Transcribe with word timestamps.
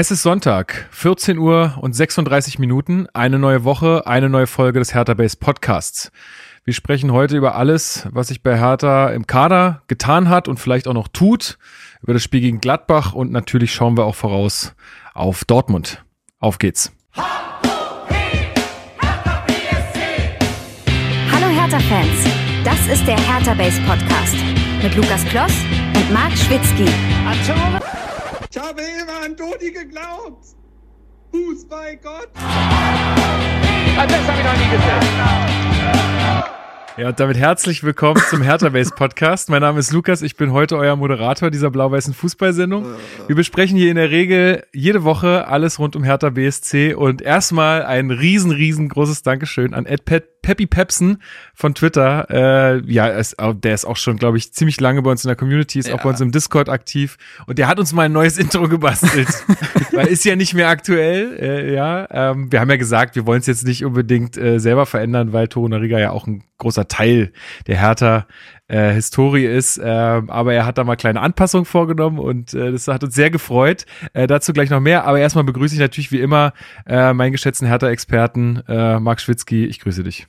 Es 0.00 0.12
ist 0.12 0.22
Sonntag, 0.22 0.86
14 0.92 1.38
Uhr 1.38 1.76
und 1.80 1.92
36 1.92 2.60
Minuten, 2.60 3.08
eine 3.14 3.40
neue 3.40 3.64
Woche, 3.64 4.06
eine 4.06 4.28
neue 4.28 4.46
Folge 4.46 4.78
des 4.78 4.94
Hertha 4.94 5.14
Base 5.14 5.36
Podcasts. 5.36 6.12
Wir 6.64 6.72
sprechen 6.72 7.10
heute 7.10 7.36
über 7.36 7.56
alles, 7.56 8.06
was 8.12 8.28
sich 8.28 8.44
bei 8.44 8.56
Hertha 8.56 9.08
im 9.08 9.26
Kader 9.26 9.82
getan 9.88 10.28
hat 10.28 10.46
und 10.46 10.60
vielleicht 10.60 10.86
auch 10.86 10.94
noch 10.94 11.08
tut, 11.08 11.58
über 12.00 12.12
das 12.12 12.22
Spiel 12.22 12.40
gegen 12.40 12.60
Gladbach 12.60 13.12
und 13.12 13.32
natürlich 13.32 13.74
schauen 13.74 13.96
wir 13.96 14.04
auch 14.04 14.14
voraus 14.14 14.72
auf 15.14 15.44
Dortmund. 15.44 16.04
Auf 16.38 16.58
geht's. 16.58 16.92
Hallo 17.16 17.26
Hertha-Fans, 21.32 22.24
das 22.64 22.86
ist 22.86 23.04
der 23.04 23.18
Hertha 23.18 23.52
Base 23.54 23.80
Podcast 23.80 24.36
mit 24.80 24.94
Lukas 24.94 25.24
Kloss 25.24 25.54
und 25.96 26.12
Marc 26.12 26.38
Schwitzky. 26.38 26.86
Ich 28.50 28.56
habe 28.56 28.80
immer 28.80 29.24
an 29.24 29.36
Dodi 29.36 29.70
geglaubt. 29.70 30.46
Fußball 31.32 31.96
Gott. 31.98 32.30
Das 32.34 32.46
habe 33.98 34.38
ich 34.38 34.44
noch 34.44 34.56
nie 34.56 34.70
gesehen. 34.70 35.08
Ja, 36.98 37.10
und 37.10 37.20
damit 37.20 37.36
herzlich 37.36 37.84
willkommen 37.84 38.20
zum 38.28 38.42
Hertha 38.42 38.70
Base 38.70 38.90
Podcast. 38.92 39.50
Mein 39.50 39.60
Name 39.60 39.78
ist 39.78 39.92
Lukas, 39.92 40.20
ich 40.20 40.34
bin 40.34 40.52
heute 40.52 40.76
euer 40.76 40.96
Moderator 40.96 41.48
dieser 41.48 41.70
blau-weißen 41.70 42.12
Fußballsendung. 42.12 42.86
Wir 43.28 43.36
besprechen 43.36 43.78
hier 43.78 43.90
in 43.90 43.94
der 43.94 44.10
Regel 44.10 44.64
jede 44.74 45.04
Woche 45.04 45.46
alles 45.46 45.78
rund 45.78 45.94
um 45.94 46.02
Hertha 46.02 46.30
BSC 46.30 46.94
und 46.94 47.22
erstmal 47.22 47.84
ein 47.84 48.10
riesen, 48.10 48.50
riesengroßes 48.50 49.22
Dankeschön 49.22 49.74
an 49.74 49.86
Ed 49.86 50.06
Pet 50.06 50.38
Peppy 50.42 50.66
Pepsen 50.66 51.22
von 51.54 51.74
Twitter. 51.74 52.26
Äh, 52.30 52.82
ja, 52.90 53.08
ist, 53.08 53.36
der 53.38 53.74
ist 53.74 53.84
auch 53.84 53.96
schon, 53.96 54.16
glaube 54.16 54.38
ich, 54.38 54.52
ziemlich 54.52 54.80
lange 54.80 55.02
bei 55.02 55.10
uns 55.10 55.24
in 55.24 55.28
der 55.28 55.36
Community, 55.36 55.78
ist 55.78 55.88
ja. 55.88 55.94
auch 55.94 56.02
bei 56.02 56.08
uns 56.08 56.20
im 56.20 56.32
Discord 56.32 56.68
aktiv. 56.68 57.18
Und 57.46 57.58
der 57.58 57.68
hat 57.68 57.78
uns 57.78 57.92
mal 57.92 58.04
ein 58.04 58.12
neues 58.12 58.38
Intro 58.38 58.68
gebastelt. 58.68 59.28
Weil 59.92 60.06
ist 60.06 60.24
ja 60.24 60.36
nicht 60.36 60.54
mehr 60.54 60.68
aktuell. 60.68 61.36
Äh, 61.38 61.74
ja, 61.74 62.06
ähm, 62.10 62.50
wir 62.50 62.60
haben 62.60 62.70
ja 62.70 62.76
gesagt, 62.76 63.16
wir 63.16 63.26
wollen 63.26 63.40
es 63.40 63.46
jetzt 63.46 63.66
nicht 63.66 63.84
unbedingt 63.84 64.36
äh, 64.36 64.58
selber 64.58 64.86
verändern, 64.86 65.32
weil 65.32 65.48
Toro 65.48 65.68
Nariga 65.68 65.98
ja 65.98 66.10
auch 66.10 66.26
ein 66.26 66.44
großer 66.58 66.87
Teil 66.88 67.32
der 67.66 67.80
Hertha 67.80 68.26
äh, 68.68 68.92
Historie 68.92 69.46
ist. 69.46 69.78
Äh, 69.78 69.84
aber 70.26 70.54
er 70.54 70.66
hat 70.66 70.78
da 70.78 70.84
mal 70.84 70.96
kleine 70.96 71.20
Anpassungen 71.20 71.64
vorgenommen 71.64 72.18
und 72.18 72.54
äh, 72.54 72.70
das 72.72 72.88
hat 72.88 73.02
uns 73.04 73.14
sehr 73.14 73.30
gefreut. 73.30 73.86
Äh, 74.12 74.26
dazu 74.26 74.52
gleich 74.52 74.70
noch 74.70 74.80
mehr. 74.80 75.04
Aber 75.04 75.18
erstmal 75.18 75.44
begrüße 75.44 75.74
ich 75.74 75.80
natürlich 75.80 76.12
wie 76.12 76.20
immer 76.20 76.52
äh, 76.86 77.12
meinen 77.12 77.32
geschätzten 77.32 77.66
Hertha-Experten, 77.66 78.62
äh, 78.68 79.00
Marc 79.00 79.20
Schwitzky. 79.20 79.64
Ich 79.66 79.80
grüße 79.80 80.02
dich. 80.02 80.26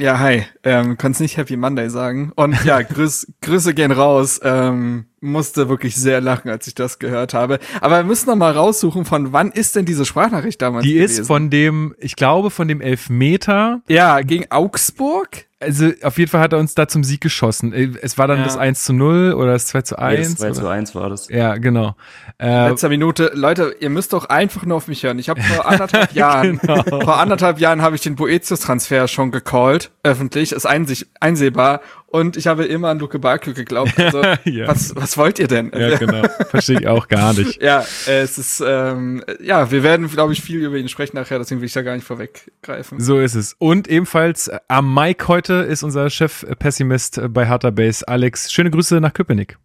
Ja, 0.00 0.20
hi. 0.20 0.44
Ähm, 0.62 0.96
kannst 0.96 1.20
nicht 1.20 1.36
Happy 1.38 1.56
Monday 1.56 1.90
sagen. 1.90 2.30
Und 2.36 2.64
ja, 2.64 2.82
Grüß, 2.82 3.32
Grüße 3.40 3.74
gehen 3.74 3.90
raus. 3.90 4.40
Ähm, 4.44 5.06
musste 5.20 5.68
wirklich 5.68 5.96
sehr 5.96 6.20
lachen, 6.20 6.50
als 6.50 6.68
ich 6.68 6.74
das 6.76 7.00
gehört 7.00 7.34
habe. 7.34 7.58
Aber 7.80 7.96
wir 7.96 8.04
müssen 8.04 8.28
noch 8.28 8.36
mal 8.36 8.52
raussuchen, 8.52 9.04
von 9.04 9.32
wann 9.32 9.50
ist 9.50 9.74
denn 9.74 9.86
diese 9.86 10.04
Sprachnachricht 10.04 10.62
damals 10.62 10.84
Die 10.84 10.94
gewesen? 10.94 11.22
ist 11.22 11.26
von 11.26 11.50
dem, 11.50 11.96
ich 11.98 12.14
glaube, 12.14 12.50
von 12.50 12.68
dem 12.68 12.80
Elfmeter. 12.80 13.80
Ja, 13.88 14.20
gegen 14.20 14.48
Augsburg 14.52 15.47
also 15.60 15.90
auf 16.02 16.18
jeden 16.18 16.30
Fall 16.30 16.40
hat 16.40 16.52
er 16.52 16.58
uns 16.58 16.74
da 16.74 16.86
zum 16.86 17.02
Sieg 17.02 17.20
geschossen. 17.20 17.72
Äh, 17.72 17.90
es 18.00 18.16
war 18.16 18.28
dann 18.28 18.38
ja. 18.38 18.44
das 18.44 18.56
1 18.56 18.84
zu 18.84 18.92
0 18.92 19.34
oder 19.34 19.52
das 19.52 19.66
2 19.66 19.82
zu 19.82 19.98
1. 19.98 20.18
Nee, 20.18 20.24
das 20.24 20.34
2 20.36 20.50
zu 20.52 20.68
1 20.68 20.94
war 20.94 21.10
das. 21.10 21.28
Ja, 21.28 21.56
genau. 21.56 21.96
Äh, 22.38 22.68
Letzter 22.68 22.88
Minute. 22.88 23.32
Leute, 23.34 23.74
ihr 23.80 23.90
müsst 23.90 24.12
doch 24.12 24.26
einfach 24.26 24.64
nur 24.64 24.76
auf 24.76 24.88
mich 24.88 25.02
hören. 25.02 25.18
Ich 25.18 25.28
habe 25.28 25.40
vor 25.42 25.66
anderthalb 25.66 26.12
Jahren, 26.14 26.58
genau. 26.58 26.82
vor 26.82 27.18
anderthalb 27.18 27.58
Jahren 27.58 27.82
habe 27.82 27.96
ich 27.96 28.02
den 28.02 28.14
Boetius-Transfer 28.14 29.08
schon 29.08 29.32
gecallt, 29.32 29.90
öffentlich, 30.04 30.52
ist 30.52 30.66
einsehbar 30.66 31.80
und 32.10 32.38
ich 32.38 32.46
habe 32.46 32.64
immer 32.64 32.88
an 32.88 32.98
Luke 32.98 33.18
Bakio 33.18 33.52
geglaubt. 33.52 33.98
Also, 33.98 34.22
ja. 34.44 34.66
was, 34.66 34.96
was 34.96 35.18
wollt 35.18 35.38
ihr 35.38 35.46
denn? 35.46 35.70
Ja, 35.74 35.96
genau. 35.98 36.22
Verstehe 36.48 36.80
ich 36.80 36.88
auch 36.88 37.06
gar 37.06 37.34
nicht. 37.34 37.62
ja, 37.62 37.84
es 38.06 38.38
ist, 38.38 38.62
ähm, 38.66 39.22
ja, 39.40 39.70
wir 39.70 39.82
werden, 39.82 40.08
glaube 40.08 40.32
ich, 40.32 40.40
viel 40.40 40.64
über 40.64 40.76
ihn 40.76 40.88
sprechen 40.88 41.16
nachher, 41.16 41.38
deswegen 41.38 41.60
will 41.60 41.66
ich 41.66 41.74
da 41.74 41.82
gar 41.82 41.94
nicht 41.94 42.06
vorweggreifen. 42.06 42.98
So 42.98 43.20
ist 43.20 43.34
es. 43.34 43.54
Und 43.58 43.88
ebenfalls 43.88 44.48
äh, 44.48 44.58
am 44.68 44.94
Mike 44.94 45.28
heute 45.28 45.54
ist 45.54 45.82
unser 45.82 46.08
Chef-Pessimist 46.08 47.20
bei 47.28 47.46
Harter 47.46 47.72
Base, 47.72 48.08
Alex. 48.08 48.50
Schöne 48.50 48.70
Grüße 48.70 49.00
nach 49.00 49.12
Köpenick. 49.12 49.58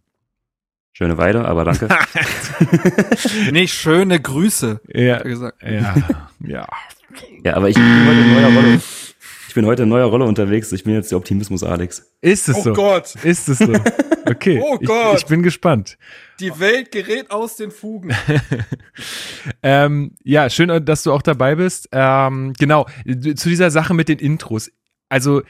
Schöne 0.92 1.16
Weide, 1.16 1.46
aber 1.46 1.64
danke. 1.64 1.88
Nicht 3.52 3.74
schöne 3.74 4.20
Grüße. 4.20 4.80
Ja, 4.92 5.22
gesagt. 5.22 5.60
ja, 5.62 5.94
ja. 6.40 6.66
Ja, 7.42 7.56
aber 7.56 7.68
ich 7.68 7.74
bin 7.74 8.06
heute 8.06 8.20
in 8.20 8.32
neuer 8.32 8.52
Rolle. 8.54 8.80
Ich 9.54 9.56
bin 9.56 9.66
heute 9.66 9.84
in 9.84 9.88
neuer 9.88 10.06
Rolle 10.06 10.24
unterwegs. 10.24 10.72
Ich 10.72 10.82
bin 10.82 10.94
jetzt 10.94 11.12
der 11.12 11.18
Optimismus 11.18 11.62
Alex. 11.62 12.10
Ist 12.20 12.48
es 12.48 12.56
oh 12.56 12.62
so? 12.62 12.70
Oh 12.72 12.74
Gott. 12.74 13.14
Ist 13.22 13.48
es 13.48 13.58
so? 13.58 13.72
Okay. 14.26 14.60
oh 14.60 14.78
Gott. 14.78 15.14
Ich, 15.14 15.20
ich, 15.20 15.26
bin 15.26 15.44
gespannt. 15.44 15.96
Die 16.40 16.58
Welt 16.58 16.90
gerät 16.90 17.30
aus 17.30 17.54
den 17.54 17.70
Fugen. 17.70 18.10
ähm, 19.62 20.16
ja, 20.24 20.50
schön, 20.50 20.84
dass 20.84 21.04
du 21.04 21.12
auch 21.12 21.22
dabei 21.22 21.54
bist. 21.54 21.88
Ähm, 21.92 22.54
genau, 22.58 22.86
zu 23.04 23.48
dieser 23.48 23.70
Sache 23.70 23.94
mit 23.94 24.08
den 24.08 24.18
Intros. 24.18 24.72
Also 25.08 25.42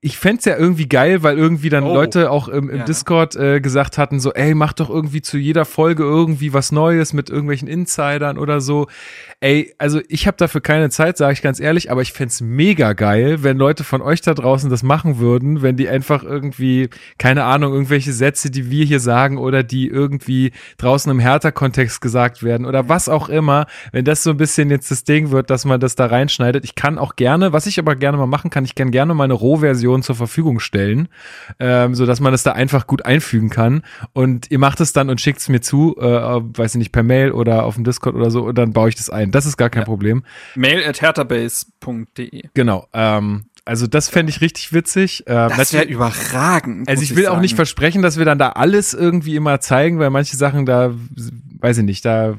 ich 0.00 0.18
fände 0.18 0.50
ja 0.50 0.56
irgendwie 0.56 0.88
geil, 0.88 1.22
weil 1.22 1.38
irgendwie 1.38 1.68
dann 1.68 1.84
oh. 1.84 1.94
Leute 1.94 2.32
auch 2.32 2.48
im, 2.48 2.68
im 2.68 2.78
ja. 2.78 2.84
Discord 2.84 3.36
äh, 3.36 3.60
gesagt 3.60 3.96
hatten, 3.96 4.18
so, 4.18 4.32
ey, 4.32 4.54
mach 4.54 4.72
doch 4.72 4.90
irgendwie 4.90 5.22
zu 5.22 5.38
jeder 5.38 5.64
Folge 5.64 6.02
irgendwie 6.02 6.52
was 6.52 6.72
Neues 6.72 7.12
mit 7.12 7.30
irgendwelchen 7.30 7.68
Insidern 7.68 8.38
oder 8.38 8.60
so. 8.60 8.88
Ey, 9.38 9.72
also 9.78 10.00
ich 10.08 10.26
habe 10.26 10.36
dafür 10.36 10.60
keine 10.60 10.90
Zeit, 10.90 11.16
sage 11.16 11.34
ich 11.34 11.42
ganz 11.42 11.60
ehrlich, 11.60 11.92
aber 11.92 12.02
ich 12.02 12.12
fände 12.12 12.34
mega 12.42 12.92
geil, 12.92 13.44
wenn 13.44 13.56
Leute 13.56 13.84
von 13.84 14.02
euch 14.02 14.20
da 14.20 14.34
draußen 14.34 14.68
das 14.68 14.82
machen 14.82 15.20
würden, 15.20 15.62
wenn 15.62 15.76
die 15.76 15.88
einfach 15.88 16.24
irgendwie, 16.24 16.88
keine 17.16 17.44
Ahnung, 17.44 17.72
irgendwelche 17.72 18.12
Sätze, 18.12 18.50
die 18.50 18.68
wir 18.68 18.84
hier 18.84 19.00
sagen 19.00 19.38
oder 19.38 19.62
die 19.62 19.86
irgendwie 19.86 20.50
draußen 20.78 21.08
im 21.08 21.20
Härter-Kontext 21.20 22.00
gesagt 22.00 22.42
werden 22.42 22.66
oder 22.66 22.88
was 22.88 23.08
auch 23.08 23.28
immer, 23.28 23.66
wenn 23.92 24.04
das 24.04 24.24
so 24.24 24.30
ein 24.30 24.38
bisschen 24.38 24.70
jetzt 24.70 24.90
das 24.90 25.04
Ding 25.04 25.30
wird, 25.30 25.50
dass 25.50 25.64
man 25.64 25.78
das 25.78 25.94
da 25.94 26.06
reinschneidet. 26.06 26.64
Ich 26.64 26.74
kann 26.74 26.98
auch 26.98 27.14
gerne, 27.14 27.52
was 27.52 27.66
ich 27.66 27.78
aber 27.78 27.94
gerne 27.94 28.18
mal 28.18 28.26
machen 28.26 28.50
kann, 28.50 28.64
ich 28.64 28.74
kann 28.74 28.90
gerne 28.90 29.14
mal 29.14 29.24
eine 29.24 29.35
Rohversion 29.36 30.02
zur 30.02 30.14
Verfügung 30.14 30.60
stellen, 30.60 31.08
ähm, 31.58 31.94
so 31.94 32.06
dass 32.06 32.20
man 32.20 32.32
das 32.32 32.42
da 32.42 32.52
einfach 32.52 32.86
gut 32.86 33.04
einfügen 33.04 33.50
kann. 33.50 33.82
Und 34.12 34.50
ihr 34.50 34.58
macht 34.58 34.80
es 34.80 34.92
dann 34.92 35.10
und 35.10 35.20
schickt 35.20 35.40
es 35.40 35.48
mir 35.48 35.60
zu, 35.60 35.96
äh, 35.98 36.04
weiß 36.04 36.74
ich 36.74 36.78
nicht, 36.78 36.92
per 36.92 37.02
Mail 37.02 37.32
oder 37.32 37.64
auf 37.64 37.74
dem 37.74 37.84
Discord 37.84 38.14
oder 38.14 38.30
so, 38.30 38.44
und 38.44 38.56
dann 38.56 38.72
baue 38.72 38.88
ich 38.88 38.94
das 38.94 39.10
ein. 39.10 39.30
Das 39.30 39.46
ist 39.46 39.56
gar 39.56 39.70
kein 39.70 39.82
ja. 39.82 39.86
Problem. 39.86 40.24
Mail 40.54 40.84
at 40.84 41.00
herterbase.de. 41.00 42.48
Genau. 42.54 42.86
Ähm, 42.92 43.46
also 43.66 43.88
das 43.88 44.08
fände 44.08 44.30
ich 44.30 44.40
richtig 44.40 44.72
witzig. 44.72 45.24
Ähm, 45.26 45.50
das 45.56 45.72
wäre 45.72 45.84
überragend. 45.84 46.88
Also 46.88 47.02
ich 47.02 47.16
will 47.16 47.24
ich 47.24 47.28
auch 47.28 47.40
nicht 47.40 47.56
versprechen, 47.56 48.00
dass 48.00 48.16
wir 48.16 48.24
dann 48.24 48.38
da 48.38 48.50
alles 48.50 48.94
irgendwie 48.94 49.34
immer 49.34 49.60
zeigen, 49.60 49.98
weil 49.98 50.10
manche 50.10 50.36
Sachen 50.36 50.66
da, 50.66 50.94
weiß 51.58 51.78
ich 51.78 51.84
nicht, 51.84 52.04
da, 52.04 52.36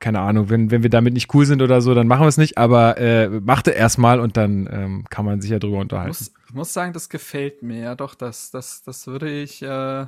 keine 0.00 0.20
Ahnung, 0.20 0.50
wenn, 0.50 0.72
wenn 0.72 0.82
wir 0.82 0.90
damit 0.90 1.14
nicht 1.14 1.32
cool 1.34 1.46
sind 1.46 1.62
oder 1.62 1.80
so, 1.80 1.94
dann 1.94 2.08
machen 2.08 2.22
wir 2.22 2.28
es 2.28 2.36
nicht, 2.36 2.58
aber 2.58 2.98
äh, 2.98 3.28
machte 3.28 3.70
erstmal 3.70 4.18
und 4.18 4.36
dann 4.36 4.68
ähm, 4.70 5.04
kann 5.08 5.24
man 5.24 5.40
sich 5.40 5.52
ja 5.52 5.60
drüber 5.60 5.78
unterhalten. 5.78 6.10
Ich 6.10 6.20
muss, 6.20 6.32
ich 6.48 6.54
muss 6.54 6.72
sagen, 6.72 6.92
das 6.92 7.08
gefällt 7.08 7.62
mir. 7.62 7.78
Ja, 7.78 7.94
doch, 7.94 8.16
das, 8.16 8.50
das, 8.50 8.82
das 8.82 9.06
würde 9.06 9.30
ich 9.30 9.62
äh, 9.62 10.06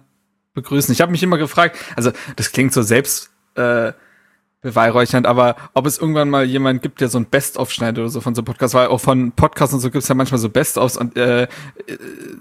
begrüßen. 0.54 0.92
Ich 0.92 1.00
habe 1.00 1.12
mich 1.12 1.22
immer 1.22 1.38
gefragt, 1.38 1.78
also 1.94 2.10
das 2.34 2.50
klingt 2.50 2.72
so 2.72 2.82
selbst 2.82 3.30
äh, 3.54 3.92
beweihräuchernd, 4.60 5.26
aber 5.26 5.54
ob 5.74 5.86
es 5.86 5.98
irgendwann 5.98 6.30
mal 6.30 6.44
jemand 6.44 6.82
gibt, 6.82 7.00
der 7.00 7.08
so 7.08 7.18
ein 7.18 7.26
Best-of 7.26 7.70
schneidet 7.70 7.98
oder 7.98 8.08
so 8.08 8.20
von 8.20 8.34
so 8.34 8.42
Podcasts, 8.42 8.74
weil 8.74 8.88
auch 8.88 9.00
von 9.00 9.30
Podcasts 9.32 9.72
und 9.72 9.80
so 9.80 9.90
gibt 9.90 10.02
es 10.02 10.08
ja 10.08 10.16
manchmal 10.16 10.38
so 10.38 10.48
Best-ofs 10.48 10.96
und 10.96 11.16
äh, 11.16 11.46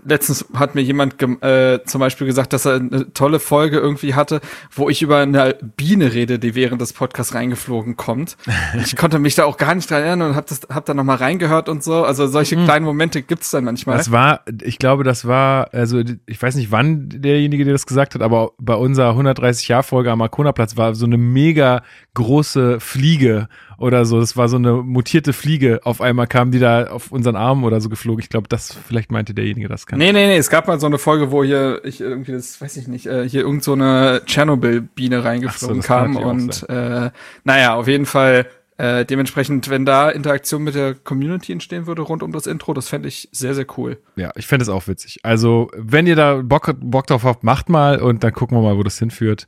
letztens 0.03 0.45
hat 0.55 0.73
mir 0.73 0.81
jemand 0.81 1.21
äh, 1.43 1.79
zum 1.85 1.99
Beispiel 1.99 2.25
gesagt, 2.25 2.53
dass 2.53 2.65
er 2.65 2.75
eine 2.75 3.13
tolle 3.13 3.39
Folge 3.39 3.77
irgendwie 3.77 4.15
hatte, 4.15 4.41
wo 4.71 4.89
ich 4.89 5.03
über 5.03 5.17
eine 5.17 5.55
Biene 5.75 6.13
rede, 6.13 6.39
die 6.39 6.55
während 6.55 6.81
des 6.81 6.93
Podcasts 6.93 7.35
reingeflogen 7.35 7.97
kommt. 7.97 8.35
ich 8.83 8.95
konnte 8.95 9.19
mich 9.19 9.35
da 9.35 9.45
auch 9.45 9.57
gar 9.57 9.75
nicht 9.75 9.89
dran 9.89 10.01
erinnern 10.01 10.31
und 10.31 10.35
hab 10.35 10.47
das 10.47 10.61
hab 10.69 10.85
da 10.85 10.95
noch 10.95 11.03
mal 11.03 11.17
reingehört 11.17 11.69
und 11.69 11.83
so. 11.83 12.03
Also 12.03 12.25
solche 12.25 12.57
mhm. 12.57 12.65
kleinen 12.65 12.85
Momente 12.85 13.21
gibt's 13.21 13.51
dann 13.51 13.63
manchmal. 13.63 13.95
Das 13.97 14.11
war, 14.11 14.41
ich 14.63 14.79
glaube, 14.79 15.03
das 15.03 15.27
war, 15.27 15.71
also 15.71 16.01
ich 16.25 16.41
weiß 16.41 16.55
nicht, 16.55 16.71
wann 16.71 17.09
derjenige, 17.09 17.63
der 17.63 17.73
das 17.73 17.85
gesagt 17.85 18.15
hat, 18.15 18.23
aber 18.23 18.51
bei 18.57 18.73
unserer 18.73 19.09
130 19.09 19.67
Jahr 19.67 19.83
Folge 19.83 20.11
am 20.11 20.19
Markona-Platz 20.19 20.77
war 20.77 20.95
so 20.95 21.05
eine 21.05 21.17
mega 21.17 21.83
große 22.17 22.79
Fliege 22.79 23.47
oder 23.77 24.05
so. 24.05 24.19
Das 24.19 24.35
war 24.35 24.49
so 24.49 24.57
eine 24.57 24.73
mutierte 24.73 25.33
Fliege. 25.33 25.81
Auf 25.83 26.01
einmal 26.01 26.25
kam 26.25 26.51
die 26.51 26.59
da 26.59 26.87
auf 26.87 27.11
unseren 27.11 27.35
Arm 27.35 27.63
oder 27.63 27.79
so 27.79 27.89
geflogen. 27.89 28.21
Ich 28.21 28.29
glaube, 28.29 28.47
das 28.49 28.73
vielleicht 28.87 29.11
meinte 29.11 29.35
derjenige 29.35 29.67
das. 29.67 29.85
Kann. 29.85 29.99
Nee, 29.99 30.11
nee, 30.11 30.25
nee. 30.25 30.37
Es 30.37 30.49
gab 30.49 30.67
mal 30.67 30.79
so 30.79 30.87
eine 30.87 30.97
Folge, 30.97 31.31
wo 31.31 31.43
hier, 31.43 31.81
ich 31.85 32.01
irgendwie, 32.01 32.31
das 32.31 32.59
weiß 32.59 32.77
ich 32.77 32.87
nicht, 32.87 33.05
äh, 33.05 33.29
hier 33.29 33.41
irgend 33.41 33.63
so 33.63 33.73
eine 33.73 34.23
Tschernobyl-Biene 34.25 35.23
reingeflogen 35.23 35.81
so, 35.81 35.87
kam. 35.87 36.15
Und 36.15 36.67
äh, 36.69 37.11
naja, 37.43 37.75
auf 37.75 37.87
jeden 37.87 38.07
Fall 38.07 38.47
äh, 38.77 39.05
dementsprechend, 39.05 39.69
wenn 39.69 39.85
da 39.85 40.09
Interaktion 40.09 40.63
mit 40.63 40.75
der 40.75 40.95
Community 40.95 41.51
entstehen 41.51 41.85
würde 41.85 42.01
rund 42.01 42.23
um 42.23 42.31
das 42.31 42.47
Intro, 42.47 42.73
das 42.73 42.89
fände 42.89 43.07
ich 43.07 43.29
sehr, 43.31 43.53
sehr 43.53 43.65
cool. 43.77 43.99
Ja, 44.15 44.31
ich 44.35 44.47
fände 44.47 44.63
es 44.63 44.69
auch 44.69 44.87
witzig. 44.87 45.19
Also, 45.23 45.69
wenn 45.75 46.07
ihr 46.07 46.15
da 46.15 46.41
Bock, 46.43 46.75
Bock 46.79 47.05
drauf 47.07 47.23
habt, 47.23 47.43
macht 47.43 47.69
mal 47.69 47.99
und 47.99 48.23
dann 48.23 48.33
gucken 48.33 48.57
wir 48.57 48.61
mal, 48.61 48.77
wo 48.77 48.83
das 48.83 48.97
hinführt. 48.97 49.47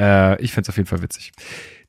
Äh, 0.00 0.40
ich 0.42 0.52
fände 0.52 0.62
es 0.62 0.68
auf 0.68 0.76
jeden 0.76 0.88
Fall 0.88 1.02
witzig. 1.02 1.32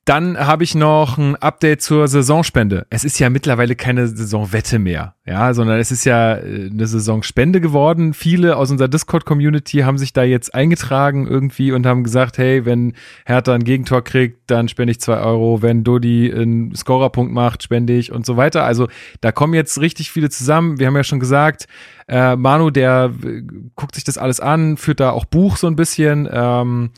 Dann 0.09 0.39
habe 0.39 0.63
ich 0.63 0.73
noch 0.73 1.19
ein 1.19 1.35
Update 1.35 1.83
zur 1.83 2.07
Saisonspende. 2.07 2.87
Es 2.89 3.03
ist 3.03 3.19
ja 3.19 3.29
mittlerweile 3.29 3.75
keine 3.75 4.07
Saisonwette 4.07 4.79
mehr, 4.79 5.13
ja, 5.23 5.53
sondern 5.53 5.79
es 5.79 5.91
ist 5.91 6.03
ja 6.03 6.33
äh, 6.33 6.71
eine 6.71 6.87
Saisonspende 6.87 7.61
geworden. 7.61 8.15
Viele 8.15 8.57
aus 8.57 8.71
unserer 8.71 8.87
Discord-Community 8.87 9.81
haben 9.81 9.99
sich 9.99 10.11
da 10.11 10.23
jetzt 10.23 10.55
eingetragen 10.55 11.27
irgendwie 11.27 11.71
und 11.71 11.85
haben 11.85 12.03
gesagt, 12.03 12.39
hey, 12.39 12.65
wenn 12.65 12.93
Hertha 13.27 13.53
ein 13.53 13.63
Gegentor 13.63 14.03
kriegt, 14.03 14.49
dann 14.49 14.67
spende 14.67 14.89
ich 14.89 14.99
zwei 14.99 15.19
Euro. 15.19 15.61
Wenn 15.61 15.83
Dodi 15.83 16.33
einen 16.33 16.73
Scorerpunkt 16.73 17.31
macht, 17.31 17.61
spende 17.61 17.93
ich 17.93 18.11
und 18.11 18.25
so 18.25 18.35
weiter. 18.35 18.63
Also 18.63 18.87
da 19.21 19.31
kommen 19.31 19.53
jetzt 19.53 19.79
richtig 19.79 20.09
viele 20.09 20.31
zusammen. 20.31 20.79
Wir 20.79 20.87
haben 20.87 20.95
ja 20.95 21.03
schon 21.03 21.19
gesagt, 21.19 21.67
äh, 22.07 22.35
Manu, 22.35 22.71
der 22.71 23.13
äh, 23.23 23.43
guckt 23.75 23.93
sich 23.93 24.05
das 24.05 24.17
alles 24.17 24.39
an, 24.39 24.77
führt 24.77 25.01
da 25.01 25.11
auch 25.11 25.25
Buch 25.25 25.57
so 25.57 25.67
ein 25.67 25.75
bisschen. 25.75 26.27
Ähm, 26.31 26.89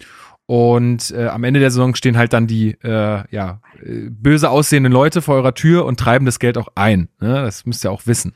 und 0.51 1.12
äh, 1.12 1.27
am 1.27 1.45
Ende 1.45 1.62
der 1.62 1.71
Saison 1.71 1.95
stehen 1.95 2.18
halt 2.18 2.33
dann 2.33 2.45
die 2.45 2.71
äh, 2.83 3.24
ja, 3.31 3.62
äh, 3.81 4.09
böse 4.09 4.50
aussehenden 4.50 4.92
Leute 4.92 5.21
vor 5.21 5.36
eurer 5.36 5.53
Tür 5.53 5.86
und 5.86 5.98
treiben 5.98 6.25
das 6.25 6.39
Geld 6.39 6.57
auch 6.57 6.68
ein. 6.75 7.07
Ne? 7.21 7.36
Das 7.36 7.65
müsst 7.65 7.86
ihr 7.86 7.92
auch 7.94 8.06
wissen. 8.06 8.33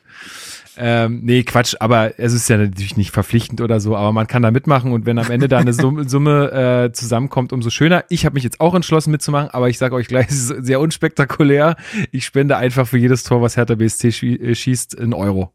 Ähm, 0.77 1.21
nee, 1.23 1.43
Quatsch, 1.43 1.75
aber 1.79 2.19
es 2.19 2.33
ist 2.33 2.49
ja 2.49 2.57
natürlich 2.57 2.97
nicht 2.97 3.11
verpflichtend 3.11 3.61
oder 3.61 3.79
so, 3.79 3.95
aber 3.95 4.11
man 4.11 4.27
kann 4.27 4.41
da 4.41 4.51
mitmachen 4.51 4.91
und 4.91 5.05
wenn 5.05 5.17
am 5.17 5.31
Ende 5.31 5.47
da 5.47 5.57
eine 5.59 5.73
Summe, 5.73 6.03
Summe 6.09 6.85
äh, 6.85 6.91
zusammenkommt, 6.91 7.53
umso 7.53 7.69
schöner. 7.69 8.03
Ich 8.09 8.25
habe 8.25 8.33
mich 8.33 8.43
jetzt 8.43 8.59
auch 8.59 8.75
entschlossen 8.75 9.11
mitzumachen, 9.11 9.49
aber 9.51 9.69
ich 9.69 9.77
sage 9.77 9.95
euch 9.95 10.07
gleich, 10.07 10.27
es 10.29 10.49
ist 10.49 10.65
sehr 10.65 10.79
unspektakulär. 10.79 11.75
Ich 12.11 12.25
spende 12.25 12.57
einfach 12.57 12.87
für 12.87 12.97
jedes 12.97 13.23
Tor, 13.23 13.41
was 13.41 13.57
Hertha 13.57 13.75
BSC 13.75 14.07
äh, 14.07 14.55
schießt, 14.55 14.95
in 14.95 15.13
Euro 15.13 15.51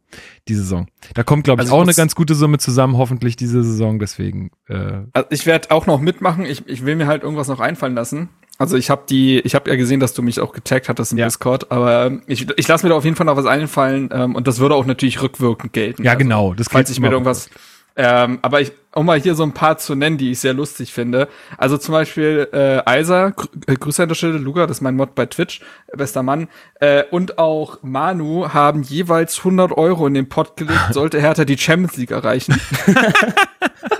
die 0.48 0.54
Saison. 0.54 0.88
Da 1.14 1.22
kommt, 1.22 1.44
glaube 1.44 1.62
ich, 1.62 1.68
Also 1.68 1.76
auch 1.76 1.82
eine 1.82 1.94
ganz 1.94 2.14
gute 2.14 2.34
Summe 2.34 2.58
zusammen, 2.58 2.96
hoffentlich 2.96 3.36
diese 3.36 3.62
Saison. 3.62 3.98
Deswegen, 3.98 4.50
äh, 4.68 5.02
Also 5.12 5.28
ich 5.30 5.46
werde 5.46 5.70
auch 5.70 5.86
noch 5.86 6.00
mitmachen. 6.00 6.44
Ich, 6.44 6.66
ich 6.68 6.84
will 6.84 6.96
mir 6.96 7.06
halt 7.06 7.22
irgendwas 7.22 7.48
noch 7.48 7.60
einfallen 7.60 7.94
lassen. 7.94 8.28
Also 8.60 8.76
ich 8.76 8.90
habe 8.90 9.02
die, 9.08 9.40
ich 9.40 9.54
habe 9.54 9.70
ja 9.70 9.76
gesehen, 9.76 10.00
dass 10.00 10.12
du 10.12 10.20
mich 10.22 10.38
auch 10.38 10.52
getaggt 10.52 10.90
hattest 10.90 11.12
im 11.12 11.18
Ja. 11.18 11.24
Discord, 11.24 11.70
aber 11.72 12.06
ähm, 12.06 12.22
ich, 12.26 12.46
ich 12.58 12.68
lasse 12.68 12.84
mir 12.84 12.90
da 12.90 12.96
auf 12.96 13.04
jeden 13.04 13.16
Fall 13.16 13.24
noch 13.24 13.36
was 13.36 13.46
einfallen 13.46 14.10
ähm, 14.12 14.34
und 14.34 14.46
das 14.46 14.58
würde 14.58 14.74
auch 14.74 14.84
natürlich 14.84 15.22
rückwirkend 15.22 15.72
gelten. 15.72 16.02
ja, 16.02 16.10
Also, 16.12 16.18
genau. 16.22 16.52
Das 16.52 16.68
falls 16.68 16.90
ich 16.90 17.00
mir 17.00 17.10
irgendwas. 17.10 17.48
Ähm, 17.96 18.38
aber 18.42 18.60
ich, 18.60 18.72
um 18.94 19.06
mal 19.06 19.18
hier 19.18 19.34
so 19.34 19.42
ein 19.42 19.52
paar 19.52 19.78
zu 19.78 19.94
nennen, 19.94 20.18
die 20.18 20.30
ich 20.30 20.40
sehr 20.40 20.52
lustig 20.52 20.92
finde. 20.92 21.28
Also 21.56 21.78
zum 21.78 21.92
Beispiel 21.92 22.48
äh, 22.52 22.82
Eiser, 22.84 23.32
grü 23.32 23.46
äh, 23.66 23.74
Grüße 23.76 24.02
an 24.02 24.08
der 24.10 24.14
Stelle, 24.14 24.38
Luca, 24.38 24.66
das 24.66 24.76
ist 24.76 24.80
mein 24.82 24.94
Mod 24.94 25.14
bei 25.14 25.24
Twitch, 25.26 25.60
äh, 25.88 25.96
bester 25.96 26.22
Mann. 26.22 26.48
Äh, 26.80 27.04
und 27.10 27.38
auch 27.38 27.78
Manu 27.82 28.52
haben 28.52 28.82
jeweils 28.82 29.38
100 29.38 29.72
Euro 29.72 30.06
in 30.06 30.14
den 30.14 30.28
Pot 30.28 30.56
gelegt, 30.56 30.78
sollte 30.92 31.18
Hertha 31.20 31.44
die 31.46 31.58
Champions 31.58 31.96
League 31.96 32.10
erreichen. 32.10 32.60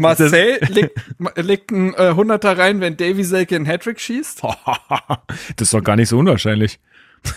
Marcel 0.00 0.58
legt, 0.68 0.98
legt 1.36 1.70
ein 1.70 1.94
äh, 1.94 2.10
100er 2.10 2.58
rein, 2.58 2.80
wenn 2.80 2.96
Davy 2.96 3.24
Selke 3.24 3.56
einen 3.56 3.66
Hattrick 3.66 4.00
schießt. 4.00 4.42
das 5.56 5.68
ist 5.68 5.74
doch 5.74 5.84
gar 5.84 5.96
nicht 5.96 6.08
so 6.08 6.18
unwahrscheinlich. 6.18 6.78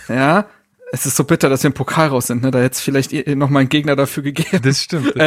Ja, 0.07 0.47
es 0.91 1.05
ist 1.05 1.15
so 1.15 1.23
bitter, 1.23 1.49
dass 1.49 1.63
wir 1.63 1.69
im 1.69 1.73
Pokal 1.73 2.09
raus 2.09 2.27
sind. 2.27 2.43
Ne? 2.43 2.51
Da 2.51 2.59
hätte 2.59 2.75
es 2.75 2.81
vielleicht 2.81 3.11
noch 3.27 3.49
mal 3.49 3.61
einen 3.61 3.69
Gegner 3.69 3.95
dafür 3.95 4.23
gegeben. 4.23 4.61
Das 4.63 4.81
stimmt. 4.81 5.13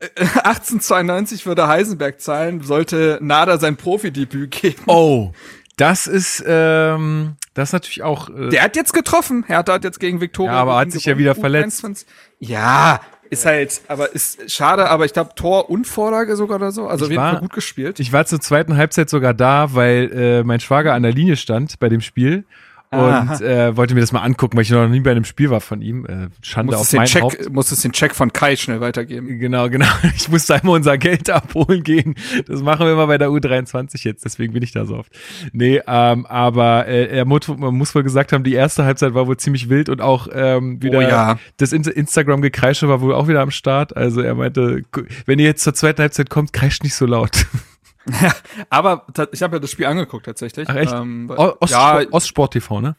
Äh, 0.00 0.14
1892 0.44 1.44
würde 1.44 1.66
Heisenberg 1.66 2.20
zahlen, 2.20 2.60
sollte 2.60 3.18
Nada 3.20 3.58
sein 3.58 3.76
Profidebüt 3.76 4.52
geben. 4.52 4.82
Oh, 4.86 5.32
das 5.76 6.06
ist, 6.06 6.44
ähm, 6.46 7.36
das 7.54 7.70
ist 7.70 7.72
natürlich 7.72 8.02
auch. 8.02 8.28
Äh, 8.30 8.50
Der 8.50 8.62
hat 8.62 8.76
jetzt 8.76 8.92
getroffen. 8.92 9.44
Hertha 9.46 9.72
hat 9.72 9.84
jetzt 9.84 9.98
gegen 9.98 10.20
Viktoria. 10.20 10.52
Ja, 10.52 10.58
aber 10.60 10.76
hat 10.76 10.92
sich 10.92 11.04
ja 11.04 11.18
wieder 11.18 11.34
verletzt. 11.34 11.84
U21. 11.84 12.04
Ja, 12.38 13.00
ist 13.30 13.44
halt, 13.46 13.80
aber 13.88 14.14
ist 14.14 14.50
schade, 14.50 14.88
aber 14.88 15.04
ich 15.04 15.12
glaube 15.12 15.30
Tor 15.34 15.70
und 15.70 15.86
Vorlage 15.86 16.36
sogar 16.36 16.56
oder 16.56 16.72
so. 16.72 16.86
Also 16.86 17.04
Ich 17.04 17.08
auf 17.08 17.10
jeden 17.12 17.22
war- 17.22 17.30
Fall 17.32 17.40
gut 17.40 17.52
gespielt. 17.52 18.00
ich 18.00 18.12
war 18.12 18.24
zur 18.26 18.40
zweiten 18.40 18.76
Halbzeit 18.76 19.10
sogar 19.10 19.34
da, 19.34 19.74
weil 19.74 20.10
äh, 20.12 20.44
mein 20.44 20.60
Schwager 20.60 20.94
an 20.94 21.02
der 21.02 21.12
Linie 21.12 21.36
stand 21.36 21.78
bei 21.78 21.88
dem 21.88 22.00
Spiel. 22.00 22.44
Aha. 22.90 23.34
Und 23.34 23.40
äh, 23.42 23.76
wollte 23.76 23.94
mir 23.94 24.00
das 24.00 24.12
mal 24.12 24.20
angucken, 24.22 24.56
weil 24.56 24.62
ich 24.62 24.70
noch 24.70 24.88
nie 24.88 25.00
bei 25.00 25.10
einem 25.10 25.24
Spiel 25.24 25.50
war 25.50 25.60
von 25.60 25.82
ihm. 25.82 26.06
Äh, 26.06 26.28
Schande 26.40 26.72
Musstest 26.76 26.94
auf 26.94 26.98
mein 26.98 27.06
Check, 27.06 27.22
Haupt. 27.22 27.52
musstest 27.52 27.84
den 27.84 27.92
Check 27.92 28.14
von 28.14 28.32
Kai 28.32 28.56
schnell 28.56 28.80
weitergeben. 28.80 29.38
Genau, 29.38 29.68
genau. 29.68 29.86
Ich 30.16 30.28
musste 30.30 30.54
einmal 30.54 30.76
unser 30.76 30.96
Geld 30.96 31.28
abholen 31.30 31.82
gehen. 31.82 32.14
Das 32.46 32.62
machen 32.62 32.86
wir 32.86 32.92
immer 32.94 33.06
bei 33.06 33.18
der 33.18 33.28
U23 33.28 34.04
jetzt, 34.04 34.24
deswegen 34.24 34.52
bin 34.54 34.62
ich 34.62 34.72
da 34.72 34.86
so 34.86 34.96
oft. 34.96 35.12
Nee, 35.52 35.80
ähm, 35.86 36.24
aber 36.26 36.86
äh, 36.86 37.06
er 37.08 37.24
muss, 37.24 37.46
man 37.48 37.74
muss 37.74 37.94
wohl 37.94 38.02
gesagt 38.02 38.32
haben, 38.32 38.42
die 38.44 38.54
erste 38.54 38.84
Halbzeit 38.84 39.12
war 39.14 39.26
wohl 39.26 39.36
ziemlich 39.36 39.68
wild 39.68 39.88
und 39.90 40.00
auch 40.00 40.28
ähm, 40.32 40.82
wieder 40.82 40.98
Oh 40.98 41.02
ja. 41.02 41.38
das 41.58 41.72
In- 41.72 41.82
Instagram-Gekreische 41.84 42.88
war 42.88 43.00
wohl 43.02 43.12
auch 43.14 43.28
wieder 43.28 43.40
am 43.42 43.50
Start. 43.50 43.96
Also 43.96 44.20
er 44.22 44.34
meinte, 44.34 44.82
wenn 45.26 45.38
ihr 45.38 45.44
jetzt 45.46 45.62
zur 45.62 45.74
zweiten 45.74 46.00
Halbzeit 46.00 46.30
kommt, 46.30 46.52
kreischt 46.52 46.82
nicht 46.84 46.94
so 46.94 47.04
laut. 47.06 47.46
Aber 48.70 49.06
ta- 49.12 49.28
ich 49.32 49.42
habe 49.42 49.56
ja 49.56 49.60
das 49.60 49.70
Spiel 49.70 49.86
angeguckt 49.86 50.26
tatsächlich. 50.26 50.68
Ach 50.68 50.74
echt? 50.76 50.92
Ähm, 50.92 51.28
weil- 51.28 51.38
O- 51.38 51.56
Ostsport, 51.60 51.70
ja, 52.04 52.12
Ostsport 52.12 52.52
TV, 52.52 52.80
ne? 52.80 52.96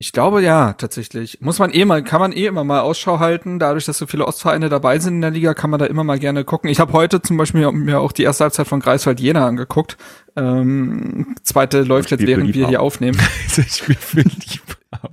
Ich 0.00 0.12
glaube 0.12 0.40
ja, 0.42 0.74
tatsächlich. 0.74 1.40
Muss 1.40 1.58
man 1.58 1.72
eh 1.72 1.84
mal, 1.84 2.04
kann 2.04 2.20
man 2.20 2.30
eh 2.30 2.46
immer 2.46 2.62
mal 2.62 2.80
Ausschau 2.82 3.18
halten. 3.18 3.58
Dadurch, 3.58 3.84
dass 3.84 3.98
so 3.98 4.06
viele 4.06 4.26
Ostvereine 4.28 4.68
dabei 4.68 5.00
sind 5.00 5.14
in 5.14 5.20
der 5.22 5.32
Liga, 5.32 5.54
kann 5.54 5.70
man 5.70 5.80
da 5.80 5.86
immer 5.86 6.04
mal 6.04 6.20
gerne 6.20 6.44
gucken. 6.44 6.70
Ich 6.70 6.78
habe 6.78 6.92
heute 6.92 7.20
zum 7.20 7.36
Beispiel 7.36 7.72
mir 7.72 7.98
auch 8.00 8.12
die 8.12 8.22
erste 8.22 8.44
Halbzeit 8.44 8.68
von 8.68 8.78
Greifswald 8.78 9.18
Jena 9.18 9.44
angeguckt. 9.48 9.96
Ähm, 10.36 11.34
zweite 11.42 11.82
läuft 11.82 12.12
jetzt, 12.12 12.20
während 12.28 12.54
wir 12.54 12.68
hier 12.68 12.80
aufnehmen. 12.80 13.18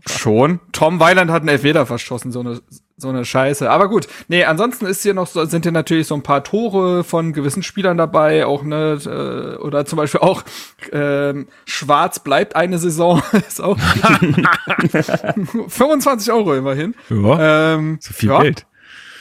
Schon. 0.08 0.60
Tom 0.72 1.00
Weiland 1.00 1.32
hat 1.32 1.42
einen 1.42 1.50
Elfmeter 1.50 1.88
verschossen, 1.88 2.32
so 2.32 2.42
eine, 2.42 2.62
so 2.98 3.10
eine 3.10 3.26
Scheiße. 3.26 3.70
Aber 3.70 3.90
gut. 3.90 4.08
Nee, 4.28 4.46
ansonsten 4.46 4.86
ist 4.86 5.02
hier 5.04 5.14
noch 5.14 5.28
so, 5.28 5.44
sind 5.46 5.64
hier 5.64 5.72
natürlich 5.72 6.08
so 6.08 6.16
ein 6.16 6.24
paar 6.24 6.44
Tore 6.44 7.04
von 7.04 7.34
gewissen 7.34 7.64
Spielern 7.64 7.98
dabei, 7.98 8.46
auch 8.46 8.64
ne, 8.64 8.98
äh, 9.06 9.62
oder 9.62 9.86
zum 9.86 9.98
Beispiel 9.98 10.22
auch 10.22 10.44
ähm, 10.92 11.48
Schwarz 11.66 12.20
bleibt 12.20 12.56
eine 12.56 12.78
Saison, 12.78 13.22
ist 13.48 13.62
auch 13.62 13.78
25 15.68 16.32
Euro 16.32 16.56
immerhin. 16.56 16.96
Ja, 17.10 17.74
Ähm, 17.74 17.98
so 18.00 18.14
viel 18.14 18.30
ja, 18.30 18.42
Geld. 18.42 18.66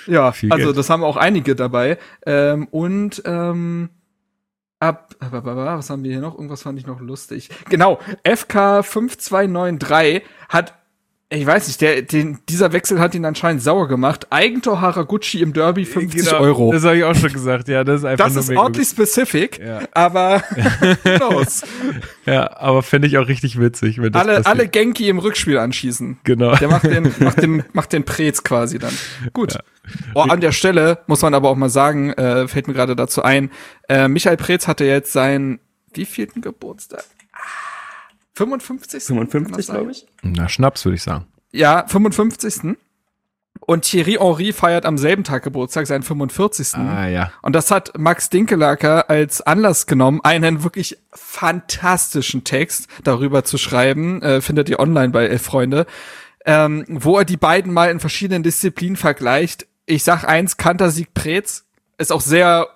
Ja, 0.06 0.32
Viel 0.32 0.52
also 0.52 0.66
Geld. 0.66 0.76
das 0.76 0.90
haben 0.90 1.02
auch 1.02 1.16
einige 1.16 1.56
dabei. 1.56 1.98
Ähm, 2.26 2.68
und 2.70 3.22
ähm, 3.24 3.88
ab, 4.78 5.14
was 5.18 5.90
haben 5.90 6.04
wir 6.04 6.10
hier 6.10 6.20
noch? 6.20 6.34
Irgendwas 6.34 6.62
fand 6.62 6.78
ich 6.78 6.86
noch 6.86 7.00
lustig. 7.00 7.50
Genau, 7.70 7.98
FK 8.22 8.82
5293 8.82 10.22
hat, 10.48 10.74
ich 11.34 11.46
weiß 11.46 11.66
nicht, 11.68 11.80
der, 11.80 12.02
den, 12.02 12.38
dieser 12.48 12.72
Wechsel 12.72 12.98
hat 13.00 13.14
ihn 13.14 13.24
anscheinend 13.24 13.62
sauer 13.62 13.88
gemacht. 13.88 14.26
Eigentor 14.30 14.80
Haraguchi 14.80 15.40
im 15.42 15.52
Derby 15.52 15.84
50 15.84 16.24
Genau, 16.24 16.38
Euro. 16.40 16.72
Das 16.72 16.84
habe 16.84 16.96
ich 16.96 17.04
auch 17.04 17.14
schon 17.14 17.32
gesagt. 17.32 17.68
Ja, 17.68 17.84
das 17.84 18.00
ist 18.00 18.04
einfach 18.04 18.26
Das 18.26 18.34
nur 18.34 18.42
ist 18.42 18.56
ordentlich 18.56 18.88
specific, 18.88 19.58
Ja. 19.58 19.80
aber 19.92 20.42
knows? 21.02 21.62
Ja, 22.26 22.56
aber 22.58 22.82
fände 22.82 23.08
ich 23.08 23.18
auch 23.18 23.28
richtig 23.28 23.58
witzig, 23.60 24.00
wenn 24.00 24.12
das 24.12 24.22
alle, 24.22 24.32
passiert. 24.36 24.46
alle 24.46 24.68
Genki 24.68 25.08
im 25.08 25.18
Rückspiel 25.18 25.58
anschießen. 25.58 26.18
Genau. 26.24 26.54
Der 26.56 26.68
macht 26.68 26.84
den, 26.84 27.12
macht 27.20 27.42
den, 27.42 27.64
macht 27.72 27.92
den 27.92 28.04
Prez 28.04 28.42
quasi 28.42 28.78
dann. 28.78 28.92
Gut. 29.32 29.58
Oh, 30.14 30.20
an 30.22 30.40
der 30.40 30.52
Stelle 30.52 30.98
muss 31.06 31.22
man 31.22 31.34
aber 31.34 31.50
auch 31.50 31.56
mal 31.56 31.68
sagen, 31.68 32.10
äh, 32.14 32.48
fällt 32.48 32.68
mir 32.68 32.74
gerade 32.74 32.96
dazu 32.96 33.22
ein, 33.22 33.50
äh, 33.88 34.08
Michael 34.08 34.36
Preetz 34.36 34.66
hatte 34.66 34.84
jetzt 34.84 35.12
seinen 35.12 35.60
wievielten 35.92 36.40
Geburtstag? 36.42 37.04
Ah, 38.34 38.38
55. 38.38 39.04
55, 39.04 39.66
glaube 39.66 39.90
ich. 39.92 40.06
Na, 40.22 40.48
Schnaps, 40.48 40.84
würde 40.84 40.96
ich 40.96 41.02
sagen. 41.02 41.26
Ja, 41.52 41.86
55. 41.86 42.76
Und 43.60 43.82
Thierry 43.82 44.18
Henry 44.20 44.52
feiert 44.52 44.84
am 44.84 44.98
selben 44.98 45.24
Tag 45.24 45.44
Geburtstag, 45.44 45.86
seinen 45.86 46.02
45. 46.02 46.74
Ah, 46.74 47.06
ja. 47.06 47.32
Und 47.42 47.54
das 47.54 47.70
hat 47.70 47.96
Max 47.96 48.28
Dinkelacker 48.28 49.08
als 49.08 49.40
Anlass 49.40 49.86
genommen, 49.86 50.20
einen 50.22 50.64
wirklich 50.64 50.98
fantastischen 51.12 52.44
Text 52.44 52.88
darüber 53.04 53.44
zu 53.44 53.56
schreiben, 53.56 54.20
äh, 54.22 54.40
findet 54.40 54.68
ihr 54.68 54.80
online 54.80 55.10
bei 55.10 55.26
Elf 55.26 55.42
Freunde, 55.42 55.86
ähm, 56.44 56.84
wo 56.88 57.16
er 57.18 57.24
die 57.24 57.36
beiden 57.36 57.72
mal 57.72 57.90
in 57.90 58.00
verschiedenen 58.00 58.42
Disziplinen 58.42 58.96
vergleicht. 58.96 59.66
Ich 59.86 60.02
sag 60.02 60.24
eins, 60.24 60.56
Kantersieg 60.56 61.14
Preetz 61.14 61.64
ist 61.96 62.12
auch 62.12 62.20
sehr 62.20 62.68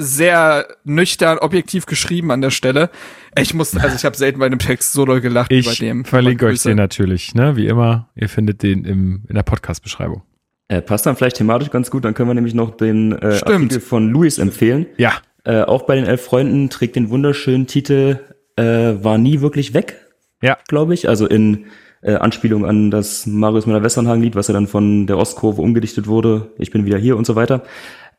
sehr 0.00 0.66
nüchtern, 0.84 1.38
objektiv 1.38 1.86
geschrieben 1.86 2.30
an 2.30 2.40
der 2.40 2.50
Stelle. 2.50 2.90
Ich 3.38 3.54
muss, 3.54 3.76
also 3.76 3.94
ich 3.94 4.04
habe 4.04 4.16
selten 4.16 4.38
bei 4.40 4.46
einem 4.46 4.58
Text 4.58 4.92
so 4.92 5.04
doll 5.04 5.20
gelacht 5.20 5.50
wie 5.50 5.62
bei 5.62 5.70
Ich 5.72 5.78
dem. 5.78 6.04
verlinke 6.04 6.46
euch 6.46 6.62
den 6.62 6.76
natürlich, 6.76 7.34
ne? 7.34 7.56
Wie 7.56 7.66
immer. 7.66 8.08
Ihr 8.16 8.28
findet 8.28 8.62
den 8.62 8.84
im, 8.84 9.22
in 9.28 9.34
der 9.34 9.42
Podcast-Beschreibung. 9.42 10.22
Äh, 10.68 10.80
passt 10.82 11.04
dann 11.06 11.16
vielleicht 11.16 11.36
thematisch 11.36 11.70
ganz 11.70 11.90
gut, 11.90 12.04
dann 12.04 12.14
können 12.14 12.28
wir 12.30 12.34
nämlich 12.34 12.54
noch 12.54 12.76
den 12.76 13.12
äh, 13.12 13.36
Stimmt. 13.36 13.50
Artikel 13.72 13.80
von 13.80 14.10
Luis 14.10 14.38
empfehlen. 14.38 14.86
Ja. 14.96 15.12
Äh, 15.44 15.62
auch 15.62 15.82
bei 15.82 15.96
den 15.96 16.04
elf 16.06 16.24
Freunden 16.24 16.70
trägt 16.70 16.96
den 16.96 17.10
wunderschönen 17.10 17.66
Titel 17.66 18.18
äh, 18.56 18.62
War 18.62 19.18
nie 19.18 19.40
wirklich 19.40 19.74
weg, 19.74 19.96
Ja. 20.42 20.56
glaube 20.68 20.94
ich. 20.94 21.08
Also 21.08 21.26
in 21.26 21.66
äh, 22.02 22.14
Anspielung 22.14 22.64
an 22.64 22.90
das 22.90 23.26
Marius 23.26 23.66
Müller-Westernhagen-Lied, 23.66 24.34
was 24.34 24.48
ja 24.48 24.54
dann 24.54 24.66
von 24.66 25.06
der 25.06 25.18
Ostkurve 25.18 25.60
umgedichtet 25.60 26.06
wurde. 26.06 26.50
Ich 26.58 26.70
bin 26.70 26.84
wieder 26.86 26.98
hier 26.98 27.16
und 27.16 27.26
so 27.26 27.36
weiter. 27.36 27.62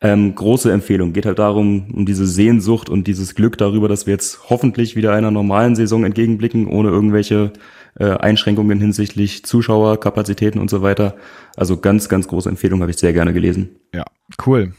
Ähm, 0.04 0.34
große 0.34 0.72
Empfehlung. 0.72 1.14
Geht 1.14 1.28
halt 1.28 1.38
darum, 1.38 1.92
um 1.94 2.06
diese 2.08 2.26
Sehnsucht 2.26 2.90
und 2.90 3.06
dieses 3.06 3.36
Glück 3.36 3.58
darüber, 3.58 3.88
dass 3.88 4.08
wir 4.08 4.14
jetzt 4.14 4.50
hoffentlich 4.50 4.96
wieder 4.96 5.14
einer 5.14 5.30
normalen 5.30 5.76
Saison 5.76 6.04
entgegenblicken, 6.04 6.68
ohne 6.68 6.90
irgendwelche 6.90 7.54
äh, 8.00 8.06
Einschränkungen 8.06 8.80
hinsichtlich 8.80 9.46
Zuschauer, 9.46 10.00
Kapazitäten 10.00 10.60
und 10.60 10.72
so 10.72 10.82
weiter. 10.82 11.16
Also 11.56 11.78
ganz, 11.78 12.10
ganz 12.10 12.28
große 12.28 12.50
Empfehlung, 12.50 12.82
habe 12.82 12.90
ich 12.90 12.98
sehr 12.98 13.14
gerne 13.14 13.32
gelesen. 13.32 13.78
Ja. 13.94 14.06
Cool. 14.44 14.74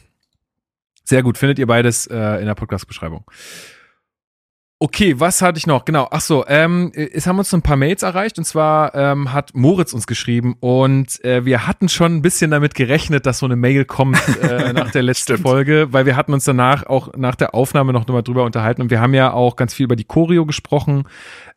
Sehr 1.04 1.22
gut. 1.22 1.38
Findet 1.38 1.58
ihr 1.58 1.66
beides 1.66 2.06
äh, 2.08 2.40
in 2.40 2.46
der 2.46 2.54
Podcast-Beschreibung. 2.54 3.24
Okay, 4.82 5.20
was 5.20 5.42
hatte 5.42 5.58
ich 5.58 5.68
noch? 5.68 5.84
Genau. 5.84 6.08
Ach 6.10 6.20
so, 6.20 6.44
ähm, 6.48 6.90
es 6.96 7.28
haben 7.28 7.38
uns 7.38 7.54
ein 7.54 7.62
paar 7.62 7.76
Mails 7.76 8.02
erreicht 8.02 8.36
und 8.38 8.44
zwar 8.44 8.92
ähm, 8.96 9.32
hat 9.32 9.54
Moritz 9.54 9.92
uns 9.92 10.08
geschrieben 10.08 10.56
und 10.58 11.24
äh, 11.24 11.44
wir 11.44 11.68
hatten 11.68 11.88
schon 11.88 12.16
ein 12.16 12.20
bisschen 12.22 12.50
damit 12.50 12.74
gerechnet, 12.74 13.24
dass 13.24 13.38
so 13.38 13.46
eine 13.46 13.54
Mail 13.54 13.84
kommt 13.84 14.20
äh, 14.42 14.72
nach 14.72 14.90
der 14.90 15.04
letzten 15.04 15.38
Folge, 15.38 15.92
weil 15.92 16.04
wir 16.04 16.16
hatten 16.16 16.32
uns 16.32 16.42
danach 16.42 16.84
auch 16.84 17.14
nach 17.16 17.36
der 17.36 17.54
Aufnahme 17.54 17.92
noch 17.92 18.08
mal 18.08 18.22
drüber 18.22 18.42
unterhalten 18.42 18.82
und 18.82 18.90
wir 18.90 19.00
haben 19.00 19.14
ja 19.14 19.32
auch 19.32 19.54
ganz 19.54 19.72
viel 19.72 19.84
über 19.84 19.94
die 19.94 20.02
Choreo 20.02 20.46
gesprochen, 20.46 21.04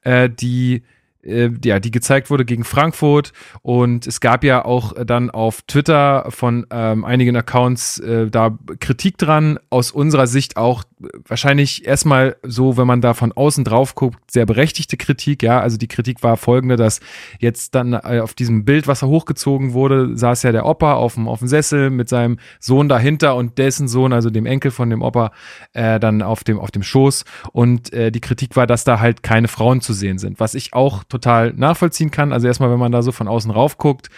äh, 0.03 0.29
die 0.29 0.83
äh, 1.25 1.49
ja, 1.63 1.79
die 1.79 1.91
gezeigt 1.91 2.29
wurde 2.29 2.45
gegen 2.45 2.63
Frankfurt. 2.63 3.33
Und 3.61 4.07
es 4.07 4.19
gab 4.21 4.43
ja 4.43 4.63
auch 4.63 4.93
dann 5.05 5.29
auf 5.29 5.63
Twitter 5.63 6.27
von 6.29 6.65
ähm, 6.69 7.03
einigen 7.03 7.35
Accounts 7.35 7.99
äh, 7.99 8.29
da 8.29 8.57
Kritik 8.79 9.17
dran. 9.17 9.59
Aus 9.69 9.91
unserer 9.91 10.27
Sicht 10.27 10.57
auch 10.57 10.83
wahrscheinlich 11.27 11.85
erstmal 11.85 12.35
so, 12.43 12.77
wenn 12.77 12.87
man 12.87 13.01
da 13.01 13.13
von 13.13 13.31
außen 13.31 13.63
drauf 13.63 13.95
guckt, 13.95 14.19
sehr 14.31 14.45
berechtigte 14.45 14.97
Kritik. 14.97 15.43
Ja, 15.43 15.59
also 15.59 15.77
die 15.77 15.87
Kritik 15.87 16.23
war 16.23 16.37
folgende, 16.37 16.75
dass 16.75 16.99
jetzt 17.39 17.75
dann 17.75 17.93
äh, 17.93 18.19
auf 18.21 18.33
diesem 18.33 18.65
Bild, 18.65 18.87
was 18.87 18.99
da 18.99 19.07
hochgezogen 19.07 19.73
wurde, 19.73 20.17
saß 20.17 20.43
ja 20.43 20.51
der 20.51 20.65
Opa 20.65 20.93
auf 20.93 21.15
dem, 21.15 21.27
auf 21.27 21.39
dem 21.39 21.47
Sessel 21.47 21.89
mit 21.89 22.09
seinem 22.09 22.37
Sohn 22.59 22.89
dahinter 22.89 23.35
und 23.35 23.57
dessen 23.57 23.87
Sohn, 23.87 24.13
also 24.13 24.29
dem 24.29 24.45
Enkel 24.45 24.71
von 24.71 24.89
dem 24.89 25.01
Opa, 25.01 25.31
äh, 25.73 25.99
dann 25.99 26.21
auf 26.21 26.43
dem, 26.43 26.59
auf 26.59 26.71
dem 26.71 26.83
Schoß. 26.83 27.25
Und 27.51 27.93
äh, 27.93 28.11
die 28.11 28.21
Kritik 28.21 28.55
war, 28.55 28.67
dass 28.67 28.83
da 28.83 28.99
halt 28.99 29.23
keine 29.23 29.47
Frauen 29.47 29.81
zu 29.81 29.93
sehen 29.93 30.17
sind, 30.17 30.39
was 30.39 30.55
ich 30.55 30.73
auch 30.73 31.03
total 31.03 31.53
nachvollziehen 31.53 32.11
kann. 32.11 32.31
Also 32.31 32.47
erstmal, 32.47 32.71
wenn 32.71 32.79
man 32.79 32.91
da 32.91 33.01
so 33.01 33.11
von 33.11 33.27
außen 33.27 33.51
rauf 33.51 33.77
guckt, 33.77 34.09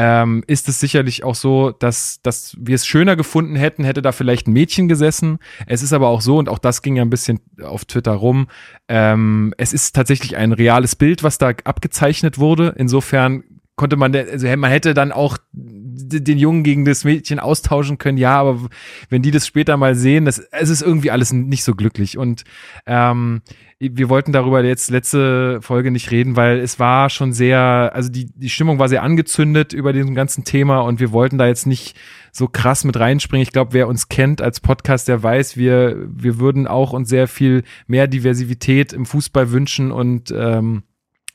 ähm, 0.00 0.44
ist 0.46 0.68
es 0.68 0.78
sicherlich 0.78 1.24
auch 1.24 1.34
so, 1.34 1.72
dass, 1.72 2.22
dass 2.22 2.56
wir 2.60 2.76
es 2.76 2.86
schöner 2.86 3.16
gefunden 3.16 3.56
hätten, 3.56 3.82
hätte 3.82 4.00
da 4.00 4.12
vielleicht 4.12 4.46
ein 4.46 4.52
Mädchen 4.52 4.86
gesessen. 4.86 5.40
Es 5.66 5.82
ist 5.82 5.92
aber 5.92 6.06
auch 6.06 6.20
so, 6.20 6.38
und 6.38 6.48
auch 6.48 6.60
das 6.60 6.82
ging 6.82 6.94
ja 6.94 7.02
ein 7.02 7.10
bisschen 7.10 7.40
auf 7.64 7.84
Twitter 7.84 8.12
rum, 8.12 8.46
ähm, 8.86 9.52
es 9.58 9.72
ist 9.72 9.96
tatsächlich 9.96 10.36
ein 10.36 10.52
reales 10.52 10.94
Bild, 10.94 11.24
was 11.24 11.38
da 11.38 11.48
abgezeichnet 11.64 12.38
wurde. 12.38 12.76
Insofern 12.78 13.42
konnte 13.74 13.96
man, 13.96 14.14
also 14.14 14.46
man 14.56 14.70
hätte 14.70 14.94
dann 14.94 15.10
auch 15.10 15.36
den 15.52 16.38
Jungen 16.38 16.62
gegen 16.62 16.84
das 16.84 17.02
Mädchen 17.02 17.40
austauschen 17.40 17.98
können, 17.98 18.18
ja, 18.18 18.38
aber 18.38 18.68
wenn 19.08 19.22
die 19.22 19.32
das 19.32 19.48
später 19.48 19.76
mal 19.76 19.96
sehen, 19.96 20.26
das, 20.26 20.38
es 20.38 20.68
ist 20.68 20.82
irgendwie 20.82 21.10
alles 21.10 21.32
nicht 21.32 21.64
so 21.64 21.74
glücklich. 21.74 22.18
Und 22.18 22.44
ähm, 22.86 23.42
wir 23.80 24.08
wollten 24.08 24.32
darüber 24.32 24.64
jetzt 24.64 24.90
letzte 24.90 25.60
Folge 25.62 25.92
nicht 25.92 26.10
reden, 26.10 26.34
weil 26.34 26.58
es 26.58 26.80
war 26.80 27.10
schon 27.10 27.32
sehr, 27.32 27.92
also 27.94 28.08
die, 28.08 28.26
die 28.34 28.50
Stimmung 28.50 28.80
war 28.80 28.88
sehr 28.88 29.04
angezündet 29.04 29.72
über 29.72 29.92
diesem 29.92 30.16
ganzen 30.16 30.42
Thema 30.42 30.80
und 30.80 30.98
wir 30.98 31.12
wollten 31.12 31.38
da 31.38 31.46
jetzt 31.46 31.66
nicht 31.66 31.96
so 32.32 32.48
krass 32.48 32.82
mit 32.82 32.98
reinspringen. 32.98 33.42
Ich 33.42 33.52
glaube, 33.52 33.74
wer 33.74 33.86
uns 33.86 34.08
kennt 34.08 34.42
als 34.42 34.58
Podcast, 34.58 35.06
der 35.06 35.22
weiß, 35.22 35.56
wir, 35.56 35.96
wir 36.08 36.40
würden 36.40 36.66
auch 36.66 36.92
uns 36.92 37.08
sehr 37.08 37.28
viel 37.28 37.62
mehr 37.86 38.08
Diversität 38.08 38.92
im 38.92 39.06
Fußball 39.06 39.52
wünschen 39.52 39.92
und 39.92 40.34
ähm, 40.36 40.82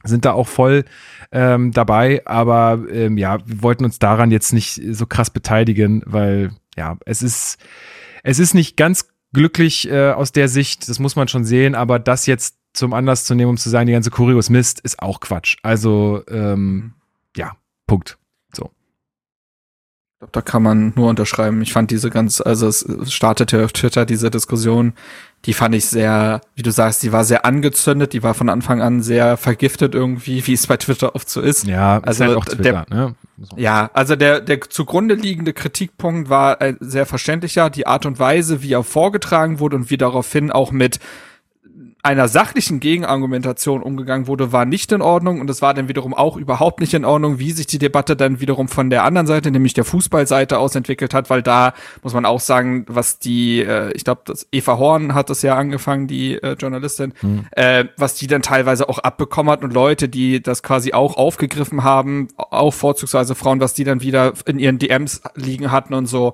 sind 0.03 0.25
da 0.25 0.33
auch 0.33 0.50
voll 0.50 0.83
ähm, 1.31 1.71
dabei, 1.71 2.23
aber 2.25 2.83
ähm, 2.91 3.17
ja, 3.17 3.38
wir 3.45 3.62
wollten 3.62 3.85
uns 3.85 4.00
daran 4.00 4.31
jetzt 4.31 4.51
nicht 4.51 4.81
so 4.91 5.05
krass 5.05 5.29
beteiligen, 5.29 6.03
weil 6.05 6.51
ja, 6.75 6.97
es 7.05 7.21
ist 7.21 7.57
es 8.23 8.39
ist 8.39 8.53
nicht 8.53 8.75
ganz 8.75 9.12
glücklich 9.33 9.89
äh, 9.89 10.11
aus 10.11 10.31
der 10.31 10.47
Sicht, 10.47 10.87
das 10.89 10.99
muss 10.99 11.15
man 11.15 11.27
schon 11.27 11.43
sehen, 11.43 11.75
aber 11.75 11.99
das 11.99 12.25
jetzt 12.25 12.55
zum 12.73 12.93
Anlass 12.93 13.25
zu 13.25 13.35
nehmen, 13.35 13.51
um 13.51 13.57
zu 13.57 13.69
sagen, 13.69 13.87
die 13.87 13.93
ganze 13.93 14.09
Kurios 14.09 14.49
Mist, 14.49 14.79
ist 14.79 14.99
auch 14.99 15.19
Quatsch. 15.19 15.57
Also, 15.61 16.23
ähm, 16.27 16.93
ja, 17.35 17.53
Punkt. 17.87 18.17
So. 20.23 20.29
Da 20.31 20.41
kann 20.41 20.63
man 20.63 20.93
nur 20.95 21.09
unterschreiben. 21.09 21.61
Ich 21.61 21.73
fand 21.73 21.91
diese 21.91 22.09
ganz, 22.09 22.39
also 22.39 22.67
es 22.67 22.87
startete 23.09 23.65
auf 23.65 23.73
Twitter 23.73 24.05
diese 24.05 24.31
Diskussion, 24.31 24.93
die 25.45 25.53
fand 25.53 25.75
ich 25.75 25.85
sehr, 25.85 26.39
wie 26.55 26.61
du 26.61 26.71
sagst, 26.71 27.03
die 27.03 27.11
war 27.11 27.25
sehr 27.25 27.45
angezündet, 27.45 28.13
die 28.13 28.23
war 28.23 28.33
von 28.33 28.47
Anfang 28.47 28.81
an 28.81 29.01
sehr 29.01 29.35
vergiftet 29.35 29.93
irgendwie, 29.93 30.47
wie 30.47 30.53
es 30.53 30.67
bei 30.67 30.77
Twitter 30.77 31.15
oft 31.15 31.29
so 31.29 31.41
ist. 31.41 31.67
Ja, 31.67 31.99
also 31.99 32.23
halt 32.23 32.37
auch 32.37 32.45
Twitter, 32.45 32.85
der, 32.89 32.97
ne? 32.97 33.15
Ja, 33.57 33.89
also 33.93 34.15
der, 34.15 34.39
der 34.39 34.61
zugrunde 34.61 35.15
liegende 35.15 35.51
Kritikpunkt 35.51 36.29
war 36.29 36.61
ein 36.61 36.77
sehr 36.79 37.05
verständlicher, 37.05 37.69
die 37.69 37.85
Art 37.85 38.05
und 38.05 38.19
Weise, 38.19 38.61
wie 38.61 38.71
er 38.71 38.83
vorgetragen 38.83 39.59
wurde 39.59 39.75
und 39.75 39.89
wie 39.89 39.97
daraufhin 39.97 40.49
auch 40.49 40.71
mit 40.71 40.99
einer 42.03 42.27
sachlichen 42.27 42.81
Gegenargumentation 42.81 43.81
umgegangen 43.81 44.27
wurde, 44.27 44.51
war 44.51 44.65
nicht 44.65 44.91
in 44.91 45.01
Ordnung. 45.01 45.39
Und 45.39 45.50
es 45.50 45.62
war 45.62 45.74
dann 45.74 45.88
wiederum 45.88 46.13
auch 46.13 46.36
überhaupt 46.36 46.81
nicht 46.81 46.93
in 46.93 47.05
Ordnung, 47.05 47.39
wie 47.39 47.53
sich 47.53 47.65
die 47.65 47.79
Debatte 47.79 48.17
dann 48.17 48.41
wiederum 48.41 48.67
von 48.67 48.89
der 48.89 49.05
anderen 49.05 49.25
Seite, 49.25 49.51
nämlich 49.51 49.74
der 49.74 49.86
Fußballseite 49.86 50.60
aus 50.60 50.75
entwickelt 50.75 51.13
hat, 51.13 51.29
weil 51.29 51.41
da 51.41 51.74
muss 52.01 52.13
man 52.13 52.25
auch 52.25 52.41
sagen, 52.41 52.86
was 52.89 53.19
die, 53.19 53.62
äh, 53.62 53.93
ich 53.93 54.03
glaube, 54.03 54.33
Eva 54.51 54.77
Horn 54.77 55.15
hat 55.15 55.29
das 55.29 55.43
ja 55.43 55.55
angefangen, 55.55 56.07
die 56.07 56.33
äh, 56.33 56.57
Journalistin, 56.60 57.13
mhm. 57.22 57.45
äh, 57.51 57.86
was 57.95 58.15
die 58.15 58.27
dann 58.27 58.41
teilweise 58.41 58.89
auch 58.89 59.00
abbekommen 59.00 59.50
hat 59.50 59.63
und 59.63 59.74
Leute, 59.74 60.10
die 60.10 60.41
das 60.41 60.62
quasi 60.62 60.91
auch 60.91 61.15
aufgegriffen 61.15 61.86
haben, 61.86 62.27
auch 62.36 62.74
vorzugsweise 62.74 63.33
Frauen, 63.33 63.62
was 63.62 63.75
die 63.75 63.86
dann 63.86 64.01
wieder 64.01 64.33
in 64.45 64.60
ihren 64.60 64.77
DMs 64.77 65.22
liegen 65.36 65.72
hatten 65.72 65.93
und 65.93 66.07
so 66.07 66.33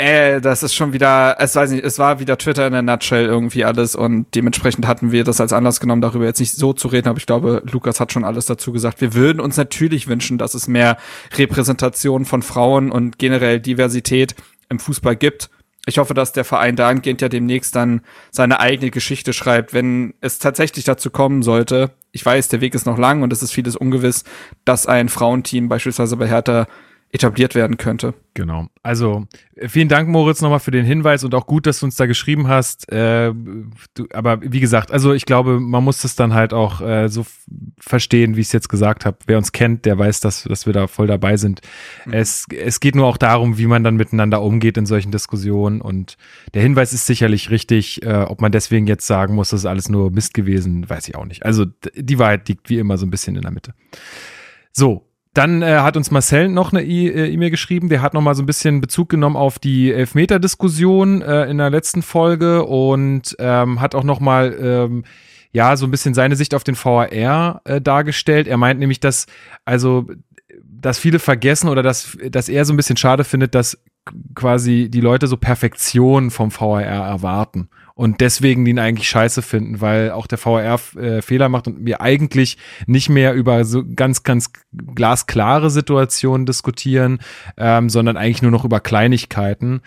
äh, 0.00 0.40
das 0.40 0.62
ist 0.62 0.74
schon 0.74 0.94
wieder, 0.94 1.36
es 1.38 1.54
weiß 1.54 1.70
nicht, 1.70 1.84
es 1.84 1.98
war 1.98 2.20
wieder 2.20 2.38
Twitter 2.38 2.66
in 2.66 2.72
der 2.72 2.80
Nutshell 2.80 3.26
irgendwie 3.26 3.66
alles 3.66 3.94
und 3.94 4.34
dementsprechend 4.34 4.86
hatten 4.86 5.12
wir 5.12 5.24
das 5.24 5.40
als 5.40 5.52
Anlass 5.52 5.78
genommen, 5.78 6.00
darüber 6.00 6.24
jetzt 6.24 6.40
nicht 6.40 6.52
so 6.52 6.72
zu 6.72 6.88
reden, 6.88 7.08
aber 7.08 7.18
ich 7.18 7.26
glaube, 7.26 7.62
Lukas 7.70 8.00
hat 8.00 8.10
schon 8.10 8.24
alles 8.24 8.46
dazu 8.46 8.72
gesagt. 8.72 9.02
Wir 9.02 9.12
würden 9.12 9.40
uns 9.40 9.58
natürlich 9.58 10.08
wünschen, 10.08 10.38
dass 10.38 10.54
es 10.54 10.68
mehr 10.68 10.96
Repräsentation 11.36 12.24
von 12.24 12.40
Frauen 12.40 12.90
und 12.90 13.18
generell 13.18 13.60
Diversität 13.60 14.34
im 14.70 14.78
Fußball 14.78 15.16
gibt. 15.16 15.50
Ich 15.84 15.98
hoffe, 15.98 16.14
dass 16.14 16.32
der 16.32 16.44
Verein 16.44 16.76
dahingehend 16.76 17.20
ja 17.20 17.28
demnächst 17.28 17.76
dann 17.76 18.00
seine 18.30 18.58
eigene 18.60 18.90
Geschichte 18.90 19.34
schreibt, 19.34 19.74
wenn 19.74 20.14
es 20.22 20.38
tatsächlich 20.38 20.84
dazu 20.84 21.10
kommen 21.10 21.42
sollte. 21.42 21.90
Ich 22.12 22.24
weiß, 22.24 22.48
der 22.48 22.62
Weg 22.62 22.74
ist 22.74 22.86
noch 22.86 22.98
lang 22.98 23.22
und 23.22 23.32
es 23.32 23.42
ist 23.42 23.52
vieles 23.52 23.76
ungewiss, 23.76 24.24
dass 24.64 24.86
ein 24.86 25.10
Frauenteam 25.10 25.68
beispielsweise 25.68 26.16
bei 26.16 26.26
Hertha 26.26 26.66
etabliert 27.12 27.54
werden 27.54 27.76
könnte. 27.76 28.14
Genau. 28.34 28.68
Also 28.84 29.26
vielen 29.66 29.88
Dank, 29.88 30.08
Moritz, 30.08 30.40
nochmal 30.40 30.60
für 30.60 30.70
den 30.70 30.84
Hinweis 30.84 31.24
und 31.24 31.34
auch 31.34 31.46
gut, 31.46 31.66
dass 31.66 31.80
du 31.80 31.86
uns 31.86 31.96
da 31.96 32.06
geschrieben 32.06 32.46
hast. 32.46 32.90
Äh, 32.92 33.32
du, 33.94 34.06
aber 34.12 34.40
wie 34.42 34.60
gesagt, 34.60 34.92
also 34.92 35.12
ich 35.12 35.26
glaube, 35.26 35.58
man 35.58 35.82
muss 35.82 36.02
das 36.02 36.14
dann 36.14 36.34
halt 36.34 36.54
auch 36.54 36.80
äh, 36.80 37.08
so 37.08 37.26
verstehen, 37.80 38.36
wie 38.36 38.42
ich 38.42 38.46
es 38.46 38.52
jetzt 38.52 38.68
gesagt 38.68 39.04
habe. 39.04 39.18
Wer 39.26 39.38
uns 39.38 39.50
kennt, 39.50 39.86
der 39.86 39.98
weiß, 39.98 40.20
dass, 40.20 40.44
dass 40.44 40.66
wir 40.66 40.72
da 40.72 40.86
voll 40.86 41.08
dabei 41.08 41.36
sind. 41.36 41.60
Mhm. 42.06 42.12
Es, 42.12 42.46
es 42.56 42.78
geht 42.78 42.94
nur 42.94 43.06
auch 43.06 43.16
darum, 43.16 43.58
wie 43.58 43.66
man 43.66 43.82
dann 43.82 43.96
miteinander 43.96 44.40
umgeht 44.40 44.76
in 44.76 44.86
solchen 44.86 45.10
Diskussionen. 45.10 45.80
Und 45.80 46.16
der 46.54 46.62
Hinweis 46.62 46.92
ist 46.92 47.06
sicherlich 47.06 47.50
richtig. 47.50 48.04
Äh, 48.04 48.22
ob 48.28 48.40
man 48.40 48.52
deswegen 48.52 48.86
jetzt 48.86 49.06
sagen 49.06 49.34
muss, 49.34 49.50
das 49.50 49.60
ist 49.60 49.66
alles 49.66 49.88
nur 49.88 50.12
Mist 50.12 50.32
gewesen, 50.32 50.88
weiß 50.88 51.08
ich 51.08 51.16
auch 51.16 51.26
nicht. 51.26 51.44
Also 51.44 51.66
die 51.96 52.18
Wahrheit 52.20 52.48
liegt 52.48 52.70
wie 52.70 52.78
immer 52.78 52.96
so 52.98 53.04
ein 53.04 53.10
bisschen 53.10 53.34
in 53.34 53.42
der 53.42 53.50
Mitte. 53.50 53.74
So, 54.72 55.09
dann 55.32 55.62
äh, 55.62 55.78
hat 55.78 55.96
uns 55.96 56.10
Marcel 56.10 56.48
noch 56.48 56.72
eine 56.72 56.82
äh, 56.82 57.32
E-Mail 57.32 57.50
geschrieben. 57.50 57.88
Der 57.88 58.02
hat 58.02 58.14
noch 58.14 58.20
mal 58.20 58.34
so 58.34 58.42
ein 58.42 58.46
bisschen 58.46 58.80
Bezug 58.80 59.08
genommen 59.08 59.36
auf 59.36 59.58
die 59.58 59.92
Elfmeter-Diskussion 59.92 61.22
äh, 61.22 61.44
in 61.44 61.58
der 61.58 61.70
letzten 61.70 62.02
Folge 62.02 62.64
und 62.64 63.36
ähm, 63.38 63.80
hat 63.80 63.94
auch 63.94 64.02
noch 64.02 64.18
mal 64.18 64.56
ähm, 64.60 65.04
ja 65.52 65.76
so 65.76 65.86
ein 65.86 65.90
bisschen 65.90 66.14
seine 66.14 66.34
Sicht 66.34 66.54
auf 66.54 66.64
den 66.64 66.76
VAR 66.76 67.60
äh, 67.64 67.80
dargestellt. 67.80 68.48
Er 68.48 68.56
meint 68.56 68.80
nämlich, 68.80 68.98
dass 68.98 69.26
also 69.64 70.06
dass 70.64 70.98
viele 70.98 71.20
vergessen 71.20 71.68
oder 71.68 71.82
dass 71.82 72.16
dass 72.30 72.48
er 72.48 72.64
so 72.64 72.72
ein 72.72 72.76
bisschen 72.76 72.96
schade 72.96 73.22
findet, 73.22 73.54
dass 73.54 73.80
quasi 74.34 74.88
die 74.90 75.00
Leute 75.00 75.28
so 75.28 75.36
Perfektion 75.36 76.30
vom 76.30 76.50
VAR 76.50 76.82
erwarten 76.82 77.68
und 78.00 78.22
deswegen 78.22 78.64
ihn 78.64 78.78
eigentlich 78.78 79.10
scheiße 79.10 79.42
finden, 79.42 79.82
weil 79.82 80.12
auch 80.12 80.26
der 80.26 80.42
VAR 80.42 80.80
äh, 80.96 81.20
Fehler 81.20 81.50
macht 81.50 81.66
und 81.66 81.84
wir 81.84 82.00
eigentlich 82.00 82.56
nicht 82.86 83.10
mehr 83.10 83.34
über 83.34 83.66
so 83.66 83.84
ganz, 83.94 84.22
ganz 84.22 84.52
glasklare 84.94 85.68
Situationen 85.68 86.46
diskutieren, 86.46 87.18
ähm, 87.58 87.90
sondern 87.90 88.16
eigentlich 88.16 88.40
nur 88.40 88.52
noch 88.52 88.64
über 88.64 88.80
Kleinigkeiten. 88.80 89.82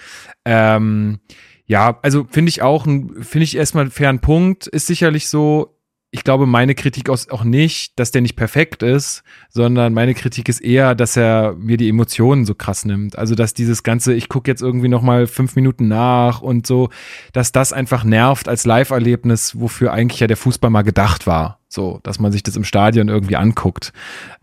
Ähm, 0.46 1.22
ja, 1.66 1.98
also 2.04 2.28
finde 2.30 2.50
ich 2.50 2.62
auch, 2.62 2.84
finde 2.84 3.44
ich 3.46 3.58
erstmal 3.58 3.86
einen 3.86 3.92
fairen 3.92 4.20
Punkt, 4.20 4.68
ist 4.68 4.86
sicherlich 4.86 5.28
so, 5.28 5.80
ich 6.16 6.24
glaube, 6.24 6.46
meine 6.46 6.76
Kritik 6.76 7.10
ist 7.10 7.32
auch 7.32 7.44
nicht, 7.44 7.98
dass 8.00 8.12
der 8.12 8.22
nicht 8.22 8.36
perfekt 8.36 8.84
ist, 8.84 9.24
sondern 9.50 9.94
meine 9.94 10.14
Kritik 10.14 10.48
ist 10.48 10.60
eher, 10.60 10.94
dass 10.94 11.18
er 11.18 11.56
mir 11.58 11.76
die 11.76 11.90
Emotionen 11.90 12.46
so 12.46 12.54
krass 12.54 12.86
nimmt. 12.86 13.18
Also, 13.18 13.34
dass 13.34 13.56
dieses 13.56 13.82
ganze, 13.82 14.14
ich 14.14 14.30
gucke 14.30 14.50
jetzt 14.52 14.62
irgendwie 14.62 14.90
noch 14.90 15.02
mal 15.02 15.26
fünf 15.26 15.56
Minuten 15.56 15.88
nach 15.88 16.40
und 16.44 16.68
so, 16.68 16.90
dass 17.32 17.52
das 17.52 17.74
einfach 17.74 18.04
nervt 18.04 18.48
als 18.48 18.64
Live-Erlebnis, 18.64 19.60
wofür 19.60 19.92
eigentlich 19.92 20.20
ja 20.20 20.28
der 20.28 20.38
Fußball 20.38 20.70
mal 20.70 20.84
gedacht 20.84 21.26
war. 21.26 21.58
So, 21.68 22.00
dass 22.04 22.20
man 22.20 22.32
sich 22.32 22.44
das 22.44 22.56
im 22.58 22.64
Stadion 22.64 23.10
irgendwie 23.10 23.36
anguckt. 23.36 23.92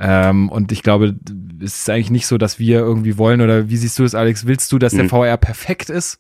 Ähm, 0.01 0.49
und 0.49 0.73
ich 0.73 0.83
glaube, 0.83 1.15
es 1.63 1.83
ist 1.83 1.89
eigentlich 1.89 2.11
nicht 2.11 2.27
so, 2.27 2.37
dass 2.37 2.59
wir 2.59 2.81
irgendwie 2.81 3.17
wollen, 3.17 3.41
oder 3.41 3.69
wie 3.69 3.77
siehst 3.77 3.97
du 4.01 4.03
es, 4.03 4.17
Alex? 4.17 4.45
Willst 4.45 4.73
du, 4.73 4.81
dass 4.81 4.93
der 4.93 5.09
VR 5.09 5.37
perfekt 5.37 5.89
ist? 5.89 6.19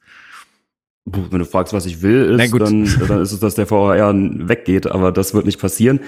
Wenn 1.06 1.38
du 1.38 1.44
fragst, 1.44 1.72
was 1.72 1.86
ich 1.86 2.02
will, 2.02 2.38
ist, 2.38 2.52
dann, 2.52 2.88
dann 3.08 3.22
ist 3.22 3.32
es, 3.32 3.40
dass 3.40 3.54
der 3.54 3.70
VAR 3.70 4.14
weggeht, 4.14 4.86
aber 4.86 5.10
das 5.12 5.34
wird 5.34 5.46
nicht 5.46 5.58
passieren. 5.58 6.00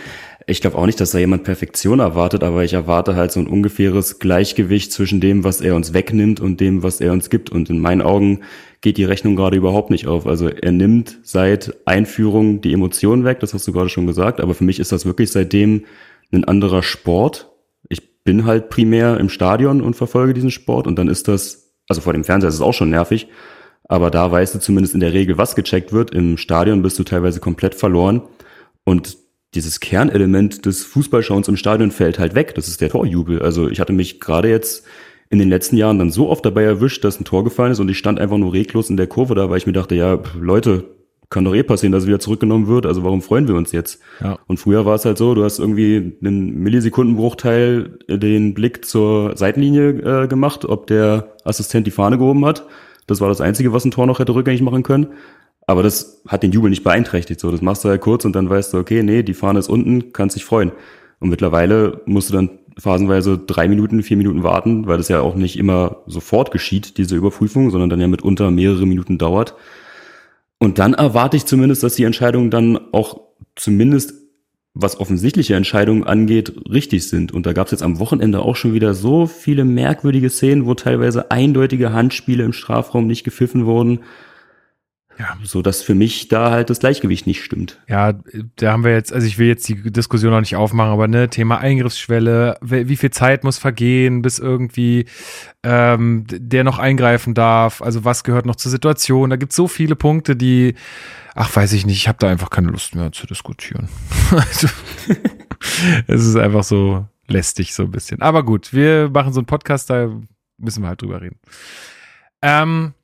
Ich 0.47 0.61
glaube 0.61 0.77
auch 0.77 0.87
nicht, 0.87 1.01
dass 1.01 1.13
da 1.13 1.19
jemand 1.19 1.45
Perfektion 1.45 1.99
erwartet, 1.99 2.45
aber 2.45 2.63
ich 2.63 2.75
erwarte 2.75 3.17
halt 3.17 3.33
so 3.33 3.41
ein 3.41 3.47
ungefähres 3.47 4.19
Gleichgewicht 4.19 4.93
zwischen 4.93 5.21
dem, 5.21 5.45
was 5.45 5.61
er 5.61 5.77
uns 5.77 5.95
wegnimmt 5.95 6.41
und 6.41 6.61
dem, 6.61 6.83
was 6.83 7.01
er 7.01 7.13
uns 7.13 7.31
gibt. 7.31 7.51
Und 7.51 7.71
in 7.71 7.79
meinen 7.79 8.03
Augen 8.03 8.41
geht 8.81 8.99
die 8.99 9.05
Rechnung 9.05 9.35
gerade 9.35 9.57
überhaupt 9.57 9.91
nicht 9.91 10.07
auf. 10.07 10.27
Also 10.27 10.49
er 10.49 10.73
nimmt 10.73 11.19
seit 11.23 11.75
Einführung 11.87 12.61
die 12.61 12.73
Emotionen 12.73 13.25
weg, 13.25 13.41
das 13.41 13.55
hast 13.55 13.67
du 13.67 13.73
gerade 13.73 13.89
schon 13.89 14.07
gesagt, 14.07 14.41
aber 14.41 14.55
für 14.55 14.65
mich 14.65 14.79
ist 14.79 14.93
das 14.93 15.07
wirklich 15.07 15.33
seitdem 15.33 15.85
ein 16.33 16.45
anderer 16.45 16.83
Sport. 16.83 17.51
Ich 17.89 18.23
bin 18.25 18.45
halt 18.45 18.69
primär 18.69 19.19
im 19.19 19.29
Stadion 19.29 19.81
und 19.81 19.95
verfolge 19.95 20.35
diesen 20.35 20.51
Sport 20.51 20.87
und 20.87 20.99
dann 20.99 21.09
ist 21.09 21.29
das, 21.29 21.73
also 21.89 22.03
vor 22.03 22.13
dem 22.13 22.25
Fernseher 22.25 22.49
ist 22.49 22.57
es 22.57 22.61
auch 22.61 22.75
schon 22.75 22.91
nervig, 22.91 23.29
aber 23.89 24.11
da 24.11 24.31
weißt 24.31 24.55
du 24.55 24.61
zumindest 24.61 24.95
in 24.95 25.01
der 25.01 25.13
Regel, 25.13 25.39
was 25.39 25.55
gecheckt 25.55 25.93
wird. 25.93 26.13
Im 26.13 26.37
Stadion 26.37 26.83
bist 26.83 26.99
du 26.99 27.05
teilweise 27.05 27.41
komplett 27.41 27.75
verloren 27.75 28.23
und 28.85 29.17
dieses 29.55 29.81
Kernelement 29.81 30.65
des 30.65 30.83
Fußballschauens 30.85 31.49
im 31.49 31.57
Stadion 31.57 31.91
fällt 31.91 32.19
halt 32.19 32.35
weg. 32.35 32.55
Das 32.55 32.69
ist 32.69 32.81
der 32.81 32.89
Torjubel. 32.89 33.43
Also 33.43 33.69
ich 33.69 33.81
hatte 33.81 33.93
mich 33.93 34.19
gerade 34.19 34.49
jetzt 34.49 34.85
in 35.29 35.39
den 35.39 35.49
letzten 35.49 35.77
Jahren 35.77 35.99
dann 35.99 36.11
so 36.11 36.29
oft 36.29 36.45
dabei 36.45 36.63
erwischt, 36.63 37.05
dass 37.05 37.21
ein 37.21 37.25
Tor 37.25 37.45
gefallen 37.45 37.73
ist 37.73 37.81
und 37.81 37.89
ich 37.89 37.99
stand 37.99 38.19
einfach 38.19 38.39
nur 38.39 38.53
reglos 38.53 38.91
in 38.91 38.97
der 38.97 39.07
Kurve 39.07 39.35
da, 39.35 39.51
weil 39.51 39.59
ich 39.59 39.67
mir 39.67 39.73
dachte, 39.73 39.95
ja, 39.95 40.19
Leute, 40.39 40.85
kann 41.31 41.45
doch 41.45 41.55
eh 41.55 41.63
passieren, 41.63 41.93
dass 41.93 42.03
es 42.03 42.07
wieder 42.07 42.21
zurückgenommen 42.21 42.69
wird, 42.69 42.85
also 42.85 43.03
warum 43.03 43.23
freuen 43.23 43.49
wir 43.49 43.55
uns 43.55 43.73
jetzt? 43.73 44.01
Ja. 44.23 44.39
Und 44.47 44.59
früher 44.59 44.85
war 44.85 44.95
es 44.95 45.07
halt 45.07 45.17
so, 45.17 45.35
du 45.35 45.43
hast 45.43 45.59
irgendwie 45.59 46.19
einen 46.23 46.59
Millisekundenbruchteil 46.59 47.99
den 48.09 48.53
Blick 48.53 48.85
zur 48.85 49.35
Seitenlinie 49.37 50.25
äh, 50.25 50.29
gemacht, 50.29 50.67
ob 50.67 50.87
der 50.87 51.33
Assistent 51.45 51.87
die 51.87 51.91
Fahne 51.91 52.19
gehoben 52.19 52.45
hat. 52.45 52.67
Das 53.07 53.21
war 53.21 53.29
das 53.29 53.41
Einzige, 53.41 53.73
was 53.73 53.85
ein 53.85 53.91
Tor 53.91 54.07
noch 54.07 54.19
hätte 54.19 54.35
rückgängig 54.35 54.63
machen 54.63 54.83
können. 54.83 55.09
Aber 55.67 55.83
das 55.83 56.23
hat 56.27 56.43
den 56.43 56.53
Jubel 56.53 56.71
nicht 56.71 56.85
beeinträchtigt. 56.85 57.41
So, 57.41 57.51
das 57.51 57.63
machst 57.63 57.85
du 57.85 57.89
halt 57.89 58.01
kurz 58.01 58.25
und 58.25 58.35
dann 58.35 58.51
weißt 58.51 58.73
du, 58.73 58.79
okay, 58.79 59.03
nee, 59.03 59.23
die 59.23 59.35
Fahne 59.35 59.59
ist 59.59 59.69
unten, 59.69 60.13
kannst 60.13 60.37
dich 60.37 60.45
freuen. 60.45 60.73
Und 61.21 61.29
mittlerweile 61.29 62.01
musst 62.05 62.31
du 62.31 62.35
dann 62.35 62.51
phasenweise 62.79 63.39
drei 63.39 63.69
Minuten, 63.69 64.03
vier 64.03 64.17
Minuten 64.17 64.43
warten, 64.43 64.87
weil 64.87 64.97
das 64.97 65.09
ja 65.09 65.21
auch 65.21 65.35
nicht 65.35 65.59
immer 65.59 65.99
sofort 66.07 66.51
geschieht, 66.51 66.99
diese 66.99 67.17
Überprüfung, 67.17 67.71
sondern 67.71 67.91
dann 67.91 68.01
ja 68.01 68.09
mitunter 68.09 68.51
mehrere 68.51 68.87
Minuten 68.87 69.19
dauert. 69.19 69.55
Und 70.59 70.79
dann 70.79 70.95
erwarte 70.95 71.37
ich 71.37 71.45
zumindest, 71.45 71.83
dass 71.83 71.95
die 71.95 72.05
Entscheidungen 72.05 72.51
dann 72.51 72.79
auch 72.93 73.21
zumindest 73.57 74.15
was 74.75 74.99
offensichtliche 74.99 75.55
Entscheidungen 75.55 76.05
angeht, 76.05 76.53
richtig 76.71 77.09
sind. 77.09 77.33
Und 77.33 77.45
da 77.45 77.53
gab 77.53 77.67
es 77.67 77.73
jetzt 77.73 77.83
am 77.83 77.99
Wochenende 77.99 78.41
auch 78.41 78.57
schon 78.57 78.73
wieder 78.73 78.95
so 78.95 79.27
viele 79.27 79.65
merkwürdige 79.65 80.31
Szenen, 80.31 80.67
wo 80.67 80.75
teilweise 80.75 81.31
eindeutige 81.31 81.93
Handspiele 81.93 82.45
im 82.45 82.53
Strafraum 82.53 83.07
nicht 83.07 83.25
gepfiffen 83.25 83.67
wurden. 83.67 84.01
Ja. 85.23 85.37
So 85.45 85.63
dass 85.63 85.83
für 85.83 85.95
mich 85.95 86.27
da 86.27 86.51
halt 86.51 86.69
das 86.69 86.81
Gleichgewicht 86.81 87.29
nicht 87.29 87.45
stimmt. 87.45 87.81
Ja, 87.89 88.15
da 88.57 88.73
haben 88.73 88.83
wir 88.83 88.91
jetzt, 88.91 89.13
also 89.13 89.25
ich 89.25 89.39
will 89.39 89.47
jetzt 89.47 89.69
die 89.69 89.93
Diskussion 89.93 90.33
noch 90.33 90.41
nicht 90.41 90.57
aufmachen, 90.57 90.91
aber 90.91 91.07
ne, 91.07 91.31
Thema 91.31 91.59
Eingriffsschwelle, 91.59 92.59
wie 92.61 92.97
viel 92.97 93.13
Zeit 93.13 93.45
muss 93.45 93.57
vergehen, 93.57 94.23
bis 94.23 94.41
irgendwie 94.41 95.05
ähm, 95.63 96.25
der 96.29 96.65
noch 96.65 96.81
eingreifen 96.81 97.35
darf, 97.35 97.83
also 97.83 98.05
was 98.05 98.25
gehört 98.25 98.47
noch 98.47 98.57
zur 98.57 98.73
Situation. 98.73 99.31
Da 99.31 99.37
gibt 99.37 99.53
es 99.53 99.57
so 99.57 99.69
viele 99.69 99.95
Punkte, 99.95 100.35
die, 100.35 100.75
ach 101.37 101.55
weiß 101.55 101.73
ich 101.75 101.87
nicht, 101.87 101.99
ich 101.99 102.09
habe 102.09 102.19
da 102.19 102.29
einfach 102.29 102.51
keine 102.51 102.71
Lust 102.71 102.97
mehr 102.97 103.13
zu 103.13 103.29
diskutieren. 103.29 103.89
also, 104.33 104.67
es 106.09 106.27
ist 106.27 106.37
einfach 106.37 106.65
so 106.65 107.07
lästig 107.29 107.75
so 107.75 107.85
ein 107.85 107.93
bisschen. 107.93 108.23
Aber 108.23 108.43
gut, 108.45 108.73
wir 108.73 109.09
machen 109.09 109.33
so 109.33 109.39
einen 109.39 109.47
Podcast, 109.47 109.89
da 109.89 110.11
müssen 110.59 110.83
wir 110.83 110.89
halt 110.89 111.01
drüber 111.01 111.23
reden. 111.23 111.39
Ähm, 112.43 112.95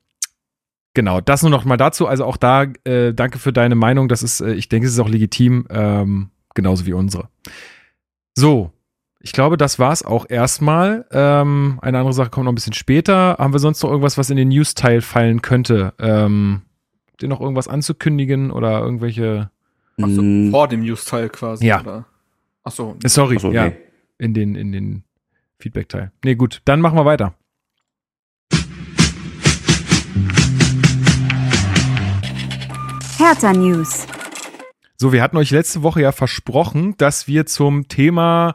Genau, 0.98 1.20
das 1.20 1.42
nur 1.42 1.50
noch 1.52 1.64
mal 1.64 1.76
dazu. 1.76 2.08
Also 2.08 2.24
auch 2.24 2.36
da, 2.36 2.64
äh, 2.82 3.14
danke 3.14 3.38
für 3.38 3.52
deine 3.52 3.76
Meinung. 3.76 4.08
Das 4.08 4.24
ist, 4.24 4.40
äh, 4.40 4.54
ich 4.54 4.68
denke, 4.68 4.88
es 4.88 4.94
ist 4.94 4.98
auch 4.98 5.08
legitim, 5.08 5.64
ähm, 5.70 6.30
genauso 6.56 6.86
wie 6.86 6.92
unsere. 6.92 7.28
So, 8.36 8.72
ich 9.20 9.30
glaube, 9.30 9.56
das 9.56 9.78
war's 9.78 10.04
auch 10.04 10.26
erstmal. 10.28 11.06
Ähm, 11.12 11.78
eine 11.82 11.98
andere 11.98 12.14
Sache 12.14 12.30
kommt 12.30 12.46
noch 12.46 12.50
ein 12.52 12.56
bisschen 12.56 12.72
später. 12.72 13.36
Haben 13.38 13.52
wir 13.52 13.60
sonst 13.60 13.80
noch 13.84 13.90
irgendwas, 13.90 14.18
was 14.18 14.28
in 14.30 14.36
den 14.38 14.48
News-Teil 14.48 15.00
fallen 15.00 15.40
könnte? 15.40 15.94
Ähm, 16.00 16.62
dir 17.20 17.28
noch 17.28 17.40
irgendwas 17.40 17.68
anzukündigen 17.68 18.50
oder 18.50 18.80
irgendwelche? 18.80 19.52
Achso, 20.02 20.20
mm. 20.20 20.50
vor 20.50 20.66
dem 20.66 20.80
News-Teil 20.80 21.28
quasi. 21.28 21.64
Ja. 21.64 21.80
Oder? 21.80 22.06
Achso. 22.64 22.96
Äh, 23.04 23.08
sorry, 23.08 23.36
Ach 23.36 23.42
so, 23.42 23.52
ja. 23.52 23.68
Nee. 23.68 23.76
In 24.18 24.34
den, 24.34 24.56
in 24.56 24.72
den 24.72 25.04
Feedback-Teil. 25.60 26.10
Nee, 26.24 26.34
gut, 26.34 26.60
dann 26.64 26.80
machen 26.80 26.98
wir 26.98 27.04
weiter. 27.04 27.34
Hertha 33.18 33.52
News. 33.52 34.06
So, 34.96 35.12
wir 35.12 35.22
hatten 35.22 35.36
euch 35.38 35.50
letzte 35.50 35.82
Woche 35.82 36.00
ja 36.00 36.12
versprochen, 36.12 36.94
dass 36.98 37.26
wir 37.26 37.46
zum 37.46 37.88
Thema 37.88 38.54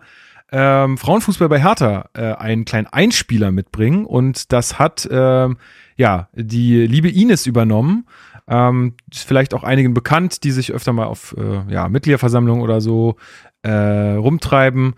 ähm, 0.53 0.98
Frauenfußball 0.98 1.50
bei 1.50 1.62
Hertha 1.62 2.10
äh, 2.13 2.32
einen 2.36 2.63
kleinen 2.63 2.88
Einspieler 2.88 3.52
mitbringen 3.52 4.06
und 4.06 4.54
das 4.54 4.80
hat 4.80 5.06
ähm, 5.12 5.58
ja 5.97 6.30
die 6.32 6.88
liebe 6.88 7.10
Ines 7.10 7.45
übernommen. 7.45 8.08
Ähm, 8.47 8.95
ist 9.12 9.28
vielleicht 9.28 9.54
auch 9.54 9.63
einigen 9.65 9.93
bekannt, 9.93 10.45
die 10.45 10.52
sich 10.52 10.71
öfter 10.71 10.93
mal 10.93 11.08
auf 11.08 11.36
äh, 11.38 11.69
ja, 11.69 11.89
Mitgliederversammlungen 11.89 12.63
oder 12.63 12.80
so 12.80 13.17
äh, 13.63 14.13
rumtreiben. 14.13 14.95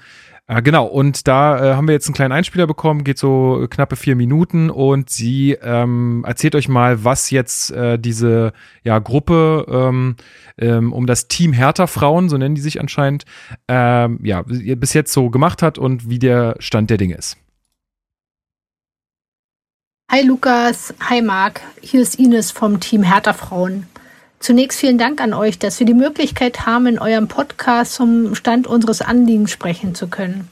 Äh, 0.48 0.62
genau, 0.62 0.86
und 0.86 1.28
da 1.28 1.58
äh, 1.58 1.76
haben 1.76 1.88
wir 1.88 1.94
jetzt 1.94 2.08
einen 2.08 2.14
kleinen 2.14 2.32
Einspieler 2.32 2.68
bekommen, 2.68 3.04
geht 3.04 3.18
so 3.18 3.66
knappe 3.68 3.96
vier 3.96 4.16
Minuten 4.16 4.70
und 4.70 5.10
sie 5.10 5.54
ähm, 5.54 6.24
erzählt 6.28 6.54
euch 6.54 6.68
mal, 6.68 7.04
was 7.04 7.32
jetzt 7.32 7.72
äh, 7.72 7.98
diese 7.98 8.54
ja, 8.84 9.00
Gruppe 9.00 9.66
ähm, 9.68 10.16
ähm, 10.60 10.94
um 10.94 11.08
das 11.08 11.28
Team 11.28 11.52
Hertha 11.52 11.88
Frauen, 11.88 12.30
so 12.30 12.38
nennen 12.38 12.54
die 12.54 12.62
sich 12.62 12.80
anscheinend, 12.80 13.26
ähm, 13.68 14.20
ja, 14.22 14.44
bis 14.44 14.94
jetzt 14.94 15.14
so 15.14 15.32
gemacht 15.32 15.64
hat 15.64 15.80
und 15.80 16.10
wie 16.10 16.20
der 16.20 16.56
Stand 16.60 16.92
der 16.92 16.98
Dinge 16.98 17.16
ist. 17.16 17.38
Hi 20.12 20.22
Lukas, 20.22 20.94
hi 21.00 21.24
Marc, 21.24 21.62
hier 21.82 22.04
ist 22.04 22.20
Ines 22.20 22.52
vom 22.52 22.80
Team 22.80 23.02
Hertha 23.02 23.34
Frauen. 23.34 23.88
Zunächst 24.40 24.80
vielen 24.80 24.98
Dank 24.98 25.22
an 25.22 25.34
euch, 25.34 25.60
dass 25.60 25.80
wir 25.80 25.88
die 25.88 25.94
Möglichkeit 25.94 26.66
haben, 26.66 26.88
in 26.88 27.00
eurem 27.00 27.28
Podcast 27.28 27.96
zum 27.96 28.36
Stand 28.36 28.68
unseres 28.68 29.02
Anliegens 29.02 29.52
sprechen 29.52 29.96
zu 29.96 30.08
können. 30.08 30.50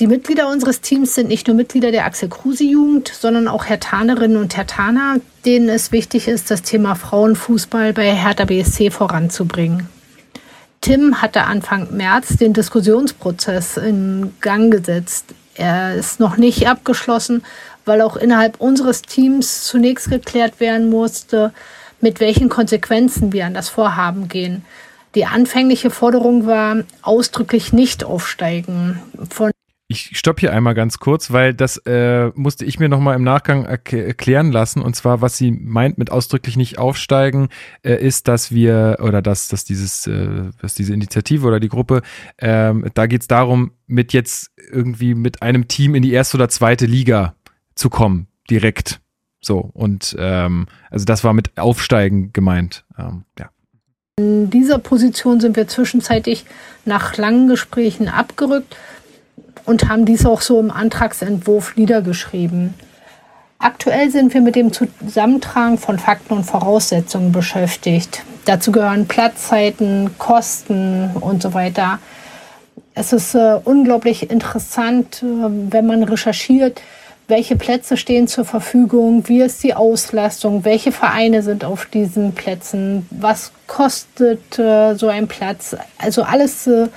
Die 0.00 0.06
Mitglieder 0.06 0.48
unseres 0.48 0.80
Teams 0.80 1.14
sind 1.14 1.28
nicht 1.28 1.46
nur 1.46 1.54
Mitglieder 1.54 1.90
der 1.90 2.06
Axel 2.06 2.30
Kruse 2.30 2.64
Jugend, 2.64 3.08
sondern 3.08 3.48
auch 3.48 3.66
Hertanerinnen 3.66 4.38
und 4.38 4.56
Hertaner, 4.56 5.20
denen 5.44 5.68
es 5.68 5.92
wichtig 5.92 6.26
ist, 6.26 6.50
das 6.50 6.62
Thema 6.62 6.94
Frauenfußball 6.94 7.92
bei 7.92 8.14
Hertha 8.14 8.46
BSC 8.46 8.90
voranzubringen. 8.90 9.90
Tim 10.80 11.20
hatte 11.20 11.42
Anfang 11.42 11.94
März 11.94 12.38
den 12.38 12.54
Diskussionsprozess 12.54 13.76
in 13.76 14.32
Gang 14.40 14.70
gesetzt. 14.72 15.34
Er 15.54 15.94
ist 15.94 16.18
noch 16.18 16.38
nicht 16.38 16.66
abgeschlossen, 16.66 17.44
weil 17.84 18.00
auch 18.00 18.16
innerhalb 18.16 18.58
unseres 18.58 19.02
Teams 19.02 19.64
zunächst 19.64 20.08
geklärt 20.08 20.60
werden 20.60 20.88
musste, 20.88 21.52
mit 22.00 22.20
welchen 22.20 22.48
Konsequenzen 22.48 23.32
wir 23.32 23.46
an 23.46 23.54
das 23.54 23.68
Vorhaben 23.68 24.28
gehen. 24.28 24.64
Die 25.14 25.26
anfängliche 25.26 25.90
Forderung 25.90 26.46
war 26.46 26.84
ausdrücklich 27.02 27.72
nicht 27.72 28.04
aufsteigen. 28.04 29.00
Von 29.28 29.50
ich 29.92 30.16
stopp 30.16 30.38
hier 30.38 30.52
einmal 30.52 30.74
ganz 30.74 31.00
kurz, 31.00 31.32
weil 31.32 31.52
das 31.52 31.76
äh, 31.78 32.28
musste 32.36 32.64
ich 32.64 32.78
mir 32.78 32.88
nochmal 32.88 33.16
im 33.16 33.24
Nachgang 33.24 33.64
erklären 33.64 34.52
lassen. 34.52 34.82
Und 34.82 34.94
zwar, 34.94 35.20
was 35.20 35.36
sie 35.36 35.50
meint 35.50 35.98
mit 35.98 36.12
ausdrücklich 36.12 36.56
nicht 36.56 36.78
aufsteigen, 36.78 37.48
äh, 37.82 37.94
ist, 37.94 38.28
dass 38.28 38.52
wir 38.52 38.98
oder 39.02 39.20
dass, 39.20 39.48
dass 39.48 39.64
dieses, 39.64 40.06
äh, 40.06 40.50
dass 40.62 40.74
diese 40.74 40.94
Initiative 40.94 41.44
oder 41.44 41.58
die 41.58 41.68
Gruppe, 41.68 42.02
ähm, 42.38 42.88
da 42.94 43.06
geht 43.06 43.22
es 43.22 43.26
darum, 43.26 43.72
mit 43.88 44.12
jetzt 44.12 44.52
irgendwie 44.70 45.16
mit 45.16 45.42
einem 45.42 45.66
Team 45.66 45.96
in 45.96 46.02
die 46.02 46.12
erste 46.12 46.36
oder 46.36 46.48
zweite 46.48 46.86
Liga 46.86 47.34
zu 47.74 47.90
kommen, 47.90 48.28
direkt. 48.48 49.00
So, 49.40 49.70
und 49.72 50.16
ähm, 50.18 50.66
also 50.90 51.04
das 51.04 51.24
war 51.24 51.32
mit 51.32 51.58
Aufsteigen 51.58 52.32
gemeint. 52.32 52.84
Ähm, 52.98 53.24
ja. 53.38 53.50
In 54.18 54.50
dieser 54.50 54.78
Position 54.78 55.40
sind 55.40 55.56
wir 55.56 55.66
zwischenzeitlich 55.66 56.44
nach 56.84 57.16
langen 57.16 57.48
Gesprächen 57.48 58.08
abgerückt 58.08 58.76
und 59.64 59.88
haben 59.88 60.04
dies 60.04 60.26
auch 60.26 60.42
so 60.42 60.60
im 60.60 60.70
Antragsentwurf 60.70 61.76
niedergeschrieben. 61.76 62.74
Aktuell 63.58 64.10
sind 64.10 64.32
wir 64.32 64.40
mit 64.40 64.56
dem 64.56 64.72
Zusammentragen 64.72 65.78
von 65.78 65.98
Fakten 65.98 66.34
und 66.34 66.44
Voraussetzungen 66.44 67.30
beschäftigt. 67.30 68.22
Dazu 68.46 68.72
gehören 68.72 69.06
Platzzeiten, 69.06 70.16
Kosten 70.18 71.10
und 71.20 71.42
so 71.42 71.52
weiter. 71.52 71.98
Es 72.94 73.12
ist 73.12 73.34
äh, 73.34 73.60
unglaublich 73.62 74.30
interessant, 74.30 75.22
äh, 75.22 75.26
wenn 75.72 75.86
man 75.86 76.02
recherchiert, 76.02 76.80
welche 77.30 77.56
Plätze 77.56 77.96
stehen 77.96 78.28
zur 78.28 78.44
Verfügung, 78.44 79.26
wie 79.28 79.40
ist 79.40 79.62
die 79.62 79.74
Auslastung, 79.74 80.64
welche 80.64 80.92
Vereine 80.92 81.42
sind 81.42 81.64
auf 81.64 81.86
diesen 81.86 82.32
Plätzen, 82.34 83.06
was 83.10 83.52
kostet 83.66 84.58
äh, 84.58 84.94
so 84.94 85.08
ein 85.08 85.28
Platz. 85.28 85.76
Also 85.98 86.22
alles 86.22 86.66
äh, 86.66 86.88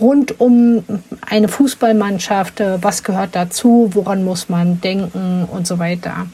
rund 0.00 0.40
um 0.40 0.82
eine 1.28 1.48
Fußballmannschaft, 1.48 2.60
äh, 2.60 2.82
was 2.82 3.04
gehört 3.04 3.36
dazu, 3.36 3.90
woran 3.92 4.24
muss 4.24 4.48
man 4.48 4.80
denken 4.80 5.46
und 5.50 5.66
so 5.66 5.78
weiter. 5.78 6.26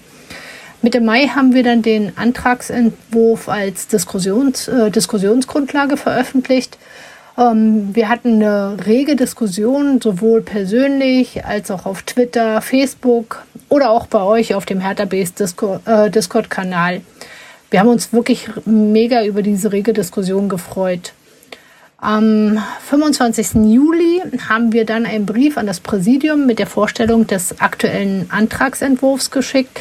Mitte 0.81 1.01
Mai 1.01 1.29
haben 1.29 1.55
wir 1.55 1.63
dann 1.63 1.83
den 1.83 2.17
Antragsentwurf 2.17 3.49
als 3.49 3.89
Diskussions, 3.89 4.69
äh, 4.69 4.91
Diskussionsgrundlage 4.91 5.97
veröffentlicht. 5.97 6.79
Ähm, 7.37 7.95
wir 7.95 8.09
hatten 8.09 8.43
eine 8.43 8.77
rege 8.87 9.17
Diskussion, 9.17 10.01
sowohl 10.01 10.43
persönlich 10.43 11.45
als 11.45 11.71
auch 11.71 11.87
auf 11.87 12.03
Twitter, 12.03 12.61
Facebook 12.61 13.45
oder 13.69 13.91
auch 13.91 14.07
bei 14.07 14.23
euch 14.23 14.55
auf 14.55 14.67
dem 14.67 14.81
Hertha 14.81 15.05
Base 15.05 15.33
äh, 15.85 16.11
Discord-Kanal. 16.11 17.01
Wir 17.71 17.81
haben 17.81 17.89
uns 17.89 18.13
wirklich 18.13 18.49
mega 18.67 19.25
über 19.25 19.43
diese 19.43 19.73
rege 19.73 19.93
Diskussion 19.93 20.49
gefreut. 20.49 21.13
Am 21.99 22.63
25. 22.87 23.73
Juli 23.73 24.23
haben 24.49 24.73
wir 24.73 24.85
dann 24.85 25.07
einen 25.07 25.27
Brief 25.27 25.57
an 25.57 25.67
das 25.67 25.81
Präsidium 25.81 26.47
mit 26.47 26.59
der 26.59 26.67
Vorstellung 26.67 27.27
des 27.27 27.61
aktuellen 27.61 28.27
Antragsentwurfs 28.31 29.31
geschickt. 29.31 29.81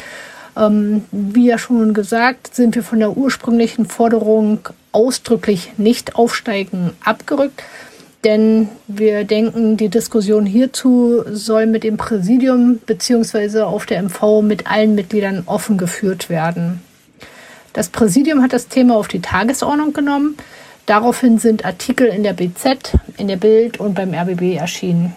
Ähm, 0.56 1.04
wie 1.10 1.46
ja 1.46 1.58
schon 1.58 1.94
gesagt, 1.94 2.54
sind 2.54 2.74
wir 2.74 2.82
von 2.82 3.00
der 3.00 3.16
ursprünglichen 3.16 3.86
Forderung 3.86 4.68
ausdrücklich 4.92 5.72
nicht 5.76 6.16
aufsteigen 6.16 6.92
abgerückt. 7.04 7.62
Denn 8.22 8.68
wir 8.86 9.24
denken, 9.24 9.76
die 9.76 9.90
Diskussion 9.90 10.46
hierzu 10.46 11.24
soll 11.30 11.66
mit 11.66 11.84
dem 11.84 11.98
Präsidium 11.98 12.78
bzw. 12.78 13.62
auf 13.62 13.84
der 13.84 14.02
MV 14.02 14.40
mit 14.42 14.70
allen 14.70 14.94
Mitgliedern 14.94 15.42
offen 15.44 15.76
geführt 15.76 16.30
werden. 16.30 16.80
Das 17.74 17.90
Präsidium 17.90 18.40
hat 18.40 18.54
das 18.54 18.68
Thema 18.68 18.96
auf 18.96 19.08
die 19.08 19.20
Tagesordnung 19.20 19.92
genommen. 19.92 20.36
Daraufhin 20.86 21.38
sind 21.38 21.66
Artikel 21.66 22.06
in 22.06 22.22
der 22.22 22.32
BZ, 22.32 22.92
in 23.18 23.28
der 23.28 23.36
Bild 23.36 23.78
und 23.78 23.94
beim 23.94 24.14
RBB 24.14 24.56
erschienen. 24.56 25.12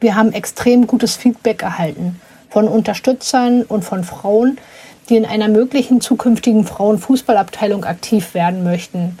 Wir 0.00 0.16
haben 0.16 0.32
extrem 0.32 0.86
gutes 0.86 1.16
Feedback 1.16 1.62
erhalten 1.62 2.20
von 2.50 2.68
Unterstützern 2.68 3.62
und 3.62 3.84
von 3.84 4.04
Frauen, 4.04 4.58
die 5.08 5.16
in 5.16 5.24
einer 5.24 5.48
möglichen 5.48 6.00
zukünftigen 6.00 6.64
Frauenfußballabteilung 6.64 7.84
aktiv 7.84 8.34
werden 8.34 8.64
möchten. 8.64 9.18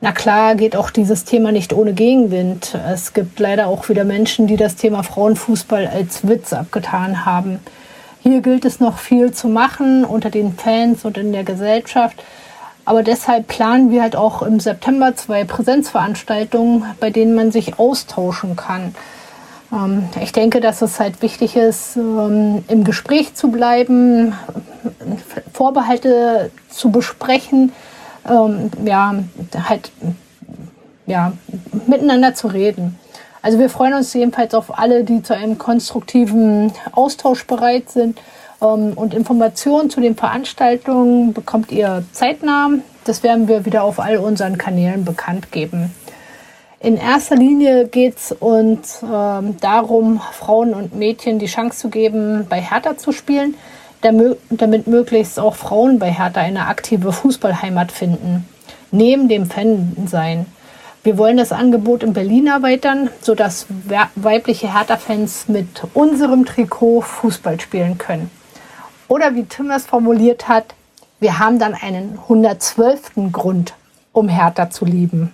Na 0.00 0.12
klar 0.12 0.54
geht 0.54 0.76
auch 0.76 0.90
dieses 0.90 1.24
Thema 1.24 1.50
nicht 1.50 1.72
ohne 1.72 1.94
Gegenwind. 1.94 2.76
Es 2.92 3.14
gibt 3.14 3.38
leider 3.38 3.68
auch 3.68 3.88
wieder 3.88 4.04
Menschen, 4.04 4.46
die 4.46 4.56
das 4.56 4.76
Thema 4.76 5.02
Frauenfußball 5.02 5.86
als 5.86 6.28
Witz 6.28 6.52
abgetan 6.52 7.24
haben. 7.24 7.60
Hier 8.22 8.40
gilt 8.40 8.64
es 8.64 8.80
noch 8.80 8.98
viel 8.98 9.32
zu 9.32 9.48
machen 9.48 10.04
unter 10.04 10.30
den 10.30 10.54
Fans 10.54 11.04
und 11.04 11.16
in 11.16 11.32
der 11.32 11.44
Gesellschaft. 11.44 12.22
Aber 12.84 13.02
deshalb 13.02 13.48
planen 13.48 13.90
wir 13.90 14.02
halt 14.02 14.14
auch 14.14 14.42
im 14.42 14.60
September 14.60 15.16
zwei 15.16 15.44
Präsenzveranstaltungen, 15.44 16.84
bei 17.00 17.10
denen 17.10 17.34
man 17.34 17.50
sich 17.50 17.78
austauschen 17.78 18.56
kann. 18.56 18.94
Ähm, 19.74 20.08
ich 20.20 20.32
denke, 20.32 20.60
dass 20.60 20.82
es 20.82 21.00
halt 21.00 21.20
wichtig 21.22 21.56
ist, 21.56 21.96
ähm, 21.96 22.64
im 22.68 22.84
Gespräch 22.84 23.34
zu 23.34 23.50
bleiben, 23.50 24.34
Vorbehalte 25.52 26.50
zu 26.68 26.90
besprechen, 26.90 27.72
ähm, 28.28 28.70
ja, 28.84 29.14
halt, 29.68 29.90
ja, 31.06 31.32
miteinander 31.86 32.34
zu 32.34 32.48
reden. 32.48 32.98
Also 33.42 33.58
wir 33.58 33.68
freuen 33.68 33.94
uns 33.94 34.14
jedenfalls 34.14 34.54
auf 34.54 34.78
alle, 34.78 35.04
die 35.04 35.22
zu 35.22 35.34
einem 35.34 35.58
konstruktiven 35.58 36.72
Austausch 36.92 37.46
bereit 37.46 37.90
sind 37.90 38.18
und 38.58 39.12
Informationen 39.12 39.90
zu 39.90 40.00
den 40.00 40.16
Veranstaltungen 40.16 41.34
bekommt 41.34 41.70
ihr 41.70 42.04
zeitnah. 42.12 42.70
Das 43.04 43.22
werden 43.22 43.46
wir 43.46 43.66
wieder 43.66 43.82
auf 43.82 44.00
all 44.00 44.16
unseren 44.16 44.56
Kanälen 44.56 45.04
bekannt 45.04 45.52
geben. 45.52 45.90
In 46.84 46.98
erster 46.98 47.34
Linie 47.34 47.88
geht 47.88 48.18
es 48.18 48.30
uns 48.30 49.02
ähm, 49.02 49.56
darum, 49.58 50.20
Frauen 50.20 50.74
und 50.74 50.94
Mädchen 50.94 51.38
die 51.38 51.46
Chance 51.46 51.78
zu 51.78 51.88
geben, 51.88 52.44
bei 52.46 52.60
Hertha 52.60 52.98
zu 52.98 53.10
spielen, 53.10 53.54
damit, 54.02 54.86
möglichst 54.86 55.40
auch 55.40 55.54
Frauen 55.54 55.98
bei 55.98 56.12
Hertha 56.12 56.42
eine 56.42 56.66
aktive 56.66 57.10
Fußballheimat 57.10 57.90
finden, 57.90 58.46
neben 58.90 59.28
dem 59.30 59.46
Fan-Sein. 59.46 60.44
Wir 61.02 61.16
wollen 61.16 61.38
das 61.38 61.52
Angebot 61.52 62.02
in 62.02 62.12
Berlin 62.12 62.48
erweitern, 62.48 63.08
sodass 63.22 63.64
weibliche 64.14 64.74
Hertha-Fans 64.74 65.48
mit 65.48 65.84
unserem 65.94 66.44
Trikot 66.44 67.00
Fußball 67.00 67.62
spielen 67.62 67.96
können. 67.96 68.30
Oder 69.08 69.34
wie 69.34 69.44
Tim 69.44 69.70
es 69.70 69.86
formuliert 69.86 70.48
hat, 70.48 70.74
wir 71.18 71.38
haben 71.38 71.58
dann 71.58 71.72
einen 71.72 72.18
112. 72.24 73.32
Grund, 73.32 73.72
um 74.12 74.28
Hertha 74.28 74.68
zu 74.68 74.84
lieben. 74.84 75.32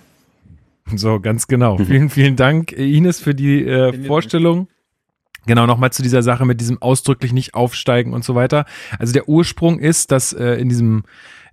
So, 0.97 1.19
ganz 1.19 1.47
genau. 1.47 1.77
vielen, 1.77 2.09
vielen 2.09 2.35
Dank, 2.35 2.71
Ines, 2.71 3.19
für 3.19 3.35
die 3.35 3.65
äh, 3.65 4.05
Vorstellung. 4.05 4.67
Genau, 5.47 5.65
nochmal 5.65 5.91
zu 5.91 6.03
dieser 6.03 6.21
Sache 6.21 6.45
mit 6.45 6.61
diesem 6.61 6.81
ausdrücklich 6.81 7.33
nicht 7.33 7.55
aufsteigen 7.55 8.13
und 8.13 8.23
so 8.23 8.35
weiter. 8.35 8.65
Also 8.99 9.11
der 9.11 9.27
Ursprung 9.27 9.79
ist, 9.79 10.11
dass 10.11 10.33
äh, 10.33 10.53
in 10.55 10.69
diesem 10.69 11.03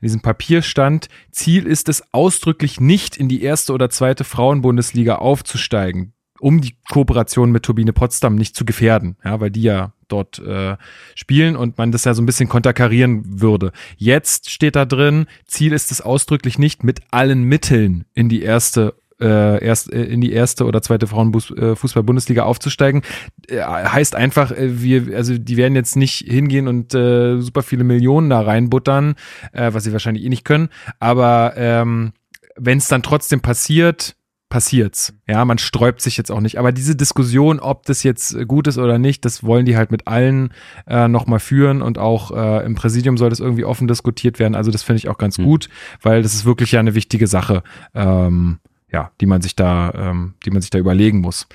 in 0.01 0.07
diesem 0.07 0.21
Papier 0.21 0.63
stand, 0.63 1.09
Ziel 1.33 1.67
ist 1.67 1.89
es 1.89 2.15
ausdrücklich 2.15 2.81
nicht 2.81 3.17
in 3.17 3.29
die 3.29 3.43
erste 3.43 3.73
oder 3.73 3.91
zweite 3.91 4.23
Frauenbundesliga 4.23 5.17
aufzusteigen 5.17 6.13
um 6.41 6.61
die 6.61 6.77
Kooperation 6.89 7.51
mit 7.51 7.65
Turbine 7.65 7.93
Potsdam 7.93 8.35
nicht 8.35 8.57
zu 8.57 8.65
gefährden, 8.65 9.17
ja, 9.25 9.41
weil 9.41 9.51
die 9.51 9.63
ja 9.63 9.93
dort 10.09 10.39
äh, 10.39 10.77
spielen 11.15 11.57
und 11.57 11.79
man 11.79 11.93
das 11.93 12.05
ja 12.05 12.15
so 12.15 12.23
ein 12.23 12.27
bisschen 12.27 12.49
konterkarieren 12.49 13.41
würde. 13.41 13.73
Jetzt 13.97 14.51
steht 14.51 14.77
da 14.77 14.85
drin, 14.85 15.27
Ziel 15.47 15.73
ist 15.73 15.91
es 15.91 16.01
ausdrücklich 16.01 16.59
nicht, 16.59 16.85
mit 16.85 17.01
allen 17.11 17.43
Mitteln 17.43 18.05
in 18.15 18.29
die 18.29 18.43
erste 18.43 18.95
äh, 19.21 19.65
erst 19.65 19.93
äh, 19.93 20.05
in 20.05 20.21
die 20.21 20.33
erste 20.33 20.65
oder 20.65 20.83
zweite 20.83 21.07
Frauenfußball-Bundesliga 21.07 22.45
aufzusteigen, 22.45 23.03
äh, 23.49 23.61
heißt 23.63 24.15
einfach, 24.15 24.53
äh, 24.53 24.81
wir, 24.81 25.17
also 25.17 25.37
die 25.39 25.57
werden 25.57 25.75
jetzt 25.75 25.97
nicht 25.97 26.25
hingehen 26.27 26.69
und 26.69 26.95
äh, 26.95 27.41
super 27.41 27.63
viele 27.63 27.85
Millionen 27.85 28.31
da 28.31 28.41
reinbuttern, 28.41 29.15
äh, 29.53 29.73
was 29.73 29.85
sie 29.85 29.93
wahrscheinlich 29.93 30.25
eh 30.25 30.29
nicht 30.29 30.45
können. 30.45 30.69
Aber 31.01 31.55
ähm, 31.57 32.13
wenn 32.57 32.79
es 32.79 32.89
dann 32.89 33.03
trotzdem 33.03 33.41
passiert, 33.41 34.17
passiert's. 34.49 35.15
Ja, 35.27 35.45
man 35.45 35.59
sträubt 35.59 36.01
sich 36.01 36.17
jetzt 36.17 36.31
auch 36.31 36.41
nicht. 36.41 36.59
Aber 36.59 36.73
diese 36.73 36.97
Diskussion, 36.97 37.61
ob 37.61 37.85
das 37.85 38.03
jetzt 38.03 38.49
gut 38.49 38.67
ist 38.67 38.79
oder 38.79 38.99
nicht, 38.99 39.25
das 39.25 39.45
wollen 39.45 39.67
die 39.67 39.77
halt 39.77 39.91
mit 39.91 40.07
allen 40.07 40.55
äh, 40.87 41.09
nochmal 41.09 41.41
führen 41.41 41.83
und 41.83 41.99
auch 41.99 42.31
äh, 42.31 42.65
im 42.65 42.75
Präsidium 42.75 43.19
soll 43.19 43.31
das 43.31 43.41
irgendwie 43.41 43.65
offen 43.65 43.89
diskutiert 43.89 44.39
werden. 44.39 44.55
Also 44.55 44.71
das 44.71 44.83
finde 44.83 44.99
ich 44.99 45.09
auch 45.09 45.19
ganz 45.19 45.39
mhm. 45.39 45.45
gut, 45.45 45.69
weil 46.03 46.23
das 46.23 46.35
ist 46.35 46.45
wirklich 46.45 46.73
ja 46.73 46.81
eine 46.81 46.95
wichtige 46.95 47.27
Sache. 47.27 47.63
Ähm, 47.95 48.59
ja, 48.93 49.11
die 49.21 49.27
man 49.27 49.43
sich 49.43 49.55
da, 49.55 49.93
ähm, 49.95 50.35
die 50.45 50.51
man 50.51 50.63
sich 50.63 50.71
da 50.71 50.79
überlegen 50.79 51.21
muss. 51.21 51.47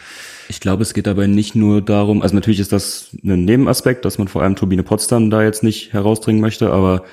Ich 0.50 0.60
glaube, 0.60 0.84
es 0.84 0.94
geht 0.94 1.08
dabei 1.08 1.28
nicht 1.28 1.56
nur 1.56 1.82
darum, 1.82 2.22
also 2.22 2.36
natürlich 2.36 2.60
ist 2.60 2.72
das 2.72 3.18
ein 3.24 3.46
Nebenaspekt, 3.46 4.06
dass 4.06 4.18
man 4.18 4.28
vor 4.28 4.44
allem 4.44 4.56
Turbine 4.56 4.84
Potsdam 4.84 5.30
da 5.30 5.44
jetzt 5.44 5.64
nicht 5.64 5.94
herausdringen 5.94 6.42
möchte, 6.42 6.72
aber 6.72 7.04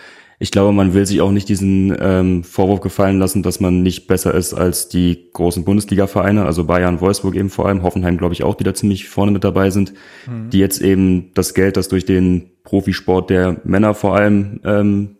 ich 0.43 0.51
glaube, 0.51 0.73
man 0.73 0.95
will 0.95 1.05
sich 1.05 1.21
auch 1.21 1.33
nicht 1.33 1.51
diesen 1.51 1.95
ähm, 2.01 2.45
Vorwurf 2.45 2.81
gefallen 2.81 3.19
lassen, 3.19 3.43
dass 3.43 3.61
man 3.61 3.83
nicht 3.83 4.07
besser 4.07 4.35
ist 4.35 4.55
als 4.55 4.89
die 4.89 5.29
großen 5.35 5.65
Bundesliga-Vereine, 5.65 6.47
also 6.47 6.65
Bayern, 6.65 7.03
Wolfsburg 7.03 7.35
eben 7.35 7.51
vor 7.51 7.69
allem, 7.69 7.83
Hoffenheim 7.83 8.17
glaube 8.17 8.33
ich 8.33 8.43
auch, 8.43 8.55
die 8.55 8.65
da 8.65 8.73
ziemlich 8.73 9.07
vorne 9.07 9.33
mit 9.33 9.45
dabei 9.45 9.69
sind, 9.69 9.93
mhm. 10.27 10.49
die 10.49 10.59
jetzt 10.59 10.81
eben 10.81 11.31
das 11.35 11.53
Geld, 11.53 11.77
das 11.77 11.89
durch 11.89 12.07
den 12.07 12.53
Profisport 12.65 13.29
der 13.29 13.61
Männer 13.65 13.93
vor 13.93 14.17
allem 14.17 14.61
ähm, 14.65 15.17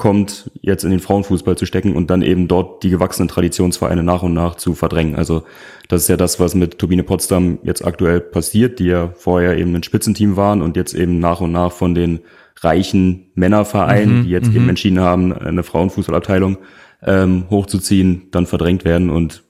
kommt, 0.00 0.50
jetzt 0.62 0.82
in 0.82 0.90
den 0.90 0.98
Frauenfußball 0.98 1.56
zu 1.56 1.66
stecken 1.66 1.94
und 1.94 2.10
dann 2.10 2.22
eben 2.22 2.48
dort 2.48 2.82
die 2.82 2.90
gewachsenen 2.90 3.28
Traditionsvereine 3.28 4.02
nach 4.02 4.22
und 4.22 4.32
nach 4.32 4.56
zu 4.56 4.74
verdrängen. 4.74 5.14
Also 5.14 5.44
das 5.88 6.02
ist 6.02 6.08
ja 6.08 6.16
das, 6.16 6.40
was 6.40 6.54
mit 6.54 6.78
Turbine 6.78 7.04
Potsdam 7.04 7.58
jetzt 7.62 7.84
aktuell 7.84 8.20
passiert, 8.20 8.78
die 8.78 8.86
ja 8.86 9.12
vorher 9.14 9.58
eben 9.58 9.74
ein 9.76 9.82
Spitzenteam 9.82 10.36
waren 10.36 10.62
und 10.62 10.76
jetzt 10.76 10.94
eben 10.94 11.18
nach 11.20 11.42
und 11.42 11.52
nach 11.52 11.70
von 11.70 11.94
den 11.94 12.20
reichen 12.60 13.30
Männervereinen, 13.34 14.20
mhm, 14.20 14.24
die 14.24 14.30
jetzt 14.30 14.48
eben 14.48 14.64
mhm. 14.64 14.70
entschieden 14.70 15.00
haben, 15.00 15.34
eine 15.34 15.62
Frauenfußballabteilung 15.62 16.56
ähm, 17.02 17.44
hochzuziehen, 17.50 18.28
dann 18.30 18.46
verdrängt 18.46 18.86
werden. 18.86 19.10
Und 19.10 19.44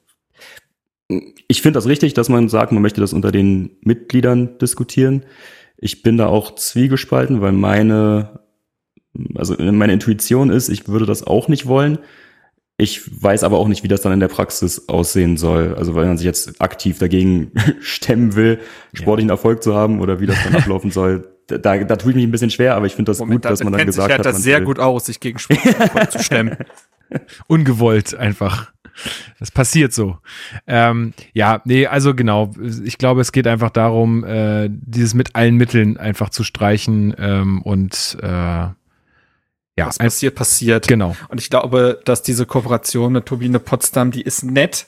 ich 1.48 1.62
finde 1.62 1.78
das 1.78 1.86
richtig, 1.86 2.14
dass 2.14 2.28
man 2.28 2.48
sagt, 2.48 2.72
man 2.72 2.82
möchte 2.82 3.00
das 3.00 3.12
unter 3.12 3.30
den 3.30 3.70
Mitgliedern 3.82 4.58
diskutieren. 4.58 5.24
Ich 5.76 6.02
bin 6.02 6.16
da 6.16 6.26
auch 6.26 6.56
zwiegespalten, 6.56 7.40
weil 7.40 7.52
meine, 7.52 8.40
also 9.34 9.56
meine 9.58 9.92
Intuition 9.92 10.50
ist, 10.50 10.68
ich 10.68 10.88
würde 10.88 11.06
das 11.06 11.26
auch 11.26 11.48
nicht 11.48 11.66
wollen. 11.66 11.98
Ich 12.76 13.22
weiß 13.22 13.44
aber 13.44 13.58
auch 13.58 13.68
nicht, 13.68 13.82
wie 13.82 13.88
das 13.88 14.00
dann 14.00 14.12
in 14.12 14.20
der 14.20 14.28
Praxis 14.28 14.88
aussehen 14.88 15.36
soll. 15.36 15.74
Also 15.74 15.94
weil 15.94 16.06
man 16.06 16.16
sich 16.16 16.24
jetzt 16.24 16.62
aktiv 16.62 16.98
dagegen 16.98 17.52
stemmen 17.80 18.36
will, 18.36 18.58
sportlichen 18.94 19.28
ja. 19.28 19.34
Erfolg 19.34 19.62
zu 19.62 19.74
haben 19.74 20.00
oder 20.00 20.20
wie 20.20 20.26
das 20.26 20.42
dann 20.44 20.54
ablaufen 20.54 20.90
soll 20.90 21.30
da, 21.58 21.78
da 21.78 21.96
tue 21.96 22.10
ich 22.10 22.16
mich 22.16 22.24
ein 22.24 22.30
bisschen 22.30 22.50
schwer, 22.50 22.74
aber 22.74 22.86
ich 22.86 22.94
finde 22.94 23.10
das 23.10 23.18
Moment, 23.18 23.42
gut, 23.42 23.50
dass 23.50 23.62
man 23.62 23.72
dann 23.72 23.86
gesagt 23.86 24.08
sich 24.08 24.16
halt 24.16 24.26
hat. 24.26 24.34
das 24.34 24.42
sehr 24.42 24.58
will. 24.58 24.66
gut 24.66 24.78
aus, 24.78 25.06
sich 25.06 25.20
gegen 25.20 25.38
Sport 25.38 26.12
zu 26.12 26.22
stemmen. 26.22 26.56
Ungewollt 27.46 28.14
einfach. 28.14 28.72
Das 29.38 29.50
passiert 29.50 29.92
so. 29.92 30.18
Ähm, 30.66 31.14
ja, 31.32 31.62
nee, 31.64 31.86
also 31.86 32.14
genau. 32.14 32.50
Ich 32.84 32.98
glaube, 32.98 33.20
es 33.20 33.32
geht 33.32 33.46
einfach 33.46 33.70
darum, 33.70 34.24
äh, 34.24 34.68
dieses 34.70 35.14
mit 35.14 35.34
allen 35.34 35.56
Mitteln 35.56 35.96
einfach 35.96 36.30
zu 36.30 36.44
streichen 36.44 37.14
ähm, 37.18 37.62
und 37.62 38.18
äh, 38.20 38.66
ja. 39.80 39.88
Was 39.88 39.98
passiert, 39.98 40.34
passiert. 40.34 40.88
Genau. 40.88 41.16
Und 41.28 41.40
ich 41.40 41.50
glaube, 41.50 42.00
dass 42.04 42.22
diese 42.22 42.46
Kooperation 42.46 43.12
mit 43.12 43.26
Turbine 43.26 43.58
Potsdam, 43.58 44.10
die 44.10 44.22
ist 44.22 44.44
nett, 44.44 44.86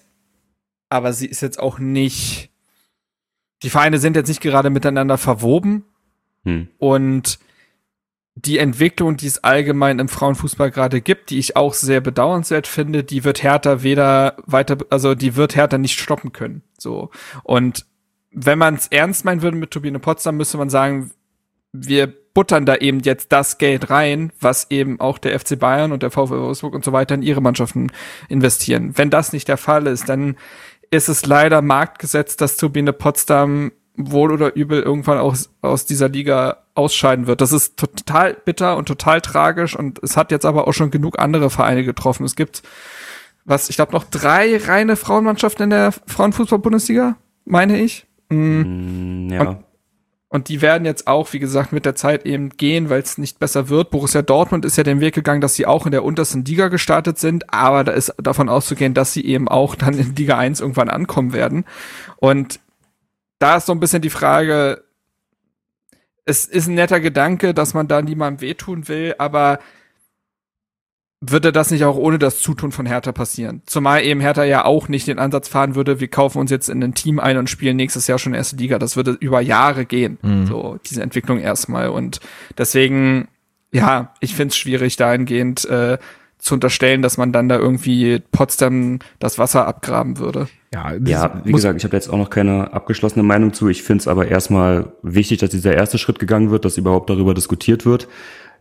aber 0.88 1.12
sie 1.12 1.26
ist 1.26 1.40
jetzt 1.40 1.58
auch 1.58 1.78
nicht. 1.78 2.50
Die 3.62 3.70
Vereine 3.70 3.98
sind 3.98 4.16
jetzt 4.16 4.28
nicht 4.28 4.40
gerade 4.40 4.70
miteinander 4.70 5.18
verwoben, 5.18 5.84
hm. 6.44 6.68
Und 6.78 7.38
die 8.34 8.58
Entwicklung, 8.58 9.16
die 9.16 9.26
es 9.26 9.44
allgemein 9.44 9.98
im 9.98 10.08
Frauenfußball 10.08 10.70
gerade 10.70 11.00
gibt, 11.00 11.30
die 11.30 11.38
ich 11.38 11.56
auch 11.56 11.74
sehr 11.74 12.00
bedauernswert 12.00 12.66
finde, 12.66 13.04
die 13.04 13.24
wird 13.24 13.42
Hertha 13.42 13.82
weder 13.82 14.36
weiter, 14.46 14.78
also 14.90 15.14
die 15.14 15.36
wird 15.36 15.54
Hertha 15.54 15.78
nicht 15.78 16.00
stoppen 16.00 16.32
können. 16.32 16.62
So. 16.78 17.10
Und 17.42 17.86
wenn 18.30 18.58
man 18.58 18.74
es 18.74 18.86
ernst 18.88 19.24
meinen 19.24 19.42
würde 19.42 19.58
mit 19.58 19.70
Turbine 19.70 19.98
Potsdam, 19.98 20.38
müsste 20.38 20.56
man 20.56 20.70
sagen, 20.70 21.10
wir 21.72 22.14
buttern 22.34 22.66
da 22.66 22.76
eben 22.76 23.00
jetzt 23.00 23.32
das 23.32 23.58
Geld 23.58 23.90
rein, 23.90 24.32
was 24.40 24.70
eben 24.70 25.00
auch 25.00 25.18
der 25.18 25.38
FC 25.38 25.58
Bayern 25.58 25.92
und 25.92 26.02
der 26.02 26.10
VfL 26.10 26.40
Wolfsburg 26.40 26.74
und 26.74 26.84
so 26.84 26.92
weiter 26.92 27.14
in 27.14 27.22
ihre 27.22 27.40
Mannschaften 27.40 27.92
investieren. 28.28 28.92
Wenn 28.96 29.10
das 29.10 29.32
nicht 29.32 29.48
der 29.48 29.58
Fall 29.58 29.86
ist, 29.86 30.08
dann 30.08 30.36
ist 30.90 31.08
es 31.08 31.26
leider 31.26 31.62
Marktgesetz, 31.62 32.36
dass 32.36 32.56
Turbine 32.56 32.92
Potsdam 32.92 33.72
wohl 33.96 34.32
oder 34.32 34.54
übel 34.56 34.82
irgendwann 34.82 35.18
aus, 35.18 35.50
aus 35.60 35.84
dieser 35.84 36.08
Liga 36.08 36.58
ausscheiden 36.74 37.26
wird. 37.26 37.40
Das 37.40 37.52
ist 37.52 37.76
total 37.76 38.34
bitter 38.34 38.76
und 38.76 38.86
total 38.86 39.20
tragisch 39.20 39.76
und 39.76 40.02
es 40.02 40.16
hat 40.16 40.30
jetzt 40.30 40.46
aber 40.46 40.66
auch 40.66 40.72
schon 40.72 40.90
genug 40.90 41.18
andere 41.18 41.50
Vereine 41.50 41.84
getroffen. 41.84 42.24
Es 42.24 42.36
gibt, 42.36 42.62
was, 43.44 43.68
ich 43.68 43.76
glaube, 43.76 43.92
noch 43.92 44.04
drei 44.04 44.56
reine 44.56 44.96
Frauenmannschaften 44.96 45.64
in 45.64 45.70
der 45.70 45.92
Frauenfußball-Bundesliga, 46.06 47.16
meine 47.44 47.78
ich. 47.80 48.06
Mhm. 48.30 49.28
Ja. 49.30 49.40
Und, 49.42 49.64
und 50.32 50.48
die 50.48 50.62
werden 50.62 50.86
jetzt 50.86 51.08
auch, 51.08 51.34
wie 51.34 51.38
gesagt, 51.38 51.74
mit 51.74 51.84
der 51.84 51.94
Zeit 51.94 52.24
eben 52.24 52.48
gehen, 52.56 52.88
weil 52.88 53.02
es 53.02 53.18
nicht 53.18 53.38
besser 53.38 53.68
wird. 53.68 53.90
Borussia 53.90 54.22
Dortmund 54.22 54.64
ist 54.64 54.78
ja 54.78 54.82
den 54.82 55.00
Weg 55.00 55.14
gegangen, 55.14 55.42
dass 55.42 55.56
sie 55.56 55.66
auch 55.66 55.84
in 55.84 55.92
der 55.92 56.04
untersten 56.04 56.42
Liga 56.42 56.68
gestartet 56.68 57.18
sind, 57.18 57.52
aber 57.52 57.84
da 57.84 57.92
ist 57.92 58.14
davon 58.16 58.48
auszugehen, 58.48 58.94
dass 58.94 59.12
sie 59.12 59.26
eben 59.26 59.46
auch 59.46 59.74
dann 59.74 59.92
in 59.98 60.16
Liga 60.16 60.38
1 60.38 60.60
irgendwann 60.60 60.88
ankommen 60.88 61.34
werden. 61.34 61.66
Und 62.16 62.60
da 63.40 63.58
ist 63.58 63.66
so 63.66 63.72
ein 63.72 63.80
bisschen 63.80 64.00
die 64.00 64.08
Frage, 64.08 64.82
es 66.24 66.46
ist 66.46 66.66
ein 66.66 66.76
netter 66.76 67.00
Gedanke, 67.00 67.52
dass 67.52 67.74
man 67.74 67.86
da 67.86 68.00
niemandem 68.00 68.40
wehtun 68.40 68.88
will, 68.88 69.14
aber 69.18 69.58
würde 71.24 71.52
das 71.52 71.70
nicht 71.70 71.84
auch 71.84 71.96
ohne 71.96 72.18
das 72.18 72.40
Zutun 72.40 72.72
von 72.72 72.84
Hertha 72.84 73.12
passieren? 73.12 73.62
Zumal 73.64 74.02
eben 74.02 74.20
Hertha 74.20 74.42
ja 74.42 74.64
auch 74.64 74.88
nicht 74.88 75.06
den 75.06 75.20
Ansatz 75.20 75.48
fahren 75.48 75.76
würde, 75.76 76.00
wir 76.00 76.08
kaufen 76.08 76.38
uns 76.38 76.50
jetzt 76.50 76.68
in 76.68 76.82
ein 76.82 76.94
Team 76.94 77.20
ein 77.20 77.38
und 77.38 77.48
spielen 77.48 77.76
nächstes 77.76 78.08
Jahr 78.08 78.18
schon 78.18 78.34
erste 78.34 78.56
Liga. 78.56 78.80
Das 78.80 78.96
würde 78.96 79.12
über 79.12 79.40
Jahre 79.40 79.86
gehen, 79.86 80.18
mhm. 80.20 80.46
so 80.46 80.78
diese 80.84 81.00
Entwicklung 81.00 81.38
erstmal. 81.38 81.90
Und 81.90 82.18
deswegen, 82.58 83.28
ja, 83.70 84.12
ich 84.18 84.34
finde 84.34 84.50
es 84.50 84.56
schwierig 84.56 84.96
dahingehend 84.96 85.64
äh, 85.66 85.98
zu 86.38 86.54
unterstellen, 86.54 87.02
dass 87.02 87.18
man 87.18 87.30
dann 87.30 87.48
da 87.48 87.56
irgendwie 87.56 88.20
Potsdam 88.32 88.98
das 89.20 89.38
Wasser 89.38 89.68
abgraben 89.68 90.18
würde. 90.18 90.48
Ja, 90.74 90.94
ja 91.04 91.40
wie 91.44 91.52
gesagt, 91.52 91.78
ich 91.78 91.84
habe 91.84 91.94
jetzt 91.94 92.08
auch 92.08 92.18
noch 92.18 92.30
keine 92.30 92.72
abgeschlossene 92.72 93.22
Meinung 93.22 93.52
zu. 93.52 93.68
Ich 93.68 93.84
finde 93.84 94.02
es 94.02 94.08
aber 94.08 94.26
erstmal 94.26 94.92
wichtig, 95.02 95.38
dass 95.38 95.50
dieser 95.50 95.74
erste 95.74 95.98
Schritt 95.98 96.18
gegangen 96.18 96.50
wird, 96.50 96.64
dass 96.64 96.78
überhaupt 96.78 97.10
darüber 97.10 97.32
diskutiert 97.32 97.86
wird. 97.86 98.08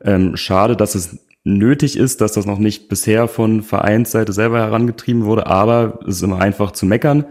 Ähm, 0.03 0.37
schade, 0.37 0.75
dass 0.75 0.93
es 0.93 1.17
nötig 1.43 1.97
ist, 1.97 2.21
dass 2.21 2.33
das 2.33 2.45
noch 2.45 2.59
nicht 2.59 2.87
bisher 2.87 3.27
von 3.27 3.63
Vereinsseite 3.63 4.33
selber 4.33 4.59
herangetrieben 4.59 5.25
wurde, 5.25 5.47
aber 5.47 5.99
es 6.03 6.17
ist 6.17 6.23
immer 6.23 6.39
einfach 6.39 6.71
zu 6.71 6.85
meckern. 6.85 7.25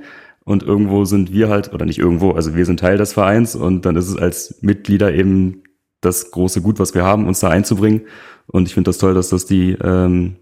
Und 0.45 0.63
irgendwo 0.63 1.05
sind 1.05 1.33
wir 1.33 1.49
halt, 1.49 1.73
oder 1.73 1.85
nicht 1.85 1.99
irgendwo, 1.99 2.33
also 2.33 2.57
wir 2.57 2.67
sind 2.67 2.81
Teil 2.81 2.97
des 2.97 3.13
Vereins 3.13 3.55
und 3.55 3.85
dann 3.85 3.95
ist 3.97 4.09
es 4.09 4.17
als 4.17 4.63
Mitglieder 4.63 5.15
eben 5.15 5.63
das 6.01 6.31
große 6.31 6.63
Gut, 6.63 6.79
was 6.79 6.95
wir 6.95 7.05
haben, 7.05 7.29
uns 7.29 7.41
da 7.41 7.51
einzubringen. 7.51 8.03
Und 8.47 8.67
ich 8.67 8.75
finde 8.75 8.89
das 8.89 8.99
toll, 8.99 9.15
dass 9.15 9.29
das 9.29 9.47
die, 9.47 9.77
ähm, 9.83 10.37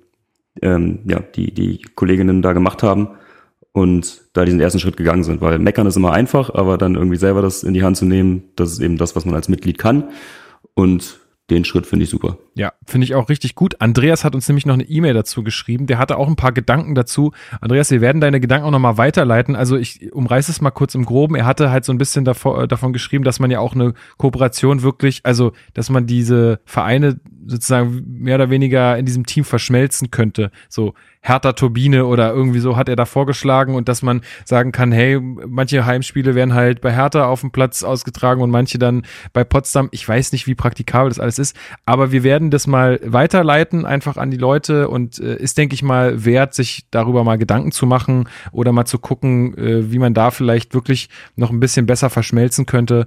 ähm, 0.63 1.01
ja, 1.05 1.21
die, 1.21 1.53
die 1.53 1.83
Kolleginnen 1.95 2.43
da 2.43 2.53
gemacht 2.53 2.83
haben 2.83 3.09
und 3.73 4.23
da 4.33 4.45
diesen 4.45 4.61
ersten 4.61 4.79
Schritt 4.79 4.97
gegangen 4.97 5.25
sind. 5.25 5.41
Weil 5.41 5.59
meckern 5.59 5.87
ist 5.87 5.97
immer 5.97 6.13
einfach, 6.13 6.55
aber 6.55 6.79
dann 6.79 6.95
irgendwie 6.95 7.19
selber 7.19 7.43
das 7.43 7.65
in 7.65 7.75
die 7.75 7.83
Hand 7.83 7.97
zu 7.97 8.07
nehmen, 8.07 8.45
das 8.57 8.73
ist 8.73 8.81
eben 8.81 8.97
das, 8.97 9.15
was 9.15 9.27
man 9.27 9.35
als 9.35 9.49
Mitglied 9.49 9.79
kann. 9.79 10.05
Und 10.75 11.21
den 11.51 11.65
Schritt 11.65 11.87
finde 11.87 12.05
ich 12.05 12.11
super. 12.11 12.37
Ja, 12.55 12.73
finde 12.85 13.07
ich 13.07 13.15
auch 13.15 13.31
richtig 13.31 13.55
gut. 13.55 13.81
Andreas 13.81 14.25
hat 14.25 14.35
uns 14.35 14.47
nämlich 14.49 14.67
noch 14.67 14.75
eine 14.75 14.85
E-Mail 14.85 15.15
dazu 15.15 15.43
geschrieben. 15.43 15.87
Der 15.87 15.99
hatte 15.99 16.19
auch 16.19 16.29
ein 16.29 16.37
paar 16.37 16.53
Gedanken 16.53 16.95
dazu. 16.95 17.33
Andreas, 17.61 17.91
wir 17.91 18.03
werden 18.03 18.21
deine 18.21 18.39
Gedanken 18.39 18.67
auch 18.67 18.71
nochmal 18.71 18.99
weiterleiten. 18.99 19.57
Also 19.57 19.77
ich 19.77 20.13
umreiße 20.13 20.51
es 20.51 20.61
mal 20.61 20.71
kurz 20.71 20.95
im 20.95 21.07
Groben. 21.07 21.37
Er 21.37 21.47
hatte 21.47 21.71
halt 21.71 21.87
so 21.87 21.93
ein 21.93 21.99
bisschen 21.99 22.27
davor, 22.27 22.65
äh, 22.65 22.69
davon 22.69 22.93
geschrieben, 22.93 23.25
dass 23.25 23.41
man 23.41 23.51
ja 23.51 23.61
auch 23.61 23.75
eine 23.75 23.95
Kooperation 24.19 24.83
wirklich, 24.83 25.21
also 25.25 25.53
dass 25.73 25.89
man 25.89 26.07
diese 26.07 26.61
Vereine 26.67 27.19
sozusagen 27.47 28.05
mehr 28.07 28.35
oder 28.35 28.51
weniger 28.51 28.99
in 28.99 29.07
diesem 29.07 29.25
Team 29.25 29.45
verschmelzen 29.45 30.11
könnte. 30.11 30.51
So 30.69 30.93
Hertha 31.21 31.53
Turbine 31.53 32.07
oder 32.07 32.33
irgendwie 32.33 32.61
so 32.61 32.77
hat 32.77 32.89
er 32.89 32.97
da 32.97 33.05
vorgeschlagen 33.05 33.75
und 33.75 33.89
dass 33.89 34.03
man 34.03 34.23
sagen 34.45 34.73
kann, 34.73 34.93
hey, 34.93 35.21
manche 35.21 35.85
Heimspiele 35.85 36.35
werden 36.35 36.55
halt 36.55 36.81
bei 36.81 36.93
Hertha 36.93 37.27
auf 37.27 37.41
dem 37.41 37.51
Platz 37.51 37.83
ausgetragen 37.83 38.43
und 38.43 38.51
manche 38.51 38.79
dann 38.79 39.03
bei 39.33 39.45
Potsdam. 39.45 39.89
Ich 39.93 40.09
weiß 40.09 40.33
nicht, 40.33 40.47
wie 40.47 40.55
praktikabel 40.55 41.09
das 41.09 41.19
alles 41.19 41.39
ist, 41.39 41.57
aber 41.87 42.13
wir 42.13 42.23
werden 42.23 42.51
das 42.51 42.67
mal 42.67 43.01
weiterleiten 43.05 43.85
einfach 43.85 44.17
an 44.17 44.31
die 44.31 44.37
Leute 44.37 44.89
und 44.89 45.19
äh, 45.19 45.37
ist, 45.37 45.59
denke 45.59 45.75
ich 45.75 45.83
mal, 45.83 46.25
wert, 46.25 46.55
sich 46.55 46.87
darüber 46.91 47.25
mal 47.25 47.39
Gedanken 47.39 47.73
zu 47.73 47.87
machen 47.87 48.29
oder 48.53 48.73
mal 48.73 48.85
zu 48.85 48.99
gucken, 48.99 49.57
äh, 49.59 49.93
wie 49.93 49.99
man 49.99 50.15
da 50.15 50.31
vielleicht 50.31 50.75
wirklich 50.75 51.09
noch 51.37 51.51
ein 51.51 51.61
bisschen 51.61 51.87
besser 51.87 52.11
verschmelzen 52.11 52.67
könnte 52.67 53.07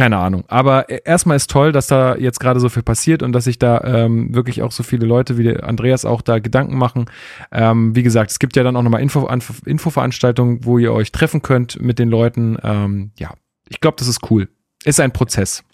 keine 0.00 0.16
Ahnung. 0.16 0.44
Aber 0.48 0.88
erstmal 0.88 1.36
ist 1.36 1.50
toll, 1.50 1.72
dass 1.72 1.86
da 1.86 2.16
jetzt 2.16 2.40
gerade 2.40 2.58
so 2.58 2.70
viel 2.70 2.82
passiert 2.82 3.22
und 3.22 3.32
dass 3.32 3.44
sich 3.44 3.58
da 3.58 3.82
ähm, 3.84 4.34
wirklich 4.34 4.62
auch 4.62 4.72
so 4.72 4.82
viele 4.82 5.04
Leute 5.04 5.36
wie 5.36 5.54
Andreas 5.54 6.06
auch 6.06 6.22
da 6.22 6.38
Gedanken 6.38 6.78
machen. 6.78 7.04
Ähm, 7.52 7.94
wie 7.94 8.02
gesagt, 8.02 8.30
es 8.30 8.38
gibt 8.38 8.56
ja 8.56 8.62
dann 8.62 8.76
auch 8.76 8.82
nochmal 8.82 9.02
Info, 9.02 9.28
Infoveranstaltungen, 9.66 10.64
wo 10.64 10.78
ihr 10.78 10.94
euch 10.94 11.12
treffen 11.12 11.42
könnt 11.42 11.82
mit 11.82 11.98
den 11.98 12.08
Leuten. 12.08 12.56
Ähm, 12.62 13.10
ja, 13.18 13.34
ich 13.68 13.82
glaube, 13.82 13.98
das 13.98 14.08
ist 14.08 14.30
cool. 14.30 14.48
Ist 14.86 15.00
ein 15.00 15.12
Prozess. 15.12 15.64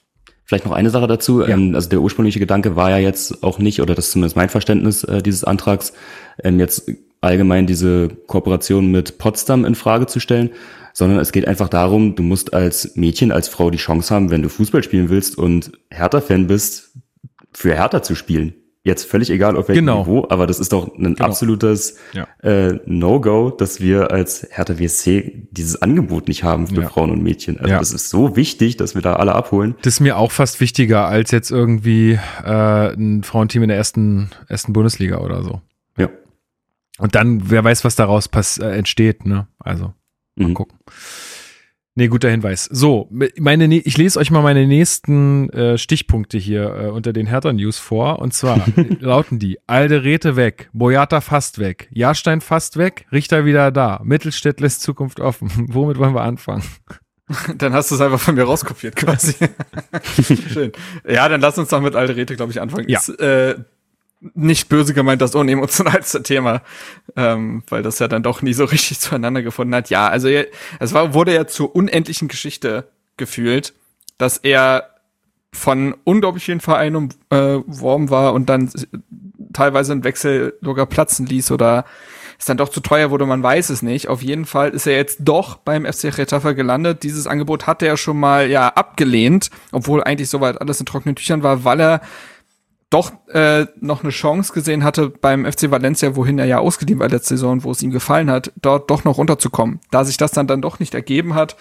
Vielleicht 0.42 0.66
noch 0.66 0.72
eine 0.72 0.90
Sache 0.90 1.06
dazu. 1.06 1.42
Ja. 1.42 1.50
Ähm, 1.50 1.76
also 1.76 1.88
der 1.88 2.00
ursprüngliche 2.00 2.40
Gedanke 2.40 2.74
war 2.74 2.90
ja 2.90 2.98
jetzt 2.98 3.44
auch 3.44 3.60
nicht, 3.60 3.80
oder 3.80 3.94
das 3.94 4.06
ist 4.06 4.10
zumindest 4.10 4.34
mein 4.34 4.48
Verständnis 4.48 5.04
äh, 5.04 5.22
dieses 5.22 5.44
Antrags, 5.44 5.92
ähm, 6.42 6.58
jetzt 6.58 6.90
allgemein 7.20 7.68
diese 7.68 8.08
Kooperation 8.08 8.90
mit 8.90 9.18
Potsdam 9.18 9.64
in 9.64 9.76
Frage 9.76 10.06
zu 10.06 10.18
stellen, 10.18 10.50
sondern 10.96 11.18
es 11.18 11.30
geht 11.30 11.46
einfach 11.46 11.68
darum, 11.68 12.14
du 12.14 12.22
musst 12.22 12.54
als 12.54 12.96
Mädchen, 12.96 13.30
als 13.30 13.48
Frau 13.48 13.68
die 13.68 13.76
Chance 13.76 14.14
haben, 14.14 14.30
wenn 14.30 14.40
du 14.40 14.48
Fußball 14.48 14.82
spielen 14.82 15.10
willst 15.10 15.36
und 15.36 15.72
Hertha-Fan 15.90 16.46
bist, 16.46 16.96
für 17.52 17.74
Hertha 17.74 18.02
zu 18.02 18.14
spielen. 18.14 18.54
Jetzt 18.82 19.04
völlig 19.04 19.28
egal 19.28 19.58
auf 19.58 19.68
welchem 19.68 19.84
genau. 19.84 20.04
Niveau, 20.04 20.26
aber 20.30 20.46
das 20.46 20.58
ist 20.58 20.72
doch 20.72 20.88
ein 20.96 21.14
genau. 21.14 21.24
absolutes 21.26 21.98
ja. 22.14 22.26
äh, 22.42 22.80
No-Go, 22.86 23.50
dass 23.50 23.82
wir 23.82 24.10
als 24.10 24.48
Hertha 24.50 24.78
WSC 24.78 25.48
dieses 25.50 25.82
Angebot 25.82 26.28
nicht 26.28 26.44
haben 26.44 26.66
für 26.66 26.80
ja. 26.80 26.88
Frauen 26.88 27.10
und 27.10 27.22
Mädchen. 27.22 27.58
Also 27.58 27.72
ja. 27.72 27.78
das 27.78 27.92
ist 27.92 28.08
so 28.08 28.34
wichtig, 28.34 28.78
dass 28.78 28.94
wir 28.94 29.02
da 29.02 29.16
alle 29.16 29.34
abholen. 29.34 29.74
Das 29.82 29.94
ist 29.94 30.00
mir 30.00 30.16
auch 30.16 30.32
fast 30.32 30.60
wichtiger 30.60 31.06
als 31.06 31.30
jetzt 31.30 31.50
irgendwie 31.50 32.18
äh, 32.42 32.94
ein 32.94 33.22
Frauenteam 33.22 33.64
in 33.64 33.68
der 33.68 33.76
ersten, 33.76 34.30
ersten 34.48 34.72
Bundesliga 34.72 35.18
oder 35.18 35.42
so. 35.42 35.60
Ja. 35.98 36.08
Und 36.96 37.14
dann, 37.14 37.50
wer 37.50 37.62
weiß, 37.62 37.84
was 37.84 37.96
daraus 37.96 38.28
pass 38.28 38.56
äh, 38.56 38.70
entsteht, 38.70 39.26
ne? 39.26 39.46
Also. 39.58 39.92
Mal 40.36 40.48
mhm. 40.48 40.54
gucken. 40.54 40.78
Nee, 41.98 42.08
guter 42.08 42.28
Hinweis. 42.28 42.64
So, 42.64 43.08
meine, 43.38 43.74
ich 43.74 43.96
lese 43.96 44.18
euch 44.20 44.30
mal 44.30 44.42
meine 44.42 44.66
nächsten 44.66 45.48
äh, 45.48 45.78
Stichpunkte 45.78 46.36
hier 46.36 46.76
äh, 46.76 46.86
unter 46.88 47.14
den 47.14 47.26
Hertha-News 47.26 47.78
vor. 47.78 48.18
Und 48.18 48.34
zwar 48.34 48.66
lauten 49.00 49.38
die: 49.38 49.58
Alderete 49.66 50.36
weg, 50.36 50.68
Boyata 50.74 51.22
fast 51.22 51.58
weg, 51.58 51.88
Jahrstein 51.90 52.42
fast 52.42 52.76
weg, 52.76 53.06
Richter 53.12 53.46
wieder 53.46 53.72
da, 53.72 54.02
Mittelstädt 54.04 54.60
lässt 54.60 54.82
Zukunft 54.82 55.20
offen. 55.20 55.50
Womit 55.72 55.98
wollen 55.98 56.14
wir 56.14 56.20
anfangen? 56.20 56.64
Dann 57.56 57.72
hast 57.72 57.90
du 57.90 57.94
es 57.94 58.00
einfach 58.02 58.20
von 58.20 58.34
mir 58.34 58.44
rauskopiert 58.44 58.94
quasi. 58.94 59.34
Schön. 60.52 60.70
Ja, 61.08 61.28
dann 61.28 61.40
lass 61.40 61.58
uns 61.58 61.70
doch 61.70 61.80
mit 61.80 61.96
Alderete, 61.96 62.36
glaube 62.36 62.52
ich, 62.52 62.60
anfangen. 62.60 62.88
Ja. 62.88 63.00
Ist, 63.00 63.08
äh, 63.18 63.56
nicht 64.20 64.68
böse 64.68 64.94
gemeint 64.94 65.20
das 65.20 65.34
unemotionalste 65.34 66.22
Thema, 66.22 66.62
ähm, 67.16 67.62
weil 67.68 67.82
das 67.82 67.98
ja 67.98 68.08
dann 68.08 68.22
doch 68.22 68.42
nie 68.42 68.54
so 68.54 68.64
richtig 68.64 68.98
zueinander 69.00 69.42
gefunden 69.42 69.74
hat. 69.74 69.90
Ja, 69.90 70.08
also 70.08 70.28
es 70.28 70.94
war, 70.94 71.14
wurde 71.14 71.34
ja 71.34 71.46
zur 71.46 71.74
unendlichen 71.74 72.28
Geschichte 72.28 72.88
gefühlt, 73.16 73.74
dass 74.18 74.38
er 74.38 74.90
von 75.52 75.94
unglaublich 76.04 76.44
vielen 76.44 76.60
Vereinen 76.60 77.14
umworben 77.30 78.08
äh, 78.08 78.10
war 78.10 78.34
und 78.34 78.48
dann 78.48 78.70
teilweise 79.52 79.92
ein 79.92 80.04
Wechsel 80.04 80.54
sogar 80.60 80.86
platzen 80.86 81.26
ließ 81.26 81.50
oder 81.50 81.84
es 82.38 82.44
dann 82.44 82.58
doch 82.58 82.68
zu 82.68 82.80
teuer 82.80 83.10
wurde, 83.10 83.24
man 83.24 83.42
weiß 83.42 83.70
es 83.70 83.80
nicht. 83.80 84.08
Auf 84.08 84.22
jeden 84.22 84.44
Fall 84.44 84.70
ist 84.70 84.86
er 84.86 84.96
jetzt 84.96 85.20
doch 85.20 85.56
beim 85.56 85.86
FC 85.86 86.16
Retafa 86.18 86.52
gelandet. 86.52 87.02
Dieses 87.02 87.26
Angebot 87.26 87.66
hatte 87.66 87.86
er 87.86 87.96
schon 87.96 88.20
mal 88.20 88.50
ja 88.50 88.68
abgelehnt, 88.68 89.50
obwohl 89.72 90.04
eigentlich 90.04 90.28
soweit 90.28 90.60
alles 90.60 90.78
in 90.78 90.86
trockenen 90.86 91.16
Tüchern 91.16 91.42
war, 91.42 91.64
weil 91.64 91.80
er 91.80 92.00
doch 92.90 93.12
äh, 93.28 93.66
noch 93.80 94.02
eine 94.02 94.12
Chance 94.12 94.52
gesehen 94.52 94.84
hatte 94.84 95.10
beim 95.10 95.44
FC 95.44 95.70
Valencia, 95.70 96.14
wohin 96.14 96.38
er 96.38 96.46
ja 96.46 96.58
ausgeliehen 96.58 97.00
war 97.00 97.08
letzte 97.08 97.34
Saison, 97.34 97.64
wo 97.64 97.72
es 97.72 97.82
ihm 97.82 97.90
gefallen 97.90 98.30
hat, 98.30 98.52
dort 98.56 98.90
doch 98.90 99.04
noch 99.04 99.18
runterzukommen. 99.18 99.80
Da 99.90 100.04
sich 100.04 100.16
das 100.16 100.30
dann 100.30 100.46
dann 100.46 100.62
doch 100.62 100.78
nicht 100.78 100.94
ergeben 100.94 101.34
hat, 101.34 101.56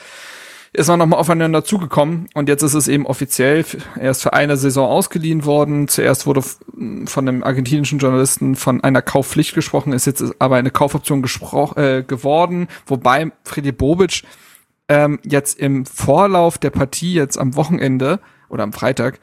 ist 0.76 0.88
man 0.88 1.00
nochmal 1.00 1.20
aufeinander 1.20 1.64
zugekommen 1.64 2.28
und 2.34 2.50
jetzt 2.50 2.62
ist 2.62 2.74
es 2.74 2.88
eben 2.88 3.06
offiziell. 3.08 3.66
Er 3.98 4.12
ist 4.12 4.22
für 4.22 4.34
eine 4.34 4.58
Saison 4.58 4.88
ausgeliehen 4.88 5.46
worden. 5.46 5.88
Zuerst 5.88 6.28
wurde 6.28 6.44
von 6.44 7.28
einem 7.28 7.44
argentinischen 7.44 8.00
Journalisten 8.00 8.56
von 8.56 8.84
einer 8.84 9.02
Kaufpflicht 9.02 9.56
gesprochen, 9.56 9.94
ist 9.94 10.06
jetzt 10.06 10.24
aber 10.40 10.58
eine 10.58 10.72
Kaufoption 10.72 11.22
gesprochen 11.22 11.82
äh, 11.82 12.04
geworden, 12.06 12.68
wobei 12.86 13.32
Freddy 13.44 13.72
Bobic 13.72 14.24
ähm, 14.90 15.20
jetzt 15.24 15.60
im 15.60 15.86
Vorlauf 15.86 16.58
der 16.58 16.70
Partie 16.70 17.14
jetzt 17.14 17.38
am 17.38 17.56
Wochenende 17.56 18.20
oder 18.50 18.64
am 18.64 18.74
Freitag 18.74 19.20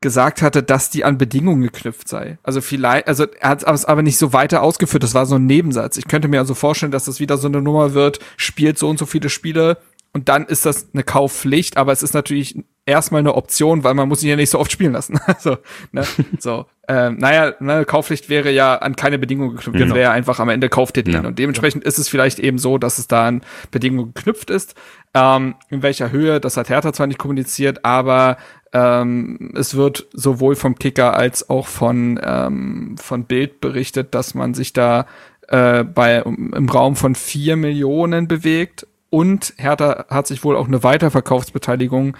gesagt 0.00 0.40
hatte, 0.40 0.62
dass 0.62 0.90
die 0.90 1.04
an 1.04 1.18
Bedingungen 1.18 1.62
geknüpft 1.62 2.08
sei. 2.08 2.38
Also 2.42 2.60
vielleicht, 2.60 3.06
also 3.06 3.26
er 3.38 3.50
hat 3.50 3.62
es 3.62 3.84
aber 3.84 4.02
nicht 4.02 4.16
so 4.16 4.32
weiter 4.32 4.62
ausgeführt. 4.62 5.02
Das 5.02 5.14
war 5.14 5.26
so 5.26 5.36
ein 5.36 5.46
Nebensatz. 5.46 5.98
Ich 5.98 6.08
könnte 6.08 6.28
mir 6.28 6.38
also 6.40 6.54
vorstellen, 6.54 6.92
dass 6.92 7.04
das 7.04 7.20
wieder 7.20 7.36
so 7.36 7.48
eine 7.48 7.60
Nummer 7.60 7.92
wird, 7.92 8.18
spielt 8.36 8.78
so 8.78 8.88
und 8.88 8.98
so 8.98 9.06
viele 9.06 9.28
Spiele 9.28 9.76
und 10.12 10.28
dann 10.28 10.46
ist 10.46 10.66
das 10.66 10.88
eine 10.92 11.04
Kaufpflicht, 11.04 11.76
aber 11.76 11.92
es 11.92 12.02
ist 12.02 12.14
natürlich 12.14 12.56
erstmal 12.84 13.20
eine 13.20 13.34
Option, 13.36 13.84
weil 13.84 13.94
man 13.94 14.08
muss 14.08 14.22
ihn 14.24 14.28
ja 14.28 14.36
nicht 14.36 14.50
so 14.50 14.58
oft 14.58 14.72
spielen 14.72 14.92
lassen. 14.92 15.20
also, 15.26 15.58
ne, 15.92 16.04
so. 16.40 16.66
Ähm, 16.88 17.18
naja, 17.18 17.54
ne, 17.60 17.84
Kaufpflicht 17.84 18.28
wäre 18.28 18.50
ja 18.50 18.74
an 18.74 18.96
keine 18.96 19.20
Bedingungen 19.20 19.54
geknüpft. 19.54 19.78
Genau. 19.78 19.94
wäre 19.94 20.10
einfach 20.10 20.40
am 20.40 20.48
Ende 20.48 20.68
kauft 20.68 20.96
ihr 20.96 21.04
den. 21.04 21.14
Ja. 21.14 21.20
Und 21.20 21.38
dementsprechend 21.38 21.84
ja. 21.84 21.88
ist 21.88 21.98
es 21.98 22.08
vielleicht 22.08 22.40
eben 22.40 22.58
so, 22.58 22.78
dass 22.78 22.98
es 22.98 23.06
da 23.06 23.28
an 23.28 23.42
Bedingungen 23.70 24.12
geknüpft 24.12 24.50
ist. 24.50 24.74
Ähm, 25.14 25.54
in 25.68 25.82
welcher 25.84 26.10
Höhe, 26.10 26.40
das 26.40 26.56
hat 26.56 26.68
Hertha 26.68 26.92
zwar 26.92 27.06
nicht 27.06 27.18
kommuniziert, 27.18 27.84
aber 27.84 28.36
ähm, 28.72 29.52
es 29.54 29.74
wird 29.74 30.06
sowohl 30.12 30.54
vom 30.54 30.76
Kicker 30.76 31.14
als 31.14 31.50
auch 31.50 31.66
von, 31.66 32.20
ähm, 32.22 32.96
von 32.98 33.24
Bild 33.24 33.60
berichtet, 33.60 34.14
dass 34.14 34.34
man 34.34 34.54
sich 34.54 34.72
da 34.72 35.06
äh, 35.48 35.82
bei, 35.82 36.22
um, 36.22 36.52
im 36.52 36.68
Raum 36.68 36.94
von 36.96 37.14
vier 37.14 37.56
Millionen 37.56 38.28
bewegt. 38.28 38.86
Und 39.10 39.54
Hertha 39.56 40.06
hat 40.08 40.28
sich 40.28 40.44
wohl 40.44 40.56
auch 40.56 40.68
eine 40.68 40.84
Weiterverkaufsbeteiligung 40.84 42.16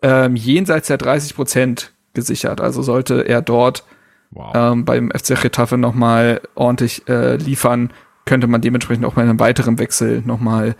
ähm, 0.00 0.36
jenseits 0.36 0.88
der 0.88 0.96
30 0.96 1.34
Prozent 1.34 1.92
gesichert. 2.14 2.62
Also 2.62 2.80
sollte 2.80 3.20
er 3.28 3.42
dort 3.42 3.84
wow. 4.30 4.52
ähm, 4.54 4.86
beim 4.86 5.10
FC 5.10 5.40
Getafe 5.40 5.76
nochmal 5.76 6.40
ordentlich 6.54 7.06
äh, 7.08 7.36
liefern, 7.36 7.92
könnte 8.24 8.46
man 8.46 8.62
dementsprechend 8.62 9.04
auch 9.04 9.14
bei 9.14 9.22
einem 9.22 9.38
weiteren 9.38 9.78
Wechsel 9.78 10.22
nochmal 10.24 10.76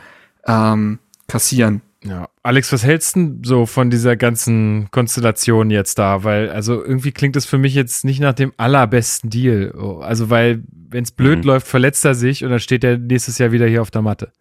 ähm, 0.46 0.98
kassieren. 1.28 1.82
Ja, 2.02 2.29
Alex, 2.42 2.72
was 2.72 2.84
hältst 2.84 3.16
du 3.16 3.38
so 3.42 3.66
von 3.66 3.90
dieser 3.90 4.16
ganzen 4.16 4.88
Konstellation 4.90 5.68
jetzt 5.70 5.98
da? 5.98 6.24
Weil, 6.24 6.48
also 6.48 6.82
irgendwie 6.82 7.12
klingt 7.12 7.36
es 7.36 7.44
für 7.44 7.58
mich 7.58 7.74
jetzt 7.74 8.04
nicht 8.04 8.20
nach 8.20 8.32
dem 8.32 8.52
allerbesten 8.56 9.28
Deal. 9.28 9.74
Also, 10.00 10.30
weil, 10.30 10.62
wenn 10.88 11.04
es 11.04 11.10
blöd 11.10 11.40
mhm. 11.40 11.44
läuft, 11.44 11.66
verletzt 11.66 12.04
er 12.04 12.14
sich 12.14 12.42
und 12.42 12.50
dann 12.50 12.60
steht 12.60 12.82
er 12.82 12.96
nächstes 12.96 13.36
Jahr 13.36 13.52
wieder 13.52 13.66
hier 13.66 13.82
auf 13.82 13.90
der 13.90 14.02
Matte. 14.02 14.32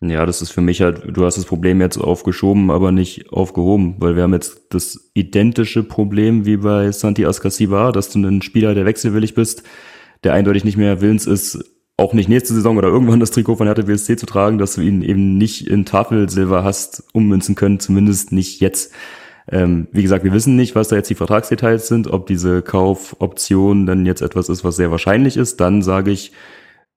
Ja, 0.00 0.26
das 0.26 0.42
ist 0.42 0.50
für 0.50 0.60
mich 0.60 0.80
halt, 0.80 1.02
du 1.08 1.24
hast 1.24 1.38
das 1.38 1.44
Problem 1.46 1.80
jetzt 1.80 1.96
aufgeschoben, 1.96 2.70
aber 2.70 2.92
nicht 2.92 3.32
aufgehoben, 3.32 3.96
weil 3.98 4.14
wir 4.14 4.22
haben 4.22 4.34
jetzt 4.34 4.66
das 4.70 5.10
identische 5.14 5.82
Problem 5.82 6.46
wie 6.46 6.58
bei 6.58 6.92
Santi 6.92 7.26
Ascasiba, 7.26 7.90
dass 7.90 8.10
du 8.10 8.20
ein 8.20 8.42
Spieler, 8.42 8.74
der 8.74 8.84
wechselwillig 8.84 9.34
bist, 9.34 9.64
der 10.22 10.34
eindeutig 10.34 10.64
nicht 10.64 10.76
mehr 10.76 11.00
willens 11.00 11.26
ist, 11.26 11.64
auch 11.98 12.12
nicht 12.14 12.28
nächste 12.28 12.54
Saison 12.54 12.78
oder 12.78 12.88
irgendwann 12.88 13.20
das 13.20 13.32
Trikot 13.32 13.56
von 13.56 13.66
Hertha 13.66 13.82
BSC 13.82 14.16
zu 14.16 14.24
tragen, 14.24 14.58
dass 14.58 14.74
du 14.74 14.80
ihn 14.80 15.02
eben 15.02 15.36
nicht 15.36 15.66
in 15.66 15.84
Tafelsilber 15.84 16.62
hast 16.62 17.02
ummünzen 17.12 17.56
können, 17.56 17.80
zumindest 17.80 18.32
nicht 18.32 18.60
jetzt. 18.60 18.94
Ähm, 19.50 19.88
wie 19.92 20.02
gesagt, 20.02 20.24
wir 20.24 20.32
wissen 20.32 20.56
nicht, 20.56 20.76
was 20.76 20.88
da 20.88 20.96
jetzt 20.96 21.10
die 21.10 21.16
Vertragsdetails 21.16 21.88
sind, 21.88 22.06
ob 22.06 22.26
diese 22.26 22.62
Kaufoption 22.62 23.84
dann 23.86 24.06
jetzt 24.06 24.22
etwas 24.22 24.48
ist, 24.48 24.62
was 24.62 24.76
sehr 24.76 24.92
wahrscheinlich 24.92 25.36
ist. 25.36 25.60
Dann 25.60 25.82
sage 25.82 26.12
ich, 26.12 26.32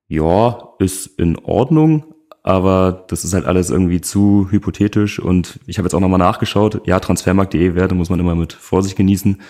ja, 0.06 0.74
ist 0.78 1.06
in 1.18 1.36
Ordnung, 1.38 2.04
aber 2.44 3.04
das 3.08 3.24
ist 3.24 3.34
halt 3.34 3.46
alles 3.46 3.70
irgendwie 3.70 4.00
zu 4.00 4.46
hypothetisch 4.50 5.18
und 5.18 5.58
ich 5.66 5.78
habe 5.78 5.86
jetzt 5.86 5.94
auch 5.94 6.00
nochmal 6.00 6.18
nachgeschaut. 6.18 6.82
Ja, 6.86 7.00
Transfermarkt.de 7.00 7.74
Werte 7.74 7.94
muss 7.96 8.10
man 8.10 8.20
immer 8.20 8.36
mit 8.36 8.52
Vorsicht 8.52 8.96
genießen, 8.96 9.40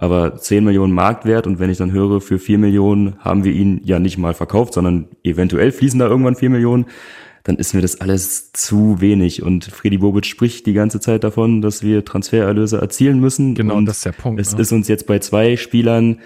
aber 0.00 0.36
10 0.36 0.64
Millionen 0.64 0.94
Marktwert 0.94 1.46
und 1.46 1.58
wenn 1.58 1.68
ich 1.68 1.76
dann 1.76 1.92
höre, 1.92 2.22
für 2.22 2.38
4 2.38 2.56
Millionen 2.56 3.18
haben 3.18 3.44
wir 3.44 3.52
ihn 3.52 3.82
ja 3.84 3.98
nicht 3.98 4.16
mal 4.16 4.32
verkauft, 4.32 4.72
sondern 4.72 5.08
eventuell 5.22 5.72
fließen 5.72 6.00
da 6.00 6.06
irgendwann 6.06 6.36
4 6.36 6.48
Millionen, 6.48 6.86
dann 7.42 7.56
ist 7.56 7.74
mir 7.74 7.82
das 7.82 8.00
alles 8.00 8.50
zu 8.52 9.02
wenig 9.02 9.42
und 9.42 9.66
Freddy 9.66 9.98
Bobic 9.98 10.24
spricht 10.24 10.64
die 10.64 10.72
ganze 10.72 11.00
Zeit 11.00 11.22
davon, 11.22 11.60
dass 11.60 11.82
wir 11.82 12.02
Transfererlöse 12.02 12.80
erzielen 12.80 13.20
müssen. 13.20 13.54
Genau, 13.54 13.74
und 13.76 13.84
das 13.84 13.98
ist 13.98 14.06
der 14.06 14.12
Punkt. 14.12 14.40
Es 14.40 14.54
ne? 14.54 14.62
ist 14.62 14.72
uns 14.72 14.88
jetzt 14.88 15.06
bei 15.06 15.18
zwei 15.18 15.58
Spielern, 15.58 16.20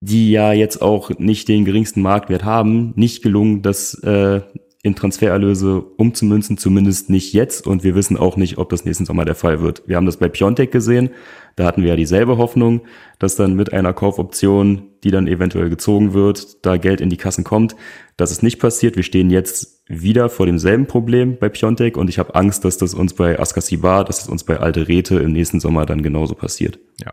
die 0.00 0.32
ja 0.32 0.52
jetzt 0.52 0.82
auch 0.82 1.10
nicht 1.18 1.46
den 1.46 1.64
geringsten 1.64 2.02
Marktwert 2.02 2.44
haben, 2.44 2.92
nicht 2.96 3.22
gelungen, 3.22 3.62
dass 3.62 3.94
äh, 4.02 4.40
in 4.82 4.94
Transfererlöse 4.94 5.80
umzumünzen, 5.80 6.56
zumindest 6.56 7.10
nicht 7.10 7.34
jetzt. 7.34 7.66
Und 7.66 7.84
wir 7.84 7.94
wissen 7.94 8.16
auch 8.16 8.36
nicht, 8.36 8.56
ob 8.56 8.70
das 8.70 8.86
nächsten 8.86 9.04
Sommer 9.04 9.26
der 9.26 9.34
Fall 9.34 9.60
wird. 9.60 9.82
Wir 9.86 9.96
haben 9.96 10.06
das 10.06 10.16
bei 10.16 10.28
Piontek 10.28 10.72
gesehen. 10.72 11.10
Da 11.56 11.64
hatten 11.66 11.82
wir 11.82 11.90
ja 11.90 11.96
dieselbe 11.96 12.38
Hoffnung, 12.38 12.80
dass 13.18 13.36
dann 13.36 13.54
mit 13.54 13.74
einer 13.74 13.92
Kaufoption, 13.92 14.88
die 15.04 15.10
dann 15.10 15.26
eventuell 15.26 15.68
gezogen 15.68 16.14
wird, 16.14 16.64
da 16.64 16.78
Geld 16.78 17.02
in 17.02 17.10
die 17.10 17.18
Kassen 17.18 17.44
kommt. 17.44 17.76
Das 18.16 18.30
ist 18.30 18.42
nicht 18.42 18.58
passiert. 18.58 18.96
Wir 18.96 19.02
stehen 19.02 19.28
jetzt 19.28 19.84
wieder 19.86 20.30
vor 20.30 20.46
demselben 20.46 20.86
Problem 20.86 21.36
bei 21.38 21.50
Piontek 21.50 21.98
und 21.98 22.08
ich 22.08 22.18
habe 22.18 22.34
Angst, 22.34 22.64
dass 22.64 22.78
das 22.78 22.94
uns 22.94 23.12
bei 23.12 23.38
Askasibar, 23.38 24.04
dass 24.04 24.18
es 24.18 24.24
das 24.24 24.30
uns 24.30 24.44
bei 24.44 24.60
Alte 24.60 24.88
Räte 24.88 25.18
im 25.18 25.32
nächsten 25.32 25.60
Sommer 25.60 25.84
dann 25.84 26.02
genauso 26.02 26.34
passiert. 26.34 26.78
Ja. 27.04 27.12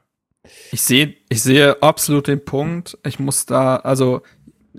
Ich 0.71 0.81
sehe, 0.81 1.15
ich 1.27 1.41
sehe 1.41 1.81
absolut 1.81 2.27
den 2.27 2.45
Punkt. 2.45 2.97
Ich 3.05 3.19
muss 3.19 3.45
da, 3.45 3.77
also 3.77 4.21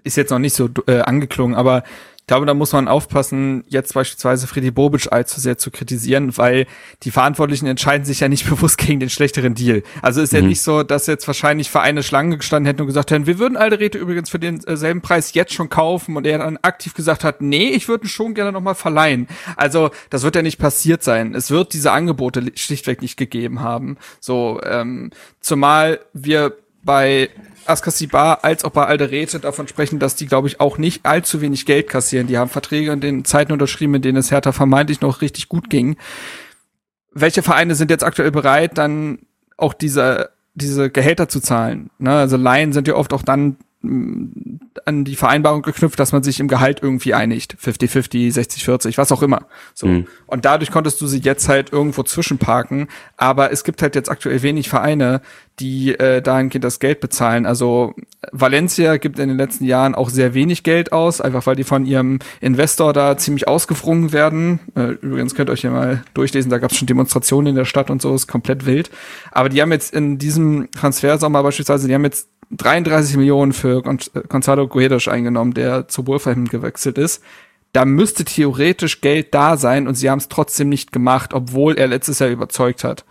ist 0.05 0.17
jetzt 0.17 0.31
noch 0.31 0.39
nicht 0.39 0.55
so 0.55 0.71
äh, 0.87 1.01
angeklungen, 1.01 1.55
aber 1.55 1.83
glaube, 2.29 2.47
da 2.47 2.55
muss 2.55 2.73
man 2.73 2.87
aufpassen, 2.87 3.65
jetzt 3.67 3.95
beispielsweise 3.95 4.47
Freddy 4.47 4.71
Bobic 4.71 5.11
allzu 5.11 5.41
sehr 5.41 5.59
zu 5.59 5.73
kritisieren, 5.73 6.37
weil 6.37 6.67
die 7.03 7.11
Verantwortlichen 7.11 7.67
entscheiden 7.67 8.05
sich 8.05 8.21
ja 8.21 8.29
nicht 8.29 8.47
bewusst 8.49 8.79
gegen 8.79 9.01
den 9.01 9.11
schlechteren 9.11 9.55
Deal. 9.55 9.83
Also 10.03 10.21
ist 10.21 10.33
mhm. 10.33 10.39
ja 10.39 10.45
nicht 10.45 10.63
so, 10.63 10.85
dass 10.85 11.09
jetzt 11.09 11.27
wahrscheinlich 11.27 11.71
Vereine 11.71 12.05
Schlange 12.05 12.37
gestanden 12.37 12.67
hätten 12.67 12.83
und 12.83 12.87
gesagt 12.87 13.11
hätten, 13.11 13.27
wir 13.27 13.39
würden 13.41 13.57
alte 13.57 13.81
Räte 13.81 13.99
übrigens 13.99 14.31
für 14.31 14.39
denselben 14.39 15.01
Preis 15.01 15.35
jetzt 15.35 15.53
schon 15.55 15.69
kaufen 15.69 16.17
und 16.17 16.27
er 16.27 16.39
dann 16.39 16.59
aktiv 16.63 16.95
gesagt 16.95 17.25
hat, 17.25 17.41
nee, 17.41 17.71
ich 17.71 17.89
würde 17.89 18.07
ihn 18.07 18.11
schon 18.11 18.35
gerne 18.35 18.53
nochmal 18.53 18.77
verleihen. 18.77 19.27
Also 19.57 19.91
das 20.11 20.23
wird 20.23 20.37
ja 20.37 20.43
nicht 20.43 20.59
passiert 20.59 21.03
sein. 21.03 21.35
Es 21.35 21.51
wird 21.51 21.73
diese 21.73 21.91
Angebote 21.93 22.53
schlichtweg 22.55 23.03
nicht 23.03 23.17
gegeben 23.17 23.61
haben. 23.61 23.97
So, 24.21 24.61
ähm, 24.65 25.11
zumal 25.41 26.01
wir 26.13 26.57
bei 26.89 27.29
Askasibar 27.67 28.45
als 28.45 28.65
auch 28.65 28.71
bei 28.71 28.87
Alderete 28.87 29.41
davon 29.41 29.69
sprechen, 29.69 29.99
dass 29.99 30.17
die, 30.17 30.25
glaube 30.25 30.49
ich, 30.49 30.59
auch 30.59 30.79
nicht 30.79 31.05
allzu 31.05 31.43
wenig 31.43 31.67
Geld 31.67 31.87
kassieren. 31.87 32.29
Die 32.29 32.39
haben 32.39 32.49
Verträge 32.49 32.93
in 32.93 33.03
den 33.03 33.27
Zeiten 33.27 33.53
unterschrieben, 33.53 33.97
in 33.97 34.01
denen 34.01 34.17
es 34.17 34.31
Hertha 34.31 34.53
vermeintlich 34.53 35.03
noch 35.03 35.21
richtig 35.21 35.51
gut 35.51 35.69
ging. 35.69 35.99
Welche 37.13 37.43
Vereine 37.43 37.75
sind 37.75 37.91
jetzt 37.91 38.05
aktuell 38.05 38.31
bereit, 38.31 38.79
dann 38.79 39.19
auch 39.59 39.75
diese, 39.75 40.31
diese 40.55 40.89
Gehälter 40.89 41.29
zu 41.29 41.41
zahlen? 41.41 41.91
Ne? 41.99 42.17
Also 42.17 42.39
Laien 42.39 42.73
sind 42.73 42.89
ja 42.89 42.95
oft 42.95 43.13
auch 43.13 43.23
dann 43.23 43.57
an 44.85 45.05
die 45.05 45.17
Vereinbarung 45.17 45.63
geknüpft, 45.63 45.99
dass 45.99 46.13
man 46.13 46.23
sich 46.23 46.41
im 46.41 46.49
Gehalt 46.49 46.81
irgendwie 46.83 47.15
einigt. 47.15 47.57
50-50, 47.63 48.33
60-40, 48.35 48.99
was 48.99 49.13
auch 49.13 49.23
immer. 49.23 49.47
So. 49.75 49.87
Mhm. 49.87 50.07
Und 50.27 50.45
dadurch 50.45 50.71
konntest 50.71 51.01
du 51.01 51.07
sie 51.07 51.19
jetzt 51.19 51.49
halt 51.49 51.73
irgendwo 51.73 52.03
zwischenparken. 52.03 52.89
Aber 53.17 53.53
es 53.53 53.65
gibt 53.65 53.83
halt 53.83 53.95
jetzt 53.95 54.11
aktuell 54.11 54.43
wenig 54.43 54.69
Vereine, 54.69 55.21
die 55.61 55.95
äh, 55.99 56.23
dahingehend 56.23 56.65
das 56.65 56.79
Geld 56.79 57.01
bezahlen. 57.01 57.47
Also 57.47 57.95
Valencia 58.33 58.97
gibt 58.97 59.19
in 59.19 59.29
den 59.29 59.39
letzten 59.39 59.65
Jahren 59.65 59.95
auch 59.95 60.11
sehr 60.11 60.35
wenig 60.35 60.63
Geld 60.63 60.93
aus, 60.93 61.21
einfach 61.21 61.47
weil 61.47 61.57
die 61.57 61.65
von 61.65 61.85
ihrem 61.85 62.21
Investor 62.41 62.93
da 62.93 63.17
ziemlich 63.17 63.49
ausgefrungen 63.49 64.13
werden. 64.13 64.61
Äh, 64.77 64.93
übrigens 65.01 65.35
könnt 65.35 65.51
ihr 65.51 65.55
euch 65.55 65.63
ja 65.63 65.71
mal 65.71 66.05
durchlesen, 66.15 66.51
da 66.51 66.59
gab 66.59 66.71
es 66.71 66.77
schon 66.77 66.87
Demonstrationen 66.87 67.49
in 67.49 67.57
der 67.57 67.65
Stadt 67.65 67.91
und 67.91 68.01
so, 68.01 68.15
ist 68.15 68.29
komplett 68.29 68.67
wild. 68.67 68.91
Aber 69.33 69.49
die 69.49 69.61
haben 69.61 69.73
jetzt 69.73 69.95
in 69.95 70.19
diesem 70.19 70.71
Transfersommer 70.73 71.43
beispielsweise, 71.43 71.89
die 71.89 71.95
haben 71.95 72.05
jetzt 72.05 72.29
33 72.51 73.17
Millionen 73.17 73.53
für 73.53 73.83
Gonzalo 73.83 74.69
Guedes 74.69 75.09
eingenommen, 75.09 75.55
der 75.55 75.89
zu 75.89 76.07
Wolverhampton 76.07 76.49
gewechselt 76.49 76.99
ist. 76.99 77.23
Da 77.73 77.85
müsste 77.85 78.25
theoretisch 78.25 79.01
Geld 79.01 79.35
da 79.35 79.57
sein 79.57 79.87
und 79.87 79.95
sie 79.95 80.09
haben 80.09 80.19
es 80.19 80.29
trotzdem 80.29 80.69
nicht 80.69 80.93
gemacht, 80.93 81.35
obwohl 81.35 81.77
er 81.77 81.87
letztes 81.87 82.19
Jahr 82.19 82.31
überzeugt 82.31 82.83
hat. 82.83 83.05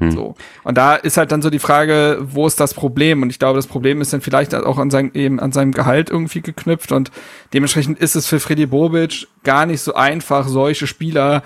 Hm. 0.00 0.12
So. 0.12 0.34
Und 0.64 0.78
da 0.78 0.94
ist 0.94 1.16
halt 1.16 1.32
dann 1.32 1.42
so 1.42 1.50
die 1.50 1.58
Frage, 1.58 2.18
wo 2.20 2.46
ist 2.46 2.60
das 2.60 2.72
Problem? 2.72 3.22
Und 3.22 3.30
ich 3.30 3.38
glaube, 3.38 3.56
das 3.56 3.66
Problem 3.66 4.00
ist 4.00 4.12
dann 4.12 4.20
vielleicht 4.20 4.54
auch 4.54 4.78
an 4.78 4.90
seinem, 4.90 5.10
eben 5.12 5.40
an 5.40 5.52
seinem 5.52 5.72
Gehalt 5.72 6.08
irgendwie 6.08 6.40
geknüpft 6.40 6.92
und 6.92 7.10
dementsprechend 7.52 7.98
ist 7.98 8.14
es 8.14 8.26
für 8.26 8.40
Freddy 8.40 8.66
Bobic 8.66 9.26
gar 9.42 9.66
nicht 9.66 9.82
so 9.82 9.94
einfach, 9.94 10.48
solche 10.48 10.86
Spieler 10.86 11.42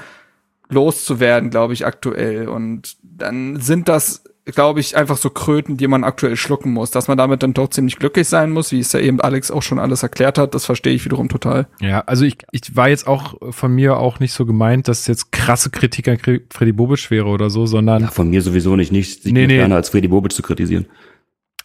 loszuwerden, 0.68 1.50
glaube 1.50 1.72
ich, 1.72 1.86
aktuell. 1.86 2.48
Und 2.48 2.96
dann 3.02 3.56
sind 3.56 3.88
das 3.88 4.24
glaube 4.44 4.80
ich, 4.80 4.96
einfach 4.96 5.16
so 5.16 5.30
Kröten, 5.30 5.76
die 5.76 5.86
man 5.86 6.02
aktuell 6.02 6.36
schlucken 6.36 6.72
muss. 6.72 6.90
Dass 6.90 7.08
man 7.08 7.16
damit 7.16 7.42
dann 7.42 7.54
doch 7.54 7.68
ziemlich 7.68 7.96
glücklich 7.96 8.28
sein 8.28 8.50
muss, 8.50 8.72
wie 8.72 8.80
es 8.80 8.92
ja 8.92 9.00
eben 9.00 9.20
Alex 9.20 9.50
auch 9.50 9.62
schon 9.62 9.78
alles 9.78 10.02
erklärt 10.02 10.38
hat, 10.38 10.54
das 10.54 10.66
verstehe 10.66 10.92
ich 10.92 11.04
wiederum 11.04 11.28
total. 11.28 11.68
Ja, 11.80 12.00
also 12.00 12.24
ich, 12.24 12.38
ich 12.50 12.74
war 12.74 12.88
jetzt 12.88 13.06
auch 13.06 13.34
von 13.52 13.72
mir 13.74 13.98
auch 13.98 14.18
nicht 14.18 14.32
so 14.32 14.44
gemeint, 14.44 14.88
dass 14.88 15.06
jetzt 15.06 15.30
krasse 15.30 15.70
Kritik 15.70 16.08
an 16.08 16.18
Freddy 16.18 16.72
Bobic 16.72 17.10
wäre 17.10 17.26
oder 17.26 17.50
so, 17.50 17.66
sondern. 17.66 18.02
Ja, 18.02 18.08
von 18.08 18.30
mir 18.30 18.42
sowieso 18.42 18.74
nicht, 18.74 18.92
nicht 18.92 19.24
nee, 19.24 19.46
nee. 19.46 19.56
gerne 19.56 19.76
als 19.76 19.90
Freddy 19.90 20.08
Bobic 20.08 20.32
zu 20.32 20.42
kritisieren. 20.42 20.86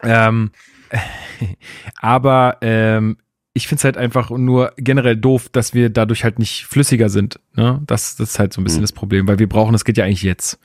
Ähm, 0.04 0.52
aber 2.00 2.58
ähm, 2.62 3.18
ich 3.54 3.68
finde 3.68 3.80
es 3.80 3.84
halt 3.86 3.98
einfach 3.98 4.30
nur 4.30 4.74
generell 4.78 5.18
doof, 5.18 5.50
dass 5.52 5.74
wir 5.74 5.90
dadurch 5.90 6.24
halt 6.24 6.38
nicht 6.38 6.66
flüssiger 6.66 7.10
sind. 7.10 7.40
Ne? 7.56 7.82
Das, 7.88 8.16
das 8.16 8.32
ist 8.32 8.40
halt 8.40 8.54
so 8.54 8.62
ein 8.62 8.64
bisschen 8.64 8.82
mhm. 8.82 8.84
das 8.84 8.94
Problem, 8.94 9.28
weil 9.28 9.40
wir 9.40 9.50
brauchen, 9.50 9.74
das 9.74 9.84
geht 9.84 9.98
ja 9.98 10.06
eigentlich 10.06 10.22
jetzt. 10.22 10.60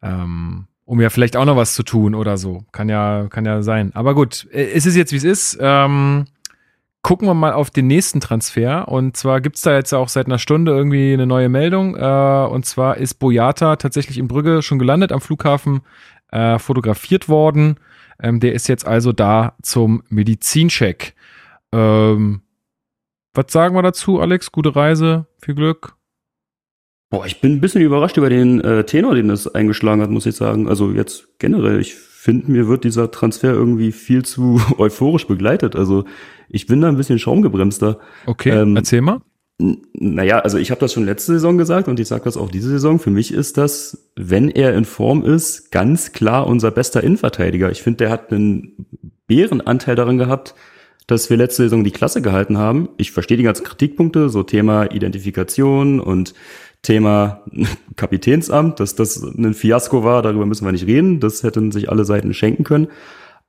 Ähm, 0.00 0.68
um 0.84 1.00
ja 1.00 1.10
vielleicht 1.10 1.36
auch 1.36 1.44
noch 1.44 1.56
was 1.56 1.74
zu 1.74 1.82
tun 1.82 2.14
oder 2.14 2.36
so. 2.36 2.64
Kann 2.72 2.88
ja, 2.88 3.26
kann 3.30 3.46
ja 3.46 3.62
sein. 3.62 3.92
Aber 3.94 4.14
gut, 4.14 4.46
äh, 4.52 4.70
es 4.72 4.86
ist 4.86 4.96
jetzt, 4.96 5.12
wie 5.12 5.16
es 5.16 5.24
ist. 5.24 5.58
Ähm, 5.60 6.26
gucken 7.02 7.28
wir 7.28 7.34
mal 7.34 7.52
auf 7.52 7.70
den 7.70 7.86
nächsten 7.86 8.20
Transfer. 8.20 8.88
Und 8.88 9.16
zwar 9.16 9.40
gibt's 9.40 9.62
da 9.62 9.74
jetzt 9.74 9.92
auch 9.92 10.08
seit 10.08 10.26
einer 10.26 10.38
Stunde 10.38 10.72
irgendwie 10.72 11.12
eine 11.12 11.26
neue 11.26 11.48
Meldung. 11.48 11.96
Äh, 11.96 12.46
und 12.50 12.66
zwar 12.66 12.96
ist 12.96 13.14
Boyata 13.14 13.76
tatsächlich 13.76 14.18
in 14.18 14.28
Brügge 14.28 14.62
schon 14.62 14.78
gelandet 14.78 15.12
am 15.12 15.20
Flughafen. 15.20 15.82
äh, 16.34 16.58
fotografiert 16.58 17.28
worden. 17.28 17.76
Ähm, 18.20 18.40
der 18.40 18.54
ist 18.54 18.68
jetzt 18.68 18.86
also 18.86 19.12
da 19.12 19.54
zum 19.62 20.02
Medizincheck. 20.08 21.14
Ähm, 21.72 22.42
was 23.34 23.46
sagen 23.52 23.74
wir 23.74 23.82
dazu, 23.82 24.20
Alex? 24.20 24.52
Gute 24.52 24.74
Reise, 24.74 25.26
viel 25.38 25.54
Glück. 25.54 25.96
Boah, 27.14 27.26
ich 27.26 27.40
bin 27.40 27.52
ein 27.52 27.60
bisschen 27.60 27.80
überrascht 27.80 28.16
über 28.16 28.28
den 28.28 28.60
äh, 28.60 28.82
Tenor, 28.82 29.14
den 29.14 29.28
das 29.28 29.46
eingeschlagen 29.54 30.02
hat, 30.02 30.10
muss 30.10 30.26
ich 30.26 30.34
sagen. 30.34 30.68
Also 30.68 30.90
jetzt 30.90 31.38
generell, 31.38 31.78
ich 31.78 31.94
finde, 31.94 32.50
mir 32.50 32.66
wird 32.66 32.82
dieser 32.82 33.12
Transfer 33.12 33.52
irgendwie 33.52 33.92
viel 33.92 34.24
zu 34.24 34.60
euphorisch 34.78 35.28
begleitet. 35.28 35.76
Also 35.76 36.06
ich 36.48 36.66
bin 36.66 36.80
da 36.80 36.88
ein 36.88 36.96
bisschen 36.96 37.20
schaumgebremster. 37.20 38.00
Okay, 38.26 38.50
Ähm, 38.50 38.74
erzähl 38.74 39.00
mal. 39.00 39.20
Naja, 39.92 40.40
also 40.40 40.58
ich 40.58 40.72
habe 40.72 40.80
das 40.80 40.92
schon 40.92 41.04
letzte 41.04 41.34
Saison 41.34 41.56
gesagt 41.56 41.86
und 41.86 42.00
ich 42.00 42.08
sage 42.08 42.24
das 42.24 42.36
auch 42.36 42.50
diese 42.50 42.70
Saison. 42.70 42.98
Für 42.98 43.10
mich 43.10 43.32
ist 43.32 43.58
das, 43.58 44.10
wenn 44.16 44.48
er 44.48 44.74
in 44.74 44.84
Form 44.84 45.24
ist, 45.24 45.70
ganz 45.70 46.10
klar 46.10 46.48
unser 46.48 46.72
bester 46.72 47.04
Innenverteidiger. 47.04 47.70
Ich 47.70 47.80
finde, 47.80 47.98
der 47.98 48.10
hat 48.10 48.32
einen 48.32 48.86
Bärenanteil 49.28 49.94
daran 49.94 50.18
gehabt, 50.18 50.56
dass 51.06 51.30
wir 51.30 51.36
letzte 51.36 51.62
Saison 51.62 51.84
die 51.84 51.92
Klasse 51.92 52.22
gehalten 52.22 52.58
haben. 52.58 52.88
Ich 52.96 53.12
verstehe 53.12 53.36
die 53.36 53.44
ganzen 53.44 53.64
Kritikpunkte, 53.64 54.30
so 54.30 54.42
Thema 54.42 54.90
Identifikation 54.90 56.00
und 56.00 56.34
Thema 56.84 57.42
Kapitänsamt, 57.96 58.78
dass 58.78 58.94
das 58.94 59.20
ein 59.20 59.54
Fiasko 59.54 60.04
war, 60.04 60.22
darüber 60.22 60.46
müssen 60.46 60.64
wir 60.64 60.72
nicht 60.72 60.86
reden. 60.86 61.18
Das 61.18 61.42
hätten 61.42 61.72
sich 61.72 61.90
alle 61.90 62.04
Seiten 62.04 62.32
schenken 62.32 62.62
können. 62.62 62.86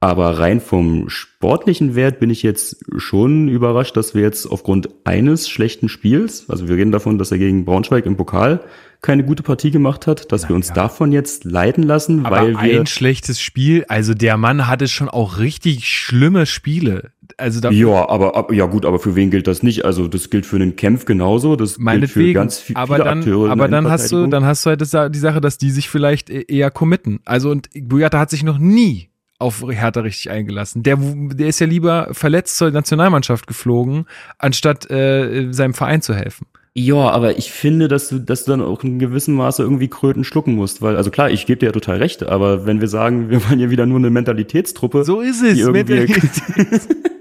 Aber 0.02 0.38
rein 0.40 0.60
vom 0.60 1.10
sportlichen 1.10 1.96
Wert 1.96 2.20
bin 2.20 2.30
ich 2.30 2.44
jetzt 2.44 2.84
schon 2.98 3.48
überrascht, 3.48 3.96
dass 3.96 4.14
wir 4.14 4.22
jetzt 4.22 4.46
aufgrund 4.46 4.90
eines 5.04 5.50
schlechten 5.50 5.90
Spiels, 5.90 6.50
also 6.50 6.68
wir 6.68 6.76
reden 6.76 6.92
davon, 6.92 7.18
dass 7.18 7.32
er 7.32 7.38
gegen 7.38 7.66
Braunschweig 7.66 8.06
im 8.06 8.18
Pokal 8.18 8.62
keine 9.02 9.24
gute 9.24 9.42
Partie 9.42 9.72
gemacht 9.72 10.06
hat, 10.06 10.32
dass 10.32 10.50
wir 10.50 10.56
uns 10.56 10.74
davon 10.74 11.12
jetzt 11.12 11.44
leiten 11.44 11.84
lassen, 11.84 12.26
Aber 12.26 12.38
weil 12.38 12.62
wir 12.62 12.80
ein 12.80 12.88
schlechtes 12.88 13.40
Spiel, 13.40 13.86
also 13.88 14.14
der 14.14 14.36
Mann 14.38 14.68
hatte 14.68 14.88
schon 14.88 15.10
auch 15.10 15.38
richtig 15.40 15.88
schlimme 15.88 16.46
Spiele. 16.46 17.12
Also 17.38 17.60
da 17.62 17.70
ja, 17.72 18.10
aber, 18.10 18.36
aber 18.36 18.54
ja 18.54 18.66
gut, 18.66 18.86
aber 18.86 19.00
für 19.00 19.16
wen 19.16 19.32
gilt 19.32 19.48
das 19.48 19.64
nicht? 19.64 19.86
Also 19.86 20.08
das 20.08 20.30
gilt 20.30 20.46
für 20.46 20.60
den 20.60 20.76
Kämpf 20.76 21.06
genauso, 21.06 21.56
das 21.56 21.72
gilt 21.72 21.78
für 21.78 21.84
meinetwegen, 21.84 22.34
ganz 22.34 22.60
viel, 22.60 22.76
aber 22.76 22.96
viele 22.96 23.06
dann, 23.08 23.20
Akteure. 23.20 23.52
aber 23.52 23.68
dann 23.68 23.90
hast 23.90 24.12
du, 24.12 24.28
dann 24.28 24.46
hast 24.46 24.66
du 24.66 24.70
halt 24.70 24.82
das, 24.82 24.92
die 25.12 25.20
Sache, 25.20 25.42
dass 25.42 25.58
die 25.58 25.72
sich 25.72 25.90
vielleicht 25.90 26.30
e- 26.30 26.46
eher 26.48 26.72
committen. 26.72 27.20
Also 27.26 27.50
und 27.52 27.70
Boyata 27.74 28.20
hat 28.20 28.30
sich 28.30 28.44
noch 28.44 28.58
nie 28.58 29.10
auf 29.40 29.64
Hertha 29.68 30.02
richtig 30.02 30.30
eingelassen. 30.30 30.84
Der, 30.84 30.98
der 30.98 31.48
ist 31.48 31.60
ja 31.60 31.68
lieber 31.68 32.10
verletzt 32.12 32.58
zur 32.58 32.72
Nationalmannschaft 32.72 33.48
geflogen, 33.48 34.06
anstatt 34.38 34.90
äh, 34.90 35.52
seinem 35.52 35.74
Verein 35.74 36.02
zu 36.02 36.14
helfen. 36.14 36.48
Ja, 36.78 37.10
aber 37.10 37.38
ich 37.38 37.52
finde, 37.52 37.88
dass 37.88 38.10
du, 38.10 38.20
dass 38.20 38.44
du 38.44 38.52
dann 38.52 38.62
auch 38.62 38.84
in 38.84 39.00
gewissem 39.00 39.34
Maße 39.36 39.64
irgendwie 39.64 39.88
Kröten 39.88 40.26
schlucken 40.26 40.56
musst, 40.56 40.82
weil, 40.82 40.98
also 40.98 41.10
klar, 41.10 41.30
ich 41.32 41.46
gebe 41.46 41.60
dir 41.60 41.68
ja 41.68 41.72
total 41.72 42.00
recht, 42.00 42.24
aber 42.24 42.66
wenn 42.66 42.82
wir 42.82 42.90
sagen, 42.90 43.30
wir 43.30 43.48
wollen 43.50 43.62
ja 43.62 43.70
wieder 43.70 43.86
nur 43.86 43.98
eine 43.98 44.10
Mentalitätstruppe, 44.10 45.06
So 45.06 45.22
ist 45.22 45.42
die 45.42 45.48
es. 45.48 45.58
irgendwie, 45.60 46.14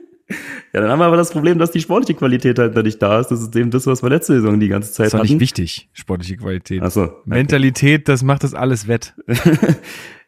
ja, 0.74 0.80
dann 0.80 0.90
haben 0.90 0.98
wir 0.98 1.06
aber 1.06 1.16
das 1.16 1.30
Problem, 1.30 1.58
dass 1.58 1.70
die 1.70 1.80
sportliche 1.80 2.18
Qualität 2.18 2.58
halt 2.58 2.74
noch 2.74 2.82
nicht 2.82 3.00
da 3.00 3.20
ist. 3.20 3.28
Das 3.28 3.40
ist 3.40 3.54
eben 3.56 3.70
das, 3.70 3.86
was 3.86 4.02
wir 4.02 4.10
letzte 4.10 4.34
Saison 4.34 4.58
die 4.60 4.68
ganze 4.68 4.92
Zeit 4.92 5.06
ist 5.06 5.12
doch 5.14 5.20
hatten. 5.20 5.28
nicht 5.28 5.40
wichtig, 5.40 5.88
sportliche 5.92 6.36
Qualität. 6.36 6.82
Ach 6.82 6.90
so, 6.90 7.02
okay. 7.04 7.20
Mentalität, 7.24 8.08
das 8.08 8.22
macht 8.22 8.42
das 8.44 8.52
alles 8.54 8.86
wett. 8.88 9.14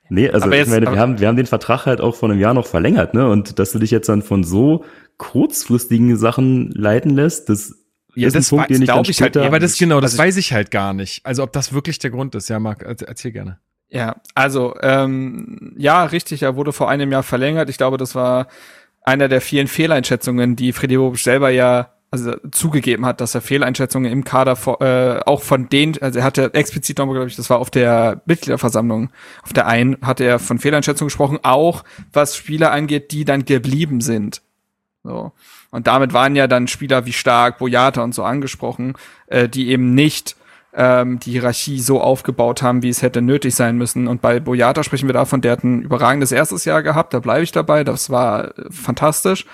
Nee, 0.09 0.30
also 0.30 0.44
Aber 0.47 0.53
ich 0.55 0.61
jetzt- 0.61 0.68
meine, 0.70 0.86
wir 0.88 1.01
haben, 1.01 1.18
wir 1.18 1.26
haben 1.26 1.36
den 1.36 1.47
Vertrag 1.47 1.84
halt 1.86 2.01
auch 2.01 2.14
vor 2.14 2.30
einem 2.30 2.38
Jahr 2.38 2.55
noch 2.55 2.68
verlängert, 2.68 3.12
ne? 3.12 3.28
Und 3.28 3.59
dass 3.59 3.72
du 3.72 3.80
dich 3.80 3.90
jetzt 3.90 4.09
dann 4.09 4.22
von 4.22 4.44
so 4.44 4.84
kurzfristigen 5.16 6.16
Sachen 6.16 6.70
leiten 6.70 7.11
lässt, 7.11 7.49
das 7.49 7.74
Ja, 8.14 8.28
ist 8.28 8.36
das 8.36 8.47
ein 8.47 8.51
Punkt, 8.57 8.64
weiß- 8.70 8.74
den 8.74 8.82
ich 9.05 9.11
ich 9.11 9.20
halt 9.22 9.34
eher, 9.34 9.44
aber 9.47 9.59
das 9.59 9.76
genau, 9.76 10.01
das 10.01 10.12
also 10.12 10.22
weiß 10.22 10.36
ich 10.36 10.53
halt 10.53 10.70
gar 10.70 10.94
nicht. 10.94 11.26
Also 11.26 11.42
ob 11.42 11.53
das 11.53 11.72
wirklich 11.72 11.99
der 11.99 12.11
Grund 12.11 12.36
ist. 12.36 12.49
Ja, 12.49 12.61
Marc, 12.61 12.84
erz- 12.86 13.03
erzähl 13.05 13.32
gerne. 13.32 13.59
Ja, 13.88 14.16
also 14.36 14.74
ähm, 14.80 15.74
ja, 15.76 16.05
richtig, 16.05 16.42
er 16.42 16.55
wurde 16.57 16.72
vor 16.72 16.88
einem 16.88 17.11
Jahr 17.11 17.22
verlängert. 17.24 17.68
Ich 17.68 17.76
glaube, 17.76 17.97
das 17.97 18.14
war 18.14 18.47
einer 19.07 19.28
der 19.28 19.40
vielen 19.40 19.68
Fehleinschätzungen, 19.68 20.57
die 20.57 20.72
Freddy 20.72 20.98
Bobic 20.98 21.20
selber 21.20 21.48
ja 21.48 21.92
also 22.11 22.36
zugegeben 22.50 23.04
hat, 23.04 23.20
dass 23.20 23.34
er 23.34 23.40
Fehleinschätzungen 23.40 24.11
im 24.11 24.24
Kader 24.24 24.57
vor, 24.57 24.80
äh, 24.80 25.20
auch 25.26 25.42
von 25.42 25.68
denen, 25.68 25.96
also 26.00 26.20
er 26.20 26.24
hatte 26.24 26.54
explizit 26.54 26.98
nochmal, 26.98 27.14
glaube 27.16 27.28
ich, 27.28 27.36
das 27.36 27.50
war 27.50 27.59
auf 27.59 27.70
der 27.70 28.22
Mitgliederversammlung, 28.26 29.11
auf 29.42 29.52
der 29.52 29.66
einen 29.66 29.98
hatte 30.02 30.24
er 30.24 30.38
von 30.38 30.59
Fehleinschätzungen 30.59 31.09
gesprochen, 31.09 31.38
auch 31.42 31.84
was 32.12 32.36
Spieler 32.36 32.70
angeht, 32.70 33.11
die 33.11 33.24
dann 33.24 33.44
geblieben 33.44 34.00
sind. 34.00 34.42
So. 35.02 35.32
Und 35.70 35.86
damit 35.86 36.12
waren 36.12 36.36
ja 36.36 36.46
dann 36.46 36.68
Spieler 36.68 37.07
wie 37.07 37.12
Stark, 37.12 37.59
Boyata 37.59 38.02
und 38.02 38.14
so 38.14 38.22
angesprochen, 38.22 38.94
äh, 39.26 39.48
die 39.48 39.68
eben 39.68 39.94
nicht 39.94 40.36
ähm, 40.77 41.18
die 41.18 41.33
Hierarchie 41.33 41.81
so 41.81 42.01
aufgebaut 42.01 42.62
haben, 42.62 42.83
wie 42.83 42.91
es 42.91 43.03
hätte 43.03 43.22
nötig 43.22 43.55
sein 43.55 43.77
müssen. 43.79 44.07
Und 44.07 44.20
bei 44.20 44.41
Boyata 44.41 44.85
sprechen 44.85 45.09
wir 45.09 45.14
davon, 45.14 45.41
der 45.41 45.53
hat 45.53 45.64
ein 45.64 45.83
überragendes 45.83 46.33
erstes 46.33 46.64
Jahr 46.64 46.83
gehabt, 46.83 47.14
da 47.14 47.20
bleibe 47.20 47.43
ich 47.43 47.53
dabei, 47.53 47.83
das 47.83 48.11
war 48.11 48.57
äh, 48.59 48.70
fantastisch. 48.70 49.47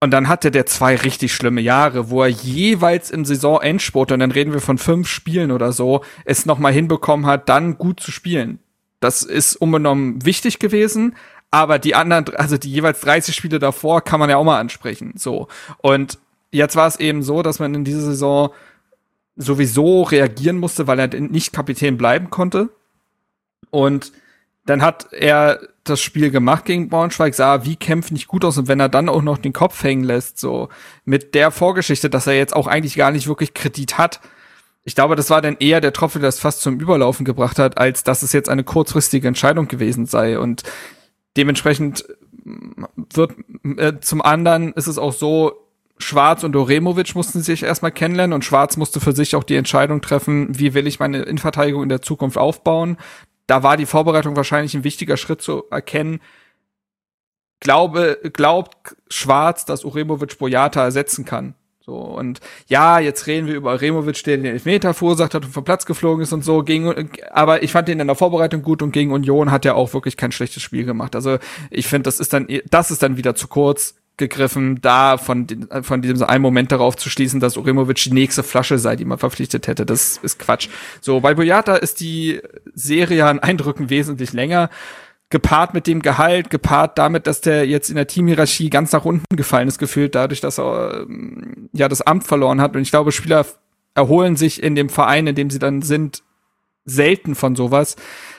Und 0.00 0.10
dann 0.10 0.28
hatte 0.28 0.50
der 0.50 0.66
zwei 0.66 0.96
richtig 0.96 1.34
schlimme 1.34 1.60
Jahre, 1.60 2.10
wo 2.10 2.22
er 2.22 2.28
jeweils 2.28 3.10
im 3.10 3.24
Saisonendspurt, 3.24 4.12
und 4.12 4.20
dann 4.20 4.30
reden 4.30 4.52
wir 4.52 4.60
von 4.60 4.78
fünf 4.78 5.08
Spielen 5.08 5.50
oder 5.50 5.72
so, 5.72 6.02
es 6.24 6.46
nochmal 6.46 6.72
hinbekommen 6.72 7.26
hat, 7.26 7.48
dann 7.48 7.78
gut 7.78 8.00
zu 8.00 8.10
spielen. 8.10 8.58
Das 9.00 9.22
ist 9.22 9.56
unbenommen 9.56 10.24
wichtig 10.24 10.58
gewesen, 10.58 11.14
aber 11.50 11.78
die 11.78 11.94
anderen, 11.94 12.34
also 12.36 12.58
die 12.58 12.70
jeweils 12.70 13.00
30 13.00 13.34
Spiele 13.34 13.58
davor, 13.58 14.02
kann 14.02 14.20
man 14.20 14.30
ja 14.30 14.36
auch 14.36 14.44
mal 14.44 14.60
ansprechen. 14.60 15.14
So. 15.16 15.48
Und 15.78 16.18
jetzt 16.50 16.76
war 16.76 16.86
es 16.86 16.96
eben 17.00 17.22
so, 17.22 17.42
dass 17.42 17.58
man 17.58 17.74
in 17.74 17.84
dieser 17.84 18.00
Saison 18.00 18.50
sowieso 19.36 20.02
reagieren 20.02 20.58
musste, 20.58 20.86
weil 20.86 20.98
er 20.98 21.08
nicht 21.20 21.52
Kapitän 21.52 21.96
bleiben 21.96 22.30
konnte. 22.30 22.70
Und 23.70 24.12
dann 24.64 24.82
hat 24.82 25.12
er 25.12 25.60
das 25.84 26.00
Spiel 26.00 26.30
gemacht 26.30 26.64
gegen 26.64 26.88
Braunschweig, 26.88 27.34
sah 27.34 27.64
wie 27.64 27.76
Kämpf 27.76 28.10
nicht 28.10 28.26
gut 28.26 28.44
aus 28.44 28.58
und 28.58 28.66
wenn 28.66 28.80
er 28.80 28.88
dann 28.88 29.08
auch 29.08 29.22
noch 29.22 29.38
den 29.38 29.52
Kopf 29.52 29.82
hängen 29.82 30.02
lässt, 30.02 30.38
so 30.38 30.68
mit 31.04 31.34
der 31.34 31.52
Vorgeschichte, 31.52 32.10
dass 32.10 32.26
er 32.26 32.36
jetzt 32.36 32.54
auch 32.54 32.66
eigentlich 32.66 32.96
gar 32.96 33.12
nicht 33.12 33.28
wirklich 33.28 33.54
Kredit 33.54 33.96
hat. 33.96 34.20
Ich 34.84 34.94
glaube, 34.94 35.16
das 35.16 35.30
war 35.30 35.40
dann 35.40 35.56
eher 35.58 35.80
der 35.80 35.92
Tropfen, 35.92 36.20
der 36.20 36.28
es 36.28 36.40
fast 36.40 36.62
zum 36.62 36.80
Überlaufen 36.80 37.24
gebracht 37.24 37.58
hat, 37.58 37.78
als 37.78 38.02
dass 38.02 38.22
es 38.22 38.32
jetzt 38.32 38.48
eine 38.48 38.64
kurzfristige 38.64 39.28
Entscheidung 39.28 39.68
gewesen 39.68 40.06
sei. 40.06 40.38
Und 40.38 40.62
dementsprechend 41.36 42.04
wird 43.12 43.34
äh, 43.76 43.94
zum 44.00 44.22
anderen 44.22 44.72
ist 44.72 44.86
es 44.86 44.98
auch 44.98 45.12
so, 45.12 45.65
Schwarz 45.98 46.44
und 46.44 46.54
Oremovic 46.56 47.14
mussten 47.14 47.40
sich 47.40 47.62
erstmal 47.62 47.92
kennenlernen 47.92 48.34
und 48.34 48.44
Schwarz 48.44 48.76
musste 48.76 49.00
für 49.00 49.12
sich 49.12 49.34
auch 49.34 49.44
die 49.44 49.56
Entscheidung 49.56 50.00
treffen, 50.00 50.58
wie 50.58 50.74
will 50.74 50.86
ich 50.86 51.00
meine 51.00 51.22
Innenverteidigung 51.22 51.82
in 51.82 51.88
der 51.88 52.02
Zukunft 52.02 52.36
aufbauen. 52.36 52.98
Da 53.46 53.62
war 53.62 53.76
die 53.76 53.86
Vorbereitung 53.86 54.36
wahrscheinlich 54.36 54.74
ein 54.74 54.84
wichtiger 54.84 55.16
Schritt 55.16 55.40
zu 55.40 55.64
erkennen. 55.70 56.20
Glaube, 57.60 58.18
glaubt 58.34 58.96
Schwarz, 59.08 59.64
dass 59.64 59.84
Uremovic 59.84 60.38
Boyata 60.38 60.84
ersetzen 60.84 61.24
kann. 61.24 61.54
So, 61.80 61.94
und 61.94 62.40
ja, 62.66 62.98
jetzt 62.98 63.28
reden 63.28 63.46
wir 63.46 63.54
über 63.54 63.74
Uremovic, 63.74 64.22
der 64.24 64.38
den 64.38 64.46
Elfmeter 64.46 64.92
verursacht 64.92 65.34
hat 65.34 65.44
und 65.44 65.52
vom 65.52 65.64
Platz 65.64 65.86
geflogen 65.86 66.22
ist 66.22 66.32
und 66.32 66.44
so. 66.44 66.64
Gegen, 66.64 67.10
aber 67.30 67.62
ich 67.62 67.70
fand 67.70 67.88
ihn 67.88 68.00
in 68.00 68.08
der 68.08 68.16
Vorbereitung 68.16 68.62
gut 68.62 68.82
und 68.82 68.90
gegen 68.90 69.12
Union 69.12 69.52
hat 69.52 69.64
er 69.64 69.76
auch 69.76 69.94
wirklich 69.94 70.16
kein 70.16 70.32
schlechtes 70.32 70.62
Spiel 70.62 70.84
gemacht. 70.84 71.14
Also 71.14 71.38
ich 71.70 71.86
finde, 71.86 72.02
das 72.02 72.18
ist 72.18 72.32
dann, 72.32 72.48
das 72.68 72.90
ist 72.90 73.04
dann 73.04 73.16
wieder 73.16 73.36
zu 73.36 73.46
kurz 73.46 73.94
gegriffen, 74.16 74.80
da 74.80 75.18
von, 75.18 75.46
von 75.82 76.00
diesem 76.00 76.22
einen 76.22 76.42
Moment 76.42 76.72
darauf 76.72 76.96
zu 76.96 77.10
schließen, 77.10 77.40
dass 77.40 77.56
Uremovic 77.56 77.96
die 77.96 78.12
nächste 78.12 78.42
Flasche 78.42 78.78
sei, 78.78 78.96
die 78.96 79.04
man 79.04 79.18
verpflichtet 79.18 79.68
hätte. 79.68 79.84
Das 79.84 80.16
ist 80.18 80.38
Quatsch. 80.38 80.68
So, 81.00 81.20
bei 81.20 81.34
Boyata 81.34 81.76
ist 81.76 82.00
die 82.00 82.40
Serie 82.74 83.26
an 83.26 83.38
Eindrücken 83.40 83.90
wesentlich 83.90 84.32
länger. 84.32 84.70
Gepaart 85.28 85.74
mit 85.74 85.86
dem 85.86 86.02
Gehalt, 86.02 86.50
gepaart 86.50 86.98
damit, 86.98 87.26
dass 87.26 87.40
der 87.40 87.66
jetzt 87.66 87.90
in 87.90 87.96
der 87.96 88.06
Teamhierarchie 88.06 88.70
ganz 88.70 88.92
nach 88.92 89.04
unten 89.04 89.36
gefallen 89.36 89.66
ist, 89.66 89.78
gefühlt 89.78 90.14
dadurch, 90.14 90.40
dass 90.40 90.58
er 90.58 91.00
ähm, 91.00 91.68
ja 91.72 91.88
das 91.88 92.00
Amt 92.00 92.24
verloren 92.24 92.60
hat. 92.60 92.76
Und 92.76 92.82
ich 92.82 92.90
glaube, 92.90 93.12
Spieler 93.12 93.44
erholen 93.94 94.36
sich 94.36 94.62
in 94.62 94.76
dem 94.76 94.88
Verein, 94.88 95.26
in 95.26 95.34
dem 95.34 95.50
sie 95.50 95.58
dann 95.58 95.82
sind, 95.82 96.22
selten 96.84 97.34
von 97.34 97.56
sowas. 97.56 97.96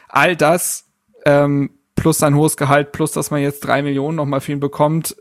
All 0.08 0.36
das 0.36 0.86
ähm, 1.26 1.72
plus 1.96 2.20
sein 2.20 2.36
hohes 2.36 2.56
Gehalt, 2.56 2.94
plus 2.94 3.12
dass 3.12 3.32
man 3.32 3.42
jetzt 3.42 3.60
drei 3.60 3.82
Millionen 3.82 4.16
noch 4.16 4.26
mal 4.26 4.40
für 4.40 4.54
ihn 4.54 4.62
bekommt, 4.62 5.18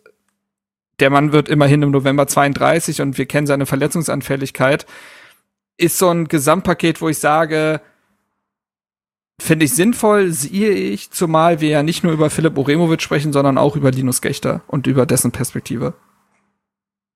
der 1.01 1.11
Mann 1.11 1.32
wird 1.32 1.49
immerhin 1.49 1.82
im 1.82 1.90
November 1.90 2.26
32 2.26 3.03
und 3.03 3.18
wir 3.18 3.26
kennen 3.26 3.47
seine 3.47 3.66
Verletzungsanfälligkeit, 3.66 4.86
ist 5.76 5.99
so 5.99 6.09
ein 6.09 6.28
Gesamtpaket, 6.28 7.01
wo 7.01 7.09
ich 7.09 7.18
sage, 7.18 7.80
finde 9.40 9.66
ich 9.66 9.74
sinnvoll, 9.74 10.30
sehe 10.32 10.70
ich, 10.70 11.11
zumal 11.11 11.61
wir 11.61 11.68
ja 11.68 11.82
nicht 11.82 12.03
nur 12.03 12.12
über 12.12 12.30
Philipp 12.30 12.57
Oremovic 12.57 13.03
sprechen, 13.03 13.32
sondern 13.32 13.59
auch 13.59 13.76
über 13.76 13.90
Linus 13.90 14.22
Gechter 14.22 14.62
und 14.66 14.86
über 14.86 15.05
dessen 15.05 15.32
Perspektive. 15.32 15.94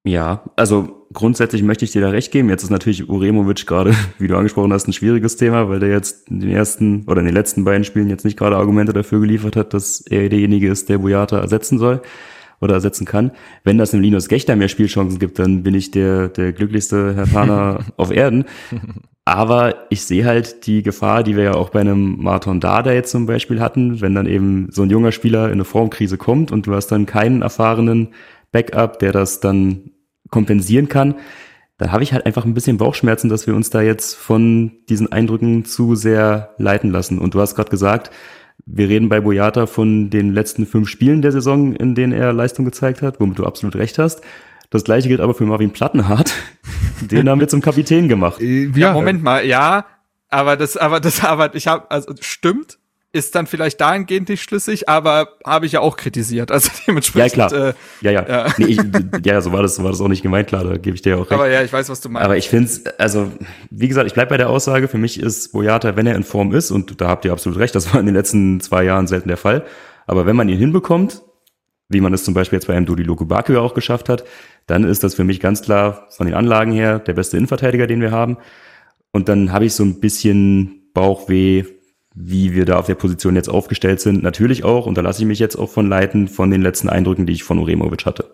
Ja, 0.04 0.44
also 0.56 1.06
grundsätzlich 1.12 1.62
möchte 1.62 1.84
ich 1.84 1.92
dir 1.92 2.00
da 2.00 2.08
recht 2.08 2.32
geben. 2.32 2.48
Jetzt 2.48 2.62
ist 2.62 2.70
natürlich 2.70 3.08
Uremovic 3.08 3.66
gerade, 3.66 3.94
wie 4.18 4.28
du 4.28 4.36
angesprochen 4.36 4.72
hast, 4.72 4.88
ein 4.88 4.92
schwieriges 4.92 5.36
Thema, 5.36 5.68
weil 5.70 5.80
der 5.80 5.90
jetzt 5.90 6.28
in 6.28 6.40
den 6.40 6.50
ersten 6.50 7.04
oder 7.06 7.20
in 7.20 7.26
den 7.26 7.34
letzten 7.34 7.64
beiden 7.64 7.84
Spielen 7.84 8.10
jetzt 8.10 8.24
nicht 8.24 8.38
gerade 8.38 8.56
Argumente 8.56 8.92
dafür 8.92 9.20
geliefert 9.20 9.56
hat, 9.56 9.72
dass 9.72 10.00
er 10.00 10.28
derjenige 10.28 10.70
ist, 10.70 10.90
der 10.90 10.98
Boyata 10.98 11.38
ersetzen 11.38 11.78
soll 11.78 12.02
oder 12.61 12.74
ersetzen 12.74 13.06
kann. 13.06 13.32
Wenn 13.64 13.78
das 13.78 13.94
im 13.94 14.00
Linus 14.00 14.28
Gechter 14.28 14.56
mehr 14.56 14.68
Spielchancen 14.68 15.18
gibt, 15.18 15.38
dann 15.38 15.62
bin 15.62 15.74
ich 15.74 15.90
der, 15.90 16.28
der 16.28 16.52
glücklichste 16.52 17.14
Herr 17.14 17.26
Paner 17.26 17.80
auf 17.96 18.11
Erden. 18.11 18.44
Aber 19.24 19.86
ich 19.90 20.02
sehe 20.04 20.24
halt 20.24 20.66
die 20.66 20.82
Gefahr, 20.82 21.22
die 21.22 21.36
wir 21.36 21.44
ja 21.44 21.54
auch 21.54 21.70
bei 21.70 21.80
einem 21.80 22.22
Marathon 22.22 22.61
Dada 22.61 22.92
jetzt 22.92 23.11
zum 23.11 23.26
Beispiel 23.26 23.61
hatten, 23.61 24.00
wenn 24.00 24.14
dann 24.14 24.26
eben 24.26 24.68
so 24.70 24.82
ein 24.82 24.90
junger 24.90 25.12
Spieler 25.12 25.46
in 25.46 25.52
eine 25.52 25.64
Formkrise 25.64 26.16
kommt 26.16 26.52
und 26.52 26.66
du 26.66 26.74
hast 26.74 26.88
dann 26.88 27.06
keinen 27.06 27.42
erfahrenen 27.42 28.08
Backup, 28.52 28.98
der 28.98 29.12
das 29.12 29.40
dann 29.40 29.90
kompensieren 30.30 30.88
kann, 30.88 31.14
da 31.80 31.92
habe 31.92 32.02
ich 32.02 32.12
halt 32.12 32.26
einfach 32.26 32.44
ein 32.44 32.52
bisschen 32.52 32.76
Bauchschmerzen, 32.76 33.30
dass 33.30 33.46
wir 33.46 33.54
uns 33.54 33.70
da 33.70 33.80
jetzt 33.80 34.14
von 34.14 34.72
diesen 34.90 35.11
Eindrücken 35.11 35.64
zu 35.64 35.94
sehr 35.94 36.54
leiten 36.58 36.90
lassen. 36.90 37.18
Und 37.18 37.32
du 37.34 37.40
hast 37.40 37.54
gerade 37.54 37.70
gesagt, 37.70 38.11
wir 38.66 38.88
reden 38.88 39.08
bei 39.08 39.20
Boyata 39.20 39.66
von 39.66 40.11
den 40.11 40.32
letzten 40.32 40.66
fünf 40.66 40.88
Spielen 40.88 41.22
der 41.22 41.32
Saison, 41.32 41.74
in 41.74 41.94
denen 41.94 42.12
er 42.12 42.32
Leistung 42.32 42.64
gezeigt 42.64 43.02
hat, 43.02 43.20
womit 43.20 43.38
du 43.38 43.46
absolut 43.46 43.76
recht 43.76 43.98
hast. 43.98 44.22
Das 44.70 44.84
gleiche 44.84 45.08
gilt 45.08 45.20
aber 45.20 45.34
für 45.34 45.44
Marvin 45.44 45.72
Plattenhardt. 45.72 46.32
Den 47.00 47.28
haben 47.28 47.40
wir 47.40 47.48
zum 47.48 47.61
Kapitän 47.61 48.08
gemacht. 48.08 48.40
Äh, 48.40 48.70
Ja, 48.76 48.92
Moment 48.92 49.22
mal, 49.22 49.44
ja, 49.44 49.86
aber 50.28 50.56
das, 50.56 50.76
aber 50.76 51.00
das, 51.00 51.24
aber 51.24 51.54
ich 51.54 51.66
habe, 51.66 51.90
also 51.90 52.14
stimmt, 52.20 52.78
ist 53.12 53.34
dann 53.34 53.46
vielleicht 53.46 53.80
dahingehend 53.80 54.28
nicht 54.28 54.42
schlüssig, 54.42 54.88
aber 54.88 55.30
habe 55.44 55.66
ich 55.66 55.72
ja 55.72 55.80
auch 55.80 55.96
kritisiert. 55.96 56.50
Also 56.61 56.68
Ja, 56.68 56.82
dementsprechend. 56.86 57.32
klar. 57.32 57.52
Äh, 57.52 57.72
ja, 58.02 58.11
ja. 58.12 58.28
ja. 58.28 58.46
Nee, 58.58 58.66
ich, 58.66 58.80
ja, 59.24 59.40
so 59.40 59.52
war 59.52 59.62
das, 59.62 59.76
so 59.76 59.82
war 59.82 59.90
das 59.90 60.00
auch 60.00 60.08
nicht 60.08 60.22
gemeint, 60.22 60.48
klar, 60.48 60.64
da 60.64 60.76
gebe 60.76 60.94
ich 60.94 61.02
dir 61.02 61.16
auch 61.16 61.22
recht. 61.22 61.32
aber 61.32 61.48
ja, 61.48 61.62
ich 61.62 61.72
weiß, 61.72 61.88
was 61.88 62.00
du 62.00 62.08
meinst. 62.08 62.24
Aber 62.24 62.36
ich 62.36 62.48
finde 62.48 62.66
es, 62.66 62.86
also 62.98 63.32
wie 63.70 63.88
gesagt, 63.88 64.06
ich 64.06 64.14
bleib 64.14 64.28
bei 64.28 64.36
der 64.36 64.48
Aussage, 64.50 64.86
für 64.88 64.98
mich 64.98 65.18
ist 65.20 65.52
Boyata, 65.52 65.96
wenn 65.96 66.06
er 66.06 66.14
in 66.14 66.22
Form 66.24 66.54
ist, 66.54 66.70
und 66.70 67.00
da 67.00 67.08
habt 67.08 67.24
ihr 67.24 67.32
absolut 67.32 67.58
recht, 67.58 67.74
das 67.74 67.92
war 67.92 68.00
in 68.00 68.06
den 68.06 68.14
letzten 68.14 68.61
zwei 68.61 68.84
Jahren 68.84 69.06
selten 69.06 69.28
der 69.28 69.36
Fall, 69.36 69.64
aber 70.06 70.26
wenn 70.26 70.36
man 70.36 70.48
ihn 70.48 70.58
hinbekommt, 70.58 71.22
wie 71.88 72.00
man 72.00 72.14
es 72.14 72.22
zum 72.24 72.34
Beispiel 72.34 72.58
jetzt 72.58 72.66
bei 72.68 72.74
einem 72.76 72.86
Dodi 72.86 73.02
Lokubaku 73.02 73.56
auch 73.58 73.74
geschafft 73.74 74.08
hat, 74.08 74.24
dann 74.66 74.84
ist 74.84 75.02
das 75.02 75.14
für 75.16 75.24
mich 75.24 75.40
ganz 75.40 75.62
klar 75.62 76.06
von 76.11 76.26
den 76.26 76.36
Anlagen 76.36 76.70
her 76.70 77.00
der 77.00 77.14
beste 77.14 77.36
Innenverteidiger, 77.36 77.88
den 77.88 78.00
wir 78.00 78.12
haben. 78.12 78.36
Und 79.11 79.28
dann 79.28 79.50
habe 79.52 79.64
ich 79.64 79.74
so 79.74 79.82
ein 79.82 79.98
bisschen 79.98 80.88
Bauchweh, 80.94 81.64
wie 82.22 82.54
wir 82.54 82.64
da 82.64 82.78
auf 82.78 82.86
der 82.86 82.94
Position 82.94 83.36
jetzt 83.36 83.48
aufgestellt 83.48 84.00
sind. 84.00 84.22
Natürlich 84.22 84.64
auch, 84.64 84.86
und 84.86 84.96
da 84.96 85.00
lasse 85.00 85.22
ich 85.22 85.28
mich 85.28 85.38
jetzt 85.38 85.56
auch 85.56 85.70
von 85.70 85.88
leiten, 85.88 86.28
von 86.28 86.50
den 86.50 86.62
letzten 86.62 86.88
Eindrücken, 86.88 87.26
die 87.26 87.32
ich 87.32 87.44
von 87.44 87.58
Uremovic 87.58 88.06
hatte. 88.06 88.30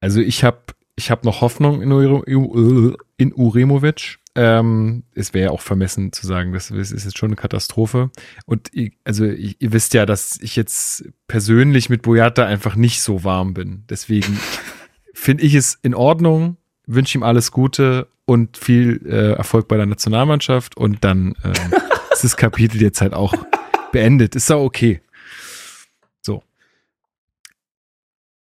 Also 0.00 0.20
ich 0.20 0.44
habe 0.44 0.58
ich 0.96 1.10
hab 1.10 1.24
noch 1.24 1.40
Hoffnung 1.40 1.82
in, 1.82 1.92
Ure, 1.92 2.96
in 3.16 3.32
Uremovic. 3.34 4.18
Ähm, 4.34 5.02
es 5.14 5.34
wäre 5.34 5.46
ja 5.46 5.50
auch 5.50 5.60
vermessen 5.60 6.12
zu 6.12 6.26
sagen, 6.26 6.52
das 6.52 6.70
ist 6.70 6.92
jetzt 6.92 7.18
schon 7.18 7.30
eine 7.30 7.36
Katastrophe. 7.36 8.10
Und 8.46 8.68
ich, 8.72 8.92
also 9.02 9.24
ich, 9.24 9.56
ihr 9.60 9.72
wisst 9.72 9.94
ja, 9.94 10.06
dass 10.06 10.38
ich 10.40 10.56
jetzt 10.56 11.04
persönlich 11.26 11.88
mit 11.90 12.02
Boyata 12.02 12.44
einfach 12.44 12.76
nicht 12.76 13.02
so 13.02 13.24
warm 13.24 13.54
bin. 13.54 13.84
Deswegen 13.88 14.38
finde 15.14 15.44
ich 15.44 15.54
es 15.54 15.78
in 15.82 15.94
Ordnung, 15.94 16.58
wünsche 16.86 17.18
ihm 17.18 17.22
alles 17.22 17.50
Gute 17.50 18.08
und 18.24 18.56
viel 18.56 19.00
äh, 19.06 19.32
Erfolg 19.32 19.68
bei 19.68 19.76
der 19.76 19.86
Nationalmannschaft. 19.86 20.76
Und 20.76 21.02
dann 21.02 21.34
ähm, 21.44 21.52
ist 22.12 22.24
das 22.24 22.36
Kapitel 22.36 22.80
jetzt 22.82 23.00
halt 23.00 23.14
auch 23.14 23.34
beendet. 23.92 24.34
Ist 24.36 24.50
auch 24.50 24.62
okay. 24.64 25.00
So. 26.22 26.42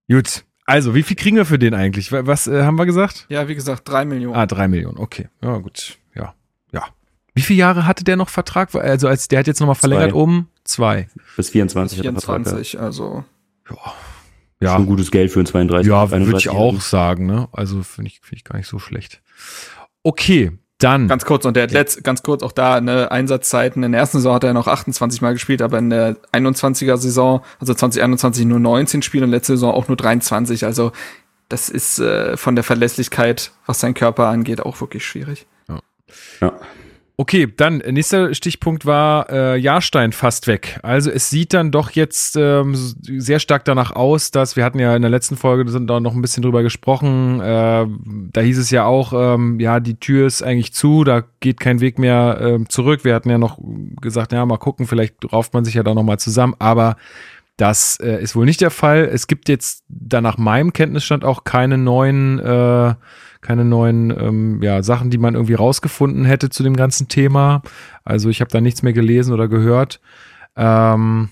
Gut. 0.09 0.43
Also, 0.65 0.95
wie 0.95 1.03
viel 1.03 1.15
kriegen 1.17 1.37
wir 1.37 1.45
für 1.45 1.59
den 1.59 1.73
eigentlich? 1.73 2.11
Wa- 2.11 2.25
Was 2.25 2.47
äh, 2.47 2.63
haben 2.63 2.77
wir 2.77 2.85
gesagt? 2.85 3.25
ja, 3.29 3.47
wie 3.47 3.55
gesagt, 3.55 3.87
drei 3.89 4.05
Millionen. 4.05 4.35
Ah, 4.35 4.45
drei 4.45 4.67
Millionen. 4.67 4.97
Okay. 4.97 5.27
Ja, 5.41 5.57
gut. 5.57 5.97
Ja. 6.15 6.33
Ja. 6.71 6.85
Wie 7.33 7.41
viele 7.41 7.59
Jahre 7.59 7.85
hatte 7.87 8.03
der 8.03 8.15
noch 8.15 8.29
Vertrag? 8.29 8.73
Also, 8.75 9.07
als 9.07 9.27
der 9.27 9.39
hat 9.39 9.47
jetzt 9.47 9.59
nochmal 9.59 9.75
verlängert 9.75 10.13
um 10.13 10.47
zwei. 10.63 11.09
Bis 11.35 11.49
24 11.49 11.99
hat 11.99 12.05
er 12.05 12.11
Vertrag. 12.13 12.43
24, 12.43 12.79
also. 12.79 13.23
Ja. 13.69 13.77
Ja. 14.61 14.75
Schon 14.75 14.85
gutes 14.85 15.09
Geld 15.09 15.31
für 15.31 15.39
einen 15.39 15.47
32. 15.47 15.89
Ja, 15.89 16.11
würde 16.11 16.37
ich 16.37 16.49
31 16.49 16.49
auch 16.51 16.81
sagen, 16.81 17.25
ne? 17.25 17.49
Also, 17.51 17.81
finde 17.81 18.09
ich, 18.11 18.19
finde 18.21 18.35
ich 18.37 18.43
gar 18.43 18.57
nicht 18.57 18.67
so 18.67 18.77
schlecht. 18.77 19.21
Okay. 20.03 20.51
Dann. 20.83 21.07
Ganz 21.07 21.25
kurz, 21.25 21.45
und 21.45 21.55
der 21.55 21.63
hat 21.63 21.71
letzt, 21.71 22.03
ganz 22.03 22.23
kurz 22.23 22.43
auch 22.43 22.51
da, 22.51 22.81
ne, 22.81 23.11
Einsatzzeiten. 23.11 23.83
In 23.83 23.91
der 23.91 24.01
ersten 24.01 24.17
Saison 24.17 24.35
hat 24.35 24.43
er 24.43 24.53
noch 24.53 24.67
28 24.67 25.21
Mal 25.21 25.33
gespielt, 25.33 25.61
aber 25.61 25.77
in 25.77 25.89
der 25.89 26.17
21er 26.33 26.97
Saison, 26.97 27.41
also 27.59 27.73
2021 27.73 28.45
nur 28.45 28.59
19 28.59 29.01
Spiele 29.01 29.25
und 29.25 29.31
letzte 29.31 29.53
Saison 29.53 29.73
auch 29.73 29.87
nur 29.87 29.97
23. 29.97 30.65
Also, 30.65 30.91
das 31.49 31.69
ist 31.69 31.99
äh, 31.99 32.37
von 32.37 32.55
der 32.55 32.63
Verlässlichkeit, 32.63 33.51
was 33.65 33.79
sein 33.79 33.93
Körper 33.93 34.27
angeht, 34.27 34.61
auch 34.61 34.81
wirklich 34.81 35.05
schwierig. 35.05 35.45
Ja. 36.39 36.53
Okay, 37.21 37.47
dann 37.55 37.81
äh, 37.81 37.91
nächster 37.91 38.33
Stichpunkt 38.33 38.87
war 38.87 39.29
äh, 39.29 39.55
Jahrstein 39.55 40.11
fast 40.11 40.47
weg. 40.47 40.79
Also 40.81 41.11
es 41.11 41.29
sieht 41.29 41.53
dann 41.53 41.69
doch 41.69 41.91
jetzt 41.91 42.35
ähm, 42.35 42.73
sehr 42.73 43.37
stark 43.37 43.63
danach 43.63 43.91
aus, 43.91 44.31
dass 44.31 44.55
wir 44.55 44.65
hatten 44.65 44.79
ja 44.79 44.95
in 44.95 45.03
der 45.03 45.11
letzten 45.11 45.37
Folge 45.37 45.69
sind 45.69 45.85
da 45.85 45.99
noch 45.99 46.15
ein 46.15 46.23
bisschen 46.23 46.41
drüber 46.41 46.63
gesprochen. 46.63 47.39
Äh, 47.39 47.85
da 48.33 48.41
hieß 48.41 48.57
es 48.57 48.71
ja 48.71 48.85
auch, 48.85 49.13
ähm, 49.13 49.59
ja 49.59 49.79
die 49.79 49.99
Tür 49.99 50.25
ist 50.25 50.41
eigentlich 50.41 50.73
zu, 50.73 51.03
da 51.03 51.21
geht 51.41 51.59
kein 51.59 51.79
Weg 51.79 51.99
mehr 51.99 52.39
ähm, 52.41 52.67
zurück. 52.69 53.03
Wir 53.03 53.13
hatten 53.13 53.29
ja 53.29 53.37
noch 53.37 53.59
gesagt, 54.01 54.31
ja 54.31 54.43
mal 54.43 54.57
gucken, 54.57 54.87
vielleicht 54.87 55.31
rauft 55.31 55.53
man 55.53 55.63
sich 55.63 55.75
ja 55.75 55.83
da 55.83 55.93
noch 55.93 56.01
mal 56.01 56.17
zusammen. 56.17 56.55
Aber 56.57 56.95
das 57.55 57.99
äh, 57.99 58.19
ist 58.19 58.35
wohl 58.35 58.45
nicht 58.45 58.61
der 58.61 58.71
Fall. 58.71 59.07
Es 59.13 59.27
gibt 59.27 59.47
jetzt 59.47 59.83
da 59.89 60.21
nach 60.21 60.39
meinem 60.39 60.73
Kenntnisstand 60.73 61.23
auch 61.23 61.43
keine 61.43 61.77
neuen, 61.77 62.39
äh, 62.39 62.95
keine 63.41 63.65
neuen 63.65 64.11
ähm, 64.11 64.61
ja, 64.63 64.83
Sachen, 64.83 65.09
die 65.09 65.17
man 65.17 65.33
irgendwie 65.35 65.55
rausgefunden 65.55 66.25
hätte 66.25 66.49
zu 66.49 66.63
dem 66.63 66.75
ganzen 66.75 67.07
Thema. 67.07 67.61
Also 68.03 68.29
ich 68.29 68.41
habe 68.41 68.51
da 68.51 68.61
nichts 68.61 68.83
mehr 68.83 68.93
gelesen 68.93 69.33
oder 69.33 69.47
gehört. 69.47 69.99
Ähm, 70.55 71.29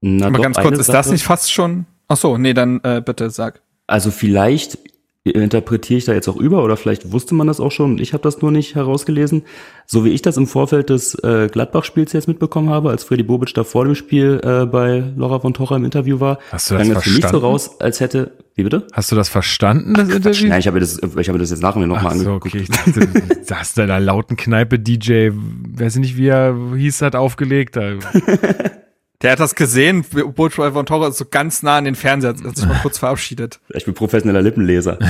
Na 0.00 0.26
aber 0.26 0.36
doch, 0.38 0.42
ganz 0.44 0.58
kurz, 0.58 0.78
ist 0.78 0.88
das 0.88 1.06
Sache- 1.06 1.12
nicht 1.14 1.24
fast 1.24 1.52
schon? 1.52 1.86
Ach 2.08 2.16
so, 2.16 2.36
nee, 2.38 2.54
dann 2.54 2.80
äh, 2.82 3.02
bitte 3.04 3.30
sag. 3.30 3.62
Also 3.86 4.10
vielleicht 4.10 4.78
interpretiere 5.24 5.98
ich 5.98 6.04
da 6.04 6.12
jetzt 6.14 6.26
auch 6.28 6.36
über 6.36 6.64
oder 6.64 6.76
vielleicht 6.76 7.12
wusste 7.12 7.34
man 7.36 7.46
das 7.46 7.60
auch 7.60 7.70
schon 7.70 7.92
und 7.92 8.00
ich 8.00 8.12
habe 8.12 8.22
das 8.24 8.42
nur 8.42 8.50
nicht 8.50 8.74
herausgelesen. 8.74 9.42
So 9.86 10.04
wie 10.04 10.08
ich 10.08 10.22
das 10.22 10.36
im 10.36 10.48
Vorfeld 10.48 10.90
des 10.90 11.14
äh, 11.22 11.48
Gladbach-Spiels 11.50 12.12
jetzt 12.12 12.26
mitbekommen 12.26 12.70
habe, 12.70 12.90
als 12.90 13.04
Freddy 13.04 13.22
Bobic 13.22 13.54
da 13.54 13.62
vor 13.62 13.84
dem 13.84 13.94
Spiel 13.94 14.40
äh, 14.42 14.66
bei 14.66 15.04
Laura 15.16 15.38
von 15.38 15.54
Tocher 15.54 15.76
im 15.76 15.84
Interview 15.84 16.18
war, 16.18 16.38
Hast 16.50 16.70
du 16.70 16.74
das 16.74 16.82
klang 16.82 16.94
das 16.94 17.04
für 17.04 17.10
mich 17.10 17.26
so 17.26 17.38
raus, 17.38 17.80
als 17.80 18.00
hätte, 18.00 18.32
wie 18.56 18.64
bitte? 18.64 18.86
hast 18.92 19.12
du 19.12 19.16
das 19.16 19.28
verstanden, 19.28 19.94
das 19.94 20.08
Interview? 20.08 20.48
Nein, 20.48 20.58
ich 20.58 20.66
habe 20.66 20.74
mir 20.74 20.80
das, 20.80 20.98
ich 20.98 21.28
habe 21.28 21.32
mir 21.32 21.38
das 21.38 21.50
jetzt 21.50 21.62
nachher 21.62 21.86
noch 21.86 22.02
mal 22.02 22.08
Ach 22.10 22.14
so, 22.14 22.30
angeguckt. 22.32 22.46
okay. 22.46 22.58
Ich 22.62 22.68
dachte, 22.68 23.06
du 23.06 23.44
da 23.76 23.82
in 23.84 23.90
einer 23.90 24.00
lauten 24.00 24.36
Kneipe 24.36 24.80
DJ, 24.80 25.30
weiß 25.32 25.94
ich 25.96 26.00
nicht, 26.00 26.16
wie 26.16 26.28
er 26.28 26.56
hieß, 26.76 27.02
hat 27.02 27.14
aufgelegt. 27.14 27.76
Da. 27.76 27.92
Der 29.22 29.32
hat 29.32 29.40
das 29.40 29.54
gesehen, 29.54 30.04
Bootschweifer 30.34 30.72
von 30.72 30.86
Torre 30.86 31.08
ist 31.08 31.18
so 31.18 31.24
ganz 31.24 31.62
nah 31.62 31.76
an 31.76 31.84
den 31.84 31.94
Fernseher, 31.94 32.34
hat 32.34 32.56
sich 32.56 32.66
mal 32.66 32.78
kurz 32.82 32.98
verabschiedet. 32.98 33.60
Ich 33.70 33.84
bin 33.84 33.94
professioneller 33.94 34.42
Lippenleser. 34.42 34.98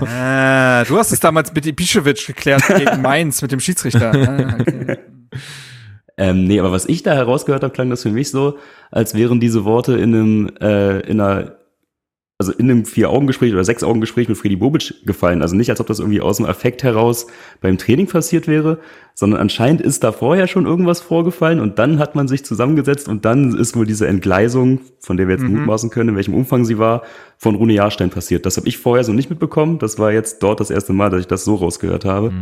Ah, 0.00 0.84
du 0.84 0.98
hast 0.98 1.12
es 1.12 1.20
damals 1.20 1.52
mit 1.52 1.66
Ibišević 1.66 2.26
geklärt 2.26 2.66
gegen 2.66 3.02
Mainz 3.02 3.42
mit 3.42 3.52
dem 3.52 3.60
Schiedsrichter. 3.60 4.12
Ah, 4.12 4.56
okay. 4.60 4.98
Ähm, 6.16 6.44
nee, 6.44 6.58
aber 6.58 6.72
was 6.72 6.86
ich 6.86 7.02
da 7.02 7.14
herausgehört 7.14 7.62
habe, 7.62 7.72
klang 7.72 7.90
das 7.90 8.02
für 8.02 8.10
mich 8.10 8.30
so, 8.30 8.58
als 8.90 9.14
wären 9.14 9.40
diese 9.40 9.64
Worte 9.64 9.94
in 9.94 10.14
einem, 10.14 10.50
äh, 10.60 11.00
in 11.00 11.20
einer, 11.20 11.56
also 12.38 12.52
in 12.52 12.70
einem 12.70 12.84
Vier-Augen-Gespräch 12.84 13.52
oder 13.54 13.64
Sechs-Augen-Gespräch 13.64 14.28
mit 14.28 14.36
Freddy 14.36 14.56
Bobic 14.56 15.06
gefallen. 15.06 15.40
Also 15.40 15.56
nicht, 15.56 15.70
als 15.70 15.80
ob 15.80 15.86
das 15.86 16.00
irgendwie 16.00 16.20
aus 16.20 16.36
dem 16.36 16.44
Affekt 16.44 16.82
heraus 16.82 17.26
beim 17.62 17.78
Training 17.78 18.08
passiert 18.08 18.46
wäre, 18.46 18.78
sondern 19.14 19.40
anscheinend 19.40 19.80
ist 19.80 20.04
da 20.04 20.12
vorher 20.12 20.46
schon 20.46 20.66
irgendwas 20.66 21.00
vorgefallen 21.00 21.60
und 21.60 21.78
dann 21.78 21.98
hat 21.98 22.14
man 22.14 22.28
sich 22.28 22.44
zusammengesetzt 22.44 23.08
und 23.08 23.24
dann 23.24 23.56
ist 23.56 23.74
wohl 23.74 23.86
diese 23.86 24.06
Entgleisung, 24.06 24.80
von 25.00 25.16
der 25.16 25.28
wir 25.28 25.36
jetzt 25.36 25.48
mutmaßen 25.48 25.88
können, 25.88 26.10
in 26.10 26.16
welchem 26.16 26.34
Umfang 26.34 26.66
sie 26.66 26.78
war, 26.78 27.02
von 27.38 27.54
Rune 27.54 27.72
Jahrstein 27.72 28.10
passiert. 28.10 28.44
Das 28.44 28.58
habe 28.58 28.68
ich 28.68 28.76
vorher 28.76 29.04
so 29.04 29.14
nicht 29.14 29.30
mitbekommen. 29.30 29.78
Das 29.78 29.98
war 29.98 30.12
jetzt 30.12 30.42
dort 30.42 30.60
das 30.60 30.70
erste 30.70 30.92
Mal, 30.92 31.08
dass 31.08 31.20
ich 31.20 31.26
das 31.26 31.44
so 31.44 31.54
rausgehört 31.54 32.04
habe. 32.04 32.32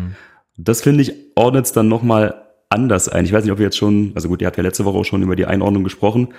Das 0.57 0.83
finde 0.83 1.03
ich, 1.03 1.15
ordnet 1.37 1.67
es 1.67 1.73
dann 1.73 1.87
nochmal 1.87 2.43
anders 2.69 3.09
ein. 3.09 3.25
Ich 3.25 3.33
weiß 3.33 3.45
nicht, 3.45 3.53
ob 3.53 3.59
wir 3.59 3.67
jetzt 3.67 3.77
schon, 3.77 4.11
also 4.17 4.29
gut, 4.29 4.41
ihr 4.41 4.49
habt 4.49 4.57
ja 4.57 4.65
letzte 4.65 4.85
Woche 4.85 4.99
auch 4.99 5.05
schon 5.05 5.23
über 5.23 5.37
die 5.37 5.47
Einordnung 5.47 5.85
gesprochen, 5.85 6.35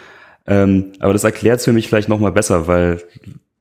ähm, 0.47 0.91
aber 0.99 1.13
das 1.13 1.23
erklärt 1.23 1.59
es 1.59 1.65
für 1.65 1.73
mich 1.73 1.87
vielleicht 1.87 2.09
nochmal 2.09 2.31
besser, 2.31 2.67
weil 2.67 3.01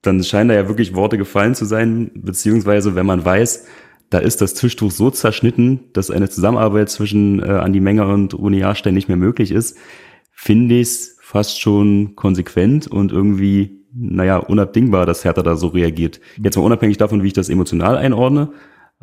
dann 0.06 0.22
scheinen 0.22 0.48
da 0.48 0.54
ja 0.54 0.68
wirklich 0.68 0.94
Worte 0.94 1.18
gefallen 1.18 1.54
zu 1.54 1.64
sein, 1.64 2.10
beziehungsweise 2.14 2.94
wenn 2.94 3.06
man 3.06 3.24
weiß, 3.24 3.66
da 4.10 4.18
ist 4.18 4.40
das 4.40 4.54
Tischtuch 4.54 4.90
so 4.90 5.10
zerschnitten, 5.10 5.80
dass 5.92 6.10
eine 6.10 6.28
Zusammenarbeit 6.28 6.90
zwischen 6.90 7.42
äh, 7.42 7.46
Andi 7.46 7.80
Menger 7.80 8.08
und 8.08 8.34
Rune 8.34 8.58
Jahrstein 8.58 8.94
nicht 8.94 9.08
mehr 9.08 9.16
möglich 9.16 9.50
ist, 9.50 9.76
finde 10.30 10.76
ich 10.76 10.88
es 10.88 11.18
fast 11.20 11.60
schon 11.60 12.14
konsequent 12.14 12.86
und 12.86 13.10
irgendwie, 13.10 13.80
naja, 13.92 14.36
unabdingbar, 14.36 15.06
dass 15.06 15.24
Hertha 15.24 15.42
da 15.42 15.56
so 15.56 15.68
reagiert. 15.68 16.20
Jetzt 16.36 16.56
mal 16.56 16.62
unabhängig 16.62 16.98
davon, 16.98 17.22
wie 17.22 17.28
ich 17.28 17.32
das 17.32 17.48
emotional 17.48 17.96
einordne, 17.96 18.50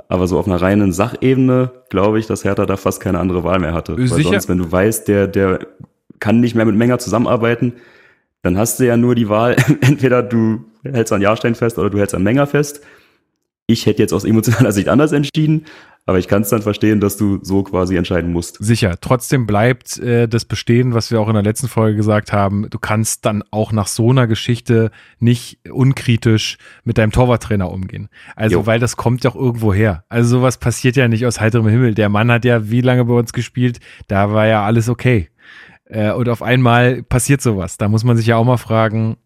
aber 0.07 0.27
so 0.27 0.37
auf 0.39 0.47
einer 0.47 0.61
reinen 0.61 0.93
Sachebene 0.93 1.71
glaube 1.89 2.19
ich, 2.19 2.27
dass 2.27 2.45
Hertha 2.45 2.65
da 2.65 2.77
fast 2.77 3.01
keine 3.01 3.19
andere 3.19 3.43
Wahl 3.43 3.59
mehr 3.59 3.73
hatte. 3.73 3.97
Weil 3.97 4.07
Sicher. 4.07 4.29
sonst, 4.29 4.49
wenn 4.49 4.59
du 4.59 4.71
weißt, 4.71 5.07
der, 5.07 5.27
der 5.27 5.59
kann 6.19 6.39
nicht 6.39 6.55
mehr 6.55 6.65
mit 6.65 6.75
Menger 6.75 6.99
zusammenarbeiten, 6.99 7.73
dann 8.43 8.57
hast 8.57 8.79
du 8.79 8.85
ja 8.85 8.97
nur 8.97 9.15
die 9.15 9.29
Wahl, 9.29 9.55
entweder 9.81 10.23
du 10.23 10.70
hältst 10.83 11.13
an 11.13 11.21
Jahrstein 11.21 11.55
fest 11.55 11.77
oder 11.77 11.89
du 11.89 11.97
hältst 11.99 12.15
an 12.15 12.23
Menger 12.23 12.47
fest. 12.47 12.81
Ich 13.67 13.85
hätte 13.85 14.01
jetzt 14.01 14.13
aus 14.13 14.23
emotionaler 14.25 14.71
Sicht 14.73 14.89
anders 14.89 15.11
entschieden, 15.11 15.65
Aber 16.07 16.17
ich 16.17 16.27
kann 16.27 16.41
es 16.41 16.49
dann 16.49 16.63
verstehen, 16.63 16.99
dass 16.99 17.15
du 17.15 17.39
so 17.43 17.61
quasi 17.63 17.95
entscheiden 17.95 18.33
musst. 18.33 18.57
Sicher. 18.59 18.95
Trotzdem 18.99 19.45
bleibt 19.45 19.99
äh, 19.99 20.27
das 20.27 20.45
bestehen, 20.45 20.93
was 20.95 21.11
wir 21.11 21.21
auch 21.21 21.27
in 21.27 21.35
der 21.35 21.43
letzten 21.43 21.67
Folge 21.67 21.95
gesagt 21.95 22.33
haben. 22.33 22.67
Du 22.71 22.79
kannst 22.79 23.23
dann 23.25 23.43
auch 23.51 23.71
nach 23.71 23.85
so 23.87 24.09
einer 24.09 24.25
Geschichte 24.27 24.89
nicht 25.19 25.59
unkritisch 25.71 26.57
mit 26.83 26.97
deinem 26.97 27.11
Torwarttrainer 27.11 27.71
umgehen. 27.71 28.09
Also, 28.35 28.57
Jo. 28.57 28.65
weil 28.65 28.79
das 28.79 28.97
kommt 28.97 29.23
ja 29.23 29.29
auch 29.29 29.35
irgendwo 29.35 29.73
her. 29.73 30.03
Also 30.09 30.37
sowas 30.39 30.57
passiert 30.57 30.95
ja 30.95 31.07
nicht 31.07 31.25
aus 31.25 31.39
heiterem 31.39 31.67
Himmel. 31.67 31.93
Der 31.93 32.09
Mann 32.09 32.31
hat 32.31 32.45
ja 32.45 32.69
wie 32.71 32.81
lange 32.81 33.05
bei 33.05 33.13
uns 33.13 33.31
gespielt? 33.31 33.79
Da 34.07 34.33
war 34.33 34.47
ja 34.47 34.65
alles 34.65 34.89
okay. 34.89 35.29
Äh, 35.85 36.11
und 36.13 36.27
auf 36.29 36.41
einmal 36.41 37.03
passiert 37.03 37.41
sowas. 37.41 37.77
Da 37.77 37.87
muss 37.87 38.03
man 38.03 38.17
sich 38.17 38.25
ja 38.25 38.37
auch 38.37 38.43
mal 38.45 38.57
fragen, 38.57 39.17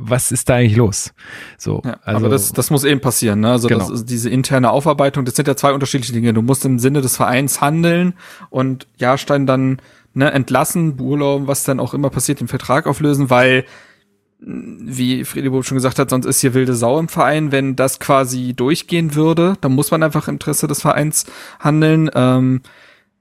was 0.00 0.30
ist 0.32 0.48
da 0.48 0.54
eigentlich 0.54 0.76
los? 0.76 1.12
So, 1.58 1.82
Ja, 1.84 1.98
also 2.04 2.18
aber 2.24 2.28
das, 2.28 2.52
das 2.52 2.70
muss 2.70 2.84
eben 2.84 3.00
passieren. 3.00 3.40
Ne? 3.40 3.50
Also 3.50 3.68
Genau. 3.68 3.90
das 3.90 4.04
diese 4.04 4.30
interne 4.30 4.70
Aufarbeitung, 4.70 5.24
das 5.24 5.34
sind 5.36 5.48
ja 5.48 5.56
zwei 5.56 5.72
unterschiedliche 5.72 6.12
Dinge. 6.12 6.32
Du 6.32 6.42
musst 6.42 6.64
im 6.64 6.78
Sinne 6.78 7.00
des 7.00 7.16
Vereins 7.16 7.60
handeln 7.60 8.14
und 8.50 8.86
Jahrstein 8.96 9.46
dann 9.46 9.80
ne, 10.14 10.30
entlassen, 10.32 10.96
Burlau, 10.96 11.46
was 11.46 11.64
dann 11.64 11.80
auch 11.80 11.94
immer 11.94 12.10
passiert, 12.10 12.40
den 12.40 12.48
Vertrag 12.48 12.86
auflösen, 12.86 13.28
weil 13.30 13.64
mh, 14.40 14.78
wie 14.96 15.24
Friedi 15.24 15.48
Bob 15.50 15.64
schon 15.64 15.76
gesagt 15.76 15.98
hat, 15.98 16.10
sonst 16.10 16.26
ist 16.26 16.40
hier 16.40 16.54
wilde 16.54 16.74
Sau 16.74 16.98
im 16.98 17.08
Verein. 17.08 17.50
Wenn 17.52 17.74
das 17.76 17.98
quasi 18.00 18.54
durchgehen 18.54 19.14
würde, 19.14 19.54
dann 19.60 19.72
muss 19.74 19.90
man 19.90 20.02
einfach 20.02 20.28
im 20.28 20.34
Interesse 20.34 20.66
des 20.68 20.80
Vereins 20.80 21.26
handeln. 21.60 22.10
Ähm, 22.14 22.62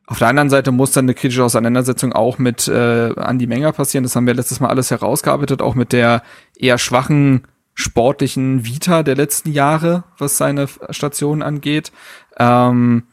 auf 0.07 0.19
der 0.19 0.29
anderen 0.29 0.49
Seite 0.49 0.71
muss 0.71 0.93
dann 0.93 1.05
eine 1.05 1.13
kritische 1.13 1.43
Auseinandersetzung 1.43 2.13
auch 2.13 2.37
mit 2.37 2.67
äh, 2.69 3.13
Andi 3.17 3.45
Menger 3.45 3.73
passieren. 3.73 4.03
Das 4.03 4.15
haben 4.15 4.25
wir 4.25 4.33
letztes 4.33 4.61
Mal 4.61 4.69
alles 4.69 4.89
herausgearbeitet, 4.89 5.61
auch 5.61 5.75
mit 5.75 5.91
der 5.91 6.23
eher 6.55 6.77
schwachen 6.77 7.43
sportlichen 7.73 8.65
Vita 8.65 9.03
der 9.03 9.15
letzten 9.15 9.51
Jahre, 9.51 10.05
was 10.17 10.37
seine 10.37 10.67
Station 10.91 11.43
angeht. 11.43 11.91
Ähm, 12.39 13.03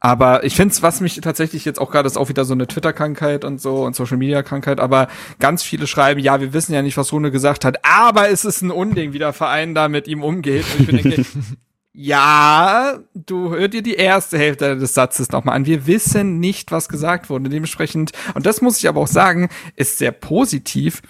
aber 0.00 0.44
ich 0.44 0.56
finde 0.56 0.72
es, 0.72 0.82
was 0.82 1.00
mich 1.00 1.20
tatsächlich 1.20 1.64
jetzt 1.64 1.80
auch 1.80 1.90
gerade 1.90 2.06
ist 2.06 2.16
auch 2.16 2.28
wieder 2.28 2.44
so 2.44 2.54
eine 2.54 2.66
Twitter-Krankheit 2.66 3.44
und 3.44 3.60
so 3.60 3.84
und 3.84 3.94
Social-Media-Krankheit, 3.94 4.80
aber 4.80 5.08
ganz 5.38 5.62
viele 5.62 5.86
schreiben, 5.86 6.20
ja, 6.20 6.40
wir 6.40 6.52
wissen 6.52 6.72
ja 6.72 6.82
nicht, 6.82 6.96
was 6.96 7.12
Rune 7.12 7.30
gesagt 7.30 7.64
hat, 7.64 7.78
aber 7.84 8.30
es 8.30 8.44
ist 8.44 8.62
ein 8.62 8.70
Unding, 8.70 9.12
wie 9.12 9.18
der 9.18 9.34
Verein 9.34 9.74
da 9.74 9.88
mit 9.88 10.08
ihm 10.08 10.24
umgeht. 10.24 10.64
Und 10.78 10.92
ich 10.92 11.02
denke, 11.02 11.24
ja, 11.92 12.98
du 13.14 13.50
hör 13.50 13.68
dir 13.68 13.82
die 13.82 13.94
erste 13.94 14.38
Hälfte 14.38 14.76
des 14.76 14.94
Satzes 14.94 15.30
nochmal 15.30 15.56
an. 15.56 15.66
Wir 15.66 15.86
wissen 15.86 16.38
nicht, 16.38 16.70
was 16.70 16.88
gesagt 16.88 17.30
wurde. 17.30 17.48
Dementsprechend, 17.48 18.12
und 18.34 18.46
das 18.46 18.60
muss 18.60 18.78
ich 18.78 18.88
aber 18.88 19.00
auch 19.00 19.08
sagen, 19.08 19.48
ist 19.76 19.98
sehr 19.98 20.12
positiv. 20.12 21.02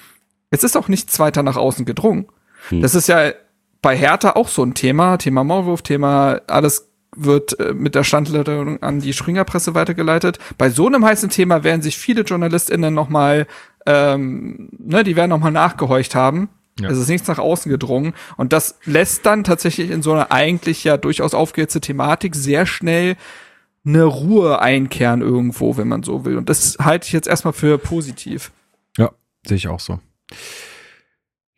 Es 0.51 0.65
ist 0.65 0.77
auch 0.77 0.89
nicht 0.89 1.17
weiter 1.19 1.43
nach 1.43 1.57
außen 1.57 1.85
gedrungen. 1.85 2.27
Das 2.71 2.95
ist 2.95 3.09
ja 3.09 3.33
bei 3.83 3.97
Hertha 3.97 4.33
auch 4.33 4.49
so 4.49 4.63
ein 4.63 4.75
Thema, 4.75 5.17
Thema 5.17 5.45
Maulwurf, 5.45 5.83
Thema 5.83 6.41
alles 6.47 6.91
wird 7.17 7.59
äh, 7.59 7.73
mit 7.73 7.95
der 7.95 8.05
Standleitung 8.05 8.83
an 8.83 9.01
die 9.01 9.13
Springerpresse 9.13 9.75
weitergeleitet. 9.75 10.39
Bei 10.59 10.71
so 10.71 10.87
einem 10.87 11.05
heißen 11.05 11.31
Thema 11.31 11.65
werden 11.65 11.83
sich 11.83 11.99
viele 11.99 12.23
JournalistInnen 12.23 12.95
noch 12.95 13.09
mal, 13.09 13.47
ähm, 13.87 14.69
ne, 14.79 15.03
die 15.03 15.17
werden 15.17 15.31
noch 15.31 15.41
mal 15.41 15.51
nachgehorcht 15.51 16.15
haben. 16.15 16.49
Ja. 16.79 16.89
Es 16.91 16.99
ist 16.99 17.09
nichts 17.09 17.27
nach 17.29 17.39
außen 17.39 17.71
gedrungen. 17.71 18.15
Und 18.37 18.53
das 18.53 18.79
lässt 18.85 19.27
dann 19.27 19.45
tatsächlich 19.45 19.91
in 19.91 20.03
so 20.03 20.13
einer 20.13 20.31
eigentlich 20.33 20.85
ja 20.85 20.97
durchaus 20.97 21.35
aufgehetzte 21.35 21.81
Thematik 21.81 22.35
sehr 22.35 22.67
schnell 22.67 23.17
eine 23.85 24.05
Ruhe 24.05 24.61
einkehren 24.61 25.23
irgendwo, 25.23 25.77
wenn 25.77 25.89
man 25.89 26.03
so 26.03 26.25
will. 26.25 26.37
Und 26.37 26.49
das 26.49 26.77
halte 26.81 27.07
ich 27.07 27.13
jetzt 27.13 27.29
erstmal 27.29 27.53
für 27.55 27.79
positiv. 27.79 28.53
ja, 28.99 29.11
sehe 29.47 29.57
ich 29.57 29.69
auch 29.69 29.81
so. 29.81 30.01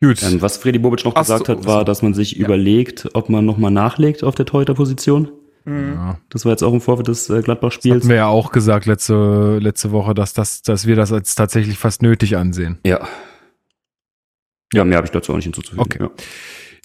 Gut. 0.01 0.21
Ähm, 0.23 0.41
was 0.41 0.57
Freddy 0.57 0.79
Bobic 0.79 1.05
noch 1.05 1.13
Ach 1.15 1.21
gesagt 1.21 1.47
so, 1.47 1.53
hat, 1.53 1.65
war, 1.65 1.85
dass 1.85 2.01
man 2.01 2.13
sich 2.13 2.37
überlegt, 2.37 3.09
ob 3.13 3.29
man 3.29 3.45
nochmal 3.45 3.71
nachlegt 3.71 4.23
auf 4.23 4.35
der 4.35 4.45
Torhüter-Position. 4.45 5.31
ja. 5.65 6.17
Das 6.29 6.43
war 6.43 6.51
jetzt 6.51 6.63
auch 6.63 6.73
im 6.73 6.81
Vorfeld 6.81 7.07
des 7.07 7.29
äh, 7.29 7.35
Das 7.35 7.45
Gladbach-Spiels. 7.45 7.95
hatten 7.95 8.09
wir 8.09 8.17
ja 8.17 8.27
auch 8.27 8.51
gesagt 8.51 8.85
letzte, 8.85 9.59
letzte 9.61 9.91
Woche, 9.91 10.13
dass, 10.13 10.33
das, 10.33 10.61
dass 10.61 10.85
wir 10.87 10.97
das 10.97 11.13
als 11.13 11.35
tatsächlich 11.35 11.77
fast 11.77 12.01
nötig 12.01 12.35
ansehen. 12.35 12.79
Ja. 12.85 13.07
Ja, 14.73 14.83
mehr 14.83 14.97
habe 14.97 15.05
ich 15.05 15.11
dazu 15.11 15.31
auch 15.31 15.35
nicht 15.37 15.45
hinzuzufügen. 15.45 15.83
Okay. 15.83 15.99
Ja. 16.01 16.09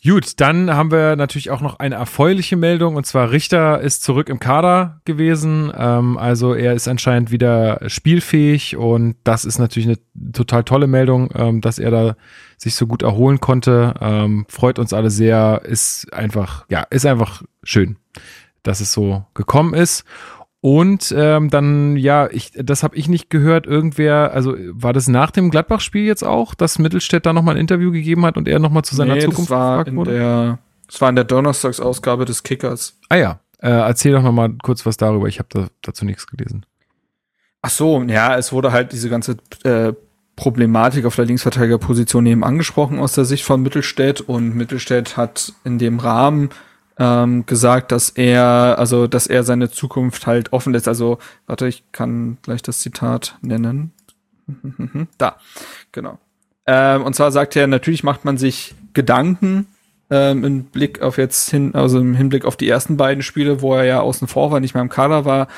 Gut, 0.04 0.40
dann 0.40 0.72
haben 0.72 0.92
wir 0.92 1.16
natürlich 1.16 1.50
auch 1.50 1.60
noch 1.60 1.80
eine 1.80 1.96
erfreuliche 1.96 2.56
Meldung 2.56 2.94
und 2.94 3.04
zwar 3.04 3.32
Richter 3.32 3.80
ist 3.80 4.04
zurück 4.04 4.28
im 4.28 4.38
Kader 4.38 5.00
gewesen. 5.04 5.72
Ähm, 5.76 6.16
also 6.16 6.54
er 6.54 6.74
ist 6.74 6.86
anscheinend 6.86 7.32
wieder 7.32 7.80
spielfähig 7.88 8.76
und 8.76 9.16
das 9.24 9.44
ist 9.44 9.58
natürlich 9.58 9.88
eine 9.88 10.32
total 10.32 10.62
tolle 10.62 10.86
Meldung, 10.86 11.30
ähm, 11.34 11.60
dass 11.60 11.80
er 11.80 11.90
da 11.90 12.16
sich 12.56 12.76
so 12.76 12.86
gut 12.86 13.02
erholen 13.02 13.40
konnte. 13.40 13.94
Ähm, 14.00 14.46
freut 14.48 14.78
uns 14.78 14.92
alle 14.92 15.10
sehr. 15.10 15.62
Ist 15.64 16.12
einfach, 16.12 16.64
ja, 16.68 16.82
ist 16.90 17.04
einfach 17.04 17.42
schön, 17.64 17.96
dass 18.62 18.80
es 18.80 18.92
so 18.92 19.24
gekommen 19.34 19.74
ist. 19.74 20.04
Und 20.60 21.14
ähm, 21.16 21.50
dann, 21.50 21.96
ja, 21.96 22.28
ich, 22.30 22.50
das 22.56 22.82
habe 22.82 22.96
ich 22.96 23.08
nicht 23.08 23.30
gehört, 23.30 23.66
irgendwer, 23.66 24.32
also 24.32 24.56
war 24.70 24.92
das 24.92 25.06
nach 25.06 25.30
dem 25.30 25.50
Gladbach-Spiel 25.50 26.04
jetzt 26.04 26.24
auch, 26.24 26.54
dass 26.54 26.80
Mittelstädt 26.80 27.26
da 27.26 27.32
nochmal 27.32 27.54
ein 27.54 27.60
Interview 27.60 27.92
gegeben 27.92 28.26
hat 28.26 28.36
und 28.36 28.48
er 28.48 28.58
nochmal 28.58 28.82
zu 28.82 28.96
seiner 28.96 29.14
Nee, 29.14 29.20
Zukunft 29.20 29.50
das 29.50 29.56
war 29.56 29.84
gefragt 29.84 29.96
wurde? 29.96 30.12
der, 30.14 30.58
das 30.88 31.00
war 31.00 31.10
in 31.10 31.14
der 31.14 31.24
Donnerstagsausgabe 31.24 32.24
des 32.24 32.42
Kickers. 32.42 32.98
Ah 33.08 33.16
ja, 33.16 33.40
äh, 33.60 33.70
erzähl 33.70 34.12
doch 34.12 34.22
nochmal 34.22 34.52
kurz 34.60 34.84
was 34.84 34.96
darüber, 34.96 35.28
ich 35.28 35.38
habe 35.38 35.48
da, 35.52 35.68
dazu 35.82 36.04
nichts 36.04 36.26
gelesen. 36.26 36.66
Ach 37.62 37.70
so, 37.70 38.02
ja, 38.02 38.36
es 38.36 38.52
wurde 38.52 38.72
halt 38.72 38.92
diese 38.92 39.08
ganze 39.08 39.36
äh, 39.62 39.92
Problematik 40.34 41.04
auf 41.04 41.16
der 41.16 41.24
Linksverteidigerposition 41.24 42.26
eben 42.26 42.42
angesprochen 42.42 42.98
aus 42.98 43.12
der 43.12 43.24
Sicht 43.24 43.44
von 43.44 43.62
Mittelstädt 43.62 44.20
und 44.20 44.56
Mittelstädt 44.56 45.16
hat 45.16 45.52
in 45.64 45.78
dem 45.78 45.98
Rahmen 46.00 46.50
ähm, 46.98 47.46
gesagt, 47.46 47.92
dass 47.92 48.10
er, 48.10 48.76
also 48.78 49.06
dass 49.06 49.26
er 49.26 49.44
seine 49.44 49.70
Zukunft 49.70 50.26
halt 50.26 50.52
offen 50.52 50.72
lässt. 50.72 50.88
Also, 50.88 51.18
warte, 51.46 51.68
ich 51.68 51.84
kann 51.92 52.38
gleich 52.42 52.62
das 52.62 52.80
Zitat 52.80 53.36
nennen. 53.42 53.92
Da, 55.18 55.36
genau. 55.92 56.18
Ähm, 56.66 57.02
und 57.02 57.14
zwar 57.14 57.32
sagt 57.32 57.54
er, 57.56 57.66
natürlich 57.66 58.02
macht 58.02 58.24
man 58.24 58.38
sich 58.38 58.74
Gedanken 58.94 59.66
ähm, 60.10 60.44
im 60.44 60.64
Blick 60.64 61.02
auf 61.02 61.18
jetzt 61.18 61.50
hin, 61.50 61.74
also 61.74 61.98
im 61.98 62.14
Hinblick 62.14 62.44
auf 62.44 62.56
die 62.56 62.68
ersten 62.68 62.96
beiden 62.96 63.22
Spiele, 63.22 63.60
wo 63.60 63.74
er 63.74 63.84
ja 63.84 64.00
außen 64.00 64.26
vor 64.26 64.50
war, 64.50 64.60
nicht 64.60 64.74
mehr 64.74 64.82
im 64.82 64.88
Kader 64.88 65.24
war. 65.24 65.48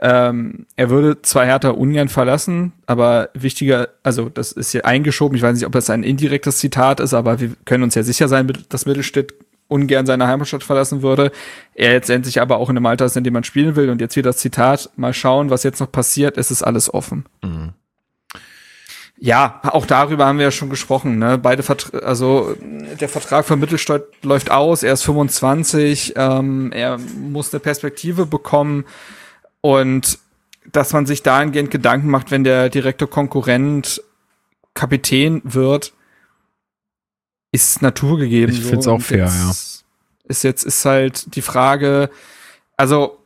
Ähm, 0.00 0.66
er 0.76 0.90
würde 0.90 1.20
zwar 1.22 1.44
Hertha 1.44 1.70
ungern 1.70 2.08
verlassen, 2.08 2.72
aber 2.86 3.30
wichtiger, 3.34 3.88
also 4.02 4.28
das 4.28 4.52
ist 4.52 4.70
hier 4.72 4.86
eingeschoben. 4.86 5.36
Ich 5.36 5.42
weiß 5.42 5.54
nicht, 5.54 5.66
ob 5.66 5.72
das 5.72 5.90
ein 5.90 6.02
indirektes 6.02 6.58
Zitat 6.58 7.00
ist, 7.00 7.14
aber 7.14 7.40
wir 7.40 7.50
können 7.64 7.84
uns 7.84 7.94
ja 7.94 8.02
sicher 8.02 8.28
sein, 8.28 8.50
dass 8.68 8.86
Mittelstädt 8.86 9.34
ungern 9.68 10.06
seine 10.06 10.26
Heimatstadt 10.26 10.64
verlassen 10.64 11.02
würde. 11.02 11.30
Er 11.74 11.92
jetzt 11.92 12.10
endlich 12.10 12.40
aber 12.40 12.56
auch 12.56 12.70
in 12.70 12.76
einem 12.76 12.86
Alter 12.86 13.04
ist, 13.04 13.16
in 13.16 13.24
dem 13.24 13.34
man 13.34 13.44
spielen 13.44 13.76
will. 13.76 13.90
Und 13.90 14.00
jetzt 14.00 14.16
wieder 14.16 14.30
das 14.30 14.38
Zitat, 14.38 14.90
mal 14.96 15.14
schauen, 15.14 15.50
was 15.50 15.62
jetzt 15.62 15.80
noch 15.80 15.92
passiert, 15.92 16.36
es 16.38 16.50
ist 16.50 16.62
alles 16.62 16.92
offen. 16.92 17.26
Ja, 19.20 19.60
auch 19.64 19.84
darüber 19.84 20.26
haben 20.26 20.38
wir 20.38 20.46
ja 20.46 20.50
schon 20.50 20.70
gesprochen. 20.70 21.18
Ne? 21.18 21.38
Beide 21.38 21.62
Vertra 21.62 21.98
also 21.98 22.54
der 23.00 23.08
Vertrag 23.08 23.44
von 23.46 23.58
Mittelstadt 23.58 24.04
läuft 24.22 24.50
aus, 24.50 24.82
er 24.82 24.92
ist 24.92 25.02
25, 25.02 26.14
ähm, 26.16 26.70
er 26.72 26.98
muss 26.98 27.52
eine 27.52 27.60
Perspektive 27.60 28.26
bekommen 28.26 28.84
und 29.60 30.18
dass 30.70 30.92
man 30.92 31.06
sich 31.06 31.22
dahingehend 31.22 31.70
Gedanken 31.70 32.08
macht, 32.10 32.30
wenn 32.30 32.44
der 32.44 32.68
direkte 32.68 33.06
Konkurrent 33.06 34.02
Kapitän 34.74 35.40
wird, 35.44 35.92
ist 37.52 37.82
naturgegeben. 37.82 38.54
Ich 38.54 38.62
find's 38.64 38.86
auch 38.86 38.94
Und 38.94 39.00
fair, 39.00 39.24
jetzt 39.46 39.84
Ist 40.24 40.44
jetzt 40.44 40.64
ist 40.64 40.84
halt 40.84 41.34
die 41.34 41.42
Frage, 41.42 42.10
also 42.76 43.18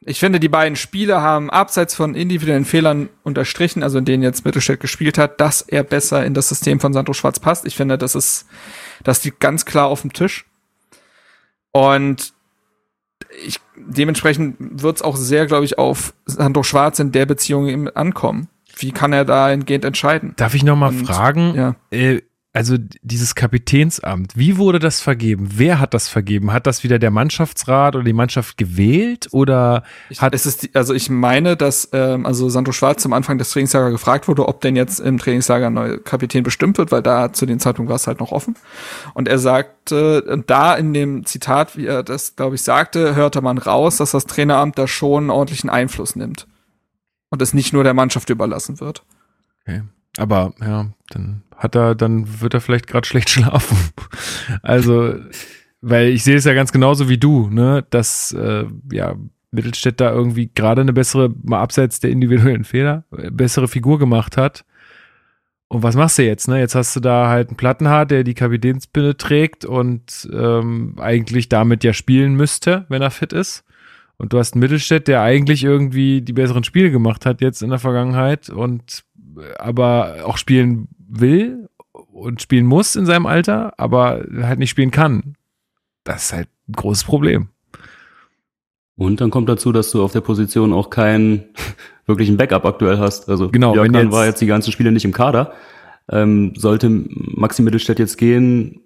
ich 0.00 0.20
finde, 0.20 0.40
die 0.40 0.48
beiden 0.48 0.76
Spiele 0.76 1.20
haben 1.20 1.50
abseits 1.50 1.94
von 1.94 2.14
individuellen 2.14 2.64
Fehlern 2.64 3.10
unterstrichen, 3.24 3.82
also 3.82 3.98
in 3.98 4.04
denen 4.06 4.22
jetzt 4.22 4.44
Mittelstädt 4.44 4.80
gespielt 4.80 5.18
hat, 5.18 5.40
dass 5.40 5.60
er 5.60 5.82
besser 5.82 6.24
in 6.24 6.32
das 6.34 6.48
System 6.48 6.80
von 6.80 6.92
Sandro 6.92 7.12
Schwarz 7.12 7.40
passt. 7.40 7.66
Ich 7.66 7.76
finde, 7.76 7.98
das 7.98 8.14
ist, 8.14 8.46
das 9.04 9.22
liegt 9.24 9.40
ganz 9.40 9.66
klar 9.66 9.88
auf 9.88 10.00
dem 10.02 10.12
Tisch. 10.12 10.46
Und 11.72 12.32
ich, 13.44 13.60
dementsprechend 13.76 14.56
wird 14.82 14.96
es 14.96 15.02
auch 15.02 15.16
sehr, 15.16 15.46
glaube 15.46 15.66
ich, 15.66 15.78
auf 15.78 16.14
Sandro 16.24 16.62
Schwarz 16.62 16.98
in 17.00 17.12
der 17.12 17.26
Beziehung 17.26 17.68
eben 17.68 17.88
ankommen. 17.90 18.48
Wie 18.76 18.92
kann 18.92 19.12
er 19.12 19.24
da 19.24 19.50
entgehend 19.50 19.84
entscheiden? 19.84 20.32
Darf 20.36 20.54
ich 20.54 20.62
nochmal 20.62 20.90
Und, 20.90 21.06
fragen? 21.06 21.54
ja. 21.54 21.74
Äh, 21.90 22.22
also 22.54 22.76
dieses 23.02 23.34
Kapitänsamt, 23.34 24.36
wie 24.36 24.56
wurde 24.56 24.78
das 24.78 25.00
vergeben? 25.00 25.50
Wer 25.52 25.80
hat 25.80 25.92
das 25.92 26.08
vergeben? 26.08 26.50
Hat 26.52 26.66
das 26.66 26.82
wieder 26.82 26.98
der 26.98 27.10
Mannschaftsrat 27.10 27.94
oder 27.94 28.04
die 28.04 28.14
Mannschaft 28.14 28.56
gewählt 28.56 29.28
oder 29.32 29.82
Ich, 30.08 30.22
hat 30.22 30.34
es 30.34 30.46
ist 30.46 30.62
die, 30.62 30.74
also 30.74 30.94
ich 30.94 31.10
meine, 31.10 31.56
dass 31.56 31.90
ähm, 31.92 32.24
also 32.24 32.48
Sandro 32.48 32.72
Schwarz 32.72 33.02
zum 33.02 33.12
Anfang 33.12 33.36
des 33.36 33.50
Trainingslagers 33.50 33.92
gefragt 33.92 34.28
wurde, 34.28 34.48
ob 34.48 34.62
denn 34.62 34.76
jetzt 34.76 34.98
im 34.98 35.18
Trainingslager 35.18 35.66
ein 35.66 35.74
neuer 35.74 35.98
Kapitän 35.98 36.42
bestimmt 36.42 36.78
wird, 36.78 36.90
weil 36.90 37.02
da 37.02 37.34
zu 37.34 37.44
dem 37.44 37.60
Zeitpunkt 37.60 37.90
war 37.90 37.96
es 37.96 38.06
halt 38.06 38.18
noch 38.18 38.32
offen. 38.32 38.56
Und 39.12 39.28
er 39.28 39.38
sagte, 39.38 40.22
und 40.22 40.48
da 40.48 40.74
in 40.74 40.94
dem 40.94 41.26
Zitat, 41.26 41.76
wie 41.76 41.86
er 41.86 42.02
das, 42.02 42.34
glaube 42.34 42.54
ich, 42.54 42.62
sagte, 42.62 43.14
hörte 43.14 43.42
man 43.42 43.58
raus, 43.58 43.98
dass 43.98 44.12
das 44.12 44.24
Traineramt 44.24 44.78
da 44.78 44.88
schon 44.88 45.24
einen 45.24 45.30
ordentlichen 45.30 45.68
Einfluss 45.68 46.16
nimmt. 46.16 46.46
Und 47.28 47.42
es 47.42 47.52
nicht 47.52 47.74
nur 47.74 47.84
der 47.84 47.94
Mannschaft 47.94 48.30
überlassen 48.30 48.80
wird. 48.80 49.04
Okay. 49.60 49.82
Aber 50.16 50.54
ja, 50.60 50.86
dann 51.10 51.42
hat 51.58 51.74
er, 51.76 51.94
dann 51.94 52.40
wird 52.40 52.54
er 52.54 52.60
vielleicht 52.60 52.86
gerade 52.86 53.06
schlecht 53.06 53.28
schlafen. 53.30 53.76
Also 54.62 55.14
weil 55.80 56.08
ich 56.08 56.24
sehe 56.24 56.36
es 56.36 56.44
ja 56.44 56.54
ganz 56.54 56.72
genauso 56.72 57.08
wie 57.08 57.18
du, 57.18 57.48
ne, 57.50 57.84
dass 57.90 58.32
äh, 58.32 58.64
ja 58.92 59.16
Mittelstädt 59.50 60.00
da 60.00 60.12
irgendwie 60.12 60.50
gerade 60.52 60.82
eine 60.82 60.92
bessere, 60.92 61.32
mal 61.42 61.60
abseits 61.60 62.00
der 62.00 62.10
individuellen 62.10 62.64
Fehler, 62.64 63.04
äh, 63.16 63.30
bessere 63.30 63.68
Figur 63.68 63.98
gemacht 63.98 64.36
hat. 64.36 64.64
Und 65.68 65.82
was 65.82 65.96
machst 65.96 66.18
du 66.18 66.24
jetzt, 66.24 66.48
ne? 66.48 66.58
Jetzt 66.58 66.74
hast 66.74 66.96
du 66.96 67.00
da 67.00 67.28
halt 67.28 67.48
einen 67.48 67.56
Plattenhaar, 67.56 68.06
der 68.06 68.24
die 68.24 68.34
Kapitänspinne 68.34 69.16
trägt 69.18 69.66
und 69.66 70.28
ähm, 70.32 70.94
eigentlich 70.98 71.50
damit 71.50 71.84
ja 71.84 71.92
spielen 71.92 72.34
müsste, 72.34 72.86
wenn 72.88 73.02
er 73.02 73.10
fit 73.10 73.34
ist. 73.34 73.64
Und 74.16 74.32
du 74.32 74.38
hast 74.38 74.54
einen 74.54 74.60
Mittelstädt, 74.60 75.08
der 75.08 75.22
eigentlich 75.22 75.62
irgendwie 75.62 76.22
die 76.22 76.32
besseren 76.32 76.64
Spiele 76.64 76.90
gemacht 76.90 77.26
hat 77.26 77.40
jetzt 77.40 77.62
in 77.62 77.70
der 77.70 77.78
Vergangenheit 77.78 78.48
und 78.48 79.04
äh, 79.36 79.54
aber 79.58 80.24
auch 80.24 80.38
spielen 80.38 80.88
will 81.08 81.68
und 82.12 82.42
spielen 82.42 82.66
muss 82.66 82.94
in 82.96 83.06
seinem 83.06 83.26
Alter, 83.26 83.74
aber 83.78 84.24
halt 84.42 84.58
nicht 84.58 84.70
spielen 84.70 84.90
kann. 84.90 85.34
Das 86.04 86.26
ist 86.26 86.32
halt 86.32 86.48
ein 86.68 86.72
großes 86.74 87.04
Problem. 87.04 87.48
Und 88.96 89.20
dann 89.20 89.30
kommt 89.30 89.48
dazu, 89.48 89.72
dass 89.72 89.90
du 89.90 90.02
auf 90.02 90.12
der 90.12 90.20
Position 90.20 90.72
auch 90.72 90.90
keinen 90.90 91.44
wirklichen 92.06 92.36
Backup 92.36 92.64
aktuell 92.64 92.98
hast. 92.98 93.28
Also 93.28 93.48
Genau, 93.50 93.70
wenn 93.74 93.82
Björkan 93.92 94.06
jetzt- 94.08 94.12
war 94.12 94.26
jetzt 94.26 94.40
die 94.40 94.46
ganzen 94.46 94.72
Spiele 94.72 94.92
nicht 94.92 95.04
im 95.04 95.12
Kader. 95.12 95.52
Ähm, 96.10 96.54
sollte 96.56 96.88
Maxi 96.90 97.62
Mittelstädt 97.62 97.98
jetzt 97.98 98.16
gehen, 98.16 98.80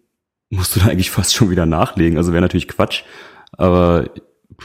musst 0.51 0.75
du 0.77 0.81
da 0.81 0.87
eigentlich 0.87 1.11
fast 1.11 1.35
schon 1.35 1.51
wieder 1.51 1.66
nachlegen. 1.66 2.18
Also 2.18 2.33
wäre 2.33 2.43
natürlich 2.43 2.66
Quatsch. 2.68 3.05
Aber 3.53 4.11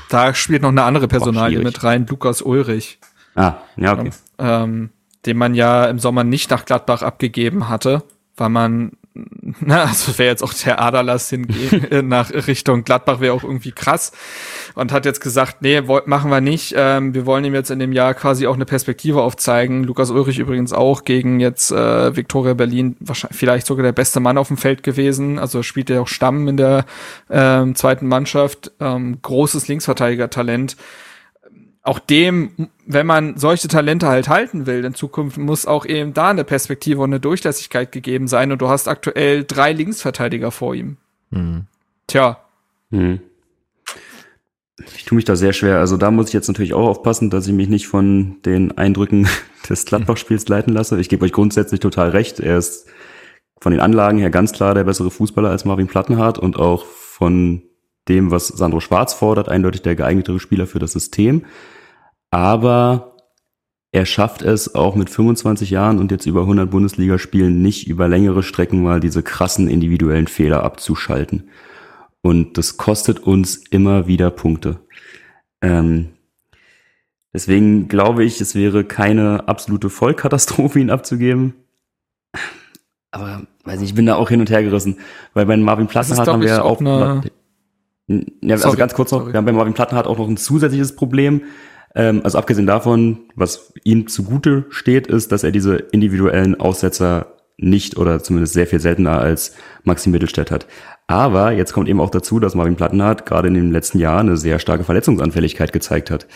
Da 0.09 0.33
spielt 0.33 0.63
noch 0.63 0.69
eine 0.69 0.83
andere 0.83 1.07
Personalie 1.07 1.59
mit 1.59 1.83
rein, 1.83 2.05
Lukas 2.07 2.41
Ulrich, 2.41 2.99
ah, 3.35 3.55
ja, 3.77 3.93
okay. 3.93 4.09
ähm, 4.39 4.89
den 5.27 5.37
man 5.37 5.53
ja 5.53 5.85
im 5.85 5.99
Sommer 5.99 6.23
nicht 6.23 6.49
nach 6.49 6.65
Gladbach 6.65 7.03
abgegeben 7.03 7.69
hatte, 7.69 8.03
weil 8.37 8.49
man, 8.49 8.91
na, 9.13 9.83
also 9.83 10.17
wäre 10.17 10.29
jetzt 10.29 10.43
auch 10.43 10.53
der 10.53 10.81
Aderlass 10.81 11.29
hingehen 11.29 11.83
äh, 11.91 12.01
nach 12.01 12.31
Richtung 12.31 12.83
Gladbach 12.85 13.19
wäre 13.19 13.33
auch 13.33 13.43
irgendwie 13.43 13.71
krass 13.71 14.13
und 14.75 14.93
hat 14.93 15.05
jetzt 15.05 15.19
gesagt, 15.19 15.61
nee, 15.61 15.81
machen 16.05 16.31
wir 16.31 16.39
nicht. 16.39 16.73
Ähm, 16.77 17.13
wir 17.13 17.25
wollen 17.25 17.43
ihm 17.43 17.53
jetzt 17.53 17.71
in 17.71 17.79
dem 17.79 17.91
Jahr 17.91 18.13
quasi 18.13 18.47
auch 18.47 18.55
eine 18.55 18.65
Perspektive 18.65 19.21
aufzeigen. 19.21 19.83
Lukas 19.83 20.11
Ulrich 20.11 20.39
übrigens 20.39 20.71
auch 20.71 21.03
gegen 21.03 21.39
jetzt 21.41 21.71
äh, 21.71 22.15
Viktoria 22.15 22.53
Berlin 22.53 22.95
wahrscheinlich 23.01 23.37
vielleicht 23.37 23.67
sogar 23.67 23.83
der 23.83 23.91
beste 23.91 24.21
Mann 24.21 24.37
auf 24.37 24.47
dem 24.47 24.57
Feld 24.57 24.81
gewesen. 24.81 25.39
Also 25.39 25.61
spielt 25.61 25.89
er 25.89 26.01
auch 26.03 26.07
Stamm 26.07 26.47
in 26.47 26.57
der 26.57 26.85
ähm, 27.29 27.75
zweiten 27.75 28.07
Mannschaft. 28.07 28.71
Ähm, 28.79 29.19
großes 29.21 29.67
Linksverteidiger-Talent 29.67 30.77
auch 31.87 31.99
dem, 31.99 32.69
wenn 32.85 33.05
man 33.05 33.37
solche 33.37 33.67
Talente 33.67 34.07
halt 34.07 34.29
halten 34.29 34.65
will 34.65 34.83
in 34.83 34.93
Zukunft, 34.93 35.37
muss 35.37 35.65
auch 35.65 35.85
eben 35.85 36.13
da 36.13 36.29
eine 36.29 36.43
Perspektive 36.43 37.01
und 37.01 37.09
eine 37.09 37.19
Durchlässigkeit 37.19 37.91
gegeben 37.91 38.27
sein. 38.27 38.51
Und 38.51 38.61
du 38.61 38.69
hast 38.69 38.87
aktuell 38.87 39.43
drei 39.43 39.71
Linksverteidiger 39.73 40.51
vor 40.51 40.75
ihm. 40.75 40.97
Tja, 42.07 42.39
Hm. 42.91 43.19
Ich 44.95 45.05
tue 45.05 45.15
mich 45.15 45.25
da 45.25 45.35
sehr 45.35 45.53
schwer. 45.53 45.79
Also 45.79 45.97
da 45.97 46.11
muss 46.11 46.27
ich 46.27 46.33
jetzt 46.33 46.47
natürlich 46.47 46.73
auch 46.73 46.87
aufpassen, 46.87 47.29
dass 47.29 47.47
ich 47.47 47.53
mich 47.53 47.67
nicht 47.67 47.87
von 47.87 48.37
den 48.43 48.77
Eindrücken 48.77 49.27
des 49.69 49.85
Gladbach-Spiels 49.85 50.47
leiten 50.47 50.73
lasse. 50.73 50.99
Ich 50.99 51.09
gebe 51.09 51.25
euch 51.25 51.31
grundsätzlich 51.31 51.79
total 51.79 52.09
recht. 52.09 52.39
Er 52.39 52.57
ist 52.57 52.87
von 53.59 53.71
den 53.71 53.81
Anlagen 53.81 54.19
her 54.19 54.29
ganz 54.29 54.53
klar 54.53 54.75
der 54.75 54.83
bessere 54.83 55.09
Fußballer 55.09 55.49
als 55.49 55.65
Marvin 55.65 55.87
Plattenhardt 55.87 56.37
und 56.37 56.57
auch 56.57 56.85
von 56.85 57.63
dem, 58.07 58.31
was 58.31 58.47
Sandro 58.47 58.79
Schwarz 58.79 59.13
fordert, 59.13 59.49
eindeutig 59.49 59.81
der 59.81 59.95
geeignetere 59.95 60.39
Spieler 60.39 60.67
für 60.67 60.79
das 60.79 60.93
System. 60.93 61.43
Aber 62.31 63.15
er 63.91 64.05
schafft 64.05 64.41
es 64.41 64.75
auch 64.75 64.95
mit 64.95 65.09
25 65.09 65.69
Jahren 65.69 65.99
und 65.99 66.11
jetzt 66.11 66.25
über 66.25 66.41
100 66.41 66.69
Bundesligaspielen 66.69 67.61
nicht 67.61 67.87
über 67.87 68.07
längere 68.07 68.43
Strecken 68.43 68.83
mal 68.83 68.99
diese 68.99 69.23
krassen 69.23 69.67
individuellen 69.67 70.27
Fehler 70.27 70.63
abzuschalten. 70.63 71.49
Und 72.21 72.57
das 72.57 72.77
kostet 72.77 73.19
uns 73.21 73.55
immer 73.55 74.07
wieder 74.07 74.29
Punkte. 74.29 74.81
Ähm, 75.61 76.09
deswegen 77.33 77.87
glaube 77.87 78.25
ich, 78.25 78.41
es 78.41 78.55
wäre 78.55 78.83
keine 78.83 79.47
absolute 79.47 79.89
Vollkatastrophe, 79.89 80.79
ihn 80.79 80.89
abzugeben. 80.89 81.53
Aber 83.11 83.43
weiß 83.63 83.79
nicht, 83.79 83.89
ich 83.89 83.95
bin 83.95 84.05
da 84.05 84.15
auch 84.15 84.29
hin 84.29 84.41
und 84.41 84.49
her 84.49 84.63
gerissen. 84.63 84.97
Weil 85.33 85.45
bei 85.45 85.55
Marvin 85.57 85.87
Plattenhardt 85.87 86.27
haben 86.27 86.41
wir 86.41 86.49
ja 86.49 86.61
auch 86.61 86.81
auch. 86.81 87.23
ja, 88.07 88.21
also 88.49 88.63
Sorry, 88.63 88.77
ganz 88.77 88.93
kurz 88.93 89.11
noch, 89.11 89.19
sorry. 89.19 89.33
wir 89.33 89.37
haben 89.37 89.45
bei 89.45 89.53
Marvin 89.53 89.73
Plattenhardt 89.73 90.07
auch 90.07 90.17
noch 90.17 90.27
ein 90.27 90.37
zusätzliches 90.37 90.95
Problem. 90.95 91.41
Ähm, 91.95 92.21
also 92.23 92.37
abgesehen 92.37 92.67
davon, 92.67 93.19
was 93.35 93.73
ihm 93.83 94.07
zugute 94.07 94.65
steht, 94.69 95.07
ist, 95.07 95.31
dass 95.31 95.43
er 95.43 95.51
diese 95.51 95.75
individuellen 95.75 96.59
Aussetzer 96.59 97.33
nicht 97.57 97.97
oder 97.97 98.21
zumindest 98.21 98.53
sehr 98.53 98.67
viel 98.67 98.79
seltener 98.79 99.19
als 99.19 99.55
Maxi 99.83 100.09
Mittelstädt 100.09 100.51
hat. 100.51 100.67
Aber 101.07 101.51
jetzt 101.51 101.73
kommt 101.73 101.89
eben 101.89 101.99
auch 101.99 102.11
dazu, 102.11 102.39
dass 102.39 102.53
Marvin 102.53 102.75
Plattenhardt 102.75 103.25
gerade 103.25 103.47
in 103.47 103.55
den 103.55 103.71
letzten 103.71 103.97
Jahren 103.97 104.27
eine 104.27 104.37
sehr 104.37 104.59
starke 104.59 104.83
Verletzungsanfälligkeit 104.83 105.73
gezeigt 105.73 106.11
hat. 106.11 106.27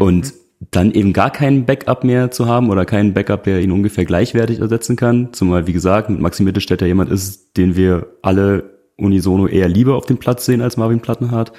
Und 0.00 0.34
dann 0.70 0.92
eben 0.92 1.12
gar 1.12 1.30
keinen 1.30 1.64
Backup 1.64 2.04
mehr 2.04 2.30
zu 2.30 2.46
haben 2.46 2.70
oder 2.70 2.84
keinen 2.84 3.14
Backup, 3.14 3.44
der 3.44 3.60
ihn 3.60 3.72
ungefähr 3.72 4.04
gleichwertig 4.04 4.60
ersetzen 4.60 4.96
kann. 4.96 5.32
Zumal, 5.32 5.66
wie 5.66 5.72
gesagt, 5.72 6.08
mit 6.08 6.20
Maxi 6.20 6.42
Mittelstädt 6.42 6.80
ja 6.80 6.86
jemand 6.86 7.10
ist, 7.10 7.56
den 7.56 7.74
wir 7.74 8.06
alle 8.22 8.78
unisono 8.96 9.48
eher 9.48 9.68
lieber 9.68 9.96
auf 9.96 10.06
dem 10.06 10.18
Platz 10.18 10.44
sehen 10.44 10.60
als 10.60 10.76
Marvin 10.76 11.00
Plattenhardt. 11.00 11.52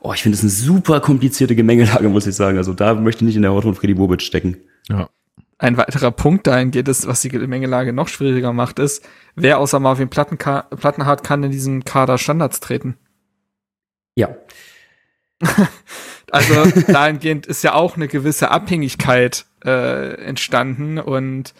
Oh, 0.00 0.12
ich 0.14 0.22
finde 0.22 0.36
es 0.36 0.42
eine 0.42 0.50
super 0.50 1.00
komplizierte 1.00 1.54
Gemengelage, 1.54 2.08
muss 2.08 2.26
ich 2.26 2.34
sagen. 2.34 2.56
Also 2.56 2.72
da 2.72 2.94
möchte 2.94 3.24
ich 3.24 3.26
nicht 3.26 3.36
in 3.36 3.42
der 3.42 3.50
Haut 3.52 3.64
von 3.64 3.74
Freddy 3.74 3.94
Bobic 3.94 4.22
stecken. 4.22 4.56
Ja. 4.88 5.08
ein 5.58 5.76
weiterer 5.76 6.10
Punkt 6.10 6.46
dahin 6.46 6.70
geht 6.70 6.88
es, 6.88 7.06
was 7.06 7.20
die 7.20 7.28
Gemengelage 7.28 7.92
noch 7.92 8.08
schwieriger 8.08 8.52
macht, 8.52 8.78
ist, 8.78 9.06
wer 9.36 9.58
außer 9.58 9.78
Marvin 9.78 10.08
Plattenka 10.08 10.62
Plattenhardt 10.62 11.22
kann 11.22 11.44
in 11.44 11.50
diesem 11.50 11.84
Kader 11.84 12.18
Standards 12.18 12.60
treten. 12.60 12.96
Ja. 14.14 14.36
Also 16.32 16.64
dahingehend 16.86 17.46
ist 17.46 17.64
ja 17.64 17.74
auch 17.74 17.96
eine 17.96 18.06
gewisse 18.06 18.52
Abhängigkeit 18.52 19.46
äh, 19.64 20.14
entstanden 20.14 20.98
und 20.98 21.54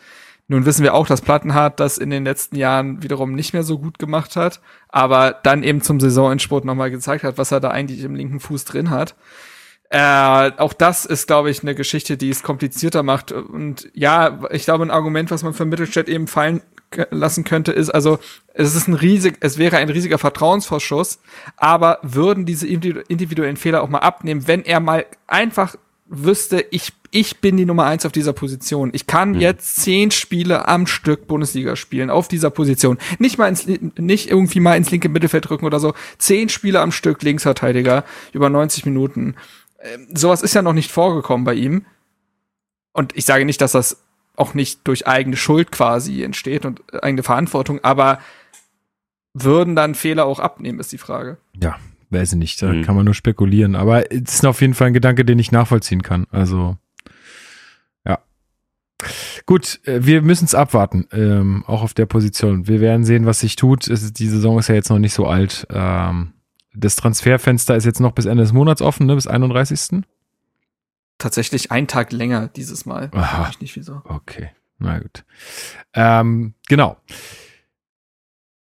nun 0.51 0.67
wissen 0.67 0.83
wir 0.83 0.95
auch, 0.95 1.07
dass 1.07 1.21
Plattenhardt 1.21 1.79
das 1.79 1.97
in 1.97 2.11
den 2.11 2.25
letzten 2.25 2.57
Jahren 2.57 3.05
wiederum 3.05 3.37
nicht 3.37 3.53
mehr 3.53 3.63
so 3.63 3.79
gut 3.79 4.01
gemacht 4.01 4.35
hat, 4.35 4.61
aber 4.89 5.39
dann 5.45 5.63
eben 5.63 5.81
zum 5.81 6.01
Saisonendspurt 6.01 6.65
nochmal 6.65 6.91
gezeigt 6.91 7.23
hat, 7.23 7.39
was 7.39 7.53
er 7.53 7.61
da 7.61 7.71
eigentlich 7.71 8.03
im 8.03 8.17
linken 8.17 8.41
Fuß 8.41 8.65
drin 8.65 8.91
hat. 8.91 9.15
Äh, 9.91 10.51
auch 10.57 10.73
das 10.73 11.05
ist, 11.05 11.29
glaube 11.29 11.51
ich, 11.51 11.63
eine 11.63 11.77
Geschichte, 11.77 12.17
die 12.17 12.31
es 12.31 12.43
komplizierter 12.43 13.05
macht. 13.05 13.31
Und 13.31 13.91
ja, 13.95 14.41
ich 14.51 14.65
glaube, 14.65 14.85
ein 14.85 14.91
Argument, 14.91 15.31
was 15.31 15.45
man 15.45 15.55
für 15.55 15.65
Mittelstädt 15.67 16.09
eben 16.09 16.27
fallen 16.27 16.63
lassen 17.11 17.45
könnte, 17.45 17.71
ist 17.71 17.91
also, 17.91 18.19
es 18.53 18.75
ist 18.75 18.89
ein 18.89 18.95
riesig, 18.95 19.37
es 19.39 19.57
wäre 19.57 19.77
ein 19.77 19.89
riesiger 19.89 20.19
Vertrauensvorschuss, 20.19 21.21
aber 21.59 22.01
würden 22.03 22.45
diese 22.45 22.67
individu- 22.67 23.05
individuellen 23.07 23.57
Fehler 23.57 23.85
auch 23.85 23.89
mal 23.89 23.99
abnehmen, 23.99 24.49
wenn 24.49 24.65
er 24.65 24.81
mal 24.81 25.07
einfach 25.29 25.77
wüsste, 26.11 26.67
ich, 26.71 26.93
ich 27.13 27.41
bin 27.41 27.57
die 27.57 27.65
Nummer 27.65 27.87
eins 27.87 28.05
auf 28.05 28.13
dieser 28.13 28.33
Position. 28.33 28.91
Ich 28.93 29.07
kann 29.07 29.35
jetzt 29.35 29.77
zehn 29.77 30.11
Spiele 30.11 30.67
am 30.69 30.87
Stück 30.87 31.29
Bundesliga 31.29 31.77
spielen 31.77 32.11
auf 32.11 32.27
dieser 32.27 32.51
Position. 32.51 32.99
Nicht 33.19 33.39
mal 33.39 33.49
ins, 33.49 33.67
nicht 33.67 34.29
irgendwie 34.29 34.61
mal 34.61 34.77
ins 34.77 34.91
linke 34.91 35.09
Mittelfeld 35.09 35.49
rücken 35.51 35.65
oder 35.65 35.79
so. 35.79 35.95
Zehn 36.19 36.49
Spiele 36.49 36.81
am 36.81 36.91
Stück 36.91 37.23
Linksverteidiger 37.23 38.05
über 38.33 38.51
90 38.51 38.85
Minuten. 38.87 39.37
Ähm, 39.81 40.09
sowas 40.13 40.43
ist 40.43 40.55
ja 40.55 40.63
noch 40.63 40.73
nicht 40.73 40.91
vorgekommen 40.91 41.45
bei 41.45 41.55
ihm. 41.55 41.87
Und 42.93 43.17
ich 43.17 43.25
sage 43.25 43.45
nicht, 43.45 43.61
dass 43.61 43.73
das 43.73 44.03
auch 44.35 44.55
nicht 44.55 44.81
durch 44.89 45.07
eigene 45.07 45.37
Schuld 45.37 45.71
quasi 45.71 46.25
entsteht 46.25 46.65
und 46.65 46.83
eigene 47.05 47.23
Verantwortung, 47.23 47.79
aber 47.85 48.19
würden 49.33 49.77
dann 49.77 49.95
Fehler 49.95 50.27
auch 50.27 50.41
abnehmen, 50.41 50.81
ist 50.81 50.91
die 50.91 50.99
Frage. 50.99 51.39
Ja, 51.61 51.79
weiß 52.11 52.33
ich 52.33 52.39
nicht. 52.39 52.61
Da 52.63 52.73
Mhm. 52.73 52.83
kann 52.83 52.97
man 52.97 53.05
nur 53.05 53.15
spekulieren. 53.15 53.75
Aber 53.77 54.11
es 54.13 54.35
ist 54.35 54.47
auf 54.47 54.61
jeden 54.61 54.75
Fall 54.75 54.89
ein 54.89 54.95
Gedanke, 54.95 55.25
den 55.25 55.39
ich 55.39 55.53
nachvollziehen 55.53 56.03
kann. 56.03 56.27
Also, 56.31 56.77
ja. 58.07 58.19
Gut, 59.47 59.81
äh, 59.87 60.05
wir 60.05 60.23
müssen 60.23 60.45
es 60.45 60.55
abwarten, 60.55 61.07
ähm, 61.13 61.65
auch 61.67 61.83
auf 61.83 61.95
der 61.95 62.07
Position. 62.07 62.67
Wir 62.69 62.81
werden 62.81 63.05
sehen, 63.05 63.27
was 63.27 63.41
sich 63.41 63.57
tut. 63.57 63.89
Es 63.89 64.03
ist, 64.03 64.19
die 64.19 64.29
Saison 64.29 64.59
ist 64.59 64.69
ja 64.69 64.75
jetzt 64.75 64.91
noch 64.91 64.99
nicht 64.99 65.15
so 65.15 65.27
alt. 65.27 65.67
Ähm, 65.71 66.33
das 66.75 66.97
Transferfenster 66.97 67.75
ist 67.77 67.85
jetzt 67.85 68.01
noch 68.01 68.13
bis 68.13 68.27
Ende 68.27 68.43
des 68.45 68.53
Monats 68.53 68.83
offen, 68.83 69.07
ne? 69.07 69.15
bis 69.15 69.27
31. 69.27 70.03
Tatsächlich 71.19 71.71
einen 71.71 71.87
Tag 71.87 72.13
länger 72.13 72.49
dieses 72.49 72.87
Mal. 72.87 73.11
Aha. 73.13 73.43
Weiß 73.43 73.51
ich 73.51 73.61
nicht 73.61 73.77
wieso. 73.77 74.01
Okay, 74.05 74.51
na 74.79 74.99
gut. 75.01 75.25
Ähm, 75.93 76.55
genau. 76.69 76.97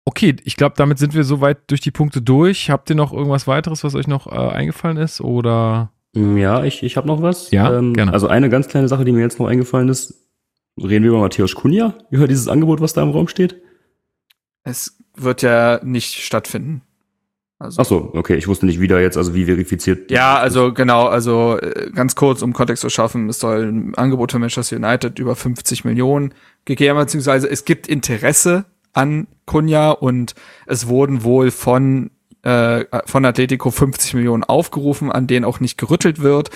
Okay, 0.09 0.37
ich 0.45 0.57
glaube, 0.57 0.73
damit 0.75 0.99
sind 0.99 1.13
wir 1.13 1.23
soweit 1.23 1.71
durch 1.71 1.83
die 1.83 1.91
Punkte 1.91 2.23
durch. 2.23 2.71
Habt 2.71 2.89
ihr 2.89 2.97
noch 2.97 3.13
irgendwas 3.13 3.47
weiteres, 3.47 3.85
was 3.85 3.95
euch 3.95 4.07
noch 4.07 4.27
äh, 4.27 4.31
eingefallen 4.31 4.97
ist? 4.97 5.21
Oder 5.21 5.93
Ja, 6.15 6.65
ich, 6.65 6.83
ich 6.83 6.97
habe 6.97 7.07
noch 7.07 7.21
was. 7.21 7.51
Ja, 7.51 7.77
ähm, 7.77 7.93
gerne. 7.93 8.15
Also 8.15 8.27
eine 8.27 8.49
ganz 8.49 8.69
kleine 8.69 8.89
Sache, 8.89 9.05
die 9.05 9.13
mir 9.13 9.21
jetzt 9.21 9.39
noch 9.39 9.49
eingefallen 9.49 9.91
ist. 9.91 10.15
Reden 10.79 11.03
wir 11.03 11.11
über 11.11 11.21
Matthäus 11.21 11.55
Kunja, 11.55 11.93
über 12.11 12.27
dieses 12.27 12.49
Angebot, 12.49 12.81
was 12.81 12.95
da 12.95 13.03
im 13.03 13.11
Raum 13.11 13.29
steht? 13.29 13.61
Es 14.65 14.97
wird 15.15 15.43
ja 15.43 15.79
nicht 15.85 16.15
stattfinden. 16.15 16.81
Also, 17.59 17.83
Ach 17.83 17.85
so, 17.85 18.11
okay, 18.15 18.37
ich 18.37 18.49
wusste 18.49 18.65
nicht 18.65 18.81
wieder 18.81 19.03
jetzt, 19.03 19.19
also 19.19 19.35
wie 19.35 19.45
verifiziert. 19.45 20.11
Ja, 20.11 20.39
also 20.39 20.73
genau, 20.73 21.09
also 21.09 21.59
äh, 21.59 21.91
ganz 21.95 22.15
kurz, 22.15 22.41
um 22.41 22.55
Kontext 22.55 22.81
zu 22.81 22.89
schaffen, 22.89 23.29
es 23.29 23.41
soll 23.41 23.67
ein 23.71 23.95
Angebot 23.95 24.33
für 24.33 24.39
Manchester 24.39 24.77
United 24.77 25.19
über 25.19 25.37
50 25.37 25.85
Millionen 25.85 26.33
gegeben, 26.65 26.99
beziehungsweise 26.99 27.51
es 27.51 27.67
gibt 27.67 27.89
Interesse 27.89 28.65
an 28.95 29.27
Kunja 29.49 29.91
und 29.91 30.37
es 30.67 30.87
wurden 30.87 31.25
wohl 31.25 31.51
von 31.51 32.11
äh, 32.43 32.85
von 33.07 33.25
Atletico 33.25 33.73
50 33.73 34.15
Millionen 34.15 34.45
aufgerufen, 34.45 35.11
an 35.11 35.27
denen 35.27 35.45
auch 35.45 35.59
nicht 35.59 35.77
gerüttelt 35.77 36.21
wird. 36.21 36.51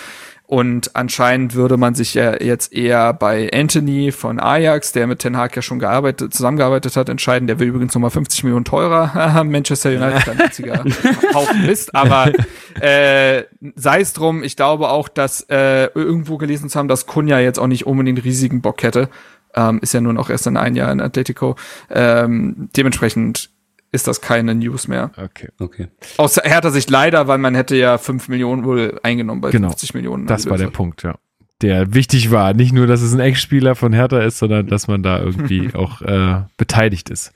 Und 0.45 0.95
anscheinend 0.95 1.55
würde 1.55 1.77
man 1.77 1.95
sich 1.95 2.13
ja 2.13 2.41
jetzt 2.41 2.73
eher 2.73 3.13
bei 3.13 3.49
Anthony 3.51 4.11
von 4.11 4.39
Ajax, 4.39 4.91
der 4.91 5.07
mit 5.07 5.19
Ten 5.19 5.35
Hag 5.35 5.55
ja 5.55 5.61
schon 5.61 5.79
gearbeitet, 5.79 6.33
zusammengearbeitet 6.33 6.95
hat, 6.95 7.09
entscheiden. 7.09 7.47
Der 7.47 7.59
will 7.59 7.69
übrigens 7.69 7.95
nochmal 7.95 8.11
50 8.11 8.43
Millionen 8.43 8.65
teurer. 8.65 9.43
Manchester 9.45 9.89
United 9.89 10.29
ein 10.29 10.41
einziger 10.41 10.83
Haufen 11.33 11.65
Mist. 11.65 11.95
Aber 11.95 12.31
äh, 12.79 13.43
sei 13.75 14.01
es 14.01 14.13
drum, 14.13 14.43
ich 14.43 14.55
glaube 14.55 14.89
auch, 14.89 15.07
dass 15.07 15.41
äh, 15.49 15.85
irgendwo 15.95 16.37
gelesen 16.37 16.69
zu 16.69 16.77
haben, 16.77 16.87
dass 16.87 17.07
Kunja 17.07 17.39
jetzt 17.39 17.57
auch 17.57 17.67
nicht 17.67 17.87
unbedingt 17.87 18.23
riesigen 18.23 18.61
Bock 18.61 18.83
hätte. 18.83 19.09
Ähm, 19.55 19.79
ist 19.81 19.93
ja 19.93 20.01
nun 20.01 20.17
auch 20.17 20.29
erst 20.29 20.47
in 20.47 20.57
ein 20.57 20.75
Jahr 20.75 20.91
in 20.91 20.99
Atletico. 21.01 21.55
Ähm, 21.89 22.69
dementsprechend 22.75 23.49
ist 23.91 24.07
das 24.07 24.21
keine 24.21 24.55
News 24.55 24.87
mehr. 24.87 25.11
Okay. 25.17 25.49
Okay. 25.59 25.87
Aus 26.17 26.37
härter 26.37 26.71
Sicht 26.71 26.89
leider, 26.89 27.27
weil 27.27 27.37
man 27.37 27.53
hätte 27.53 27.75
ja 27.75 27.97
5 27.97 28.27
Millionen 28.29 28.65
wohl 28.65 28.99
eingenommen 29.03 29.41
bei 29.41 29.51
Genau. 29.51 29.69
50 29.69 29.93
Millionen. 29.93 30.25
Das 30.25 30.49
war 30.49 30.57
der. 30.57 30.67
Punkt, 30.67 31.03
ja. 31.03 31.15
Der 31.61 31.93
wichtig 31.93 32.31
war. 32.31 32.53
Nicht 32.53 32.73
nur, 32.73 32.87
dass 32.87 33.01
es 33.01 33.13
ein 33.13 33.19
Ex-Spieler 33.19 33.75
von 33.75 33.93
Hertha 33.93 34.19
ist, 34.19 34.39
sondern 34.39 34.67
dass 34.67 34.87
man 34.87 35.03
da 35.03 35.19
irgendwie 35.19 35.69
auch 35.75 36.01
äh, 36.01 36.41
beteiligt 36.57 37.09
ist. 37.09 37.31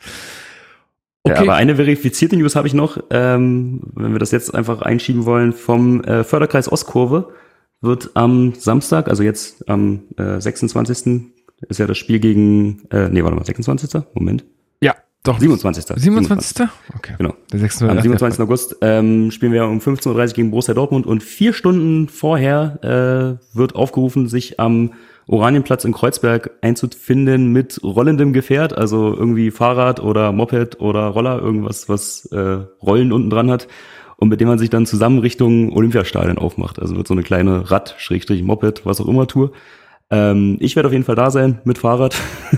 Ja, 1.26 1.36
aber 1.40 1.56
eine 1.56 1.76
verifizierte 1.76 2.38
News 2.38 2.56
habe 2.56 2.68
ich 2.68 2.74
noch, 2.74 2.98
ähm, 3.10 3.82
wenn 3.96 4.14
wir 4.14 4.20
das 4.20 4.32
jetzt 4.32 4.56
einfach 4.56 4.82
einschieben 4.82 5.26
wollen, 5.26 5.52
vom 5.54 6.02
äh, 6.04 6.24
Förderkreis 6.24 6.72
Ostkurve 6.72 7.34
wird 7.82 8.12
am 8.16 8.54
Samstag, 8.56 9.10
also 9.10 9.24
jetzt 9.24 9.70
am 9.70 10.04
äh, 10.18 10.40
26. 10.40 11.34
ist 11.68 11.80
ja 11.80 11.88
das 11.88 11.98
Spiel 11.98 12.20
gegen, 12.20 12.84
äh, 12.92 13.10
nee, 13.10 13.24
warte 13.24 13.36
mal, 13.36 13.46
26. 13.46 14.02
Moment. 14.14 14.46
ja, 14.82 14.96
doch. 15.24 15.40
27. 15.40 15.86
27. 15.96 16.68
Okay. 16.96 17.16
Genau. 17.18 17.34
Der 17.52 17.60
26. 17.60 17.98
Am 17.98 18.02
27. 18.02 18.42
August 18.42 18.76
ähm, 18.82 19.32
spielen 19.32 19.52
wir 19.52 19.66
um 19.66 19.80
15.30 19.80 20.08
Uhr 20.08 20.28
gegen 20.34 20.52
Borussia 20.52 20.74
Dortmund 20.74 21.06
und 21.06 21.24
vier 21.24 21.54
Stunden 21.54 22.08
vorher 22.08 23.40
äh, 23.52 23.58
wird 23.58 23.76
aufgerufen, 23.76 24.28
sich 24.28 24.60
am 24.60 24.94
Oranienplatz 25.28 25.84
in 25.84 25.92
Kreuzberg 25.92 26.52
einzufinden 26.62 27.52
mit 27.52 27.82
rollendem 27.84 28.32
Gefährt, 28.32 28.78
also 28.78 29.14
irgendwie 29.14 29.52
Fahrrad 29.52 30.00
oder 30.00 30.32
Moped 30.32 30.80
oder 30.80 31.08
Roller, 31.08 31.40
irgendwas, 31.40 31.90
was 31.90 32.26
äh, 32.32 32.60
Rollen 32.82 33.12
unten 33.12 33.30
dran 33.30 33.52
hat 33.52 33.68
und 34.16 34.30
mit 34.30 34.40
dem 34.40 34.48
man 34.48 34.58
sich 34.58 34.70
dann 34.70 34.86
zusammen 34.86 35.20
Richtung 35.20 35.74
Olympiastadion 35.74 36.38
aufmacht. 36.38 36.80
Also 36.80 36.96
wird 36.96 37.08
so 37.08 37.14
eine 37.14 37.24
kleine 37.24 37.70
Rad, 37.70 37.96
Schrägstrich, 37.98 38.44
Moped, 38.44 38.86
was 38.86 39.02
auch 39.02 39.08
immer 39.08 39.28
Tour. 39.28 39.52
Ähm, 40.10 40.58
ich 40.62 40.76
werde 40.76 40.88
auf 40.88 40.94
jeden 40.94 41.04
Fall 41.04 41.16
da 41.16 41.32
sein 41.32 41.60
mit 41.66 41.78
Fahrrad. 41.78 42.16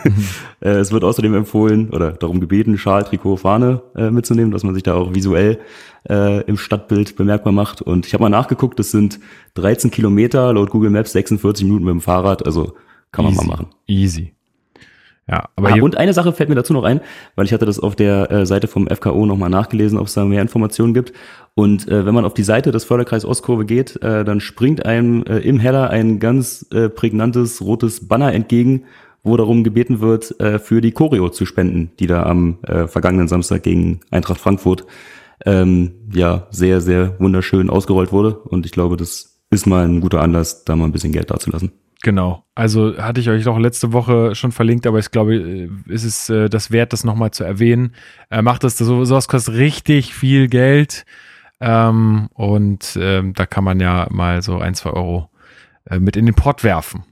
äh, 0.62 0.70
es 0.70 0.92
wird 0.92 1.04
außerdem 1.04 1.34
empfohlen 1.34 1.90
oder 1.90 2.12
darum 2.12 2.40
gebeten, 2.40 2.78
Schal, 2.78 3.04
Trikot, 3.04 3.38
Fahne 3.38 3.82
äh, 3.96 4.12
mitzunehmen, 4.12 4.52
dass 4.52 4.64
man 4.64 4.76
sich 4.76 4.84
da 4.84 4.94
auch 4.94 5.16
visuell 5.16 5.60
äh, 6.08 6.44
im 6.44 6.58
Stadtbild 6.58 7.16
bemerkbar 7.16 7.52
macht. 7.52 7.82
Und 7.82 8.06
ich 8.06 8.14
habe 8.14 8.24
mal 8.24 8.30
nachgeguckt, 8.30 8.78
das 8.78 8.92
sind 8.92 9.20
13 9.56 9.90
Kilometer, 9.90 10.54
laut 10.54 10.70
Google 10.70 10.92
Maps 10.92 11.12
46 11.14 11.66
Minuten 11.66 11.86
mit 11.86 11.94
dem 11.94 12.02
Fahrrad, 12.02 12.46
also 12.46 12.74
kann 13.12 13.26
man 13.26 13.34
Easy. 13.34 13.46
mal 13.46 13.52
machen. 13.52 13.68
Easy. 13.88 14.34
Ja, 15.30 15.50
aber 15.56 15.70
Ah, 15.70 15.82
und 15.82 15.96
eine 15.96 16.14
Sache 16.14 16.34
fällt 16.34 16.50
mir 16.50 16.56
dazu 16.56 16.74
noch 16.74 16.84
ein, 16.84 17.02
weil 17.36 17.46
ich 17.46 17.54
hatte 17.54 17.66
das 17.66 17.80
auf 17.80 17.96
der 17.96 18.32
äh, 18.32 18.46
Seite 18.48 18.68
vom 18.68 18.88
FKO 18.88 19.28
nochmal 19.28 19.52
nachgelesen, 19.52 20.00
ob 20.00 20.08
es 20.08 20.16
da 20.16 20.26
mehr 20.26 20.42
Informationen 20.42 20.96
gibt. 20.96 21.14
Und 21.54 21.88
äh, 21.88 22.06
wenn 22.06 22.16
man 22.16 22.26
auf 22.26 22.34
die 22.34 22.44
Seite 22.44 22.72
des 22.72 22.84
Förderkreis 22.86 23.26
Ostkurve 23.26 23.66
geht, 23.66 24.02
äh, 24.02 24.26
dann 24.26 24.40
springt 24.40 24.86
einem 24.86 25.24
äh, 25.24 25.38
im 25.40 25.60
Header 25.60 25.92
ein 25.92 26.20
ganz 26.20 26.66
äh, 26.74 26.90
prägnantes 26.90 27.62
rotes 27.62 28.08
Banner 28.08 28.34
entgegen, 28.34 28.86
wo 29.22 29.38
darum 29.38 29.64
gebeten 29.64 30.00
wird, 30.00 30.40
äh, 30.40 30.58
für 30.58 30.82
die 30.82 30.94
Choreo 30.94 31.30
zu 31.30 31.46
spenden, 31.46 31.92
die 32.00 32.08
da 32.08 32.24
am 32.24 32.58
äh, 32.64 32.88
vergangenen 32.88 33.28
Samstag 33.28 33.62
gegen 33.62 34.00
Eintracht 34.10 34.40
Frankfurt 34.40 34.86
ähm, 35.46 35.92
ja 36.12 36.48
sehr, 36.50 36.82
sehr 36.82 37.20
wunderschön 37.20 37.70
ausgerollt 37.70 38.12
wurde. 38.12 38.34
Und 38.34 38.66
ich 38.66 38.72
glaube, 38.72 38.98
das 38.98 39.40
ist 39.52 39.68
mal 39.68 39.86
ein 39.86 40.02
guter 40.02 40.22
Anlass, 40.22 40.64
da 40.64 40.76
mal 40.76 40.86
ein 40.86 40.92
bisschen 40.92 41.12
Geld 41.12 41.30
dazulassen. 41.30 41.72
Genau. 42.02 42.46
Also 42.56 42.98
hatte 42.98 43.22
ich 43.22 43.30
euch 43.30 43.48
auch 43.48 43.58
letzte 43.58 43.94
Woche 43.94 44.36
schon 44.36 44.52
verlinkt, 44.52 44.88
aber 44.88 45.00
ich 45.00 45.12
glaube, 45.12 45.36
äh, 45.36 45.70
ist 45.88 46.04
es 46.04 46.30
äh, 46.30 46.50
das 46.50 46.72
wert, 46.72 46.94
das 46.94 47.04
nochmal 47.04 47.32
zu 47.32 47.44
erwähnen. 47.44 47.94
Äh, 48.30 48.42
macht 48.42 48.64
das, 48.64 48.78
so, 48.78 49.06
sowas 49.06 49.28
kostet 49.28 49.56
richtig 49.56 50.14
viel 50.14 50.48
Geld. 50.48 51.06
Ähm, 51.62 52.30
und 52.34 52.98
ähm, 53.00 53.34
da 53.34 53.46
kann 53.46 53.64
man 53.64 53.80
ja 53.80 54.08
mal 54.10 54.42
so 54.42 54.60
ein, 54.60 54.76
zwei 54.76 54.92
Euro 54.92 55.30
äh, 55.90 56.00
mit 56.00 56.16
in 56.16 56.26
den 56.26 56.36
Pott 56.36 56.64
werfen. 56.64 57.04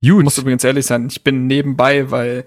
Ich 0.00 0.10
Gut. 0.10 0.24
muss 0.24 0.38
übrigens 0.38 0.64
ehrlich 0.64 0.86
sein, 0.86 1.06
ich 1.08 1.22
bin 1.22 1.46
nebenbei, 1.46 2.10
weil 2.10 2.44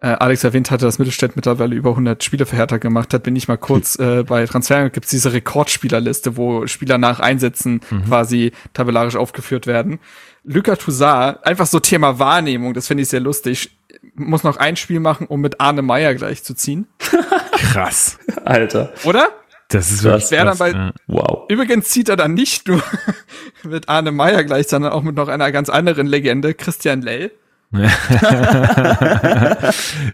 äh, 0.00 0.08
Alex 0.08 0.44
erwähnt 0.44 0.70
hatte, 0.70 0.86
dass 0.86 0.98
Mittelstädt 0.98 1.36
mittlerweile 1.36 1.74
über 1.74 1.90
100 1.90 2.22
Spiele 2.24 2.46
für 2.46 2.56
Hertha 2.56 2.78
gemacht 2.78 3.12
hat, 3.12 3.22
bin 3.22 3.36
ich 3.36 3.48
mal 3.48 3.58
kurz 3.58 3.98
äh, 3.98 4.22
bei 4.22 4.46
Transfer 4.46 4.88
gibt's 4.90 5.10
diese 5.10 5.32
Rekordspielerliste, 5.32 6.36
wo 6.36 6.66
Spieler 6.66 6.98
nach 6.98 7.20
Einsätzen 7.20 7.80
quasi 8.06 8.52
tabellarisch 8.72 9.16
aufgeführt 9.16 9.66
werden. 9.66 9.98
Luca 10.44 10.76
Toussaint, 10.76 11.44
einfach 11.44 11.66
so 11.66 11.80
Thema 11.80 12.18
Wahrnehmung, 12.18 12.74
das 12.74 12.86
finde 12.86 13.02
ich 13.02 13.08
sehr 13.08 13.20
lustig, 13.20 13.70
muss 14.14 14.42
noch 14.44 14.56
ein 14.58 14.76
Spiel 14.76 15.00
machen, 15.00 15.26
um 15.26 15.40
mit 15.40 15.60
Arne 15.60 15.82
Meyer 15.82 16.14
gleich 16.14 16.44
zu 16.44 16.54
ziehen. 16.54 16.86
Krass. 17.52 18.18
Alter, 18.44 18.92
Oder? 19.04 19.28
Das 19.68 19.90
ist 19.90 20.04
Das 20.04 20.30
wirklich 20.30 20.30
wär 20.30 20.44
dann 20.44 20.48
krass, 20.48 20.58
bei- 20.58 20.70
ja. 20.72 20.92
wow. 21.06 21.44
Übrigens 21.48 21.88
zieht 21.88 22.08
er 22.10 22.16
dann 22.16 22.34
nicht 22.34 22.68
nur 22.68 22.82
mit 23.64 23.88
Arne 23.88 24.12
Meyer 24.12 24.44
gleich, 24.44 24.68
sondern 24.68 24.92
auch 24.92 25.02
mit 25.02 25.16
noch 25.16 25.28
einer 25.28 25.50
ganz 25.50 25.68
anderen 25.70 26.06
Legende, 26.06 26.52
Christian 26.54 27.00
Lell. 27.00 27.32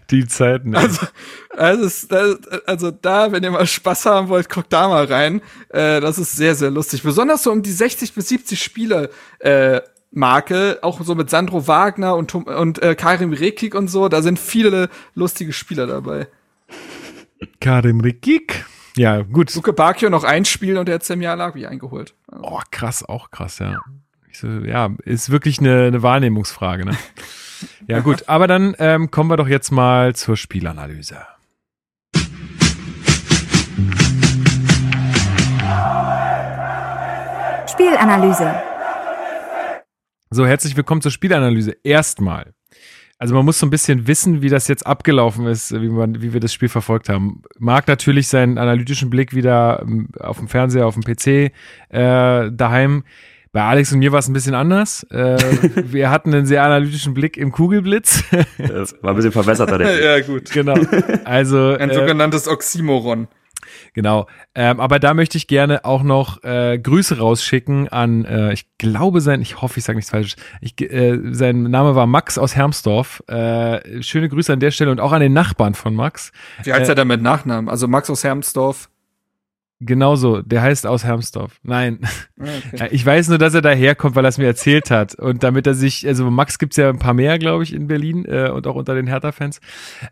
Die 0.09 0.25
Zeiten. 0.27 0.75
Also, 0.75 1.05
also, 1.55 2.07
also 2.65 2.91
da, 2.91 3.31
wenn 3.31 3.43
ihr 3.43 3.51
mal 3.51 3.67
Spaß 3.67 4.05
haben 4.07 4.29
wollt, 4.29 4.49
guckt 4.49 4.71
da 4.73 4.87
mal 4.87 5.05
rein. 5.05 5.41
Äh, 5.69 5.99
das 6.01 6.17
ist 6.17 6.35
sehr, 6.35 6.55
sehr 6.55 6.71
lustig. 6.71 7.03
Besonders 7.03 7.43
so 7.43 7.51
um 7.51 7.61
die 7.61 7.71
60 7.71 8.13
bis 8.13 8.29
70 8.29 8.61
Spiele 8.63 9.09
äh, 9.39 9.81
Marke, 10.11 10.79
auch 10.81 11.01
so 11.01 11.15
mit 11.15 11.29
Sandro 11.29 11.67
Wagner 11.67 12.15
und, 12.15 12.29
Tom- 12.31 12.43
und 12.43 12.81
äh, 12.81 12.95
Karim 12.95 13.31
Rekik 13.31 13.75
und 13.75 13.87
so, 13.87 14.09
da 14.09 14.21
sind 14.21 14.39
viele 14.39 14.89
lustige 15.15 15.53
Spieler 15.53 15.87
dabei. 15.87 16.27
Karim 17.59 18.01
Rikik. 18.01 18.65
Ja, 18.97 19.21
gut. 19.21 19.55
Luke 19.55 19.71
Bakio 19.71 20.09
noch 20.09 20.25
ein 20.25 20.43
Spiel 20.43 20.77
und 20.77 20.87
der 20.87 20.95
hat 20.95 21.03
Semya 21.03 21.31
Alawi 21.31 21.65
eingeholt. 21.65 22.13
Oh, 22.29 22.59
krass, 22.71 23.07
auch 23.07 23.31
krass, 23.31 23.59
ja. 23.59 23.79
Ich 24.29 24.39
so, 24.39 24.47
ja, 24.47 24.89
ist 25.05 25.29
wirklich 25.29 25.59
eine, 25.59 25.85
eine 25.85 26.03
Wahrnehmungsfrage, 26.03 26.85
ne? 26.85 26.97
ja, 27.87 27.99
gut, 27.99 28.27
aber 28.27 28.47
dann 28.47 28.75
ähm, 28.79 29.11
kommen 29.11 29.29
wir 29.29 29.37
doch 29.37 29.47
jetzt 29.47 29.71
mal 29.71 30.13
zur 30.13 30.35
Spielanalyse. 30.35 31.19
Spielanalyse. 37.67 38.70
So, 40.33 40.45
herzlich 40.45 40.77
willkommen 40.77 41.01
zur 41.01 41.11
Spielanalyse. 41.11 41.75
Erstmal. 41.83 42.53
Also 43.17 43.35
man 43.35 43.43
muss 43.43 43.59
so 43.59 43.65
ein 43.65 43.69
bisschen 43.69 44.07
wissen, 44.07 44.41
wie 44.41 44.47
das 44.47 44.69
jetzt 44.69 44.87
abgelaufen 44.87 45.45
ist, 45.45 45.73
wie, 45.73 45.89
man, 45.89 46.21
wie 46.21 46.31
wir 46.31 46.39
das 46.39 46.53
Spiel 46.53 46.69
verfolgt 46.69 47.09
haben. 47.09 47.43
Marc 47.59 47.89
natürlich 47.89 48.29
seinen 48.29 48.57
analytischen 48.57 49.09
Blick 49.09 49.35
wieder 49.35 49.81
ähm, 49.81 50.07
auf 50.19 50.37
dem 50.39 50.47
Fernseher, 50.47 50.87
auf 50.87 50.95
dem 50.95 51.03
PC 51.03 51.51
äh, 51.89 52.49
daheim. 52.49 53.03
Bei 53.51 53.63
Alex 53.63 53.91
und 53.91 53.99
mir 53.99 54.13
war 54.13 54.19
es 54.19 54.29
ein 54.29 54.33
bisschen 54.33 54.55
anders. 54.55 55.03
Äh, 55.11 55.37
wir 55.91 56.09
hatten 56.09 56.33
einen 56.33 56.45
sehr 56.45 56.63
analytischen 56.63 57.13
Blick 57.13 57.35
im 57.35 57.51
Kugelblitz. 57.51 58.23
Äh, 58.31 58.45
War 59.01 59.11
ein 59.11 59.15
bisschen 59.17 59.33
verwässerter, 59.33 59.79
der 59.79 59.85
Blick. 59.93 60.03
ja, 60.03 60.19
gut. 60.21 60.49
genau. 60.51 60.75
Also 61.25 61.75
Ein 61.77 61.89
äh, 61.89 61.93
sogenanntes 61.93 62.47
Oxymoron. 62.47 63.27
Genau. 63.93 64.27
Ähm, 64.53 64.79
aber 64.79 64.99
da 64.99 65.13
möchte 65.13 65.37
ich 65.37 65.47
gerne 65.47 65.85
auch 65.85 66.03
noch 66.03 66.43
äh, 66.43 66.77
Grüße 66.77 67.17
rausschicken 67.17 67.87
an, 67.89 68.25
äh, 68.25 68.53
ich 68.53 68.65
glaube 68.77 69.21
sein, 69.21 69.41
ich 69.41 69.61
hoffe, 69.61 69.79
ich 69.79 69.85
sage 69.85 69.97
nichts 69.97 70.11
Falsches. 70.11 70.35
Ich, 70.61 70.79
äh, 70.81 71.19
sein 71.31 71.63
Name 71.63 71.95
war 71.95 72.05
Max 72.07 72.37
aus 72.37 72.55
Hermsdorf. 72.55 73.23
Äh, 73.27 74.03
schöne 74.03 74.29
Grüße 74.29 74.53
an 74.53 74.59
der 74.59 74.71
Stelle 74.71 74.91
und 74.91 74.99
auch 74.99 75.11
an 75.11 75.21
den 75.21 75.33
Nachbarn 75.33 75.73
von 75.73 75.95
Max. 75.95 76.31
Wie 76.63 76.73
heißt 76.73 76.89
Äh, 76.89 76.91
er 76.91 76.95
denn 76.95 77.07
mit 77.07 77.21
Nachnamen? 77.21 77.69
Also 77.69 77.87
Max 77.87 78.09
aus 78.09 78.23
Hermsdorf. 78.23 78.89
Genauso, 79.83 80.43
der 80.43 80.61
heißt 80.61 80.85
aus 80.85 81.03
Hermsdorf. 81.03 81.59
Nein. 81.63 81.99
Okay. 82.39 82.83
Äh, 82.83 82.87
Ich 83.01 83.05
weiß 83.05 83.29
nur, 83.29 83.39
dass 83.39 83.55
er 83.55 83.61
daherkommt, 83.63 84.15
weil 84.15 84.25
er 84.25 84.29
es 84.29 84.37
mir 84.37 84.45
erzählt 84.45 84.91
hat. 84.91 85.15
Und 85.15 85.41
damit 85.41 85.65
er 85.65 85.73
sich, 85.73 86.07
also 86.07 86.29
Max 86.29 86.59
gibt's 86.59 86.77
ja 86.77 86.89
ein 86.89 86.99
paar 86.99 87.15
mehr, 87.15 87.39
glaube 87.39 87.63
ich, 87.63 87.73
in 87.73 87.87
Berlin 87.87 88.25
äh, 88.25 88.49
und 88.49 88.67
auch 88.67 88.75
unter 88.75 88.93
den 88.93 89.07
Hertha-Fans. 89.07 89.59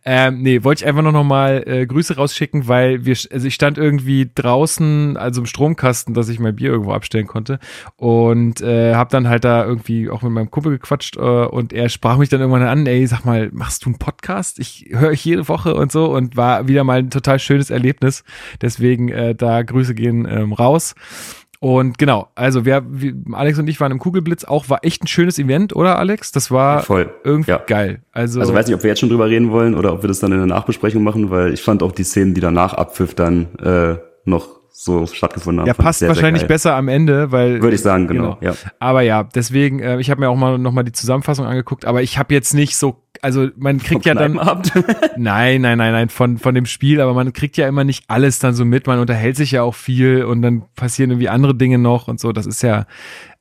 Ähm, 0.05 0.41
nee, 0.41 0.63
wollte 0.63 0.83
ich 0.83 0.87
einfach 0.87 1.03
nur 1.03 1.11
noch 1.11 1.23
mal 1.23 1.63
äh, 1.67 1.85
Grüße 1.85 2.15
rausschicken, 2.15 2.67
weil 2.67 3.05
wir, 3.05 3.15
also 3.31 3.45
ich 3.45 3.53
stand 3.53 3.77
irgendwie 3.77 4.31
draußen, 4.33 5.17
also 5.17 5.41
im 5.41 5.45
Stromkasten, 5.45 6.15
dass 6.15 6.29
ich 6.29 6.39
mein 6.39 6.55
Bier 6.55 6.71
irgendwo 6.71 6.93
abstellen 6.93 7.27
konnte. 7.27 7.59
Und 7.95 8.61
äh, 8.61 8.95
habe 8.95 9.11
dann 9.11 9.29
halt 9.29 9.43
da 9.43 9.63
irgendwie 9.63 10.09
auch 10.09 10.23
mit 10.23 10.31
meinem 10.31 10.49
Kumpel 10.49 10.71
gequatscht 10.71 11.15
äh, 11.17 11.19
und 11.19 11.73
er 11.73 11.89
sprach 11.89 12.17
mich 12.17 12.29
dann 12.29 12.39
irgendwann 12.39 12.63
an, 12.63 12.87
ey, 12.87 13.05
sag 13.05 13.23
mal, 13.23 13.49
machst 13.51 13.85
du 13.85 13.89
einen 13.89 13.99
Podcast? 13.99 14.57
Ich 14.57 14.87
höre 14.89 15.09
euch 15.09 15.23
jede 15.23 15.47
Woche 15.47 15.75
und 15.75 15.91
so 15.91 16.05
und 16.11 16.35
war 16.35 16.67
wieder 16.67 16.83
mal 16.83 16.97
ein 16.99 17.11
total 17.11 17.37
schönes 17.37 17.69
Erlebnis. 17.69 18.23
Deswegen 18.61 19.09
äh, 19.09 19.35
da 19.35 19.58
Grüße 19.63 19.93
gehen 19.95 20.27
ähm, 20.29 20.53
raus. 20.53 20.95
Und 21.61 21.97
genau, 21.97 22.29
also 22.35 22.63
wir, 22.63 22.83
wir, 22.87 23.13
Alex 23.33 23.59
und 23.59 23.67
ich 23.67 23.81
waren 23.81 23.91
im 23.91 23.99
Kugelblitz, 23.99 24.45
auch 24.45 24.69
war 24.69 24.79
echt 24.83 25.03
ein 25.03 25.07
schönes 25.07 25.37
Event, 25.39 25.75
oder 25.75 25.99
Alex? 25.99 26.31
Das 26.31 26.51
war 26.51 26.83
Voll. 26.83 27.13
irgendwie 27.25 27.51
Ja. 27.51 27.57
geil. 27.67 28.01
Also, 28.13 28.39
Also 28.39 28.53
weiß 28.53 28.67
nicht, 28.67 28.75
ob 28.75 28.83
wir 28.83 28.89
jetzt 28.89 28.99
schon 28.99 29.09
drüber 29.09 29.27
reden 29.27 29.51
wollen 29.51 29.75
oder 29.75 29.91
ob 29.91 30.01
wir 30.01 30.07
das 30.07 30.19
dann 30.19 30.31
in 30.31 30.37
der 30.37 30.47
Nachbesprechung 30.47 31.03
machen, 31.03 31.31
weil 31.31 31.53
ich 31.53 31.61
fand 31.61 31.83
auch 31.83 31.91
die 31.91 32.03
Szenen, 32.03 32.33
die 32.33 32.39
danach 32.39 32.73
abpfiff, 32.73 33.13
dann 33.13 33.53
äh, 33.59 33.97
noch 34.23 34.58
so 34.81 35.05
stattgefunden 35.07 35.59
haben. 35.59 35.67
Ja, 35.67 35.73
passt 35.73 35.99
sehr, 35.99 36.07
sehr 36.07 36.15
wahrscheinlich 36.15 36.43
geil. 36.43 36.47
besser 36.47 36.75
am 36.75 36.87
Ende, 36.87 37.33
weil. 37.33 37.61
Würde 37.61 37.75
ich 37.75 37.81
sagen, 37.81 38.07
genau. 38.07 38.37
Ja. 38.39 38.53
Aber 38.79 39.01
ja, 39.01 39.23
deswegen, 39.23 39.79
äh, 39.81 39.99
ich 39.99 40.09
habe 40.09 40.21
mir 40.21 40.29
auch 40.29 40.37
mal 40.37 40.57
noch 40.57 40.71
mal 40.71 40.83
die 40.83 40.93
Zusammenfassung 40.93 41.45
angeguckt, 41.45 41.83
aber 41.83 42.01
ich 42.01 42.17
habe 42.17 42.33
jetzt 42.33 42.53
nicht 42.53 42.77
so, 42.77 43.03
also 43.21 43.49
man 43.57 43.79
kriegt 43.79 44.05
ja 44.05 44.13
dann, 44.13 44.33
nein, 45.17 45.59
nein, 45.61 45.77
nein, 45.77 45.91
nein, 45.91 46.07
von, 46.07 46.37
von 46.37 46.55
dem 46.55 46.65
Spiel, 46.65 47.01
aber 47.01 47.13
man 47.13 47.33
kriegt 47.33 47.57
ja 47.57 47.67
immer 47.67 47.83
nicht 47.83 48.05
alles 48.07 48.39
dann 48.39 48.53
so 48.53 48.63
mit, 48.63 48.87
man 48.87 48.99
unterhält 48.99 49.35
sich 49.35 49.51
ja 49.51 49.63
auch 49.63 49.75
viel 49.75 50.23
und 50.23 50.41
dann 50.41 50.63
passieren 50.77 51.11
irgendwie 51.11 51.27
andere 51.27 51.55
Dinge 51.55 51.77
noch 51.77 52.07
und 52.07 52.21
so, 52.21 52.31
das 52.31 52.45
ist 52.45 52.63
ja, 52.63 52.85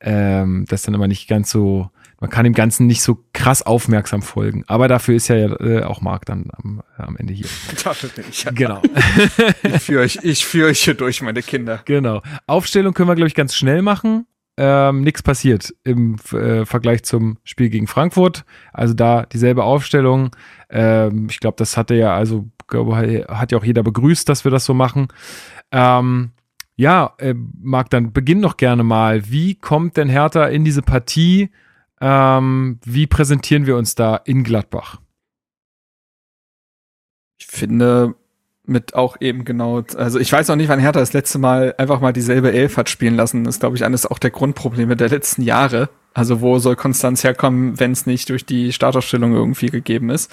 ähm, 0.01 0.65
das 0.67 0.81
ist 0.81 0.87
dann 0.87 0.95
immer 0.95 1.07
nicht 1.07 1.29
ganz 1.29 1.49
so, 1.51 1.89
man 2.19 2.29
kann 2.29 2.43
dem 2.43 2.53
Ganzen 2.53 2.85
nicht 2.87 3.01
so 3.01 3.23
krass 3.33 3.61
aufmerksam 3.61 4.21
folgen, 4.21 4.63
aber 4.67 4.87
dafür 4.87 5.15
ist 5.15 5.27
ja 5.29 5.37
äh, 5.37 5.83
auch 5.83 6.01
Marc 6.01 6.25
dann 6.25 6.47
am, 6.51 6.81
am 6.97 7.15
Ende 7.17 7.33
hier. 7.33 7.47
Dafür 7.83 8.09
bin 8.09 8.25
ich 8.29 8.43
ja 8.43 8.51
Genau. 8.51 8.81
Ich 9.63 9.83
führe 9.83 10.03
euch, 10.03 10.19
ich 10.23 10.45
führe 10.45 10.69
euch 10.69 10.83
hier 10.83 10.93
durch, 10.93 11.21
meine 11.21 11.41
Kinder. 11.41 11.81
Genau. 11.85 12.21
Aufstellung 12.47 12.93
können 12.93 13.09
wir, 13.09 13.15
glaube 13.15 13.27
ich, 13.27 13.35
ganz 13.35 13.55
schnell 13.55 13.81
machen. 13.81 14.25
Ähm, 14.57 15.01
nichts 15.01 15.23
passiert 15.23 15.73
im 15.85 16.17
äh, 16.33 16.65
Vergleich 16.65 17.03
zum 17.03 17.37
Spiel 17.45 17.69
gegen 17.69 17.87
Frankfurt. 17.87 18.43
Also 18.73 18.93
da 18.93 19.25
dieselbe 19.25 19.63
Aufstellung. 19.63 20.35
Ähm, 20.69 21.27
ich 21.29 21.39
glaube, 21.39 21.55
das 21.57 21.77
hatte 21.77 21.95
ja, 21.95 22.13
also 22.13 22.49
glaube, 22.67 23.25
hat 23.27 23.51
ja 23.51 23.57
auch 23.57 23.63
jeder 23.63 23.83
begrüßt, 23.83 24.27
dass 24.27 24.43
wir 24.43 24.51
das 24.51 24.65
so 24.65 24.73
machen. 24.73 25.07
Ähm, 25.71 26.31
ja, 26.75 27.13
äh, 27.17 27.33
Marc, 27.61 27.89
dann 27.89 28.13
beginn 28.13 28.41
doch 28.41 28.57
gerne 28.57 28.83
mal. 28.83 29.29
Wie 29.29 29.55
kommt 29.55 29.97
denn 29.97 30.09
Hertha 30.09 30.45
in 30.45 30.63
diese 30.63 30.81
Partie? 30.81 31.49
Ähm, 32.01 32.79
wie 32.85 33.07
präsentieren 33.07 33.65
wir 33.65 33.75
uns 33.75 33.95
da 33.95 34.15
in 34.15 34.43
Gladbach? 34.43 34.99
Ich 37.39 37.47
finde, 37.47 38.15
mit 38.65 38.93
auch 38.93 39.17
eben 39.19 39.43
genau, 39.43 39.83
also 39.97 40.19
ich 40.19 40.31
weiß 40.31 40.47
noch 40.47 40.55
nicht, 40.55 40.69
wann 40.69 40.79
Hertha 40.79 40.99
das 40.99 41.13
letzte 41.13 41.39
Mal 41.39 41.73
einfach 41.77 41.99
mal 41.99 42.13
dieselbe 42.13 42.51
Elf 42.53 42.77
hat 42.77 42.89
spielen 42.89 43.15
lassen. 43.15 43.43
Das 43.43 43.55
ist, 43.55 43.59
glaube 43.59 43.75
ich, 43.75 43.83
eines 43.83 44.05
auch 44.05 44.19
der 44.19 44.31
Grundprobleme 44.31 44.95
der 44.95 45.09
letzten 45.09 45.41
Jahre. 45.41 45.89
Also 46.19 46.41
wo 46.41 46.59
soll 46.59 46.75
Konstanz 46.75 47.23
herkommen, 47.23 47.79
wenn 47.79 47.93
es 47.93 48.05
nicht 48.05 48.27
durch 48.27 48.45
die 48.45 48.73
Startaufstellung 48.73 49.33
irgendwie 49.33 49.67
gegeben 49.67 50.09
ist? 50.09 50.29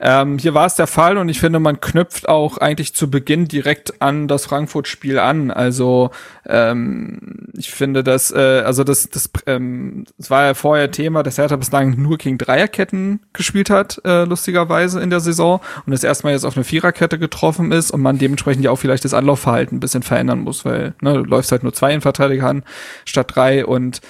Ähm, 0.00 0.38
hier 0.38 0.54
war 0.54 0.64
es 0.64 0.74
der 0.74 0.86
Fall 0.86 1.18
und 1.18 1.28
ich 1.28 1.38
finde, 1.38 1.58
man 1.58 1.82
knüpft 1.82 2.30
auch 2.30 2.56
eigentlich 2.56 2.94
zu 2.94 3.10
Beginn 3.10 3.46
direkt 3.46 4.00
an 4.00 4.26
das 4.26 4.46
Frankfurt-Spiel 4.46 5.18
an. 5.18 5.50
Also 5.50 6.12
ähm, 6.46 7.48
ich 7.52 7.70
finde, 7.70 8.02
dass 8.02 8.30
äh, 8.30 8.62
also 8.64 8.84
das 8.84 9.10
das 9.10 9.28
ähm, 9.46 10.06
das 10.16 10.30
war 10.30 10.46
ja 10.46 10.54
vorher 10.54 10.90
Thema, 10.90 11.22
dass 11.22 11.36
Hertha 11.36 11.56
bislang 11.56 12.00
nur 12.00 12.16
gegen 12.16 12.38
Dreierketten 12.38 13.20
gespielt 13.34 13.68
hat, 13.68 14.00
äh, 14.06 14.24
lustigerweise 14.24 14.98
in 15.00 15.10
der 15.10 15.20
Saison 15.20 15.60
und 15.84 15.92
das 15.92 16.04
erstmal 16.04 16.32
jetzt 16.32 16.46
auf 16.46 16.56
eine 16.56 16.64
Viererkette 16.64 17.18
getroffen 17.18 17.70
ist 17.70 17.90
und 17.90 18.00
man 18.00 18.16
dementsprechend 18.16 18.64
ja 18.64 18.70
auch 18.70 18.76
vielleicht 18.76 19.04
das 19.04 19.12
Anlaufverhalten 19.12 19.76
ein 19.76 19.80
bisschen 19.80 20.02
verändern 20.02 20.40
muss, 20.40 20.64
weil 20.64 20.94
ne, 21.02 21.12
du 21.12 21.24
läufst 21.24 21.52
halt 21.52 21.64
nur 21.64 21.74
zwei 21.74 21.90
Innenverteidiger 21.90 22.46
an 22.46 22.62
statt 23.04 23.34
drei 23.34 23.66
und 23.66 24.00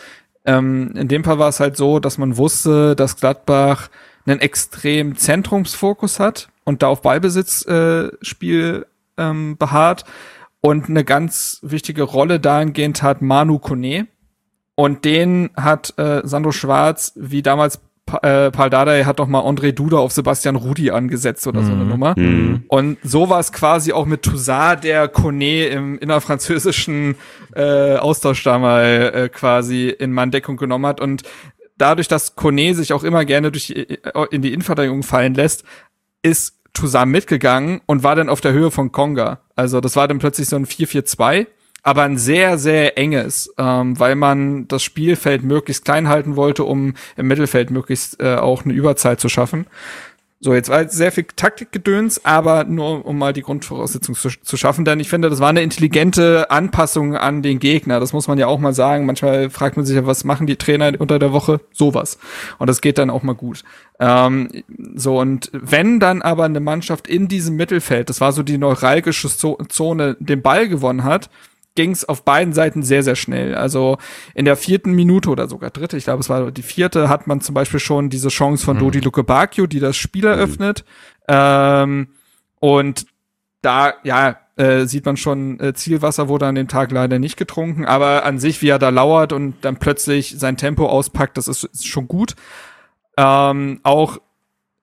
ähm, 0.49 0.93
in 0.95 1.09
dem 1.09 1.25
Fall 1.25 1.39
war 1.39 1.51
es 1.51 1.61
halt 1.61 1.77
so, 1.77 2.01
dass 2.01 2.17
man 2.17 2.39
wusste, 2.39 2.97
dass 2.97 3.17
Gladbach 3.17 3.91
einen 4.25 4.41
extrem 4.41 5.15
Zentrumsfokus 5.15 6.19
hat 6.19 6.49
und 6.65 6.83
da 6.83 6.89
auf 6.89 7.03
Ballbesitzspiel 7.03 8.87
äh, 9.19 9.23
ähm, 9.23 9.59
beharrt 9.59 10.07
und 10.63 10.89
eine 10.89 11.05
ganz 11.05 11.59
wichtige 11.61 12.03
Rolle 12.03 12.41
dahingehend 12.41 13.03
hat 13.03 13.21
Manu 13.21 13.59
Kone. 13.59 14.09
Und 14.75 15.05
den 15.05 15.51
hat 15.55 15.93
äh, 15.99 16.23
Sandro 16.25 16.53
Schwarz 16.53 17.13
wie 17.17 17.43
damals 17.43 17.81
Pa- 18.09 18.47
äh, 18.47 18.51
Paul 18.51 18.71
Dardai 18.71 19.05
hat 19.05 19.19
doch 19.19 19.27
mal 19.29 19.41
André 19.43 19.73
Duda 19.73 19.99
auf 19.99 20.13
Sebastian 20.13 20.57
Rudi 20.57 20.91
angesetzt 20.91 21.47
oder 21.47 21.63
so 21.63 21.73
eine 21.73 21.85
Nummer. 21.85 22.15
Mhm. 22.17 22.65
Und 22.69 22.97
so 23.03 23.29
war 23.29 23.39
es 23.39 23.53
quasi 23.53 23.93
auch 23.93 24.07
mit 24.07 24.23
Toussaint, 24.23 24.83
der 24.83 25.09
Kone 25.09 25.67
im 25.67 25.99
innerfranzösischen 25.99 27.17
äh, 27.55 27.97
Austausch 27.97 28.43
da 28.43 28.59
mal 28.59 29.13
äh, 29.15 29.29
quasi 29.29 29.89
in 29.91 30.13
Manndeckung 30.13 30.57
genommen 30.57 30.87
hat. 30.87 31.01
Und 31.01 31.23
dadurch, 31.77 32.09
dass 32.09 32.35
Kone 32.35 32.75
sich 32.75 32.93
auch 32.95 33.05
immer 33.05 33.25
gerne 33.27 33.53
durch 33.53 33.67
die, 33.67 33.77
äh, 33.77 34.27
in 34.31 34.41
die 34.43 34.53
Innenverteidigung 34.55 35.03
fallen 35.03 35.35
lässt, 35.35 35.65
ist 36.23 36.55
Toussaint 36.73 37.11
mitgegangen 37.13 37.81
und 37.87 38.03
war 38.05 38.17
dann 38.17 38.29
auf 38.29 38.41
der 38.41 38.53
Höhe 38.53 38.71
von 38.71 38.91
Konga. 38.91 39.41
Also 39.55 39.81
das 39.81 39.97
war 39.97 40.09
dann 40.09 40.19
plötzlich 40.19 40.49
so 40.49 40.57
ein 40.57 40.65
4-4-2, 40.67 41.47
aber 41.83 42.03
ein 42.03 42.18
sehr, 42.18 42.59
sehr 42.59 42.99
enges, 42.99 43.53
ähm, 43.57 43.99
weil 43.99 44.14
man 44.14 44.68
das 44.68 44.83
Spielfeld 44.83 45.43
möglichst 45.43 45.85
klein 45.85 46.09
halten 46.09 46.37
wollte, 46.37 46.64
um 46.64 46.95
im 47.16 47.26
Mittelfeld 47.29 47.70
möglichst 47.70 48.20
äh, 48.20 48.37
auch 48.37 48.64
eine 48.64 48.74
Überzahl 48.74 49.16
zu 49.16 49.29
schaffen. 49.29 49.66
So, 50.41 50.55
jetzt 50.55 50.68
war 50.68 50.83
jetzt 50.83 50.97
sehr 50.97 51.11
viel 51.11 51.24
Taktikgedöns, 51.35 52.24
aber 52.24 52.62
nur 52.62 53.05
um 53.05 53.18
mal 53.18 53.33
die 53.33 53.43
Grundvoraussetzung 53.43 54.14
zu, 54.14 54.29
zu 54.29 54.57
schaffen, 54.57 54.85
denn 54.85 55.01
ich 55.01 55.09
finde, 55.09 55.31
das 55.31 55.41
war 55.41 55.49
eine 55.49 55.62
intelligente 55.62 56.49
Anpassung 56.49 57.16
an 57.16 57.43
den 57.43 57.59
Gegner. 57.59 57.99
Das 57.99 58.12
muss 58.12 58.29
man 58.29 58.39
ja 58.39 58.47
auch 58.47 58.61
mal 58.61 58.72
sagen. 58.72 59.05
Manchmal 59.05 59.51
fragt 59.51 59.76
man 59.76 59.85
sich 59.85 59.97
ja, 59.97 60.07
was 60.07 60.22
machen 60.22 60.47
die 60.47 60.55
Trainer 60.55 60.93
unter 61.01 61.18
der 61.18 61.33
Woche? 61.33 61.61
Sowas. 61.72 62.20
Und 62.59 62.68
das 62.68 62.81
geht 62.81 62.99
dann 62.99 63.11
auch 63.11 63.24
mal 63.24 63.35
gut. 63.35 63.64
Ähm, 63.99 64.49
so, 64.95 65.18
und 65.18 65.51
wenn 65.53 65.99
dann 65.99 66.22
aber 66.22 66.45
eine 66.45 66.61
Mannschaft 66.61 67.09
in 67.09 67.26
diesem 67.26 67.57
Mittelfeld, 67.57 68.09
das 68.09 68.20
war 68.20 68.31
so 68.31 68.45
die 68.45 68.59
neuralgische 68.59 69.29
Zo- 69.29 69.59
Zone, 69.68 70.16
den 70.20 70.41
Ball 70.41 70.68
gewonnen 70.68 71.03
hat, 71.03 71.31
ging 71.79 71.93
es 71.93 72.05
auf 72.05 72.24
beiden 72.24 72.53
Seiten 72.53 72.83
sehr, 72.83 73.05
sehr 73.05 73.14
schnell. 73.14 73.55
Also 73.55 73.99
in 74.35 74.45
der 74.45 74.57
vierten 74.57 74.95
Minute 74.95 75.31
oder 75.31 75.47
sogar 75.47 75.70
dritte, 75.70 75.97
ich 75.97 76.03
glaube, 76.03 76.18
es 76.18 76.29
war 76.29 76.51
die 76.51 76.62
vierte, 76.62 77.09
hat 77.09 77.29
man 77.29 77.41
zum 77.41 77.55
Beispiel 77.55 77.79
schon 77.79 78.11
diese 78.11 78.31
Chance 78.31 78.64
von 78.64 78.81
Dodi 78.81 78.99
Luke 78.99 79.22
Bacchio, 79.22 79.68
die 79.68 79.79
das 79.79 79.97
Spiel 79.97 80.26
eröffnet. 80.26 80.85
Ähm, 81.29 82.09
und 82.59 83.07
da, 83.62 83.95
ja, 84.03 84.39
äh, 84.57 84.87
sieht 84.87 85.07
man 85.07 85.16
schon, 85.16 85.61
äh, 85.61 85.72
Zielwasser 85.72 86.26
wurde 86.26 86.49
an 86.49 86.57
dem 86.57 86.66
Tag 86.66 86.91
leider 86.91 87.20
nicht 87.20 87.37
getrunken, 87.37 87.85
aber 87.85 88.24
an 88.24 88.41
sich, 88.41 88.61
wie 88.61 88.70
er 88.70 88.81
da 88.81 88.89
lauert 88.89 89.33
und 89.33 89.55
dann 89.61 89.76
plötzlich 89.76 90.37
sein 90.37 90.57
Tempo 90.57 90.89
auspackt, 90.89 91.37
das 91.37 91.47
ist, 91.47 91.62
ist 91.62 91.87
schon 91.87 92.09
gut. 92.09 92.35
Ähm, 93.16 93.79
auch 93.85 94.18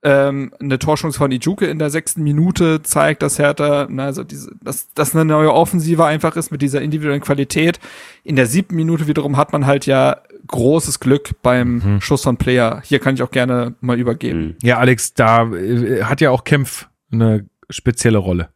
ähm, 0.05 0.53
eine 0.59 0.77
Torschance 0.77 1.17
von 1.17 1.31
Ijuke 1.31 1.65
in 1.65 1.79
der 1.79 1.89
sechsten 1.89 2.23
Minute 2.23 2.83
zeigt, 2.83 3.23
dass 3.23 3.39
Hertha, 3.39 3.87
na, 3.89 4.05
also 4.05 4.23
diese, 4.23 4.51
dass, 4.63 4.93
dass 4.93 5.15
eine 5.15 5.25
neue 5.25 5.51
Offensive 5.51 6.05
einfach 6.05 6.35
ist 6.35 6.51
mit 6.51 6.61
dieser 6.61 6.81
individuellen 6.81 7.21
Qualität. 7.21 7.79
In 8.23 8.35
der 8.35 8.45
siebten 8.45 8.75
Minute 8.75 9.07
wiederum 9.07 9.35
hat 9.35 9.51
man 9.51 9.65
halt 9.65 9.87
ja 9.87 10.17
großes 10.45 10.99
Glück 10.99 11.31
beim 11.41 11.99
Schuss 12.01 12.21
von 12.21 12.37
Player. 12.37 12.81
Hier 12.85 12.99
kann 12.99 13.15
ich 13.15 13.23
auch 13.23 13.31
gerne 13.31 13.73
mal 13.81 13.99
übergeben. 13.99 14.39
Mhm. 14.39 14.55
Ja, 14.61 14.77
Alex, 14.77 15.15
da 15.15 15.51
äh, 15.51 16.03
hat 16.03 16.21
ja 16.21 16.29
auch 16.29 16.43
Kempf 16.43 16.87
eine 17.11 17.47
spezielle 17.71 18.19
Rolle. 18.19 18.49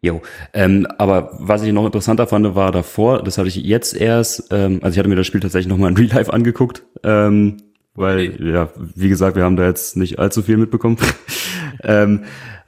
Jo, 0.00 0.22
ähm, 0.52 0.86
aber 0.98 1.30
was 1.38 1.62
ich 1.62 1.72
noch 1.72 1.86
interessanter 1.86 2.26
fand, 2.26 2.54
war 2.56 2.72
davor, 2.72 3.22
das 3.22 3.38
hatte 3.38 3.48
ich 3.48 3.56
jetzt 3.56 3.94
erst, 3.94 4.48
ähm, 4.50 4.80
also 4.82 4.94
ich 4.94 4.98
hatte 4.98 5.08
mir 5.08 5.14
das 5.14 5.26
Spiel 5.26 5.40
tatsächlich 5.40 5.68
nochmal 5.68 5.92
in 5.92 5.96
Real 5.96 6.10
Life 6.10 6.30
angeguckt, 6.30 6.84
ähm, 7.04 7.58
weil, 7.94 8.36
ja, 8.44 8.70
wie 8.76 9.08
gesagt, 9.08 9.36
wir 9.36 9.44
haben 9.44 9.56
da 9.56 9.66
jetzt 9.66 9.96
nicht 9.96 10.18
allzu 10.18 10.42
viel 10.42 10.56
mitbekommen. 10.56 10.98
ähm, 11.82 12.24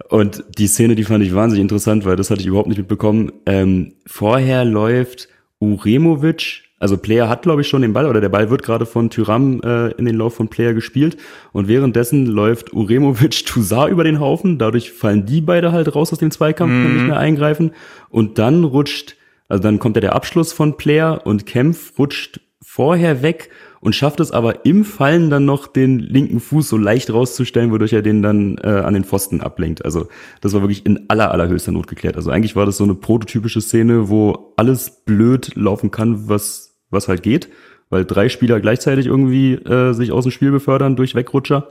und 0.09 0.45
die 0.59 0.69
Szene, 0.69 0.95
die 0.95 1.05
fand 1.05 1.25
ich 1.25 1.35
wahnsinnig 1.35 1.63
interessant, 1.63 2.05
weil 2.05 2.17
das 2.17 2.31
hatte 2.31 2.41
ich 2.41 2.47
überhaupt 2.47 2.69
nicht 2.69 2.79
mitbekommen. 2.79 3.33
Ähm, 3.45 3.95
vorher 4.07 4.65
läuft 4.65 5.29
Uremovic, 5.59 6.63
also 6.79 6.97
Player 6.97 7.29
hat, 7.29 7.43
glaube 7.43 7.63
ich, 7.63 7.69
schon 7.69 7.83
den 7.83 7.93
Ball, 7.93 8.07
oder 8.07 8.21
der 8.21 8.29
Ball 8.29 8.51
wird 8.51 8.63
gerade 8.63 8.87
von 8.87 9.11
Tyram 9.11 9.61
äh, 9.63 9.89
in 9.93 10.05
den 10.05 10.17
Lauf 10.17 10.35
von 10.35 10.49
Player 10.49 10.75
gespielt. 10.75 11.17
Und 11.53 11.67
währenddessen 11.67 12.27
läuft 12.27 12.73
Uremovic 12.73 13.47
Toussaint 13.47 13.91
über 13.91 14.05
den 14.05 14.21
Haufen. 14.21 14.59
Dadurch 14.59 14.93
fallen 14.93 15.27
die 15.27 15.41
beide 15.41 15.73
halt 15.73 15.95
raus 15.95 16.13
aus 16.13 16.19
dem 16.19 16.31
Zweikampf 16.31 16.73
und 16.73 16.95
nicht 16.95 17.07
mehr 17.07 17.19
eingreifen. 17.19 17.73
Und 18.11 18.39
dann 18.39 18.63
rutscht, 18.63 19.17
also 19.49 19.63
dann 19.63 19.81
kommt 19.81 19.97
ja 19.97 20.01
der 20.01 20.15
Abschluss 20.15 20.53
von 20.53 20.77
Player 20.77 21.23
und 21.25 21.47
Kempf 21.47 21.99
rutscht 21.99 22.41
vorher 22.63 23.23
weg 23.23 23.51
und 23.81 23.95
schafft 23.95 24.21
es 24.21 24.31
aber 24.31 24.65
im 24.65 24.85
Fallen 24.85 25.31
dann 25.31 25.45
noch 25.45 25.67
den 25.67 25.99
linken 25.99 26.41
Fuß 26.41 26.69
so 26.69 26.77
leicht 26.77 27.13
rauszustellen, 27.13 27.71
wodurch 27.71 27.93
er 27.93 28.03
den 28.03 28.23
dann 28.23 28.59
äh, 28.63 28.69
an 28.69 28.95
den 28.95 29.05
Pfosten 29.05 29.41
ablenkt. 29.41 29.85
Also 29.85 30.09
das 30.41 30.53
war 30.53 30.63
wirklich 30.63 30.87
in 30.87 31.07
aller 31.09 31.31
allerhöchster 31.31 31.73
Not 31.73 31.87
geklärt. 31.87 32.17
Also 32.17 32.31
eigentlich 32.31 32.57
war 32.57 32.67
das 32.67 32.77
so 32.77 32.85
eine 32.85 32.95
prototypische 32.95 33.61
Szene, 33.61 34.09
wo 34.09 34.53
alles 34.57 35.05
blöd 35.05 35.55
laufen 35.55 35.91
kann, 35.91 36.29
was 36.29 36.67
was 36.91 37.09
halt 37.09 37.23
geht, 37.23 37.49
weil 37.91 38.05
drei 38.05 38.29
Spieler 38.29 38.61
gleichzeitig 38.61 39.07
irgendwie 39.07 39.55
äh, 39.55 39.93
sich 39.93 40.13
aus 40.13 40.25
dem 40.25 40.31
Spiel 40.31 40.51
befördern 40.51 40.97
durch 40.97 41.15
Wegrutscher. 41.15 41.69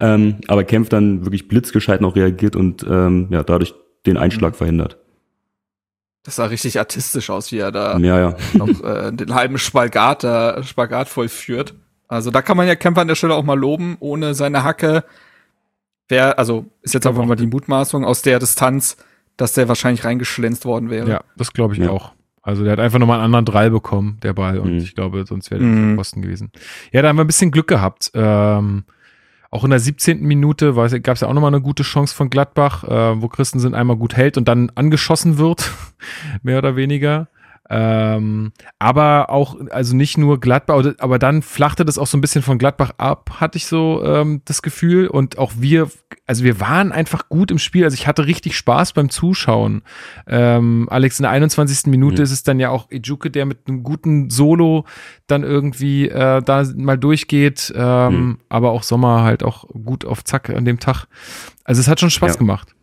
Ähm, 0.00 0.36
aber 0.46 0.64
Kempf 0.64 0.88
dann 0.88 1.24
wirklich 1.24 1.48
blitzgescheit 1.48 2.00
noch 2.00 2.14
reagiert 2.14 2.54
und 2.54 2.86
ähm, 2.88 3.28
ja 3.30 3.42
dadurch 3.42 3.74
den 4.06 4.16
Einschlag 4.16 4.54
verhindert. 4.54 4.98
Das 6.24 6.36
sah 6.36 6.46
richtig 6.46 6.78
artistisch 6.78 7.30
aus, 7.30 7.52
wie 7.52 7.58
er 7.58 7.72
da 7.72 7.96
Ja, 7.98 8.18
ja. 8.20 8.36
noch 8.54 8.68
äh, 8.84 9.12
den 9.12 9.34
halben 9.34 9.58
Spagat, 9.58 10.24
da, 10.24 10.62
Spagat 10.62 11.08
vollführt. 11.08 11.74
Also 12.08 12.30
da 12.30 12.42
kann 12.42 12.56
man 12.56 12.66
ja 12.66 12.74
Kämpfer 12.74 13.02
an 13.02 13.08
der 13.08 13.14
Stelle 13.14 13.34
auch 13.34 13.44
mal 13.44 13.58
loben. 13.58 13.96
Ohne 14.00 14.34
seine 14.34 14.64
Hacke 14.64 15.04
wäre, 16.08 16.38
also 16.38 16.66
ist 16.82 16.94
jetzt 16.94 17.06
einfach 17.06 17.24
mal 17.24 17.36
die 17.36 17.46
Mutmaßung 17.46 18.04
aus 18.04 18.22
der 18.22 18.38
Distanz, 18.38 18.96
dass 19.36 19.52
der 19.52 19.68
wahrscheinlich 19.68 20.04
reingeschlänzt 20.04 20.64
worden 20.64 20.90
wäre. 20.90 21.08
Ja, 21.08 21.20
das 21.36 21.52
glaube 21.52 21.74
ich 21.74 21.80
Ja. 21.80 21.90
auch. 21.90 22.12
Also 22.42 22.62
der 22.64 22.72
hat 22.72 22.80
einfach 22.80 22.98
nochmal 22.98 23.16
einen 23.18 23.26
anderen 23.26 23.44
Drall 23.44 23.70
bekommen, 23.70 24.18
der 24.22 24.32
Ball. 24.32 24.58
Und 24.58 24.72
Mhm. 24.72 24.78
ich 24.78 24.94
glaube, 24.94 25.24
sonst 25.26 25.50
wäre 25.50 25.60
der 25.60 25.68
Mhm. 25.68 25.96
Posten 25.96 26.22
gewesen. 26.22 26.50
Ja, 26.92 27.02
da 27.02 27.08
haben 27.08 27.16
wir 27.16 27.24
ein 27.24 27.26
bisschen 27.26 27.50
Glück 27.50 27.68
gehabt. 27.68 28.10
Ähm, 28.14 28.84
auch 29.50 29.64
in 29.64 29.70
der 29.70 29.78
17. 29.78 30.20
Minute 30.20 30.74
gab 30.74 31.14
es 31.14 31.20
ja 31.20 31.28
auch 31.28 31.32
nochmal 31.32 31.54
eine 31.54 31.62
gute 31.62 31.82
Chance 31.82 32.14
von 32.14 32.28
Gladbach, 32.28 32.84
äh, 32.84 33.22
wo 33.22 33.28
Christensen 33.28 33.74
einmal 33.74 33.96
gut 33.96 34.14
hält 34.14 34.36
und 34.36 34.46
dann 34.46 34.70
angeschossen 34.74 35.38
wird, 35.38 35.70
mehr 36.42 36.58
oder 36.58 36.76
weniger. 36.76 37.28
Ähm, 37.70 38.52
aber 38.78 39.30
auch, 39.30 39.56
also 39.70 39.94
nicht 39.94 40.16
nur 40.16 40.40
Gladbach, 40.40 40.84
aber 40.98 41.18
dann 41.18 41.42
flachte 41.42 41.84
das 41.84 41.98
auch 41.98 42.06
so 42.06 42.16
ein 42.16 42.20
bisschen 42.20 42.42
von 42.42 42.58
Gladbach 42.58 42.92
ab, 42.96 43.30
hatte 43.40 43.58
ich 43.58 43.66
so 43.66 44.02
ähm, 44.04 44.40
das 44.46 44.62
Gefühl. 44.62 45.06
Und 45.06 45.38
auch 45.38 45.52
wir, 45.58 45.90
also 46.26 46.44
wir 46.44 46.60
waren 46.60 46.92
einfach 46.92 47.28
gut 47.28 47.50
im 47.50 47.58
Spiel. 47.58 47.84
Also 47.84 47.94
ich 47.94 48.06
hatte 48.06 48.26
richtig 48.26 48.56
Spaß 48.56 48.94
beim 48.94 49.10
Zuschauen. 49.10 49.82
Ähm, 50.26 50.88
Alex, 50.90 51.18
in 51.18 51.24
der 51.24 51.32
21. 51.32 51.90
Minute 51.90 52.22
mhm. 52.22 52.24
ist 52.24 52.32
es 52.32 52.42
dann 52.42 52.58
ja 52.58 52.70
auch 52.70 52.90
Ejuke, 52.90 53.30
der 53.30 53.44
mit 53.44 53.68
einem 53.68 53.82
guten 53.82 54.30
Solo 54.30 54.84
dann 55.26 55.42
irgendwie 55.42 56.08
äh, 56.08 56.42
da 56.42 56.64
mal 56.74 56.96
durchgeht. 56.96 57.72
Ähm, 57.76 58.12
mhm. 58.12 58.38
Aber 58.48 58.70
auch 58.70 58.82
Sommer 58.82 59.22
halt 59.24 59.42
auch 59.42 59.66
gut 59.68 60.04
auf 60.04 60.24
Zack 60.24 60.48
an 60.50 60.64
dem 60.64 60.80
Tag. 60.80 61.06
Also 61.64 61.80
es 61.80 61.88
hat 61.88 62.00
schon 62.00 62.10
Spaß 62.10 62.34
ja. 62.34 62.38
gemacht. 62.38 62.74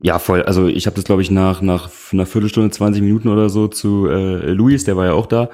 Ja, 0.00 0.18
voll. 0.18 0.42
Also 0.42 0.66
ich 0.66 0.86
habe 0.86 0.96
das, 0.96 1.04
glaube 1.04 1.22
ich, 1.22 1.30
nach, 1.30 1.62
nach 1.62 1.88
einer 2.12 2.26
Viertelstunde, 2.26 2.70
20 2.70 3.02
Minuten 3.02 3.28
oder 3.28 3.48
so 3.48 3.68
zu 3.68 4.08
äh, 4.08 4.50
Luis, 4.50 4.84
der 4.84 4.96
war 4.96 5.06
ja 5.06 5.12
auch 5.12 5.26
da, 5.26 5.48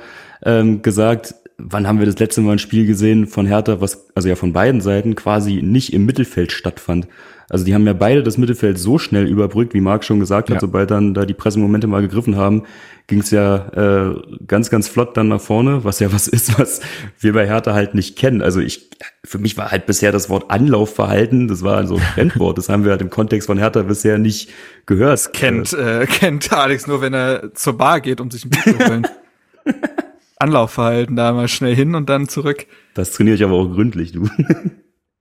ähm, 0.45 0.83
gesagt, 0.83 1.35
wann 1.59 1.87
haben 1.87 1.99
wir 1.99 2.07
das 2.07 2.19
letzte 2.19 2.41
Mal 2.41 2.53
ein 2.53 2.59
Spiel 2.59 2.87
gesehen 2.87 3.27
von 3.27 3.47
Hertha, 3.47 3.81
was 3.81 4.09
also 4.15 4.29
ja 4.29 4.37
von 4.37 4.53
beiden 4.53 4.81
Seiten 4.81 5.15
quasi 5.15 5.63
nicht 5.63 5.93
im 5.93 6.07
Mittelfeld 6.07 6.53
stattfand. 6.53 7.07
Also 7.49 7.65
die 7.65 7.75
haben 7.75 7.87
ja 7.87 7.93
beide 7.93 8.23
das 8.23 8.39
Mittelfeld 8.39 8.79
so 8.79 8.99
schnell 8.99 9.27
überbrückt, 9.27 9.75
wie 9.75 9.81
Marc 9.81 10.05
schon 10.05 10.21
gesagt 10.21 10.51
hat, 10.51 10.55
ja. 10.55 10.61
sobald 10.61 10.91
dann 10.91 11.15
da 11.15 11.27
die 11.27 11.35
Pressemomente 11.35 11.89
mal 11.89 12.01
gegriffen 12.01 12.37
haben, 12.37 12.63
ging 13.11 13.21
es 13.21 13.31
ja 13.31 13.69
äh, 13.75 14.15
ganz, 14.47 14.71
ganz 14.71 14.89
flott 14.89 15.17
dann 15.17 15.29
nach 15.29 15.41
vorne, 15.41 15.85
was 15.85 15.99
ja 16.01 16.13
was 16.13 16.29
ist, 16.29 16.59
was 16.59 16.81
wir 17.19 17.35
bei 17.35 17.47
Hertha 17.47 17.75
halt 17.75 17.95
nicht 17.95 18.17
kennen. 18.17 18.41
Also 18.41 18.61
ich, 18.61 18.89
für 19.25 19.39
mich 19.39 19.59
war 19.59 19.71
halt 19.71 19.85
bisher 19.85 20.13
das 20.13 20.31
Wort 20.31 20.51
Anlaufverhalten, 20.51 21.49
das 21.49 21.63
war 21.63 21.87
so 21.87 21.97
ein 21.97 22.03
Trendwort, 22.15 22.57
das 22.57 22.69
haben 22.69 22.85
wir 22.85 22.93
halt 22.93 23.03
im 23.03 23.11
Kontext 23.11 23.47
von 23.47 23.59
Hertha 23.59 23.83
bisher 23.83 24.17
nicht 24.17 24.51
gehört. 24.87 25.13
Das 25.13 25.33
kennt, 25.33 25.73
äh, 25.75 26.07
kennt 26.07 26.53
Alex 26.53 26.87
nur, 26.87 27.03
wenn 27.03 27.13
er 27.13 27.53
zur 27.55 27.77
Bar 27.77 28.01
geht, 28.01 28.21
um 28.21 28.31
sich 28.31 28.47
ein 28.47 28.51
Bier 28.51 28.79
zu 28.79 28.89
holen. 28.89 29.07
Anlaufverhalten, 30.39 31.17
da 31.17 31.33
mal 31.33 31.49
schnell 31.49 31.75
hin 31.75 31.95
und 31.95 32.09
dann 32.09 32.29
zurück. 32.29 32.67
Das 32.95 33.13
trainiere 33.13 33.35
ich 33.35 33.45
aber 33.45 33.55
auch 33.55 33.69
gründlich, 33.69 34.13
du. 34.13 34.29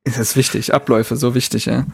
Das 0.06 0.18
ist 0.18 0.38
wichtig, 0.38 0.74
Abläufe, 0.74 1.18
so 1.18 1.36
wichtig, 1.36 1.66
ja. 1.66 1.86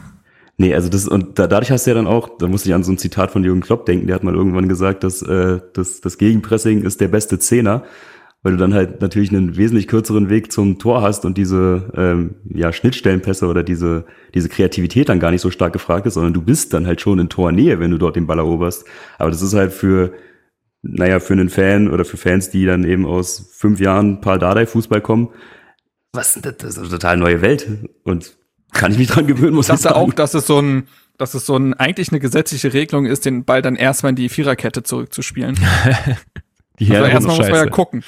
Nee, 0.58 0.74
also 0.74 0.88
das, 0.88 1.06
und 1.06 1.38
da, 1.38 1.46
dadurch 1.46 1.70
hast 1.70 1.86
du 1.86 1.90
ja 1.90 1.94
dann 1.94 2.06
auch, 2.06 2.38
da 2.38 2.48
musste 2.48 2.68
ich 2.68 2.74
an 2.74 2.82
so 2.82 2.90
ein 2.90 2.98
Zitat 2.98 3.30
von 3.30 3.44
Jürgen 3.44 3.60
Klopp 3.60 3.84
denken, 3.84 4.06
der 4.06 4.16
hat 4.16 4.24
mal 4.24 4.34
irgendwann 4.34 4.68
gesagt, 4.68 5.04
dass 5.04 5.20
äh, 5.20 5.60
das, 5.74 6.00
das 6.00 6.16
Gegenpressing 6.16 6.82
ist 6.82 7.00
der 7.00 7.08
beste 7.08 7.38
Zehner, 7.38 7.84
weil 8.42 8.52
du 8.52 8.58
dann 8.58 8.72
halt 8.72 9.02
natürlich 9.02 9.30
einen 9.30 9.56
wesentlich 9.56 9.86
kürzeren 9.86 10.30
Weg 10.30 10.52
zum 10.52 10.78
Tor 10.78 11.02
hast 11.02 11.26
und 11.26 11.36
diese 11.36 11.90
ähm, 11.94 12.36
ja, 12.48 12.72
Schnittstellenpässe 12.72 13.46
oder 13.46 13.62
diese, 13.62 14.06
diese 14.34 14.48
Kreativität 14.48 15.10
dann 15.10 15.20
gar 15.20 15.30
nicht 15.30 15.42
so 15.42 15.50
stark 15.50 15.74
gefragt 15.74 16.06
ist, 16.06 16.14
sondern 16.14 16.32
du 16.32 16.40
bist 16.40 16.72
dann 16.72 16.86
halt 16.86 17.02
schon 17.02 17.18
in 17.18 17.28
Tornähe, 17.28 17.78
wenn 17.78 17.90
du 17.90 17.98
dort 17.98 18.16
den 18.16 18.26
Ball 18.26 18.38
eroberst. 18.38 18.86
Aber 19.18 19.30
das 19.30 19.42
ist 19.42 19.52
halt 19.52 19.72
für, 19.72 20.12
naja, 20.82 21.20
für 21.20 21.34
einen 21.34 21.50
Fan 21.50 21.90
oder 21.90 22.06
für 22.06 22.16
Fans, 22.16 22.48
die 22.48 22.64
dann 22.64 22.84
eben 22.84 23.04
aus 23.04 23.50
fünf 23.52 23.78
Jahren 23.78 24.22
Paul 24.22 24.38
Dardai 24.38 24.64
Fußball 24.66 25.02
kommen, 25.02 25.28
was, 26.16 26.40
das 26.40 26.56
ist 26.64 26.78
eine 26.78 26.88
total 26.88 27.18
neue 27.18 27.42
Welt. 27.42 27.68
Und 28.04 28.36
kann 28.76 28.92
ich 28.92 28.98
mich 28.98 29.08
dran 29.08 29.26
gewöhnen, 29.26 29.54
muss 29.54 29.68
ich 29.68 29.78
sagen. 29.78 29.96
auch, 29.96 30.12
dass 30.12 30.34
es 30.34 30.46
so 30.46 30.60
ein, 30.60 30.88
dass 31.18 31.34
es 31.34 31.46
so 31.46 31.56
ein, 31.56 31.74
eigentlich 31.74 32.10
eine 32.10 32.20
gesetzliche 32.20 32.72
Regelung 32.72 33.06
ist, 33.06 33.24
den 33.24 33.44
Ball 33.44 33.62
dann 33.62 33.76
erstmal 33.76 34.10
in 34.10 34.16
die 34.16 34.28
Viererkette 34.28 34.82
zurückzuspielen. 34.82 35.58
die 36.78 36.94
also 36.94 37.06
erstmal 37.06 37.36
muss 37.36 37.48
man 37.48 37.56
ja 37.56 37.66
gucken. 37.66 38.04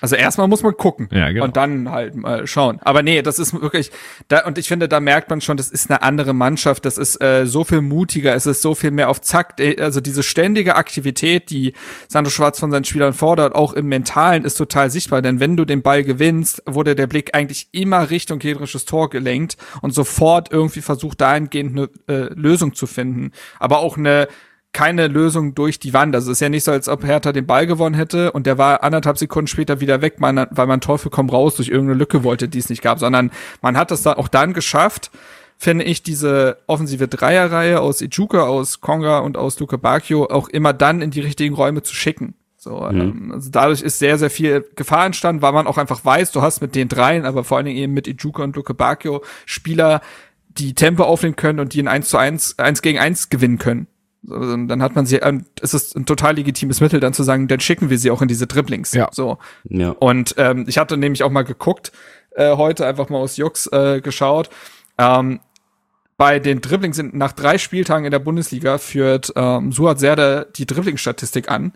Also 0.00 0.16
erstmal 0.16 0.48
muss 0.48 0.62
man 0.62 0.76
gucken 0.76 1.08
ja, 1.12 1.30
genau. 1.30 1.44
und 1.44 1.56
dann 1.56 1.90
halt 1.90 2.14
mal 2.14 2.46
schauen. 2.46 2.78
Aber 2.82 3.02
nee, 3.02 3.22
das 3.22 3.38
ist 3.38 3.60
wirklich 3.60 3.90
da 4.28 4.44
und 4.46 4.58
ich 4.58 4.68
finde, 4.68 4.88
da 4.88 5.00
merkt 5.00 5.30
man 5.30 5.40
schon, 5.40 5.56
das 5.56 5.70
ist 5.70 5.90
eine 5.90 6.02
andere 6.02 6.32
Mannschaft. 6.32 6.84
Das 6.84 6.98
ist 6.98 7.20
äh, 7.22 7.46
so 7.46 7.64
viel 7.64 7.80
mutiger. 7.80 8.34
Es 8.34 8.46
ist 8.46 8.62
so 8.62 8.74
viel 8.74 8.90
mehr 8.90 9.08
auf 9.08 9.20
Zack. 9.20 9.60
Äh, 9.60 9.80
also 9.80 10.00
diese 10.00 10.22
ständige 10.22 10.76
Aktivität, 10.76 11.50
die 11.50 11.72
Sandro 12.08 12.30
Schwarz 12.30 12.58
von 12.58 12.70
seinen 12.70 12.84
Spielern 12.84 13.12
fordert, 13.12 13.54
auch 13.54 13.72
im 13.72 13.86
Mentalen, 13.88 14.44
ist 14.44 14.56
total 14.56 14.90
sichtbar. 14.90 15.22
Denn 15.22 15.40
wenn 15.40 15.56
du 15.56 15.64
den 15.64 15.82
Ball 15.82 16.04
gewinnst, 16.04 16.62
wurde 16.66 16.94
der 16.94 17.06
Blick 17.06 17.34
eigentlich 17.34 17.68
immer 17.72 18.10
Richtung 18.10 18.38
gegnerisches 18.38 18.84
Tor 18.84 19.10
gelenkt 19.10 19.56
und 19.82 19.92
sofort 19.92 20.52
irgendwie 20.52 20.80
versucht 20.80 21.20
dahingehend 21.20 21.78
eine 21.78 21.88
äh, 22.08 22.32
Lösung 22.34 22.74
zu 22.74 22.86
finden. 22.86 23.32
Aber 23.58 23.78
auch 23.78 23.96
eine 23.96 24.28
keine 24.74 25.06
Lösung 25.06 25.54
durch 25.54 25.78
die 25.78 25.94
Wand. 25.94 26.14
Also 26.14 26.30
es 26.30 26.36
ist 26.36 26.40
ja 26.40 26.50
nicht 26.50 26.64
so, 26.64 26.72
als 26.72 26.88
ob 26.88 27.04
Hertha 27.04 27.32
den 27.32 27.46
Ball 27.46 27.66
gewonnen 27.66 27.94
hätte 27.94 28.32
und 28.32 28.46
der 28.46 28.58
war 28.58 28.82
anderthalb 28.82 29.16
Sekunden 29.16 29.46
später 29.46 29.80
wieder 29.80 30.02
weg, 30.02 30.16
weil 30.18 30.66
man 30.66 30.80
Teufel 30.82 31.10
komm 31.10 31.30
raus 31.30 31.56
durch 31.56 31.68
irgendeine 31.68 31.98
Lücke 31.98 32.24
wollte, 32.24 32.48
die 32.48 32.58
es 32.58 32.68
nicht 32.68 32.82
gab, 32.82 32.98
sondern 32.98 33.30
man 33.62 33.78
hat 33.78 33.90
es 33.90 34.02
da 34.02 34.12
auch 34.12 34.28
dann 34.28 34.52
geschafft, 34.52 35.10
finde 35.56 35.84
ich, 35.84 36.02
diese 36.02 36.58
offensive 36.66 37.08
Dreierreihe 37.08 37.80
aus 37.80 38.02
Ijuka, 38.02 38.42
aus 38.42 38.80
Konga 38.80 39.20
und 39.20 39.36
aus 39.36 39.58
Luke 39.60 39.78
Bacchio 39.78 40.26
auch 40.26 40.48
immer 40.48 40.72
dann 40.72 41.00
in 41.00 41.10
die 41.10 41.20
richtigen 41.20 41.54
Räume 41.54 41.82
zu 41.82 41.94
schicken. 41.94 42.34
So, 42.56 42.80
mhm. 42.80 43.00
ähm, 43.00 43.32
also 43.32 43.50
dadurch 43.50 43.80
ist 43.80 43.98
sehr, 43.98 44.18
sehr 44.18 44.30
viel 44.30 44.64
Gefahr 44.74 45.06
entstanden, 45.06 45.42
weil 45.42 45.52
man 45.52 45.66
auch 45.66 45.78
einfach 45.78 46.04
weiß, 46.04 46.32
du 46.32 46.42
hast 46.42 46.60
mit 46.60 46.74
den 46.74 46.88
dreien, 46.88 47.24
aber 47.24 47.44
vor 47.44 47.58
allen 47.58 47.66
Dingen 47.66 47.78
eben 47.78 47.92
mit 47.92 48.08
Ijuka 48.08 48.42
und 48.42 48.56
Luke 48.56 48.74
Bacchio 48.74 49.22
Spieler, 49.46 50.00
die 50.48 50.74
Tempo 50.74 51.04
aufnehmen 51.04 51.36
können 51.36 51.60
und 51.60 51.74
die 51.74 51.80
in 51.80 51.88
1 51.88 52.08
zu 52.08 52.16
1, 52.16 52.58
1 52.58 52.82
gegen 52.82 52.98
1 52.98 53.28
gewinnen 53.28 53.58
können. 53.58 53.86
So, 54.26 54.56
dann 54.56 54.82
hat 54.82 54.94
man 54.94 55.06
sie, 55.06 55.16
ähm, 55.16 55.44
es 55.60 55.74
ist 55.74 55.96
ein 55.96 56.06
total 56.06 56.36
legitimes 56.36 56.80
Mittel, 56.80 57.00
dann 57.00 57.12
zu 57.12 57.22
sagen, 57.22 57.48
dann 57.48 57.60
schicken 57.60 57.90
wir 57.90 57.98
sie 57.98 58.10
auch 58.10 58.22
in 58.22 58.28
diese 58.28 58.46
Dribblings. 58.46 58.92
Ja. 58.92 59.08
So. 59.12 59.38
Ja. 59.64 59.90
Und 59.90 60.34
ähm, 60.38 60.64
ich 60.68 60.78
hatte 60.78 60.96
nämlich 60.96 61.22
auch 61.22 61.30
mal 61.30 61.42
geguckt, 61.42 61.92
äh, 62.32 62.56
heute 62.56 62.86
einfach 62.86 63.08
mal 63.08 63.18
aus 63.18 63.36
Jux 63.36 63.66
äh, 63.68 64.00
geschaut. 64.00 64.50
Ähm, 64.98 65.40
bei 66.16 66.38
den 66.38 66.60
Dribblings 66.60 66.96
sind 66.96 67.14
nach 67.14 67.32
drei 67.32 67.58
Spieltagen 67.58 68.04
in 68.04 68.10
der 68.10 68.18
Bundesliga 68.20 68.78
führt 68.78 69.32
ähm, 69.36 69.72
Suat 69.72 69.98
Serde 69.98 70.48
die 70.56 70.66
Dribbling-Statistik 70.66 71.50
an. 71.50 71.72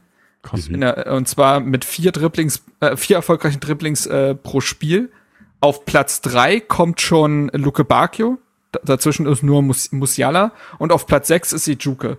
Der, 0.80 1.12
und 1.12 1.26
zwar 1.26 1.58
mit 1.60 1.84
vier 1.84 2.12
Dribblings, 2.12 2.62
äh, 2.80 2.96
vier 2.96 3.16
erfolgreichen 3.16 3.60
Dribblings 3.60 4.06
äh, 4.06 4.36
pro 4.36 4.60
Spiel. 4.60 5.10
Auf 5.60 5.84
Platz 5.84 6.20
drei 6.20 6.60
kommt 6.60 7.00
schon 7.00 7.50
Luke 7.52 7.84
Bacchio. 7.84 8.38
Dazwischen 8.84 9.26
ist 9.26 9.42
nur 9.42 9.62
Mus 9.62 9.90
Musiala. 9.90 10.52
Und 10.78 10.92
auf 10.92 11.06
Platz 11.06 11.26
sechs 11.26 11.52
ist 11.52 11.66
Ijuke. 11.66 12.18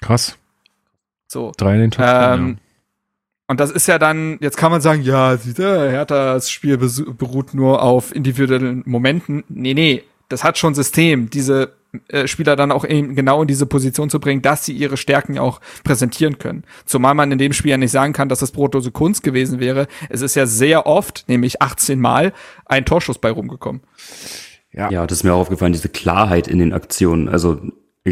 Krass. 0.00 0.36
So. 1.26 1.52
Drei 1.56 1.74
in 1.74 1.80
den 1.80 1.90
Top 1.90 2.04
ähm, 2.06 2.48
ja. 2.48 2.56
Und 3.50 3.60
das 3.60 3.70
ist 3.70 3.88
ja 3.88 3.98
dann, 3.98 4.38
jetzt 4.40 4.58
kann 4.58 4.70
man 4.70 4.82
sagen, 4.82 5.02
ja, 5.02 5.32
er, 5.32 5.90
Herthas 5.90 6.50
Spiel 6.50 6.76
beruht 6.76 7.54
nur 7.54 7.82
auf 7.82 8.14
individuellen 8.14 8.82
Momenten. 8.84 9.42
Nee, 9.48 9.72
nee, 9.72 10.04
das 10.28 10.44
hat 10.44 10.58
schon 10.58 10.74
System, 10.74 11.30
diese 11.30 11.72
äh, 12.08 12.26
Spieler 12.26 12.56
dann 12.56 12.70
auch 12.70 12.84
eben 12.84 13.14
genau 13.14 13.40
in 13.40 13.48
diese 13.48 13.64
Position 13.64 14.10
zu 14.10 14.20
bringen, 14.20 14.42
dass 14.42 14.66
sie 14.66 14.74
ihre 14.74 14.98
Stärken 14.98 15.38
auch 15.38 15.62
präsentieren 15.82 16.38
können. 16.38 16.64
Zumal 16.84 17.14
man 17.14 17.32
in 17.32 17.38
dem 17.38 17.54
Spiel 17.54 17.70
ja 17.70 17.78
nicht 17.78 17.90
sagen 17.90 18.12
kann, 18.12 18.28
dass 18.28 18.40
das 18.40 18.52
brotlose 18.52 18.90
Kunst 18.90 19.22
gewesen 19.22 19.60
wäre. 19.60 19.88
Es 20.10 20.20
ist 20.20 20.34
ja 20.34 20.44
sehr 20.44 20.86
oft, 20.86 21.24
nämlich 21.28 21.62
18 21.62 21.98
Mal, 21.98 22.34
ein 22.66 22.84
Torschuss 22.84 23.18
bei 23.18 23.30
rumgekommen. 23.30 23.80
Ja. 24.70 24.90
ja, 24.90 25.06
das 25.06 25.18
ist 25.18 25.24
mir 25.24 25.32
auch 25.32 25.40
aufgefallen, 25.40 25.72
diese 25.72 25.88
Klarheit 25.88 26.46
in 26.46 26.58
den 26.58 26.74
Aktionen. 26.74 27.30
Also 27.30 27.58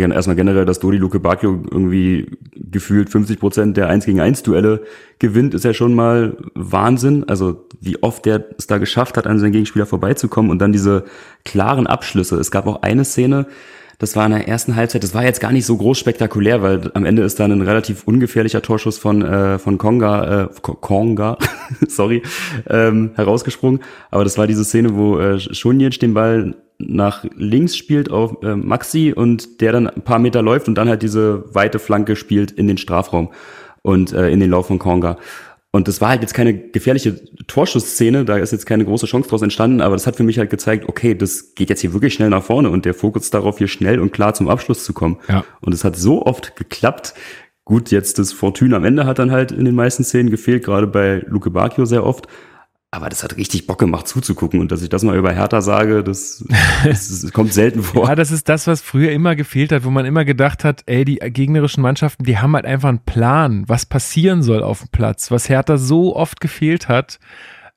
erstmal 0.01 0.37
generell, 0.37 0.65
dass 0.65 0.79
Dodi 0.79 0.99
Luke 0.99 1.21
Bacchio 1.21 1.63
irgendwie 1.71 2.31
gefühlt 2.55 3.11
50 3.11 3.39
Prozent 3.39 3.77
der 3.77 3.89
1 3.89 4.07
gegen 4.07 4.21
1 4.21 4.43
Duelle 4.43 4.83
gewinnt, 5.19 5.55
ist 5.55 5.65
ja 5.65 5.75
schon 5.75 5.95
mal 5.95 6.37
Wahnsinn. 6.55 7.25
Also 7.29 7.67
wie 7.81 8.03
oft 8.03 8.25
der 8.25 8.45
es 8.59 8.67
da 8.67 8.79
geschafft 8.79 9.17
hat, 9.17 9.27
an 9.27 9.39
seinen 9.39 9.53
Gegenspieler 9.53 9.87
vorbeizukommen 9.87 10.51
und 10.51 10.59
dann 10.59 10.73
diese 10.73 11.05
klaren 11.45 11.87
Abschlüsse. 11.87 12.37
Es 12.37 12.51
gab 12.51 12.67
auch 12.67 12.83
eine 12.83 13.05
Szene, 13.05 13.47
das 13.99 14.15
war 14.15 14.27
in 14.27 14.33
der 14.33 14.47
ersten 14.47 14.77
Halbzeit, 14.77 15.03
das 15.03 15.15
war 15.15 15.25
jetzt 15.25 15.41
gar 15.41 15.53
nicht 15.53 15.65
so 15.65 15.77
groß 15.77 15.99
spektakulär, 15.99 16.61
weil 16.61 16.91
am 16.93 17.07
Ende 17.07 17.23
ist 17.23 17.41
dann 17.41 17.51
ein 17.51 17.63
relativ 17.63 18.05
ungefährlicher 18.05 18.61
Torschuss 18.61 18.99
von, 18.99 19.23
äh, 19.23 19.59
von 19.59 19.79
Konga, 19.79 20.43
äh, 20.43 20.49
Konga, 20.61 21.39
sorry, 21.89 22.23
ähm, 22.69 23.13
herausgesprungen. 23.15 23.81
Aber 24.11 24.25
das 24.25 24.37
war 24.37 24.47
diese 24.47 24.65
Szene, 24.65 24.95
wo 24.97 25.19
äh, 25.19 25.41
Schunjic 25.41 25.99
den 25.99 26.13
Ball 26.13 26.57
nach 26.79 27.25
links 27.35 27.77
spielt 27.77 28.11
auf 28.11 28.43
äh, 28.43 28.55
Maxi 28.55 29.13
und 29.15 29.61
der 29.61 29.73
dann 29.73 29.89
ein 29.89 30.03
paar 30.03 30.19
Meter 30.19 30.43
läuft 30.43 30.69
und 30.69 30.75
dann 30.75 30.89
halt 30.89 31.03
diese 31.03 31.55
weite 31.55 31.79
Flanke 31.79 32.17
spielt 32.17 32.51
in 32.51 32.67
den 32.67 32.79
Strafraum 32.79 33.31
und 33.83 34.13
äh, 34.13 34.31
in 34.31 34.41
den 34.41 34.51
Lauf 34.51 34.67
von 34.67 34.79
Konga. 34.79 35.17
Und 35.77 35.89
das 35.89 36.01
war 36.01 36.09
halt 36.09 36.23
jetzt 36.23 36.33
keine 36.33 36.55
gefährliche 36.55 37.21
Torschussszene, 37.49 38.25
da 38.25 38.39
ist 38.39 38.51
jetzt 38.51 38.65
keine 38.65 38.87
große 38.87 39.07
Chance 39.07 39.29
draus 39.29 39.43
entstanden, 39.43 39.83
aber 39.83 39.95
das 39.95 40.07
hat 40.07 40.17
für 40.17 40.23
mich 40.23 40.39
halt 40.39 40.49
gezeigt, 40.49 40.89
okay, 40.89 41.15
das 41.15 41.55
geht 41.55 41.69
jetzt 41.69 41.83
hier 41.83 41.93
wirklich 41.93 42.15
schnell 42.15 42.31
nach 42.31 42.43
vorne 42.43 42.71
und 42.71 42.87
der 42.87 42.95
Fokus 42.95 43.29
darauf, 43.29 43.59
hier 43.59 43.69
schnell 43.69 44.01
und 44.01 44.11
klar 44.11 44.33
zum 44.33 44.49
Abschluss 44.49 44.85
zu 44.85 44.95
kommen. 44.95 45.19
Ja. 45.29 45.45
Und 45.61 45.75
es 45.75 45.85
hat 45.85 45.97
so 45.97 46.25
oft 46.25 46.57
geklappt. 46.57 47.13
Gut, 47.67 47.91
jetzt 47.91 48.19
das 48.19 48.33
Fortune 48.33 48.75
am 48.75 48.85
Ende 48.85 49.05
hat 49.05 49.19
dann 49.19 49.33
halt 49.33 49.53
in 49.53 49.67
den 49.67 49.75
meisten 49.75 50.03
Szenen 50.03 50.31
gefehlt, 50.31 50.65
gerade 50.65 50.87
bei 50.87 51.23
Luke 51.27 51.51
Bacchio 51.51 51.85
sehr 51.85 52.07
oft. 52.07 52.27
Aber 52.97 53.11
das 53.11 53.23
hat 53.23 53.37
richtig 53.37 53.67
Bock 53.67 53.79
gemacht 53.79 54.09
zuzugucken 54.09 54.59
und 54.61 54.73
dass 54.73 54.81
ich 54.81 54.89
das 54.89 55.03
mal 55.03 55.17
über 55.17 55.31
Hertha 55.33 55.61
sage, 55.61 56.03
das, 56.03 56.43
das, 56.83 57.21
das 57.21 57.31
kommt 57.33 57.53
selten 57.53 57.83
vor. 57.83 58.09
Ja, 58.09 58.15
das 58.15 58.31
ist 58.31 58.49
das, 58.49 58.67
was 58.67 58.81
früher 58.81 59.13
immer 59.13 59.37
gefehlt 59.37 59.71
hat, 59.71 59.85
wo 59.85 59.91
man 59.91 60.07
immer 60.07 60.25
gedacht 60.25 60.65
hat, 60.65 60.83
ey, 60.87 61.05
die 61.05 61.17
gegnerischen 61.17 61.83
Mannschaften, 61.83 62.25
die 62.25 62.39
haben 62.39 62.55
halt 62.55 62.65
einfach 62.65 62.89
einen 62.89 63.01
Plan, 63.05 63.65
was 63.67 63.85
passieren 63.85 64.43
soll 64.43 64.63
auf 64.63 64.79
dem 64.81 64.89
Platz, 64.89 65.31
was 65.31 65.51
Hertha 65.51 65.77
so 65.77 66.17
oft 66.17 66.41
gefehlt 66.41 66.89
hat. 66.89 67.19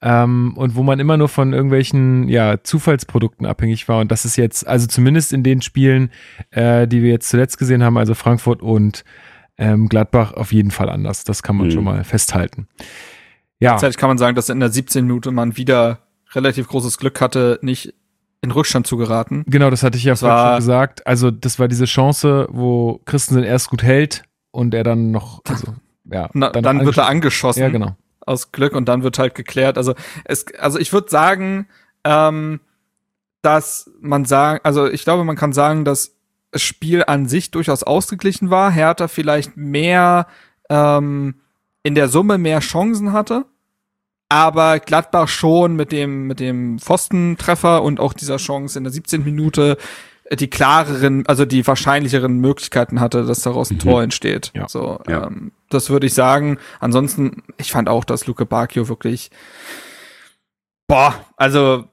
ähm, 0.02 0.54
und 0.56 0.76
wo 0.78 0.84
man 0.84 0.98
immer 1.02 1.18
nur 1.18 1.28
von 1.28 1.52
irgendwelchen 1.52 2.30
ja, 2.30 2.64
Zufallsprodukten 2.64 3.46
abhängig 3.46 3.90
war. 3.90 4.00
Und 4.00 4.14
das 4.14 4.24
ist 4.24 4.38
jetzt, 4.38 4.66
also 4.66 4.88
zumindest 4.88 5.34
in 5.34 5.44
den 5.44 5.62
Spielen, 5.62 6.12
äh, 6.52 6.88
die 6.88 7.04
wir 7.04 7.10
jetzt 7.10 7.28
zuletzt 7.28 7.58
gesehen 7.58 7.84
haben, 7.84 7.98
also 7.98 8.14
Frankfurt 8.16 8.62
und 8.62 9.04
ähm, 9.58 9.90
Gladbach, 9.90 10.32
auf 10.32 10.54
jeden 10.54 10.72
Fall 10.72 10.88
anders. 10.90 11.26
Das 11.26 11.44
kann 11.44 11.58
man 11.58 11.68
Mhm. 11.68 11.72
schon 11.72 11.84
mal 11.84 12.04
festhalten. 12.06 12.70
Ja, 13.60 13.72
Gleichzeitig 13.72 13.98
kann 13.98 14.10
man 14.10 14.18
sagen, 14.18 14.36
dass 14.36 14.49
in 14.49 14.60
der 14.60 14.69
17. 14.69 15.06
Minute 15.06 15.31
man 15.31 15.57
wieder 15.57 15.99
relativ 16.34 16.68
großes 16.68 16.98
Glück 16.98 17.19
hatte, 17.22 17.60
nicht 17.61 17.94
in 18.41 18.52
Rückstand 18.52 18.88
zu 18.88 18.95
geraten. 18.95 19.44
genau, 19.48 19.69
das 19.69 19.84
hatte 19.84 19.98
ich 19.98 20.06
ja 20.06 20.14
Das 20.14 20.22
vorhin 20.22 20.38
schon 20.48 20.56
gesagt. 20.57 21.06
Also 21.06 21.30
das 21.30 21.60
war 21.60 21.68
diese 21.68 21.86
Chance, 21.86 22.48
wo 22.52 23.02
Christensen 23.06 23.44
erst 23.44 23.69
gut 23.69 23.84
hält 23.84 24.23
und 24.52 24.73
er 24.73 24.84
dann 24.86 25.11
noch, 25.11 25.41
also 25.48 25.73
ja, 26.06 26.30
Na, 26.34 26.49
dann, 26.52 26.86
wird 26.86 26.98
er 26.98 27.03
angesch- 27.03 27.07
angeschossen. 27.10 27.60
Ja, 27.61 27.68
genau. 27.69 27.98
aus 28.26 28.52
Glück 28.53 28.76
und 28.76 28.86
dann 28.88 29.03
wird 29.03 29.19
halt 29.19 29.36
geklärt. 29.36 29.77
Also 29.77 29.94
es, 30.23 30.45
also 30.57 30.80
ich 30.80 30.94
würde 30.94 31.10
sagen, 31.10 31.68
ähm, 32.06 32.61
dass 33.41 33.90
man 33.99 34.23
sagen, 34.26 34.60
also 34.64 34.88
ich 34.88 35.03
glaube, 35.03 35.23
man 35.26 35.36
kann 35.36 35.52
sagen, 35.53 35.84
dass 35.84 36.15
das 36.52 36.61
Spiel 36.61 37.03
an 37.06 37.27
sich 37.27 37.52
durchaus 37.52 37.84
ausgeglichen 37.84 38.49
war. 38.49 38.72
Hertha 38.72 39.07
vielleicht 39.07 39.57
mehr 39.57 40.27
ähm, 40.69 41.36
in 41.90 41.95
der 41.95 42.07
Summe 42.07 42.38
mehr 42.38 42.60
Chancen 42.60 43.14
hatte, 43.14 43.45
aber 44.30 44.80
Gladbach 44.80 45.28
schon 45.28 45.76
mit 45.76 45.91
dem 45.91 46.28
mit 46.28 46.40
dem 46.40 46.78
Pfostentreffer 46.78 47.82
und 47.82 47.99
auch 47.99 48.14
dieser 48.14 48.38
Chance 48.38 48.78
in 48.78 48.84
der 48.84 48.94
17. 48.94 49.24
Minute 49.24 49.76
äh, 50.26 50.36
die 50.36 50.52
klareren, 50.52 51.26
also 51.26 51.45
die 51.45 51.66
wahrscheinlicheren 51.66 52.38
Möglichkeiten 52.38 52.99
hatte, 52.99 53.26
dass 53.26 53.41
daraus 53.41 53.72
ein 53.72 53.78
Mhm. 53.78 53.80
Tor 53.80 54.03
entsteht. 54.03 54.52
Ja. 54.53 54.68
So, 54.70 54.99
Ja. 55.07 55.26
Ähm, 55.26 55.52
das 55.72 55.90
würde 55.90 56.06
ich 56.06 56.14
sagen. 56.14 56.60
Ansonsten, 56.80 57.41
ich 57.57 57.72
fand 57.72 57.90
auch, 57.90 58.03
dass 58.03 58.28
Luke 58.28 58.45
Bacchio 58.45 58.88
wirklich, 58.88 59.32
boah, 60.88 61.16
also 61.38 61.86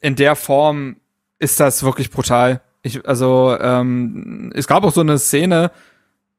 in 0.00 0.16
der 0.16 0.34
Form 0.34 0.96
ist 1.38 1.60
das 1.60 1.84
wirklich 1.84 2.10
brutal. 2.10 2.60
Ich, 2.82 3.06
also 3.06 3.56
ähm, 3.60 4.50
es 4.56 4.66
gab 4.66 4.82
auch 4.82 4.92
so 4.92 5.00
eine 5.00 5.18
Szene, 5.18 5.70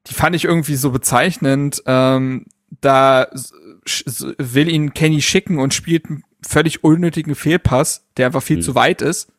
die 0.08 0.14
fand 0.14 0.36
ich 0.36 0.44
irgendwie 0.44 0.76
so 0.76 0.92
bezeichnend. 0.92 1.82
Ähm, 1.86 2.46
da 2.82 3.28
will 4.38 4.70
ihn 4.70 4.94
Kenny 4.94 5.22
schicken 5.22 5.60
und 5.60 5.74
spielt 5.74 6.06
einen 6.06 6.24
völlig 6.46 6.84
unnötigen 6.84 7.36
Fehlpass, 7.36 8.06
der 8.18 8.28
einfach 8.28 8.44
viel 8.44 8.58
Hm. 8.58 8.64
zu 8.64 8.76
weit 8.76 9.02
ist. 9.02 9.32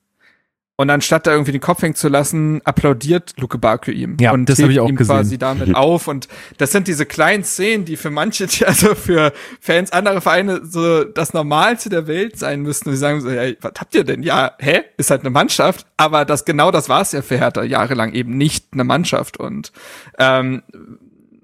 Und 0.78 0.90
anstatt 0.90 1.26
da 1.26 1.30
irgendwie 1.32 1.52
den 1.52 1.62
Kopf 1.62 1.80
hängen 1.80 1.94
zu 1.94 2.08
lassen, 2.08 2.60
applaudiert 2.66 3.32
Luke 3.38 3.56
Bakio 3.56 3.94
ihm. 3.94 4.18
Ja, 4.20 4.32
und 4.32 4.46
das 4.46 4.58
hab 4.58 4.64
hebt 4.64 4.72
ich 4.72 4.80
auch 4.80 4.88
ihm 4.90 4.96
gesehen. 4.96 5.16
quasi 5.16 5.38
damit 5.38 5.74
auf. 5.74 6.06
Und 6.06 6.28
das 6.58 6.70
sind 6.70 6.86
diese 6.86 7.06
kleinen 7.06 7.44
Szenen, 7.44 7.86
die 7.86 7.96
für 7.96 8.10
manche, 8.10 8.46
die 8.46 8.66
also 8.66 8.94
für 8.94 9.32
Fans 9.58 9.90
anderer 9.90 10.20
Vereine 10.20 10.60
so 10.66 11.04
das 11.04 11.32
Normalste 11.32 11.88
der 11.88 12.06
Welt 12.06 12.38
sein 12.38 12.60
müssten. 12.60 12.90
Und 12.90 12.96
sie 12.96 13.00
sagen 13.00 13.22
so, 13.22 13.30
ja, 13.30 13.54
was 13.62 13.72
habt 13.78 13.94
ihr 13.94 14.04
denn? 14.04 14.22
Ja, 14.22 14.52
hä? 14.58 14.82
Ist 14.98 15.10
halt 15.10 15.22
eine 15.22 15.30
Mannschaft. 15.30 15.86
Aber 15.96 16.26
das 16.26 16.44
genau 16.44 16.70
das 16.70 16.90
war 16.90 17.00
es 17.00 17.12
ja 17.12 17.22
für 17.22 17.38
Hertha 17.38 17.62
jahrelang 17.62 18.12
eben 18.12 18.36
nicht 18.36 18.66
eine 18.72 18.84
Mannschaft. 18.84 19.38
Und 19.38 19.72
ähm, 20.18 20.62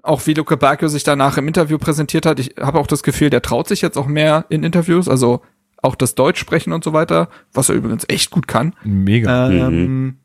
auch 0.03 0.25
wie 0.27 0.33
Luke 0.35 0.55
Bakio 0.57 0.87
sich 0.89 1.03
danach 1.03 1.37
im 1.37 1.47
Interview 1.47 1.77
präsentiert 1.79 2.25
hat, 2.25 2.39
ich 2.39 2.55
habe 2.59 2.79
auch 2.79 2.87
das 2.87 3.01
Gefühl, 3.03 3.29
der 3.31 3.41
traut 3.41 3.67
sich 3.67 3.81
jetzt 3.81 3.97
auch 3.97 4.05
mehr 4.07 4.45
in 4.49 4.63
Interviews, 4.63 5.07
also 5.09 5.41
auch 5.81 5.95
das 5.95 6.13
Deutsch 6.15 6.39
sprechen 6.39 6.71
und 6.73 6.83
so 6.83 6.93
weiter, 6.93 7.29
was 7.53 7.69
er 7.69 7.75
übrigens 7.75 8.05
echt 8.07 8.29
gut 8.29 8.47
kann. 8.47 8.75
Mega. 8.83 9.49
Ähm, 9.49 10.17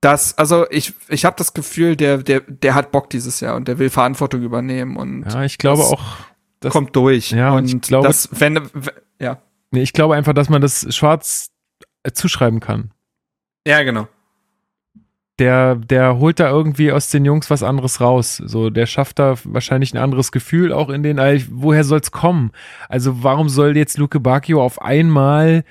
das, 0.00 0.38
also 0.38 0.66
ich, 0.70 0.94
ich 1.08 1.24
habe 1.24 1.34
das 1.36 1.52
Gefühl, 1.54 1.96
der, 1.96 2.18
der, 2.18 2.40
der 2.40 2.74
hat 2.74 2.92
Bock 2.92 3.10
dieses 3.10 3.40
Jahr 3.40 3.56
und 3.56 3.66
der 3.68 3.78
will 3.78 3.90
Verantwortung 3.90 4.42
übernehmen 4.42 4.96
und 4.96 5.24
ja, 5.24 5.42
ich 5.44 5.58
glaube 5.58 5.82
das 5.82 5.92
auch, 5.92 6.02
das- 6.60 6.72
kommt 6.72 6.94
durch. 6.96 7.32
Ja, 7.32 7.52
und 7.52 7.64
ich 7.66 7.80
glaube- 7.80 8.06
das, 8.06 8.28
wenn, 8.32 8.60
ja. 9.20 9.42
nee, 9.72 9.82
ich 9.82 9.92
glaube 9.92 10.14
einfach, 10.14 10.32
dass 10.32 10.48
man 10.48 10.62
das 10.62 10.86
schwarz 10.94 11.50
äh, 12.04 12.12
zuschreiben 12.12 12.60
kann. 12.60 12.92
Ja, 13.66 13.82
genau. 13.82 14.06
Der, 15.38 15.76
der 15.76 16.18
holt 16.18 16.40
da 16.40 16.50
irgendwie 16.50 16.90
aus 16.92 17.10
den 17.10 17.24
Jungs 17.24 17.50
was 17.50 17.62
anderes 17.62 18.00
raus. 18.00 18.36
So, 18.44 18.70
der 18.70 18.86
schafft 18.86 19.18
da 19.18 19.36
wahrscheinlich 19.44 19.94
ein 19.94 19.98
anderes 19.98 20.32
Gefühl 20.32 20.72
auch 20.72 20.88
in 20.90 21.02
den, 21.02 21.18
woher 21.50 21.84
soll's 21.84 22.10
kommen? 22.10 22.50
Also, 22.88 23.22
warum 23.22 23.48
soll 23.48 23.76
jetzt 23.76 23.98
Luke 23.98 24.18
Bacchio 24.20 24.62
auf 24.62 24.82
einmal 24.82 25.64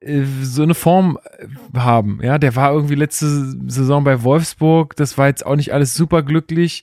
äh, 0.00 0.22
so 0.42 0.62
eine 0.62 0.74
Form 0.74 1.18
äh, 1.38 1.78
haben? 1.78 2.20
Ja, 2.22 2.38
der 2.38 2.56
war 2.56 2.72
irgendwie 2.72 2.96
letzte 2.96 3.26
Saison 3.68 4.02
bei 4.04 4.22
Wolfsburg, 4.22 4.96
das 4.96 5.16
war 5.18 5.28
jetzt 5.28 5.46
auch 5.46 5.56
nicht 5.56 5.72
alles 5.72 5.94
super 5.94 6.22
glücklich. 6.22 6.82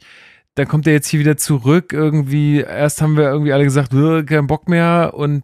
Dann 0.55 0.67
kommt 0.67 0.87
er 0.87 0.93
jetzt 0.93 1.07
hier 1.07 1.19
wieder 1.21 1.37
zurück. 1.37 1.93
Irgendwie, 1.93 2.59
erst 2.61 3.01
haben 3.01 3.15
wir 3.15 3.25
irgendwie 3.29 3.53
alle 3.53 3.63
gesagt, 3.63 3.93
"Äh, 3.93 4.23
kein 4.23 4.47
Bock 4.47 4.67
mehr 4.67 5.13
und 5.15 5.43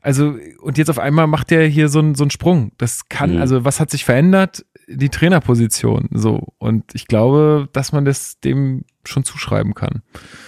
also, 0.00 0.36
und 0.60 0.78
jetzt 0.78 0.88
auf 0.90 0.98
einmal 0.98 1.26
macht 1.26 1.52
er 1.52 1.66
hier 1.66 1.88
so 1.88 1.98
einen 1.98 2.14
so 2.14 2.24
einen 2.24 2.30
Sprung. 2.30 2.72
Das 2.78 3.08
kann, 3.08 3.34
Mhm. 3.34 3.40
also, 3.40 3.64
was 3.64 3.78
hat 3.80 3.90
sich 3.90 4.04
verändert? 4.04 4.64
Die 4.90 5.10
Trainerposition, 5.10 6.08
so. 6.12 6.48
Und 6.58 6.94
ich 6.94 7.06
glaube, 7.06 7.68
dass 7.72 7.92
man 7.92 8.04
das 8.04 8.40
dem 8.40 8.84
schon 9.04 9.24
zuschreiben 9.24 9.74
kann. 9.74 10.02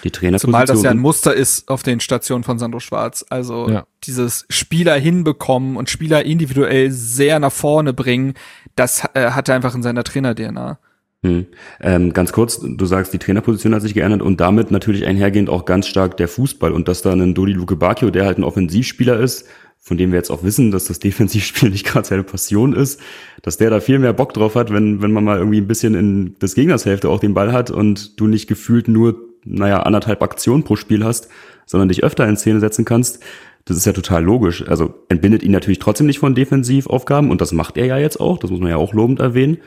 Die 0.05 0.11
Trainerposition. 0.11 0.53
Zumal 0.53 0.67
das 0.67 0.83
ja 0.83 0.91
ein 0.91 0.99
Muster 0.99 1.35
ist 1.35 1.69
auf 1.69 1.83
den 1.83 2.01
Stationen 2.01 2.45
von 2.45 2.59
Sandro 2.59 2.81
Schwarz. 2.81 3.25
Also 3.29 3.69
Ja. 3.69 3.87
dieses 4.05 4.47
Spieler 4.49 4.95
hinbekommen 4.97 5.77
und 5.77 5.91
Spieler 5.91 6.25
individuell 6.25 6.91
sehr 6.91 7.39
nach 7.39 7.53
vorne 7.53 7.93
bringen, 7.93 8.35
das 8.77 9.05
äh, 9.15 9.31
hat 9.31 9.49
er 9.49 9.57
einfach 9.57 9.75
in 9.75 9.83
seiner 9.83 10.05
Trainer-DNA. 10.05 10.79
Hm. 11.23 11.47
Ähm, 11.83 12.15
ganz 12.15 12.33
kurz, 12.33 12.61
du 12.63 12.87
sagst, 12.87 13.13
die 13.13 13.19
Trainerposition 13.19 13.75
hat 13.75 13.83
sich 13.83 13.93
geändert 13.93 14.23
und 14.23 14.41
damit 14.41 14.71
natürlich 14.71 15.05
einhergehend 15.05 15.51
auch 15.51 15.67
ganz 15.67 15.87
stark 15.87 16.17
der 16.17 16.29
Fußball 16.29 16.73
und 16.73 16.89
dass 16.89 17.03
da 17.03 17.13
ein 17.13 17.35
Dodi 17.35 17.53
Luke 17.53 17.77
Bacchio, 17.77 18.11
der 18.11 18.25
halt 18.25 18.39
ein 18.39 18.45
Offensivspieler 18.45 19.19
ist, 19.21 19.47
von 19.81 19.97
dem 19.97 20.13
wir 20.13 20.19
jetzt 20.19 20.31
auch 20.31 20.43
wissen, 20.43 20.71
dass 20.71 20.85
das 20.85 20.99
Defensivspiel 20.99 21.71
nicht 21.71 21.87
gerade 21.87 22.07
seine 22.07 22.23
Passion 22.23 22.75
ist, 22.75 23.01
dass 23.43 23.57
der 23.57 23.71
da 23.71 23.81
viel 23.81 23.99
mehr 23.99 24.13
Bock 24.13 24.35
drauf 24.35 24.55
hat, 24.55 24.73
wenn, 24.73 25.03
wenn 25.03 25.13
man 25.13 25.25
mal 25.25 25.39
irgendwie 25.39 25.61
ein 25.61 25.67
bisschen 25.67 25.95
in 25.95 26.39
des 26.39 26.55
Gegners 26.55 26.85
Hälfte 26.85 27.09
auch 27.09 27.21
den 27.21 27.35
Ball 27.35 27.53
hat 27.53 27.71
und 27.71 28.21
du 28.21 28.27
nicht 28.27 28.47
gefühlt 28.47 28.89
nur, 28.89 29.19
naja, 29.45 29.83
anderthalb 29.83 30.23
Aktionen 30.23 30.65
pro 30.65 30.77
Spiel 30.77 31.05
hast, 31.05 31.29
sondern 31.67 31.89
dich 31.89 32.05
öfter 32.05 32.29
in 32.29 32.37
Szene 32.37 32.61
setzen 32.61 32.85
kannst. 32.85 33.21
Das 33.65 33.77
ist 33.77 33.87
ja 33.87 33.93
total 33.93 34.23
logisch. 34.23 34.67
Also 34.69 34.95
entbindet 35.09 35.43
ihn 35.43 35.53
natürlich 35.53 35.79
trotzdem 35.79 36.07
nicht 36.07 36.19
von 36.19 36.35
Defensivaufgaben 36.35 37.31
und 37.31 37.41
das 37.41 37.53
macht 37.53 37.77
er 37.77 37.87
ja 37.87 37.99
jetzt 37.99 38.21
auch, 38.21 38.39
das 38.39 38.51
muss 38.51 38.61
man 38.61 38.71
ja 38.71 38.77
auch 38.77 38.93
lobend 38.93 39.21
erwähnen. 39.21 39.59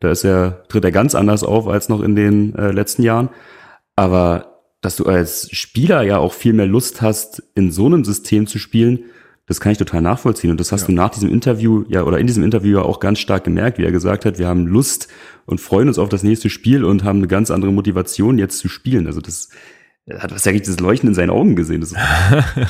Da 0.00 0.10
ist 0.10 0.24
er, 0.24 0.64
tritt 0.68 0.84
er 0.84 0.92
ganz 0.92 1.14
anders 1.14 1.44
auf 1.44 1.68
als 1.68 1.88
noch 1.88 2.00
in 2.00 2.16
den 2.16 2.54
äh, 2.54 2.72
letzten 2.72 3.02
Jahren. 3.02 3.28
Aber 3.94 4.62
dass 4.80 4.96
du 4.96 5.04
als 5.04 5.48
Spieler 5.52 6.02
ja 6.02 6.18
auch 6.18 6.32
viel 6.32 6.54
mehr 6.54 6.66
Lust 6.66 7.02
hast, 7.02 7.42
in 7.54 7.70
so 7.70 7.86
einem 7.86 8.04
System 8.04 8.46
zu 8.46 8.58
spielen, 8.58 9.04
das 9.50 9.58
kann 9.58 9.72
ich 9.72 9.78
total 9.78 10.00
nachvollziehen. 10.00 10.52
Und 10.52 10.60
das 10.60 10.70
hast 10.70 10.86
du 10.86 10.92
nach 10.92 11.10
diesem 11.10 11.28
Interview, 11.28 11.84
ja, 11.88 12.04
oder 12.04 12.20
in 12.20 12.28
diesem 12.28 12.44
Interview 12.44 12.78
ja 12.78 12.82
auch 12.84 13.00
ganz 13.00 13.18
stark 13.18 13.42
gemerkt, 13.42 13.78
wie 13.78 13.84
er 13.84 13.90
gesagt 13.90 14.24
hat, 14.24 14.38
wir 14.38 14.46
haben 14.46 14.64
Lust 14.68 15.08
und 15.44 15.60
freuen 15.60 15.88
uns 15.88 15.98
auf 15.98 16.08
das 16.08 16.22
nächste 16.22 16.48
Spiel 16.48 16.84
und 16.84 17.02
haben 17.02 17.18
eine 17.18 17.26
ganz 17.26 17.50
andere 17.50 17.72
Motivation, 17.72 18.38
jetzt 18.38 18.58
zu 18.58 18.68
spielen. 18.68 19.08
Also 19.08 19.20
das 19.20 19.48
er 20.10 20.22
hat 20.22 20.34
was 20.34 20.44
ja 20.44 20.52
richtiges 20.52 20.80
Leuchten 20.80 21.08
in 21.08 21.14
seinen 21.14 21.30
Augen 21.30 21.56
gesehen. 21.56 21.80
Das 21.80 21.92
ist 21.92 21.98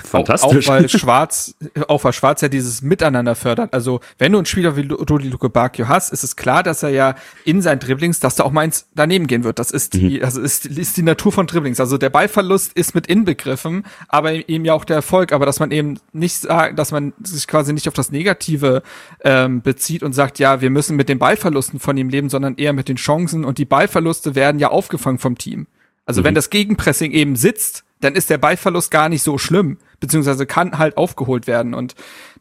fantastisch. 0.04 0.68
Auch, 0.68 0.74
auch 0.74 0.80
weil 0.80 0.88
Schwarz, 0.88 1.54
auch 1.88 2.04
weil 2.04 2.12
Schwarz 2.12 2.40
ja 2.42 2.48
dieses 2.48 2.82
Miteinander 2.82 3.34
fördert. 3.34 3.72
Also 3.72 4.00
wenn 4.18 4.32
du 4.32 4.38
einen 4.38 4.46
Spieler 4.46 4.76
wie 4.76 4.86
Rudi 4.88 5.28
Luke 5.28 5.48
Bacchio 5.48 5.88
hast, 5.88 6.12
ist 6.12 6.22
es 6.22 6.36
klar, 6.36 6.62
dass 6.62 6.82
er 6.82 6.90
ja 6.90 7.14
in 7.44 7.62
seinen 7.62 7.80
Dribblings, 7.80 8.20
dass 8.20 8.36
da 8.36 8.44
auch 8.44 8.52
meins 8.52 8.86
daneben 8.94 9.26
gehen 9.26 9.44
wird. 9.44 9.58
Das 9.58 9.70
ist 9.70 9.94
die, 9.94 10.20
das 10.20 10.36
ist, 10.36 10.66
ist 10.66 10.96
die 10.96 11.02
Natur 11.02 11.32
von 11.32 11.46
Dribblings. 11.46 11.80
Also 11.80 11.98
der 11.98 12.10
Ballverlust 12.10 12.72
ist 12.74 12.94
mit 12.94 13.06
inbegriffen, 13.06 13.84
aber 14.08 14.32
eben 14.32 14.64
ja 14.64 14.74
auch 14.74 14.84
der 14.84 14.96
Erfolg. 14.96 15.32
Aber 15.32 15.46
dass 15.46 15.60
man 15.60 15.70
eben 15.70 15.98
nicht 16.12 16.36
sagt, 16.36 16.78
dass 16.78 16.92
man 16.92 17.12
sich 17.22 17.46
quasi 17.46 17.72
nicht 17.72 17.88
auf 17.88 17.94
das 17.94 18.10
Negative 18.10 18.82
ähm, 19.24 19.62
bezieht 19.62 20.02
und 20.02 20.12
sagt, 20.12 20.38
ja, 20.38 20.60
wir 20.60 20.70
müssen 20.70 20.96
mit 20.96 21.08
den 21.08 21.18
Ballverlusten 21.18 21.80
von 21.80 21.96
ihm 21.96 22.08
leben, 22.08 22.28
sondern 22.28 22.56
eher 22.56 22.72
mit 22.72 22.88
den 22.88 22.96
Chancen 22.96 23.44
und 23.44 23.58
die 23.58 23.64
Ballverluste 23.64 24.34
werden 24.34 24.58
ja 24.58 24.68
aufgefangen 24.68 25.18
vom 25.18 25.38
Team. 25.38 25.66
Also 26.10 26.24
wenn 26.24 26.34
das 26.34 26.50
Gegenpressing 26.50 27.12
eben 27.12 27.36
sitzt, 27.36 27.84
dann 28.00 28.16
ist 28.16 28.30
der 28.30 28.38
Ballverlust 28.38 28.90
gar 28.90 29.08
nicht 29.08 29.22
so 29.22 29.38
schlimm, 29.38 29.78
beziehungsweise 30.00 30.44
kann 30.44 30.76
halt 30.76 30.96
aufgeholt 30.96 31.46
werden. 31.46 31.72
Und 31.72 31.94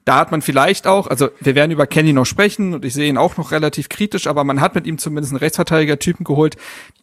da 0.06 0.16
hat 0.16 0.32
man 0.32 0.42
vielleicht 0.42 0.88
auch, 0.88 1.06
also 1.06 1.30
wir 1.40 1.54
werden 1.54 1.70
über 1.70 1.86
Kenny 1.86 2.12
noch 2.12 2.26
sprechen 2.26 2.74
und 2.74 2.84
ich 2.84 2.96
sehe 2.96 3.08
ihn 3.08 3.20
auch 3.20 3.38
noch 3.38 3.52
relativ 3.52 3.88
kritisch, 3.88 4.26
aber 4.26 4.44
man 4.44 4.60
hat 4.60 4.74
mit 4.74 4.88
ihm 4.88 4.98
zumindest 4.98 5.34
einen 5.34 5.38
Rechtsverteidiger-Typen 5.38 6.24
geholt, 6.24 6.58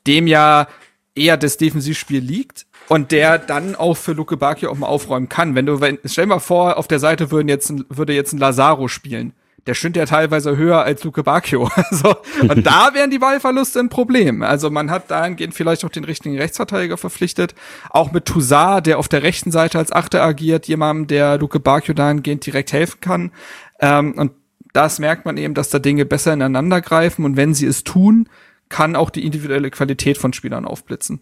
dem 0.09 0.27
ja 0.27 0.67
eher 1.15 1.37
das 1.37 1.57
Defensivspiel 1.57 2.19
liegt 2.19 2.67
und 2.89 3.13
der 3.13 3.39
dann 3.39 3.77
auch 3.77 3.97
für 3.97 4.15
Luke 4.15 4.37
Bacchio 4.37 4.69
auch 4.69 4.77
mal 4.77 4.89
aufräumen 4.89 5.29
kann. 5.29 5.55
Wenn 5.55 5.67
du, 5.67 5.81
wenn, 5.81 6.01
stell 6.05 6.25
dir 6.25 6.31
mal 6.31 6.41
vor, 6.41 6.79
auf 6.79 6.89
der 6.89 6.99
Seite 6.99 7.31
würden 7.31 7.47
jetzt, 7.47 7.73
würde 7.91 8.13
jetzt 8.13 8.33
ein 8.33 8.39
Lazaro 8.39 8.89
spielen. 8.89 9.35
Der 9.67 9.75
stünde 9.75 10.01
ja 10.01 10.07
teilweise 10.07 10.57
höher 10.57 10.83
als 10.83 11.03
Luke 11.05 11.23
Bacchio. 11.23 11.69
Also, 11.77 12.17
und 12.41 12.67
da 12.67 12.95
wären 12.95 13.11
die 13.11 13.19
Ballverluste 13.19 13.81
ein 13.81 13.89
Problem. 13.89 14.43
Also 14.43 14.71
man 14.71 14.91
hat 14.91 15.11
dahingehend 15.11 15.55
vielleicht 15.55 15.85
auch 15.85 15.91
den 15.91 16.05
richtigen 16.05 16.37
Rechtsverteidiger 16.37 16.97
verpflichtet. 16.97 17.55
Auch 17.91 18.13
mit 18.13 18.25
Toussaint, 18.27 18.87
der 18.87 18.99
auf 18.99 19.09
der 19.09 19.23
rechten 19.23 19.51
Seite 19.51 19.79
als 19.79 19.93
Achter 19.93 20.23
agiert, 20.23 20.67
jemandem, 20.67 21.07
der 21.07 21.39
Luke 21.39 21.61
Bacchio 21.61 21.95
dahingehend 21.95 22.45
direkt 22.45 22.73
helfen 22.73 23.01
kann. 23.01 23.33
Ähm, 23.81 24.15
und 24.17 24.33
das 24.73 24.99
merkt 24.99 25.25
man 25.25 25.37
eben, 25.37 25.55
dass 25.55 25.71
da 25.71 25.79
Dinge 25.79 26.05
besser 26.05 26.33
ineinander 26.33 26.81
greifen. 26.81 27.25
Und 27.25 27.37
wenn 27.37 27.55
sie 27.55 27.67
es 27.67 27.85
tun, 27.85 28.29
kann 28.69 28.97
auch 28.97 29.11
die 29.11 29.25
individuelle 29.25 29.71
Qualität 29.71 30.19
von 30.19 30.33
Spielern 30.33 30.65
aufblitzen. 30.65 31.21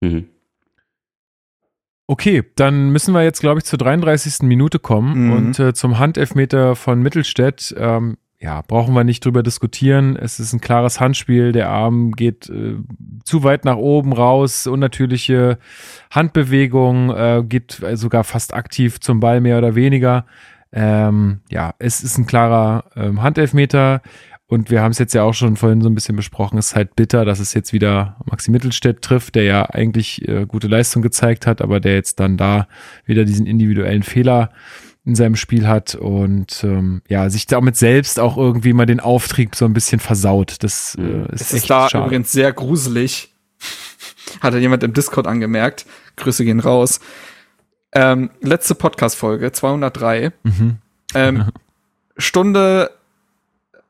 Mhm. 0.00 0.28
Okay, 2.06 2.42
dann 2.56 2.90
müssen 2.90 3.14
wir 3.14 3.22
jetzt, 3.22 3.40
glaube 3.40 3.58
ich, 3.58 3.64
zur 3.64 3.78
33. 3.78 4.42
Minute 4.46 4.78
kommen 4.78 5.26
Mhm. 5.26 5.32
und 5.32 5.58
äh, 5.58 5.72
zum 5.72 5.98
Handelfmeter 5.98 6.74
von 6.76 7.00
Mittelstädt. 7.00 7.74
Ähm, 7.78 8.16
ja, 8.40 8.60
brauchen 8.66 8.92
wir 8.92 9.04
nicht 9.04 9.24
drüber 9.24 9.44
diskutieren. 9.44 10.16
Es 10.16 10.40
ist 10.40 10.52
ein 10.52 10.60
klares 10.60 10.98
Handspiel. 10.98 11.52
Der 11.52 11.68
Arm 11.68 12.10
geht 12.10 12.48
äh, 12.50 12.74
zu 13.24 13.44
weit 13.44 13.64
nach 13.64 13.76
oben 13.76 14.12
raus. 14.12 14.66
Unnatürliche 14.66 15.58
Handbewegung, 16.10 17.10
äh, 17.10 17.42
geht 17.46 17.80
äh, 17.82 17.96
sogar 17.96 18.24
fast 18.24 18.52
aktiv 18.52 19.00
zum 19.00 19.20
Ball 19.20 19.40
mehr 19.40 19.58
oder 19.58 19.74
weniger. 19.76 20.26
Ähm, 20.72 21.40
ja, 21.50 21.74
es 21.78 22.02
ist 22.02 22.18
ein 22.18 22.26
klarer 22.26 22.84
ähm, 22.96 23.22
Handelfmeter. 23.22 24.02
Und 24.46 24.70
wir 24.70 24.82
haben 24.82 24.90
es 24.92 24.98
jetzt 24.98 25.14
ja 25.14 25.22
auch 25.22 25.32
schon 25.32 25.56
vorhin 25.56 25.80
so 25.80 25.88
ein 25.88 25.94
bisschen 25.94 26.16
besprochen. 26.16 26.58
Es 26.58 26.68
ist 26.68 26.76
halt 26.76 26.94
bitter, 26.94 27.24
dass 27.24 27.40
es 27.40 27.54
jetzt 27.54 27.72
wieder 27.72 28.16
Maxi 28.26 28.50
Mittelstädt 28.50 29.00
trifft, 29.00 29.34
der 29.34 29.44
ja 29.44 29.62
eigentlich 29.64 30.28
äh, 30.28 30.44
gute 30.46 30.68
Leistung 30.68 31.00
gezeigt 31.00 31.46
hat, 31.46 31.62
aber 31.62 31.80
der 31.80 31.94
jetzt 31.94 32.20
dann 32.20 32.36
da 32.36 32.68
wieder 33.06 33.24
diesen 33.24 33.46
individuellen 33.46 34.02
Fehler 34.02 34.50
in 35.04 35.14
seinem 35.14 35.36
Spiel 35.36 35.66
hat 35.66 35.94
und 35.94 36.62
ähm, 36.62 37.02
ja, 37.08 37.28
sich 37.30 37.46
damit 37.46 37.76
selbst 37.76 38.20
auch 38.20 38.36
irgendwie 38.36 38.72
mal 38.72 38.86
den 38.86 39.00
Auftrieb 39.00 39.56
so 39.56 39.64
ein 39.64 39.72
bisschen 39.72 40.00
versaut. 40.00 40.62
Das 40.62 40.96
äh, 40.96 41.22
ist 41.32 41.40
Es 41.40 41.52
echt 41.54 41.62
ist 41.64 41.70
da 41.70 41.88
schade. 41.88 42.04
übrigens 42.04 42.30
sehr 42.30 42.52
gruselig. 42.52 43.32
Hatte 44.40 44.58
jemand 44.58 44.82
im 44.82 44.92
Discord 44.92 45.26
angemerkt. 45.26 45.86
Grüße 46.16 46.44
gehen 46.44 46.60
raus. 46.60 47.00
Ähm, 47.94 48.30
letzte 48.40 48.74
Podcast-Folge, 48.74 49.50
203. 49.50 50.32
Mhm. 50.44 50.76
Ähm, 51.14 51.44
Stunde 52.16 52.90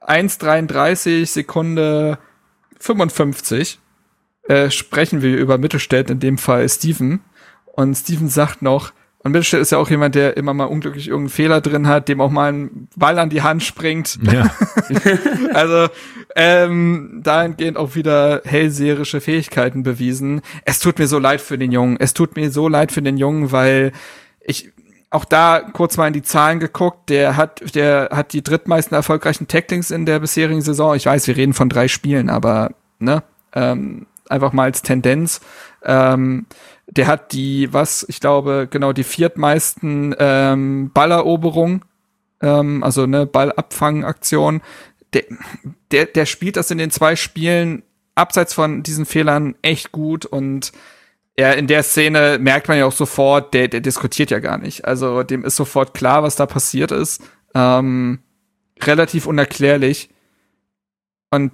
1,33, 0.06 1.26
Sekunde 1.26 2.18
55 2.78 3.78
äh, 4.48 4.70
sprechen 4.70 5.22
wir 5.22 5.36
über 5.36 5.58
Mittelstädt, 5.58 6.10
in 6.10 6.20
dem 6.20 6.38
Fall 6.38 6.68
Steven. 6.68 7.20
Und 7.64 7.94
Steven 7.94 8.28
sagt 8.28 8.62
noch, 8.62 8.92
und 9.24 9.30
Mittelstädt 9.30 9.60
ist 9.60 9.70
ja 9.70 9.78
auch 9.78 9.88
jemand, 9.88 10.16
der 10.16 10.36
immer 10.36 10.52
mal 10.52 10.64
unglücklich 10.64 11.06
irgendeinen 11.06 11.30
Fehler 11.30 11.60
drin 11.60 11.86
hat, 11.86 12.08
dem 12.08 12.20
auch 12.20 12.30
mal 12.30 12.52
ein 12.52 12.88
Ball 12.96 13.20
an 13.20 13.30
die 13.30 13.42
Hand 13.42 13.62
springt. 13.62 14.18
Ja, 14.22 14.52
Also 15.52 15.88
ähm, 16.34 17.20
dahingehend 17.22 17.76
auch 17.76 17.94
wieder 17.94 18.42
hellseherische 18.44 19.20
Fähigkeiten 19.20 19.84
bewiesen. 19.84 20.40
Es 20.64 20.80
tut 20.80 20.98
mir 20.98 21.06
so 21.06 21.20
leid 21.20 21.40
für 21.40 21.56
den 21.56 21.70
Jungen. 21.70 21.98
Es 22.00 22.14
tut 22.14 22.34
mir 22.34 22.50
so 22.50 22.66
leid 22.66 22.90
für 22.90 23.02
den 23.02 23.16
Jungen, 23.16 23.52
weil 23.52 23.92
ich 24.40 24.72
auch 25.12 25.24
da 25.24 25.60
kurz 25.60 25.96
mal 25.96 26.06
in 26.06 26.12
die 26.12 26.22
Zahlen 26.22 26.58
geguckt. 26.58 27.10
Der 27.10 27.36
hat, 27.36 27.74
der 27.74 28.08
hat 28.12 28.32
die 28.32 28.42
drittmeisten 28.42 28.94
erfolgreichen 28.94 29.48
Tacklings 29.48 29.90
in 29.90 30.06
der 30.06 30.20
bisherigen 30.20 30.62
Saison. 30.62 30.94
Ich 30.94 31.06
weiß, 31.06 31.26
wir 31.26 31.36
reden 31.36 31.52
von 31.52 31.68
drei 31.68 31.88
Spielen, 31.88 32.30
aber 32.30 32.70
ne, 32.98 33.22
ähm, 33.54 34.06
einfach 34.28 34.52
mal 34.52 34.64
als 34.64 34.82
Tendenz. 34.82 35.40
Ähm, 35.84 36.46
der 36.86 37.06
hat 37.06 37.32
die, 37.32 37.72
was, 37.72 38.04
ich 38.08 38.20
glaube, 38.20 38.68
genau 38.70 38.92
die 38.92 39.04
viertmeisten 39.04 40.14
ähm, 40.18 40.90
Balleroberungen, 40.92 41.84
ähm, 42.40 42.82
also 42.82 43.06
ne, 43.06 43.26
Ballabfangaktion. 43.26 44.62
Der, 45.12 45.24
der, 45.90 46.06
der 46.06 46.26
spielt 46.26 46.56
das 46.56 46.70
in 46.70 46.78
den 46.78 46.90
zwei 46.90 47.16
Spielen 47.16 47.82
abseits 48.14 48.54
von 48.54 48.82
diesen 48.82 49.06
Fehlern 49.06 49.56
echt 49.62 49.92
gut 49.92 50.26
und 50.26 50.72
ja, 51.38 51.52
in 51.52 51.66
der 51.66 51.82
Szene 51.82 52.38
merkt 52.38 52.68
man 52.68 52.78
ja 52.78 52.86
auch 52.86 52.92
sofort, 52.92 53.54
der, 53.54 53.68
der 53.68 53.80
diskutiert 53.80 54.30
ja 54.30 54.38
gar 54.38 54.58
nicht. 54.58 54.84
Also 54.84 55.22
dem 55.22 55.44
ist 55.44 55.56
sofort 55.56 55.94
klar, 55.94 56.22
was 56.22 56.36
da 56.36 56.46
passiert 56.46 56.92
ist. 56.92 57.22
Ähm, 57.54 58.20
relativ 58.82 59.26
unerklärlich. 59.26 60.10
Und 61.30 61.52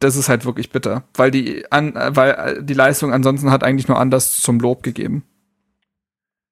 das 0.00 0.16
ist 0.16 0.28
halt 0.28 0.44
wirklich 0.44 0.70
bitter, 0.70 1.04
weil 1.14 1.30
die, 1.30 1.70
an, 1.70 1.94
weil 1.94 2.62
die 2.62 2.74
Leistung 2.74 3.12
ansonsten 3.12 3.50
hat 3.50 3.62
eigentlich 3.62 3.86
nur 3.86 3.98
anders 3.98 4.38
zum 4.38 4.58
Lob 4.58 4.82
gegeben. 4.82 5.24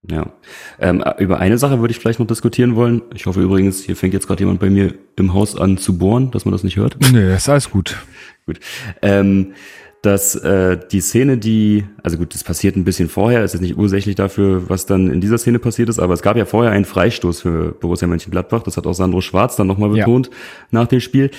Ja. 0.09 0.33
Ähm, 0.79 1.03
über 1.19 1.39
eine 1.39 1.59
Sache 1.59 1.81
würde 1.81 1.91
ich 1.91 1.99
vielleicht 1.99 2.21
noch 2.21 2.27
diskutieren 2.27 2.77
wollen. 2.77 3.03
Ich 3.15 3.27
hoffe 3.27 3.43
übrigens, 3.43 3.83
hier 3.83 3.97
fängt 3.97 4.15
jetzt 4.15 4.27
gerade 4.29 4.41
jemand 4.41 4.61
bei 4.61 4.71
mir 4.71 4.95
im 5.17 5.35
Haus 5.35 5.57
an 5.57 5.79
zu 5.79 5.99
bohren, 5.99 6.31
dass 6.31 6.45
man 6.45 6.53
das 6.53 6.63
nicht 6.63 6.77
hört. 6.77 6.97
nee, 7.13 7.35
ist 7.35 7.49
alles 7.49 7.71
gut. 7.71 7.97
Gut. 8.47 8.61
Ähm, 9.03 9.55
dass 10.03 10.37
äh, 10.37 10.79
die 10.93 11.01
Szene, 11.01 11.39
die, 11.39 11.85
also 12.03 12.19
gut, 12.19 12.33
das 12.35 12.45
passiert 12.45 12.77
ein 12.77 12.85
bisschen 12.85 13.09
vorher, 13.09 13.43
ist 13.45 13.53
jetzt 13.55 13.63
nicht 13.63 13.77
ursächlich 13.77 14.15
dafür, 14.15 14.69
was 14.69 14.87
dann 14.87 15.11
in 15.11 15.21
dieser 15.21 15.39
Szene 15.39 15.59
passiert 15.59 15.89
ist, 15.89 15.99
aber 15.99 16.15
es 16.15 16.23
gab 16.23 16.37
ja 16.37 16.45
vorher 16.45 16.73
einen 16.73 16.85
Freistoß 16.85 17.41
für 17.43 17.73
Borussia 17.73 18.07
Mönchengladbach, 18.07 18.63
das 18.63 18.77
hat 18.77 18.87
auch 18.87 18.93
Sandro 18.95 19.21
Schwarz 19.21 19.57
dann 19.57 19.67
nochmal 19.67 19.95
Ja. 19.97 20.05
betont 20.05 20.31
nach 20.71 20.87
dem 20.87 21.01
Spiel. 21.01 21.31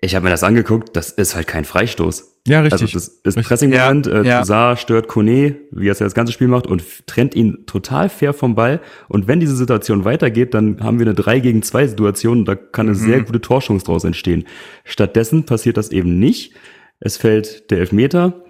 Ich 0.00 0.14
habe 0.14 0.24
mir 0.24 0.30
das 0.30 0.44
angeguckt, 0.44 0.94
das 0.96 1.10
ist 1.10 1.34
halt 1.34 1.48
kein 1.48 1.64
Freistoß. 1.64 2.36
Ja, 2.46 2.60
richtig. 2.60 2.82
Also 2.82 2.92
das 2.94 3.08
ist 3.24 3.36
ein 3.36 3.42
Pressing-Moment, 3.42 4.06
Ja, 4.06 4.20
äh, 4.22 4.26
ja. 4.26 4.38
Toussaint 4.38 4.78
stört 4.78 5.08
Kone, 5.08 5.56
wie 5.72 5.88
er 5.88 5.94
ja 5.94 6.04
das 6.04 6.14
ganze 6.14 6.32
Spiel 6.32 6.46
macht, 6.46 6.68
und 6.68 6.84
trennt 7.08 7.34
ihn 7.34 7.66
total 7.66 8.08
fair 8.08 8.32
vom 8.32 8.54
Ball. 8.54 8.80
Und 9.08 9.26
wenn 9.26 9.40
diese 9.40 9.56
Situation 9.56 10.04
weitergeht, 10.04 10.54
dann 10.54 10.78
haben 10.80 11.00
wir 11.00 11.06
eine 11.06 11.14
3 11.14 11.40
gegen 11.40 11.62
2 11.62 11.88
Situation, 11.88 12.44
da 12.44 12.54
kann 12.54 12.86
eine 12.88 12.96
Mhm. 12.96 13.00
sehr 13.00 13.22
gute 13.22 13.40
Torschance 13.40 13.84
draus 13.84 14.04
entstehen. 14.04 14.44
Stattdessen 14.84 15.44
passiert 15.44 15.76
das 15.76 15.90
eben 15.90 16.18
nicht. 16.20 16.52
Es 17.00 17.16
fällt 17.16 17.70
der 17.70 17.78
Elfmeter. 17.78 18.44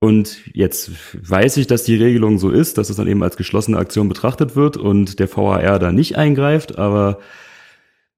Und 0.00 0.40
jetzt 0.52 0.90
weiß 1.14 1.56
ich, 1.56 1.66
dass 1.66 1.84
die 1.84 1.96
Regelung 1.96 2.38
so 2.38 2.50
ist, 2.50 2.76
dass 2.76 2.90
es 2.90 2.96
dann 2.96 3.08
eben 3.08 3.22
als 3.22 3.36
geschlossene 3.36 3.78
Aktion 3.78 4.08
betrachtet 4.08 4.54
wird 4.54 4.76
und 4.76 5.18
der 5.18 5.34
VAR 5.34 5.78
da 5.78 5.92
nicht 5.92 6.16
eingreift, 6.18 6.78
aber 6.78 7.20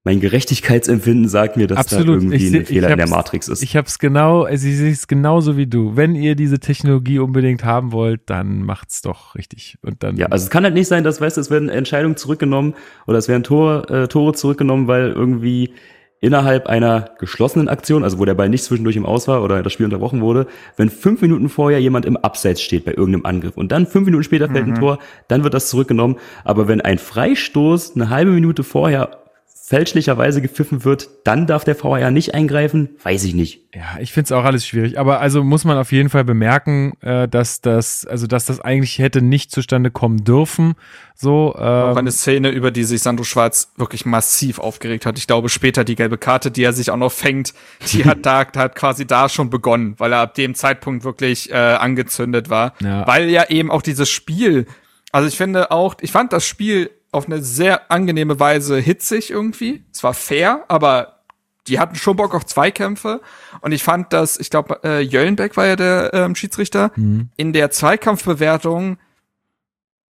mein 0.07 0.21
Gerechtigkeitsempfinden 0.21 1.27
sagt 1.27 1.57
mir, 1.57 1.67
dass 1.67 1.79
Absolut. 1.79 2.07
da 2.07 2.11
irgendwie 2.13 2.57
ein 2.57 2.65
Fehler 2.65 2.91
in 2.91 2.97
der 2.97 3.09
Matrix 3.09 3.49
ist. 3.49 3.61
Ich 3.61 3.75
habe 3.75 3.87
es 3.87 3.99
genau, 3.99 4.43
also 4.43 4.65
ich 4.65 4.77
sehe 4.77 4.91
es 4.91 5.07
genauso 5.07 5.57
wie 5.57 5.67
du. 5.67 5.97
Wenn 5.97 6.15
ihr 6.15 6.35
diese 6.35 6.59
Technologie 6.59 7.19
unbedingt 7.19 7.65
haben 7.65 7.91
wollt, 7.91 8.21
dann 8.25 8.63
macht's 8.63 9.01
doch 9.01 9.35
richtig. 9.35 9.77
Und 9.81 10.03
dann 10.03 10.15
Ja, 10.15 10.27
also 10.27 10.45
es 10.45 10.49
kann 10.49 10.63
halt 10.63 10.75
nicht 10.75 10.87
sein, 10.87 11.03
dass, 11.03 11.19
weißt 11.19 11.35
du, 11.35 11.41
es 11.41 11.51
werden 11.51 11.67
Entscheidungen 11.67 12.15
zurückgenommen 12.15 12.73
oder 13.05 13.17
es 13.17 13.27
werden 13.27 13.43
Tor, 13.43 13.89
äh, 13.91 14.07
Tore 14.07 14.33
zurückgenommen, 14.33 14.87
weil 14.87 15.11
irgendwie 15.11 15.73
innerhalb 16.19 16.67
einer 16.67 17.11
geschlossenen 17.19 17.67
Aktion, 17.67 18.03
also 18.03 18.17
wo 18.17 18.25
der 18.25 18.33
Ball 18.33 18.49
nicht 18.49 18.63
zwischendurch 18.63 18.95
im 18.95 19.05
Aus 19.05 19.27
war 19.27 19.43
oder 19.43 19.61
das 19.61 19.73
Spiel 19.73 19.85
unterbrochen 19.85 20.21
wurde, 20.21 20.47
wenn 20.75 20.89
fünf 20.89 21.21
Minuten 21.21 21.49
vorher 21.49 21.79
jemand 21.79 22.05
im 22.05 22.17
Abseits 22.17 22.61
steht 22.61 22.85
bei 22.85 22.91
irgendeinem 22.91 23.25
Angriff 23.25 23.57
und 23.57 23.71
dann 23.71 23.85
fünf 23.85 24.05
Minuten 24.05 24.23
später 24.23 24.49
fällt 24.49 24.67
ein 24.67 24.75
Tor, 24.75 24.99
dann 25.27 25.43
wird 25.43 25.53
das 25.53 25.69
zurückgenommen. 25.69 26.17
Aber 26.43 26.67
wenn 26.67 26.81
ein 26.81 26.97
Freistoß 26.97 27.95
eine 27.95 28.09
halbe 28.09 28.31
Minute 28.31 28.63
vorher 28.63 29.26
fälschlicherweise 29.67 30.41
gepfiffen 30.41 30.85
wird, 30.85 31.09
dann 31.25 31.45
darf 31.45 31.65
der 31.65 31.75
VAR 31.83 32.09
nicht 32.09 32.33
eingreifen, 32.33 32.91
weiß 33.03 33.25
ich 33.25 33.33
nicht. 33.33 33.65
Ja, 33.75 33.99
ich 33.99 34.13
find's 34.13 34.31
auch 34.31 34.45
alles 34.45 34.65
schwierig. 34.65 34.97
Aber 34.97 35.19
also 35.19 35.43
muss 35.43 35.65
man 35.65 35.77
auf 35.77 35.91
jeden 35.91 36.07
Fall 36.07 36.23
bemerken, 36.23 36.93
äh, 37.01 37.27
dass 37.27 37.59
das, 37.59 38.05
also 38.05 38.27
dass 38.27 38.45
das 38.45 38.61
eigentlich 38.61 38.97
hätte 38.97 39.21
nicht 39.21 39.51
zustande 39.51 39.91
kommen 39.91 40.23
dürfen. 40.23 40.75
So, 41.15 41.53
Auch 41.53 41.91
ähm, 41.91 41.97
eine 41.97 42.13
Szene, 42.13 42.47
über 42.51 42.71
die 42.71 42.85
sich 42.85 43.01
Sandro 43.01 43.25
Schwarz 43.25 43.73
wirklich 43.75 44.05
massiv 44.05 44.59
aufgeregt 44.59 45.05
hat. 45.05 45.17
Ich 45.17 45.27
glaube, 45.27 45.49
später 45.49 45.83
die 45.83 45.95
gelbe 45.95 46.17
Karte, 46.17 46.49
die 46.49 46.63
er 46.63 46.71
sich 46.71 46.89
auch 46.89 46.95
noch 46.95 47.11
fängt, 47.11 47.53
die 47.91 48.05
hat 48.05 48.19
da 48.25 48.45
hat 48.45 48.73
quasi 48.73 49.05
da 49.05 49.27
schon 49.27 49.49
begonnen, 49.49 49.95
weil 49.97 50.13
er 50.13 50.19
ab 50.19 50.35
dem 50.35 50.55
Zeitpunkt 50.55 51.03
wirklich 51.03 51.51
äh, 51.51 51.55
angezündet 51.55 52.49
war. 52.49 52.73
Ja. 52.79 53.05
Weil 53.05 53.29
ja 53.29 53.49
eben 53.49 53.69
auch 53.69 53.81
dieses 53.81 54.09
Spiel, 54.09 54.65
also 55.11 55.27
ich 55.27 55.35
finde 55.35 55.71
auch, 55.71 55.95
ich 55.99 56.13
fand 56.13 56.31
das 56.31 56.47
Spiel 56.47 56.89
auf 57.11 57.25
eine 57.27 57.41
sehr 57.41 57.91
angenehme 57.91 58.39
Weise 58.39 58.77
hitzig 58.77 59.31
irgendwie. 59.31 59.83
Es 59.93 60.03
war 60.03 60.13
fair, 60.13 60.65
aber 60.67 61.23
die 61.67 61.79
hatten 61.79 61.95
schon 61.95 62.15
Bock 62.15 62.33
auf 62.33 62.45
Zweikämpfe. 62.45 63.21
Und 63.61 63.71
ich 63.71 63.83
fand, 63.83 64.13
dass, 64.13 64.37
ich 64.39 64.49
glaube, 64.49 64.79
äh, 64.83 65.01
Jöllenbeck 65.01 65.57
war 65.57 65.65
ja 65.67 65.75
der 65.75 66.13
ähm, 66.13 66.35
Schiedsrichter, 66.35 66.91
Mhm. 66.95 67.29
in 67.37 67.53
der 67.53 67.71
Zweikampfbewertung 67.71 68.97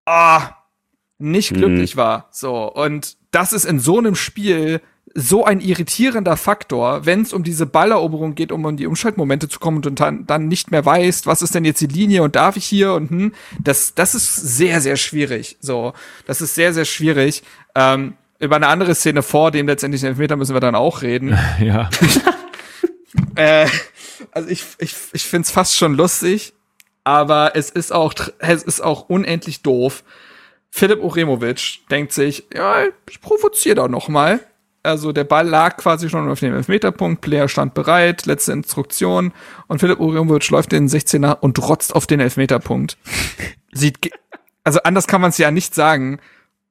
ah, 0.05 0.49
nicht 1.17 1.51
Mhm. 1.51 1.55
glücklich 1.57 1.95
war. 1.97 2.27
So. 2.31 2.71
Und 2.71 3.17
das 3.31 3.53
ist 3.53 3.65
in 3.65 3.79
so 3.79 3.97
einem 3.97 4.15
Spiel 4.15 4.81
so 5.17 5.45
ein 5.45 5.61
irritierender 5.61 6.35
Faktor, 6.35 7.05
wenn 7.05 7.21
es 7.21 7.31
um 7.31 7.43
diese 7.43 7.65
Balleroberung 7.65 8.35
geht, 8.35 8.51
um 8.51 8.67
in 8.67 8.75
die 8.75 8.85
Umschaltmomente 8.85 9.47
zu 9.47 9.59
kommen 9.59 9.81
und 9.85 9.99
dann, 10.01 10.27
dann 10.27 10.49
nicht 10.49 10.71
mehr 10.71 10.85
weißt, 10.85 11.25
was 11.25 11.41
ist 11.41 11.55
denn 11.55 11.63
jetzt 11.63 11.79
die 11.79 11.87
Linie 11.87 12.21
und 12.21 12.35
darf 12.35 12.57
ich 12.57 12.65
hier 12.65 12.93
und 12.93 13.09
hm, 13.09 13.33
das, 13.63 13.95
das 13.95 14.13
ist 14.13 14.35
sehr, 14.35 14.81
sehr 14.81 14.97
schwierig. 14.97 15.57
So, 15.61 15.93
das 16.27 16.41
ist 16.41 16.53
sehr, 16.53 16.73
sehr 16.73 16.83
schwierig. 16.83 17.43
Ähm, 17.75 18.15
über 18.39 18.57
eine 18.57 18.67
andere 18.67 18.93
Szene 18.93 19.23
vor 19.23 19.51
dem 19.51 19.67
letztendlichen 19.67 20.09
Elfmeter 20.09 20.35
müssen 20.35 20.53
wir 20.53 20.59
dann 20.59 20.75
auch 20.75 21.01
reden. 21.01 21.37
ja. 21.59 21.89
Äh, 23.37 23.67
also 24.31 24.47
ich, 24.47 24.63
ich, 24.77 24.95
ich 25.11 25.23
finde 25.25 25.45
es 25.45 25.51
fast 25.51 25.75
schon 25.75 25.95
lustig, 25.95 26.53
aber 27.03 27.51
es 27.55 27.69
ist 27.69 27.91
auch, 27.91 28.13
es 28.39 28.63
ist 28.63 28.81
auch 28.81 29.09
unendlich 29.09 29.61
doof. 29.61 30.03
Philipp 30.69 31.01
Uremovic 31.01 31.79
denkt 31.89 32.13
sich, 32.13 32.45
ja, 32.53 32.83
ich 33.09 33.19
provoziere 33.19 33.75
da 33.75 33.87
noch 33.89 34.07
mal. 34.07 34.39
Also 34.85 35.11
der 35.11 35.23
Ball 35.23 35.47
lag 35.47 35.77
quasi 35.77 36.09
schon 36.09 36.29
auf 36.29 36.39
dem 36.39 36.53
Elfmeterpunkt, 36.53 37.21
Player 37.21 37.47
stand 37.47 37.73
bereit, 37.73 38.25
letzte 38.25 38.53
Instruktion 38.53 39.33
und 39.67 39.79
Philipp 39.79 39.99
Uremovic 39.99 40.49
läuft 40.49 40.73
in 40.73 40.87
den 40.87 40.89
16er 40.89 41.39
und 41.39 41.59
rotzt 41.59 41.95
auf 41.95 42.07
den 42.07 42.19
Elfmeterpunkt. 42.19 42.97
Sieht, 43.73 44.11
also 44.63 44.79
anders 44.83 45.07
kann 45.07 45.21
man 45.21 45.31
es 45.31 45.37
ja 45.37 45.51
nicht 45.51 45.75
sagen. 45.75 46.19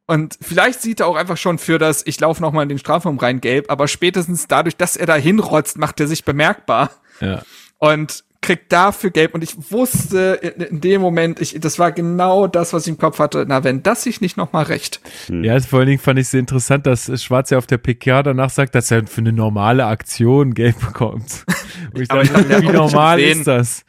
Und 0.07 0.39
vielleicht 0.41 0.83
sieht 0.83 1.01
er 1.01 1.07
auch 1.07 1.17
einfach 1.17 1.39
schon 1.39 1.59
für 1.59 1.79
das, 1.79 2.07
ich 2.07 2.21
laufe 2.21 2.43
noch 2.43 2.53
mal 2.53 2.63
in 2.63 2.69
den 2.69 2.79
Strafraum 2.79 3.19
rein 3.19 3.41
gelb, 3.41 3.71
aber 3.71 3.89
spätestens 3.89 4.47
dadurch, 4.49 4.77
dass 4.77 4.97
er 4.97 5.07
da 5.07 5.15
hinrotzt, 5.15 5.79
macht 5.79 5.99
er 6.01 6.07
sich 6.07 6.25
bemerkbar. 6.25 6.91
ja. 7.21 7.43
Und 7.79 8.25
kriegt 8.45 8.71
dafür 8.73 9.11
gelb. 9.11 9.35
Und 9.35 9.43
ich 9.43 9.73
wusste 9.73 10.39
in, 10.43 10.63
in, 10.63 10.81
dem 10.81 11.01
Moment, 11.01 11.41
ich, 11.41 11.59
das 11.59 11.79
war 11.79 11.93
genau 11.93 12.47
das, 12.47 12.73
was 12.73 12.83
ich 12.83 12.91
im 12.91 12.99
Kopf 12.99 13.19
hatte. 13.19 13.45
Na, 13.49 13.65
wenn 13.65 13.83
das 13.83 14.03
sich 14.03 14.21
nicht 14.21 14.37
nochmal 14.37 14.65
recht. 14.65 15.01
Ja, 15.29 15.59
vor 15.61 15.79
allen 15.79 15.89
Dingen 15.89 15.99
fand 15.99 16.19
ich 16.19 16.27
es 16.27 16.35
interessant, 16.35 16.87
dass 16.87 17.11
Schwarz 17.23 17.51
ja 17.51 17.59
auf 17.59 17.67
der 17.67 17.79
PK 17.79 18.23
danach 18.23 18.51
sagt, 18.51 18.75
dass 18.75 18.91
er 18.91 19.07
für 19.07 19.23
eine 19.23 19.33
normale 19.33 19.87
Aktion 19.87 20.53
gelb 20.53 20.79
bekommt. 20.79 21.45
Und 21.95 22.03
ich 22.03 22.09
dachte, 22.09 22.45
glaub, 22.45 22.63
wie 22.63 22.69
normal 22.69 23.21
ist 23.21 23.47
das? 23.47 23.85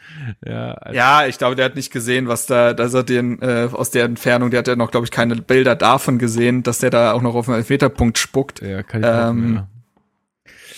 Ja, 0.46 0.72
also 0.74 0.96
ja, 0.96 1.28
ich 1.28 1.38
glaube, 1.38 1.56
der 1.56 1.66
hat 1.66 1.76
nicht 1.76 1.92
gesehen, 1.92 2.28
was 2.28 2.46
da, 2.46 2.74
dass 2.74 2.94
er 2.94 3.04
den 3.04 3.42
äh, 3.42 3.68
aus 3.72 3.92
der 3.92 4.06
Entfernung, 4.06 4.52
der 4.52 4.60
hat 4.60 4.68
ja 4.68 4.76
noch, 4.76 4.92
glaube 4.92 5.06
ich, 5.06 5.12
keine 5.12 5.36
Bilder 5.36 5.76
davon 5.76 6.18
gesehen, 6.18 6.64
dass 6.64 6.80
der 6.80 6.90
da 6.90 7.12
auch 7.12 7.22
noch 7.22 7.36
auf 7.36 7.50
einen 7.50 7.58
Elfmeterpunkt 7.58 8.18
spuckt. 8.18 8.62
Ja, 8.62 8.84
kann 8.84 9.04
ich 9.04 9.10
ähm, 9.10 9.64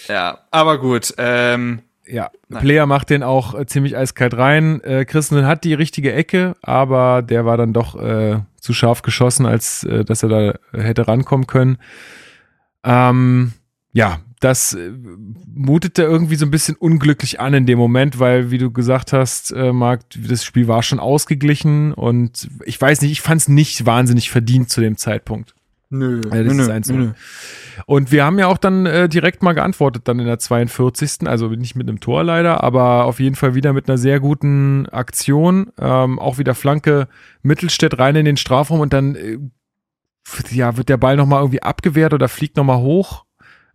ja, 0.08 0.40
aber 0.52 0.80
gut. 0.80 1.14
Ähm, 1.18 1.82
ja, 2.08 2.32
Nein. 2.48 2.62
Player 2.62 2.86
macht 2.86 3.10
den 3.10 3.24
auch 3.24 3.54
äh, 3.58 3.66
ziemlich 3.66 3.98
eiskalt 3.98 4.38
rein. 4.38 4.82
Äh, 4.84 5.06
Christen 5.06 5.46
hat 5.46 5.64
die 5.64 5.74
richtige 5.74 6.14
Ecke, 6.14 6.56
aber 6.62 7.22
der 7.22 7.46
war 7.46 7.58
dann 7.58 7.74
doch 7.74 7.96
äh, 7.96 8.40
zu 8.60 8.74
scharf 8.74 9.02
geschossen, 9.02 9.46
als 9.46 9.84
äh, 9.84 10.06
dass 10.06 10.24
er 10.24 10.30
da 10.30 10.54
hätte 10.74 11.08
rankommen 11.08 11.48
können. 11.48 11.78
Ähm, 12.84 13.54
ja, 13.94 14.20
das 14.40 14.74
äh, 14.74 14.92
mutete 15.54 16.04
irgendwie 16.04 16.36
so 16.36 16.46
ein 16.46 16.52
bisschen 16.52 16.76
unglücklich 16.76 17.40
an 17.40 17.54
in 17.54 17.66
dem 17.66 17.80
Moment, 17.80 18.20
weil, 18.20 18.52
wie 18.52 18.58
du 18.58 18.72
gesagt 18.72 19.14
hast, 19.14 19.52
äh, 19.52 19.74
Marc, 19.74 20.02
das 20.16 20.44
Spiel 20.44 20.68
war 20.68 20.84
schon 20.84 21.00
ausgeglichen 21.00 21.94
und 21.94 22.50
ich 22.66 22.80
weiß 22.80 23.02
nicht, 23.02 23.12
ich 23.12 23.22
fand 23.22 23.42
es 23.42 23.48
nicht 23.48 23.86
wahnsinnig 23.86 24.30
verdient 24.30 24.70
zu 24.70 24.82
dem 24.82 24.98
Zeitpunkt. 24.98 25.56
Nö, 25.90 26.20
äh, 26.32 26.44
das 26.44 26.54
nö, 26.54 26.64
ist 26.64 26.70
eins 26.70 26.90
nö. 26.90 27.12
Und 27.86 28.12
wir 28.12 28.26
haben 28.26 28.40
ja 28.40 28.48
auch 28.48 28.58
dann 28.58 28.86
äh, 28.86 29.08
direkt 29.08 29.42
mal 29.44 29.54
geantwortet, 29.54 30.04
dann 30.06 30.20
in 30.20 30.26
der 30.26 30.40
42. 30.40 31.28
Also 31.28 31.48
nicht 31.48 31.76
mit 31.76 31.88
einem 31.88 32.00
Tor 32.00 32.24
leider, 32.24 32.64
aber 32.64 33.06
auf 33.06 33.20
jeden 33.20 33.36
Fall 33.36 33.56
wieder 33.56 33.74
mit 33.74 33.88
einer 33.88 33.98
sehr 33.98 34.20
guten 34.20 34.88
Aktion. 34.88 35.72
Ähm, 35.80 36.20
auch 36.20 36.38
wieder 36.38 36.56
Flanke 36.56 37.08
Mittelstädt 37.42 38.00
rein 38.00 38.16
in 38.16 38.26
den 38.26 38.38
Strafraum 38.38 38.82
und 38.82 38.94
dann 38.94 39.16
äh, 39.16 39.38
ja, 40.52 40.76
wird 40.76 40.90
der 40.90 40.98
Ball 40.98 41.16
nochmal 41.16 41.42
irgendwie 41.42 41.62
abgewehrt 41.62 42.14
oder 42.14 42.28
fliegt 42.28 42.58
nochmal 42.58 42.80
hoch. 42.80 43.24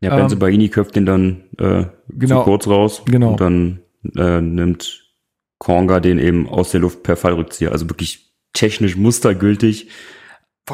Ja, 0.00 0.14
Benze 0.14 0.34
ähm, 0.34 0.40
Baini 0.40 0.68
köpft 0.68 0.96
den 0.96 1.06
dann 1.06 1.44
äh, 1.58 1.84
genau, 2.08 2.40
zu 2.40 2.44
kurz 2.44 2.66
raus 2.66 3.02
genau. 3.06 3.30
und 3.30 3.40
dann 3.40 3.80
äh, 4.16 4.40
nimmt 4.40 5.02
Konga 5.58 6.00
den 6.00 6.18
eben 6.18 6.48
aus 6.48 6.72
der 6.72 6.80
Luft 6.80 7.04
per 7.04 7.16
Fallrückzieher. 7.16 7.70
Also 7.70 7.88
wirklich 7.88 8.34
technisch 8.52 8.96
mustergültig. 8.96 9.88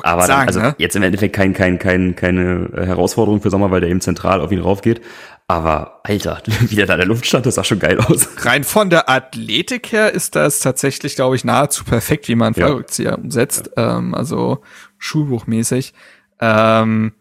Aber 0.02 0.22
sagen, 0.22 0.40
dann, 0.40 0.46
also 0.48 0.60
ne? 0.60 0.74
jetzt 0.78 0.96
im 0.96 1.02
Endeffekt 1.02 1.34
kein, 1.34 1.54
kein, 1.54 1.78
kein, 1.78 2.14
keine 2.14 2.70
Herausforderung 2.74 3.40
für 3.40 3.50
Sommer, 3.50 3.70
weil 3.70 3.80
der 3.80 3.90
eben 3.90 4.00
zentral 4.00 4.40
auf 4.40 4.52
ihn 4.52 4.60
raufgeht. 4.60 5.00
Aber 5.46 6.00
Alter, 6.04 6.42
wie 6.60 6.76
der 6.76 6.86
da 6.86 6.94
in 6.94 6.98
der 6.98 7.08
Luft 7.08 7.26
stand, 7.26 7.46
das 7.46 7.54
sah 7.54 7.64
schon 7.64 7.78
geil 7.78 7.98
aus. 7.98 8.28
Rein 8.44 8.64
von 8.64 8.90
der 8.90 9.08
Athletik 9.08 9.90
her 9.92 10.12
ist 10.12 10.36
das 10.36 10.60
tatsächlich, 10.60 11.16
glaube 11.16 11.36
ich, 11.36 11.44
nahezu 11.44 11.84
perfekt, 11.84 12.28
wie 12.28 12.34
man 12.34 12.52
Ja. 12.54 12.66
Fallrückzieher 12.66 13.18
umsetzt. 13.18 13.70
Ähm, 13.76 14.14
also 14.14 14.62
schulbuchmäßig. 14.98 15.94
Ähm, 16.40 17.12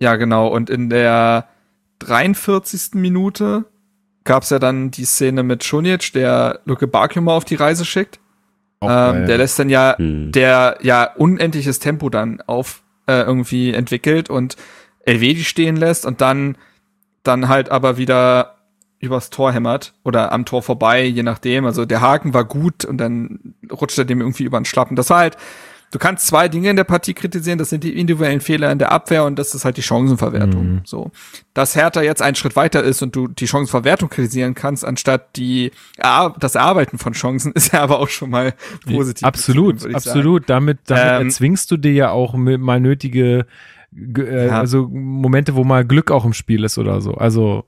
ja, 0.00 0.16
genau. 0.16 0.48
Und 0.48 0.68
in 0.68 0.90
der 0.90 1.46
43. 2.00 2.94
Minute 2.94 3.66
gab's 4.24 4.50
ja 4.50 4.58
dann 4.58 4.90
die 4.90 5.04
Szene 5.04 5.44
mit 5.44 5.62
Schunic, 5.62 6.12
der 6.12 6.60
Luke 6.64 6.88
Barkema 6.88 7.36
auf 7.36 7.44
die 7.44 7.54
Reise 7.54 7.84
schickt. 7.84 8.18
Auch 8.80 8.88
Ähm, 8.90 9.26
der 9.26 9.38
lässt 9.38 9.58
dann 9.58 9.68
ja, 9.68 9.96
Hm. 9.98 10.32
der 10.32 10.78
ja 10.82 11.04
unendliches 11.14 11.78
Tempo 11.78 12.08
dann 12.08 12.42
auf 12.46 12.82
äh, 13.06 13.20
irgendwie 13.22 13.72
entwickelt 13.72 14.30
und 14.30 14.56
Elvedi 15.04 15.44
stehen 15.44 15.76
lässt 15.76 16.06
und 16.06 16.20
dann 16.20 16.56
dann 17.22 17.48
halt 17.48 17.70
aber 17.70 17.96
wieder 17.98 18.56
übers 18.98 19.30
Tor 19.30 19.52
hämmert 19.52 19.94
oder 20.04 20.32
am 20.32 20.44
Tor 20.44 20.62
vorbei, 20.62 21.04
je 21.04 21.22
nachdem. 21.22 21.64
Also 21.64 21.84
der 21.84 22.00
Haken 22.00 22.34
war 22.34 22.44
gut 22.44 22.84
und 22.84 22.98
dann 22.98 23.54
rutscht 23.70 23.98
er 23.98 24.04
dem 24.04 24.20
irgendwie 24.20 24.44
über 24.44 24.58
den 24.60 24.66
Schlappen. 24.66 24.96
Das 24.96 25.10
war 25.10 25.18
halt, 25.18 25.36
du 25.92 25.98
kannst 25.98 26.26
zwei 26.26 26.48
Dinge 26.48 26.70
in 26.70 26.76
der 26.76 26.84
Partie 26.84 27.14
kritisieren, 27.14 27.58
das 27.58 27.70
sind 27.70 27.82
die 27.84 27.98
individuellen 27.98 28.40
Fehler 28.40 28.70
in 28.70 28.78
der 28.78 28.92
Abwehr 28.92 29.24
und 29.24 29.38
das 29.38 29.54
ist 29.54 29.64
halt 29.64 29.76
die 29.76 29.82
Chancenverwertung. 29.82 30.66
Mhm. 30.74 30.80
So. 30.84 31.10
Dass 31.52 31.74
Hertha 31.74 32.00
jetzt 32.02 32.22
einen 32.22 32.36
Schritt 32.36 32.54
weiter 32.56 32.82
ist 32.82 33.02
und 33.02 33.16
du 33.16 33.26
die 33.28 33.48
Chancenverwertung 33.48 34.08
kritisieren 34.08 34.54
kannst, 34.54 34.84
anstatt 34.84 35.36
die 35.36 35.72
das 36.38 36.54
Erarbeiten 36.54 36.98
von 36.98 37.12
Chancen, 37.12 37.52
ist 37.54 37.72
ja 37.72 37.80
aber 37.82 37.98
auch 37.98 38.08
schon 38.08 38.30
mal 38.30 38.54
positiv. 38.90 39.26
Absolut, 39.26 39.84
absolut. 39.94 40.48
Damit, 40.48 40.78
damit 40.86 41.04
Ähm, 41.04 41.26
erzwingst 41.26 41.70
du 41.70 41.76
dir 41.76 41.92
ja 41.92 42.10
auch 42.10 42.34
mal 42.34 42.78
nötige, 42.80 43.46
ge- 43.92 44.26
äh, 44.28 44.46
Ja. 44.46 44.60
also 44.60 44.88
Momente, 44.88 45.54
wo 45.56 45.64
mal 45.64 45.84
Glück 45.84 46.10
auch 46.12 46.24
im 46.24 46.32
Spiel 46.34 46.62
ist 46.64 46.78
oder 46.78 47.00
so. 47.00 47.14
Also 47.14 47.64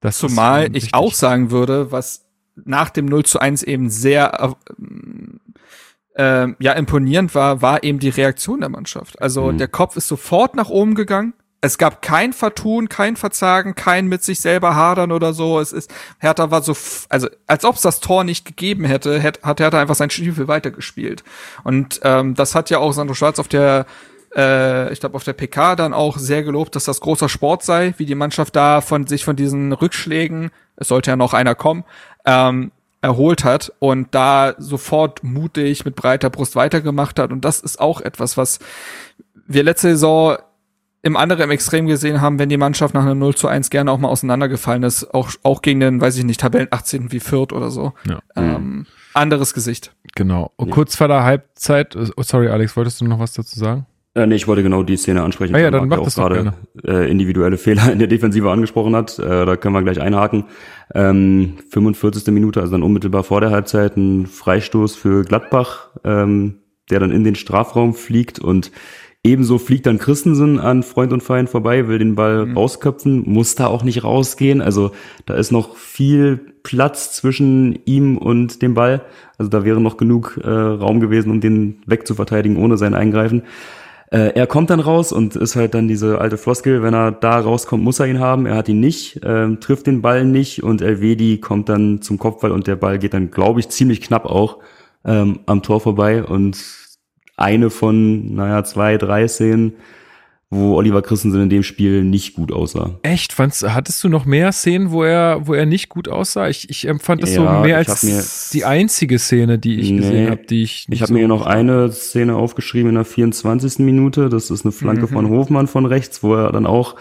das 0.00 0.16
ist, 0.16 0.20
Zumal 0.20 0.66
ähm, 0.66 0.74
ich 0.74 0.92
auch 0.92 1.14
sagen 1.14 1.50
würde, 1.50 1.90
was 1.90 2.22
nach 2.64 2.90
dem 2.90 3.06
0 3.06 3.24
zu 3.24 3.38
1 3.38 3.62
eben 3.64 3.90
sehr 3.90 4.42
äh, 6.16 6.48
ja 6.58 6.72
imponierend 6.72 7.34
war, 7.34 7.62
war 7.62 7.82
eben 7.82 7.98
die 7.98 8.08
Reaktion 8.08 8.60
der 8.60 8.68
Mannschaft. 8.68 9.20
Also 9.20 9.52
Mhm. 9.52 9.58
der 9.58 9.68
Kopf 9.68 9.96
ist 9.96 10.08
sofort 10.08 10.54
nach 10.56 10.68
oben 10.68 10.94
gegangen. 10.94 11.34
Es 11.62 11.78
gab 11.78 12.02
kein 12.02 12.32
Vertun, 12.32 12.88
kein 12.88 13.16
Verzagen, 13.16 13.74
kein 13.74 14.06
mit 14.06 14.22
sich 14.22 14.40
selber 14.40 14.76
hadern 14.76 15.10
oder 15.10 15.32
so. 15.32 15.58
Es 15.58 15.72
ist, 15.72 15.92
Hertha 16.18 16.50
war 16.50 16.62
so, 16.62 16.76
also 17.08 17.28
als 17.46 17.64
ob 17.64 17.76
es 17.76 17.80
das 17.82 18.00
Tor 18.00 18.24
nicht 18.24 18.44
gegeben 18.44 18.84
hätte, 18.84 19.18
hätte 19.18 19.40
hat 19.42 19.60
Hertha 19.60 19.80
einfach 19.80 19.94
sein 19.94 20.10
Stiefel 20.10 20.48
weitergespielt. 20.48 21.24
Und 21.64 22.00
ähm, 22.04 22.34
das 22.34 22.54
hat 22.54 22.70
ja 22.70 22.78
auch 22.78 22.92
Sandro 22.92 23.14
Schwarz 23.14 23.38
auf 23.38 23.48
der 23.48 23.86
äh, 24.36 24.92
ich 24.92 25.00
glaube, 25.00 25.16
auf 25.16 25.24
der 25.24 25.32
PK 25.32 25.76
dann 25.76 25.94
auch 25.94 26.18
sehr 26.18 26.42
gelobt, 26.42 26.76
dass 26.76 26.84
das 26.84 27.00
großer 27.00 27.28
Sport 27.28 27.62
sei, 27.64 27.94
wie 27.96 28.06
die 28.06 28.14
Mannschaft 28.14 28.54
da 28.54 28.80
von 28.80 29.06
sich 29.06 29.24
von 29.24 29.34
diesen 29.34 29.72
Rückschlägen, 29.72 30.50
es 30.76 30.88
sollte 30.88 31.10
ja 31.10 31.16
noch 31.16 31.32
einer 31.32 31.54
kommen, 31.54 31.84
ähm, 32.26 32.70
erholt 33.02 33.44
hat 33.44 33.72
und 33.78 34.08
da 34.14 34.54
sofort 34.58 35.22
mutig 35.22 35.84
mit 35.84 35.96
breiter 35.96 36.30
Brust 36.30 36.56
weitergemacht 36.56 37.18
hat. 37.18 37.30
Und 37.30 37.44
das 37.44 37.60
ist 37.60 37.80
auch 37.80 38.00
etwas, 38.00 38.36
was 38.36 38.58
wir 39.46 39.62
letzte 39.62 39.90
Saison 39.90 40.38
im 41.02 41.16
anderen 41.16 41.44
im 41.44 41.50
Extrem 41.52 41.86
gesehen 41.86 42.20
haben, 42.20 42.40
wenn 42.40 42.48
die 42.48 42.56
Mannschaft 42.56 42.92
nach 42.94 43.02
einem 43.02 43.20
0 43.20 43.36
zu 43.36 43.46
1 43.46 43.70
gerne 43.70 43.92
auch 43.92 43.98
mal 43.98 44.08
auseinandergefallen 44.08 44.82
ist, 44.82 45.14
auch, 45.14 45.30
auch 45.44 45.62
gegen 45.62 45.78
den, 45.78 46.00
weiß 46.00 46.16
ich 46.16 46.24
nicht, 46.24 46.40
Tabellen 46.40 46.66
18. 46.70 47.12
wie 47.12 47.20
Fürth 47.20 47.52
oder 47.52 47.70
so. 47.70 47.92
Ja. 48.08 48.18
Ähm, 48.34 48.86
anderes 49.14 49.54
Gesicht. 49.54 49.94
Genau. 50.16 50.50
Und 50.56 50.70
kurz 50.70 50.96
vor 50.96 51.06
der 51.06 51.22
Halbzeit, 51.22 51.96
oh, 51.96 52.22
sorry 52.22 52.48
Alex, 52.48 52.76
wolltest 52.76 53.00
du 53.00 53.04
noch 53.04 53.20
was 53.20 53.34
dazu 53.34 53.56
sagen? 53.56 53.86
Äh, 54.16 54.26
nee, 54.26 54.36
ich 54.36 54.48
wollte 54.48 54.62
genau 54.62 54.82
die 54.82 54.96
Szene 54.96 55.22
ansprechen. 55.22 55.54
Ah 55.54 55.58
ja, 55.58 55.70
dann 55.70 55.88
Marc 55.88 56.00
mach 56.00 56.06
das 56.06 56.18
auch 56.18 56.28
gerade 56.28 56.54
äh, 56.86 57.10
individuelle 57.10 57.58
Fehler 57.58 57.92
in 57.92 57.98
der 57.98 58.08
Defensive 58.08 58.50
angesprochen 58.50 58.96
hat. 58.96 59.18
Äh, 59.18 59.44
da 59.44 59.56
können 59.56 59.74
wir 59.74 59.82
gleich 59.82 60.00
einhaken. 60.00 60.44
Ähm, 60.94 61.58
45. 61.68 62.26
Minute, 62.32 62.60
also 62.60 62.72
dann 62.72 62.82
unmittelbar 62.82 63.24
vor 63.24 63.42
der 63.42 63.50
Halbzeit, 63.50 63.98
ein 63.98 64.26
Freistoß 64.26 64.96
für 64.96 65.22
Gladbach, 65.22 65.90
ähm, 66.02 66.60
der 66.88 67.00
dann 67.00 67.10
in 67.10 67.24
den 67.24 67.34
Strafraum 67.34 67.92
fliegt 67.92 68.38
und 68.38 68.72
ebenso 69.22 69.58
fliegt 69.58 69.84
dann 69.84 69.98
Christensen 69.98 70.60
an 70.60 70.82
Freund 70.82 71.12
und 71.12 71.22
Feind 71.22 71.50
vorbei, 71.50 71.86
will 71.86 71.98
den 71.98 72.14
Ball 72.14 72.50
rausköpfen, 72.54 73.24
muss 73.26 73.54
da 73.54 73.66
auch 73.66 73.84
nicht 73.84 74.02
rausgehen. 74.02 74.62
Also 74.62 74.92
da 75.26 75.34
ist 75.34 75.50
noch 75.50 75.76
viel 75.76 76.54
Platz 76.62 77.12
zwischen 77.12 77.80
ihm 77.84 78.16
und 78.16 78.62
dem 78.62 78.72
Ball. 78.72 79.02
Also 79.36 79.50
da 79.50 79.62
wäre 79.64 79.80
noch 79.80 79.98
genug 79.98 80.40
äh, 80.42 80.48
Raum 80.48 81.00
gewesen, 81.00 81.30
um 81.30 81.42
den 81.42 81.82
wegzuverteidigen 81.84 82.56
ohne 82.56 82.78
sein 82.78 82.94
Eingreifen. 82.94 83.42
Äh, 84.10 84.34
er 84.34 84.46
kommt 84.46 84.70
dann 84.70 84.80
raus 84.80 85.12
und 85.12 85.34
ist 85.34 85.56
halt 85.56 85.74
dann 85.74 85.88
diese 85.88 86.20
alte 86.20 86.38
Floskel, 86.38 86.82
wenn 86.82 86.94
er 86.94 87.10
da 87.12 87.38
rauskommt, 87.38 87.82
muss 87.82 87.98
er 87.98 88.06
ihn 88.06 88.20
haben. 88.20 88.46
Er 88.46 88.56
hat 88.56 88.68
ihn 88.68 88.80
nicht, 88.80 89.20
ähm, 89.24 89.60
trifft 89.60 89.86
den 89.86 90.00
Ball 90.02 90.24
nicht 90.24 90.62
und 90.62 90.80
Elvedi 90.80 91.38
kommt 91.38 91.68
dann 91.68 92.02
zum 92.02 92.18
Kopfball 92.18 92.52
und 92.52 92.66
der 92.66 92.76
Ball 92.76 92.98
geht 92.98 93.14
dann, 93.14 93.30
glaube 93.30 93.60
ich, 93.60 93.68
ziemlich 93.68 94.00
knapp 94.00 94.24
auch 94.26 94.58
ähm, 95.04 95.40
am 95.46 95.62
Tor 95.62 95.80
vorbei 95.80 96.22
und 96.22 96.56
eine 97.36 97.70
von, 97.70 98.34
naja, 98.34 98.64
zwei, 98.64 98.96
drei 98.96 99.28
Szenen, 99.28 99.74
wo 100.48 100.74
Oliver 100.76 101.02
Christensen 101.02 101.42
in 101.42 101.50
dem 101.50 101.64
Spiel 101.64 102.04
nicht 102.04 102.34
gut 102.34 102.52
aussah. 102.52 102.98
Echt? 103.02 103.32
Fandst, 103.32 103.68
hattest 103.68 104.02
du 104.04 104.08
noch 104.08 104.26
mehr 104.26 104.52
Szenen, 104.52 104.92
wo 104.92 105.02
er, 105.02 105.46
wo 105.48 105.54
er 105.54 105.66
nicht 105.66 105.88
gut 105.88 106.08
aussah? 106.08 106.48
Ich, 106.48 106.70
ich 106.70 106.86
empfand 106.86 107.22
das 107.22 107.34
so 107.34 107.42
Ja, 107.42 107.62
mehr 107.62 107.80
ich 107.80 107.88
als 107.88 108.50
die 108.52 108.64
einzige 108.64 109.18
Szene, 109.18 109.58
die 109.58 109.80
ich 109.80 109.90
Nee, 109.90 109.96
gesehen 109.96 110.30
habe, 110.30 110.42
die 110.48 110.62
ich 110.62 110.88
nicht 110.88 110.96
Ich 110.98 111.02
habe 111.02 111.08
so 111.08 111.14
mir 111.18 111.26
noch 111.26 111.44
eine 111.46 111.90
Szene 111.90 112.36
aufgeschrieben 112.36 112.90
in 112.90 112.94
der 112.94 113.04
24. 113.04 113.80
Minute. 113.80 114.28
Das 114.28 114.50
ist 114.50 114.64
eine 114.64 114.70
Flanke 114.72 115.02
Mhm. 115.06 115.08
von 115.08 115.28
Hofmann 115.30 115.66
von 115.66 115.84
rechts, 115.84 116.22
wo 116.22 116.34
er 116.36 116.52
dann 116.52 116.66
auch, 116.66 116.94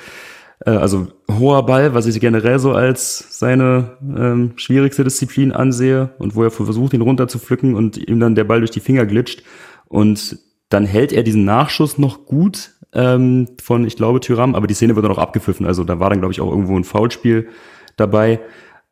äh, 0.65 0.71
also 0.71 1.07
hoher 1.31 1.67
Ball, 1.67 1.93
was 1.93 2.07
ich 2.07 2.19
generell 2.19 2.57
so 2.57 2.71
als 2.71 3.37
seine 3.37 3.97
ähm, 4.01 4.53
schwierigste 4.55 5.03
Disziplin 5.03 5.51
ansehe 5.51 6.15
und 6.17 6.35
wo 6.35 6.41
er 6.43 6.49
versucht, 6.49 6.93
ihn 6.93 7.01
runter 7.01 7.27
zu 7.27 7.37
pflücken 7.37 7.75
und 7.75 7.95
ihm 7.97 8.19
dann 8.19 8.33
der 8.33 8.45
Ball 8.45 8.59
durch 8.59 8.71
die 8.71 8.79
Finger 8.79 9.05
glitscht. 9.05 9.43
Und 9.87 10.39
dann 10.69 10.85
hält 10.85 11.13
er 11.13 11.21
diesen 11.21 11.45
Nachschuss 11.45 11.99
noch 11.99 12.25
gut 12.25 12.71
ähm, 12.95 13.47
von, 13.61 13.85
ich 13.85 13.95
glaube, 13.97 14.19
Tyram, 14.19 14.55
aber 14.55 14.67
die 14.67 14.73
Szene 14.73 14.95
wird 14.95 15.05
dann 15.05 15.11
auch 15.11 15.17
abgepfiffen. 15.19 15.65
Also 15.65 15.83
da 15.83 15.99
war 15.99 16.09
dann, 16.09 16.19
glaube 16.19 16.31
ich, 16.33 16.41
auch 16.41 16.49
irgendwo 16.49 16.77
ein 16.77 16.83
Foulspiel 16.83 17.49
dabei. 17.97 18.39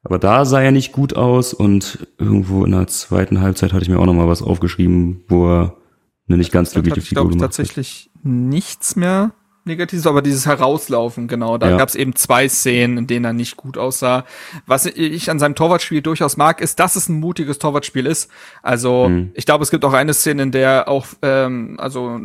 Aber 0.04 0.20
da 0.20 0.44
sah 0.44 0.62
er 0.62 0.72
nicht 0.72 0.92
gut 0.92 1.16
aus 1.16 1.54
und 1.54 2.08
irgendwo 2.18 2.66
in 2.66 2.72
der 2.72 2.88
zweiten 2.88 3.40
Halbzeit 3.40 3.72
hatte 3.74 3.84
ich 3.84 3.90
mir 3.90 4.00
auch 4.00 4.06
noch 4.06 4.14
mal 4.14 4.28
was 4.28 4.42
aufgeschrieben, 4.42 5.24
wo 5.30 5.48
er 5.48 5.78
eine 6.28 6.38
nicht 6.38 6.52
ganz 6.52 6.72
glückliche 6.72 7.00
ich, 7.00 7.10
glaube 7.10 7.30
Figur 7.30 7.32
ich, 7.32 7.38
gemacht 7.38 7.44
hat. 7.52 7.58
tatsächlich 7.58 8.12
nichts 8.22 8.96
mehr. 8.98 9.32
Negatives, 9.66 10.06
aber 10.08 10.22
dieses 10.22 10.46
Herauslaufen, 10.46 11.30
genau. 11.30 11.58
Da 11.58 11.70
Ja. 11.70 11.78
gab 11.78 11.88
es 11.88 11.96
eben 11.96 12.18
zwei 12.18 12.50
Szenen, 12.50 12.98
in 12.98 13.08
denen 13.08 13.24
er 13.24 13.32
nicht 13.32 13.56
gut 13.56 13.78
aussah. 13.78 14.26
Was 14.66 14.86
ich 14.86 15.32
an 15.32 15.40
seinem 15.40 15.56
Torwartspiel 15.56 16.02
durchaus 16.02 16.36
mag, 16.36 16.60
ist, 16.60 16.82
dass 16.82 16.98
es 16.98 17.08
ein 17.08 17.22
mutiges 17.22 17.60
Torwartspiel 17.60 18.06
ist. 18.06 18.30
Also 18.62 19.08
Mhm. 19.08 19.32
ich 19.36 19.46
glaube, 19.46 19.64
es 19.64 19.72
gibt 19.72 19.86
auch 19.86 19.94
eine 19.94 20.14
Szene, 20.14 20.44
in 20.44 20.52
der 20.52 20.70
er 20.70 20.88
auch 20.90 21.06
ähm, 21.22 21.78
also 21.80 22.20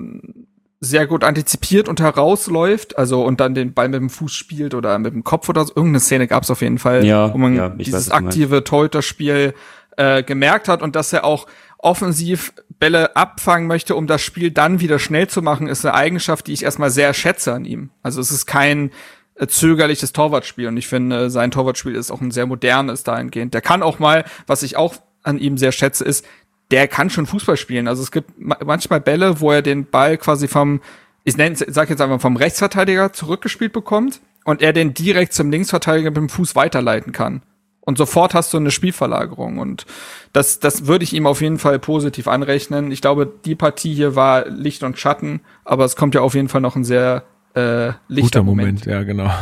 sehr 0.80 1.06
gut 1.06 1.24
antizipiert 1.24 1.88
und 1.88 2.00
herausläuft, 2.00 2.96
also 2.98 3.22
und 3.24 3.40
dann 3.40 3.54
den 3.54 3.74
Ball 3.74 3.88
mit 3.88 4.00
dem 4.00 4.10
Fuß 4.10 4.32
spielt 4.32 4.74
oder 4.74 4.98
mit 4.98 5.12
dem 5.12 5.24
Kopf 5.24 5.48
oder 5.48 5.64
so. 5.64 5.72
Irgendeine 5.74 6.00
Szene 6.00 6.26
gab 6.28 6.44
es 6.44 6.50
auf 6.50 6.60
jeden 6.62 6.78
Fall, 6.78 7.04
Ja, 7.04 7.32
wo 7.32 7.38
man 7.38 7.56
ja, 7.56 7.70
weiß, 7.70 7.78
dieses 7.78 8.08
meinst. 8.10 8.26
aktive 8.26 8.62
Torhüterspiel 8.64 9.54
äh, 9.96 10.22
gemerkt 10.22 10.68
hat 10.68 10.80
und 10.82 10.94
dass 10.94 11.12
er 11.12 11.24
auch 11.24 11.46
offensiv 11.78 12.52
Bälle 12.78 13.16
abfangen 13.16 13.66
möchte, 13.66 13.96
um 13.96 14.06
das 14.06 14.22
Spiel 14.22 14.50
dann 14.52 14.80
wieder 14.80 14.98
schnell 15.00 15.26
zu 15.28 15.42
machen, 15.42 15.66
ist 15.66 15.84
eine 15.84 15.94
Eigenschaft, 15.94 16.46
die 16.46 16.52
ich 16.52 16.62
erstmal 16.64 16.90
sehr 16.90 17.12
schätze 17.14 17.52
an 17.52 17.64
ihm. 17.64 17.90
Also 18.02 18.20
es 18.20 18.30
ist 18.30 18.46
kein 18.46 18.90
äh, 19.34 19.48
zögerliches 19.48 20.12
Torwartspiel 20.12 20.68
und 20.68 20.76
ich 20.76 20.86
finde, 20.86 21.30
sein 21.30 21.50
Torwartspiel 21.50 21.96
ist 21.96 22.12
auch 22.12 22.20
ein 22.20 22.30
sehr 22.30 22.46
modernes 22.46 23.02
dahingehend. 23.02 23.52
Der 23.54 23.60
kann 23.62 23.82
auch 23.82 23.98
mal, 23.98 24.24
was 24.46 24.62
ich 24.62 24.76
auch 24.76 24.94
an 25.24 25.38
ihm 25.38 25.58
sehr 25.58 25.72
schätze, 25.72 26.04
ist, 26.04 26.24
der 26.70 26.88
kann 26.88 27.10
schon 27.10 27.26
Fußball 27.26 27.56
spielen. 27.56 27.88
Also 27.88 28.02
es 28.02 28.10
gibt 28.10 28.38
ma 28.38 28.56
manchmal 28.64 29.00
Bälle, 29.00 29.40
wo 29.40 29.50
er 29.52 29.62
den 29.62 29.86
Ball 29.86 30.18
quasi 30.18 30.48
vom, 30.48 30.80
ich 31.24 31.36
nenne, 31.36 31.56
sag 31.56 31.90
jetzt 31.90 32.00
einfach 32.00 32.20
vom 32.20 32.36
Rechtsverteidiger 32.36 33.12
zurückgespielt 33.12 33.72
bekommt 33.72 34.20
und 34.44 34.62
er 34.62 34.72
den 34.72 34.94
direkt 34.94 35.32
zum 35.32 35.50
Linksverteidiger 35.50 36.10
mit 36.10 36.16
dem 36.16 36.28
Fuß 36.28 36.56
weiterleiten 36.56 37.12
kann. 37.12 37.42
Und 37.80 37.96
sofort 37.96 38.34
hast 38.34 38.52
du 38.52 38.58
eine 38.58 38.70
Spielverlagerung. 38.70 39.58
Und 39.58 39.86
das, 40.34 40.60
das 40.60 40.86
würde 40.86 41.04
ich 41.04 41.14
ihm 41.14 41.26
auf 41.26 41.40
jeden 41.40 41.58
Fall 41.58 41.78
positiv 41.78 42.28
anrechnen. 42.28 42.92
Ich 42.92 43.00
glaube, 43.00 43.32
die 43.46 43.54
Partie 43.54 43.94
hier 43.94 44.14
war 44.14 44.46
Licht 44.46 44.82
und 44.82 44.98
Schatten, 44.98 45.40
aber 45.64 45.86
es 45.86 45.96
kommt 45.96 46.14
ja 46.14 46.20
auf 46.20 46.34
jeden 46.34 46.50
Fall 46.50 46.60
noch 46.60 46.76
ein 46.76 46.84
sehr 46.84 47.24
äh, 47.54 47.92
lichter 48.08 48.40
Guter 48.40 48.42
Moment. 48.42 48.84
Moment, 48.84 48.86
ja, 48.86 49.02
genau. 49.02 49.30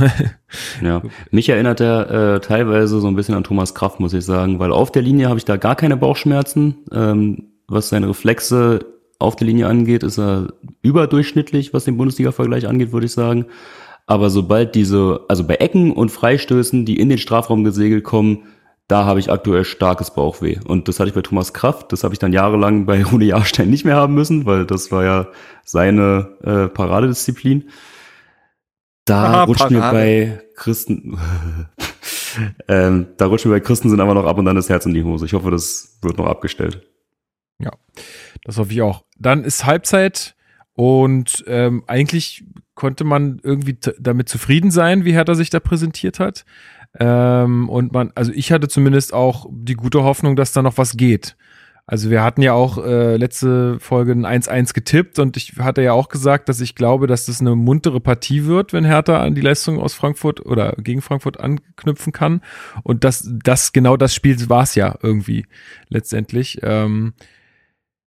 Ja, 0.82 1.02
mich 1.30 1.48
erinnert 1.48 1.80
er 1.80 2.36
äh, 2.36 2.40
teilweise 2.40 3.00
so 3.00 3.08
ein 3.08 3.16
bisschen 3.16 3.34
an 3.34 3.44
Thomas 3.44 3.74
Kraft, 3.74 3.98
muss 4.00 4.14
ich 4.14 4.24
sagen, 4.24 4.58
weil 4.58 4.72
auf 4.72 4.92
der 4.92 5.02
Linie 5.02 5.28
habe 5.28 5.38
ich 5.38 5.44
da 5.44 5.56
gar 5.56 5.74
keine 5.74 5.96
Bauchschmerzen. 5.96 6.76
Ähm, 6.92 7.48
was 7.68 7.88
seine 7.88 8.08
Reflexe 8.08 8.86
auf 9.18 9.36
der 9.36 9.46
Linie 9.46 9.66
angeht, 9.66 10.02
ist 10.02 10.18
er 10.18 10.52
überdurchschnittlich, 10.82 11.74
was 11.74 11.84
den 11.84 11.96
Bundesliga-Vergleich 11.96 12.68
angeht, 12.68 12.92
würde 12.92 13.06
ich 13.06 13.12
sagen. 13.12 13.46
Aber 14.06 14.30
sobald 14.30 14.74
diese, 14.74 15.20
also 15.28 15.44
bei 15.44 15.56
Ecken 15.56 15.92
und 15.92 16.10
Freistößen, 16.10 16.84
die 16.84 16.98
in 16.98 17.08
den 17.08 17.18
Strafraum 17.18 17.64
gesegelt 17.64 18.04
kommen, 18.04 18.44
da 18.88 19.04
habe 19.04 19.20
ich 19.20 19.30
aktuell 19.30 19.64
starkes 19.64 20.12
Bauchweh. 20.12 20.58
Und 20.64 20.88
das 20.88 21.00
hatte 21.00 21.08
ich 21.08 21.14
bei 21.14 21.22
Thomas 21.22 21.52
Kraft, 21.52 21.92
das 21.92 22.04
habe 22.04 22.14
ich 22.14 22.18
dann 22.18 22.32
jahrelang 22.32 22.86
bei 22.86 23.02
Rune 23.12 23.24
Jahrstein 23.24 23.70
nicht 23.70 23.84
mehr 23.84 23.96
haben 23.96 24.14
müssen, 24.14 24.46
weil 24.46 24.66
das 24.66 24.92
war 24.92 25.04
ja 25.04 25.28
seine 25.64 26.36
äh, 26.42 26.68
Paradedisziplin. 26.68 27.70
Da 29.04 29.24
Aha, 29.24 29.44
rutscht 29.44 29.70
mir 29.70 29.80
Parade. 29.80 29.96
bei 29.96 30.42
Christen, 30.56 31.18
ähm, 32.68 33.06
da 33.16 33.26
rutscht 33.26 33.46
mir 33.46 33.52
bei 33.52 33.60
Christen 33.60 33.88
sind 33.88 34.00
aber 34.00 34.14
noch 34.14 34.26
ab 34.26 34.38
und 34.38 34.48
an 34.48 34.56
das 34.56 34.68
Herz 34.68 34.86
in 34.86 34.94
die 34.94 35.04
Hose. 35.04 35.26
Ich 35.26 35.32
hoffe, 35.32 35.50
das 35.50 35.98
wird 36.02 36.18
noch 36.18 36.26
abgestellt. 36.26 36.82
Das 38.44 38.58
hoffe 38.58 38.72
ich 38.72 38.82
auch. 38.82 39.04
Dann 39.18 39.44
ist 39.44 39.66
Halbzeit 39.66 40.36
und 40.74 41.44
ähm, 41.48 41.82
eigentlich 41.86 42.44
konnte 42.74 43.04
man 43.04 43.40
irgendwie 43.42 43.76
damit 43.98 44.28
zufrieden 44.28 44.70
sein, 44.70 45.04
wie 45.04 45.12
Hertha 45.12 45.34
sich 45.34 45.50
da 45.50 45.58
präsentiert 45.58 46.20
hat. 46.20 46.44
Ähm, 46.98 47.68
und 47.68 47.92
man, 47.92 48.12
also 48.14 48.32
ich 48.32 48.52
hatte 48.52 48.68
zumindest 48.68 49.12
auch 49.12 49.46
die 49.50 49.74
gute 49.74 50.02
Hoffnung, 50.02 50.36
dass 50.36 50.52
da 50.52 50.62
noch 50.62 50.78
was 50.78 50.96
geht. 50.96 51.36
Also 51.88 52.10
wir 52.10 52.24
hatten 52.24 52.42
ja 52.42 52.52
auch 52.52 52.84
äh, 52.84 53.16
letzte 53.16 53.78
Folge 53.78 54.10
ein 54.10 54.26
1-1 54.26 54.74
getippt 54.74 55.20
und 55.20 55.36
ich 55.36 55.52
hatte 55.60 55.82
ja 55.82 55.92
auch 55.92 56.08
gesagt, 56.08 56.48
dass 56.48 56.60
ich 56.60 56.74
glaube, 56.74 57.06
dass 57.06 57.26
das 57.26 57.40
eine 57.40 57.54
muntere 57.54 58.00
Partie 58.00 58.46
wird, 58.46 58.72
wenn 58.72 58.84
Hertha 58.84 59.22
an 59.22 59.36
die 59.36 59.40
Leistung 59.40 59.78
aus 59.78 59.94
Frankfurt 59.94 60.44
oder 60.44 60.74
gegen 60.78 61.00
Frankfurt 61.00 61.38
anknüpfen 61.38 62.12
kann. 62.12 62.40
Und 62.82 63.04
das, 63.04 63.30
das 63.30 63.72
genau 63.72 63.96
das 63.96 64.16
Spiel 64.16 64.36
war 64.48 64.64
es 64.64 64.74
ja 64.74 64.96
irgendwie 65.00 65.46
letztendlich. 65.88 66.58
Ähm, 66.64 67.14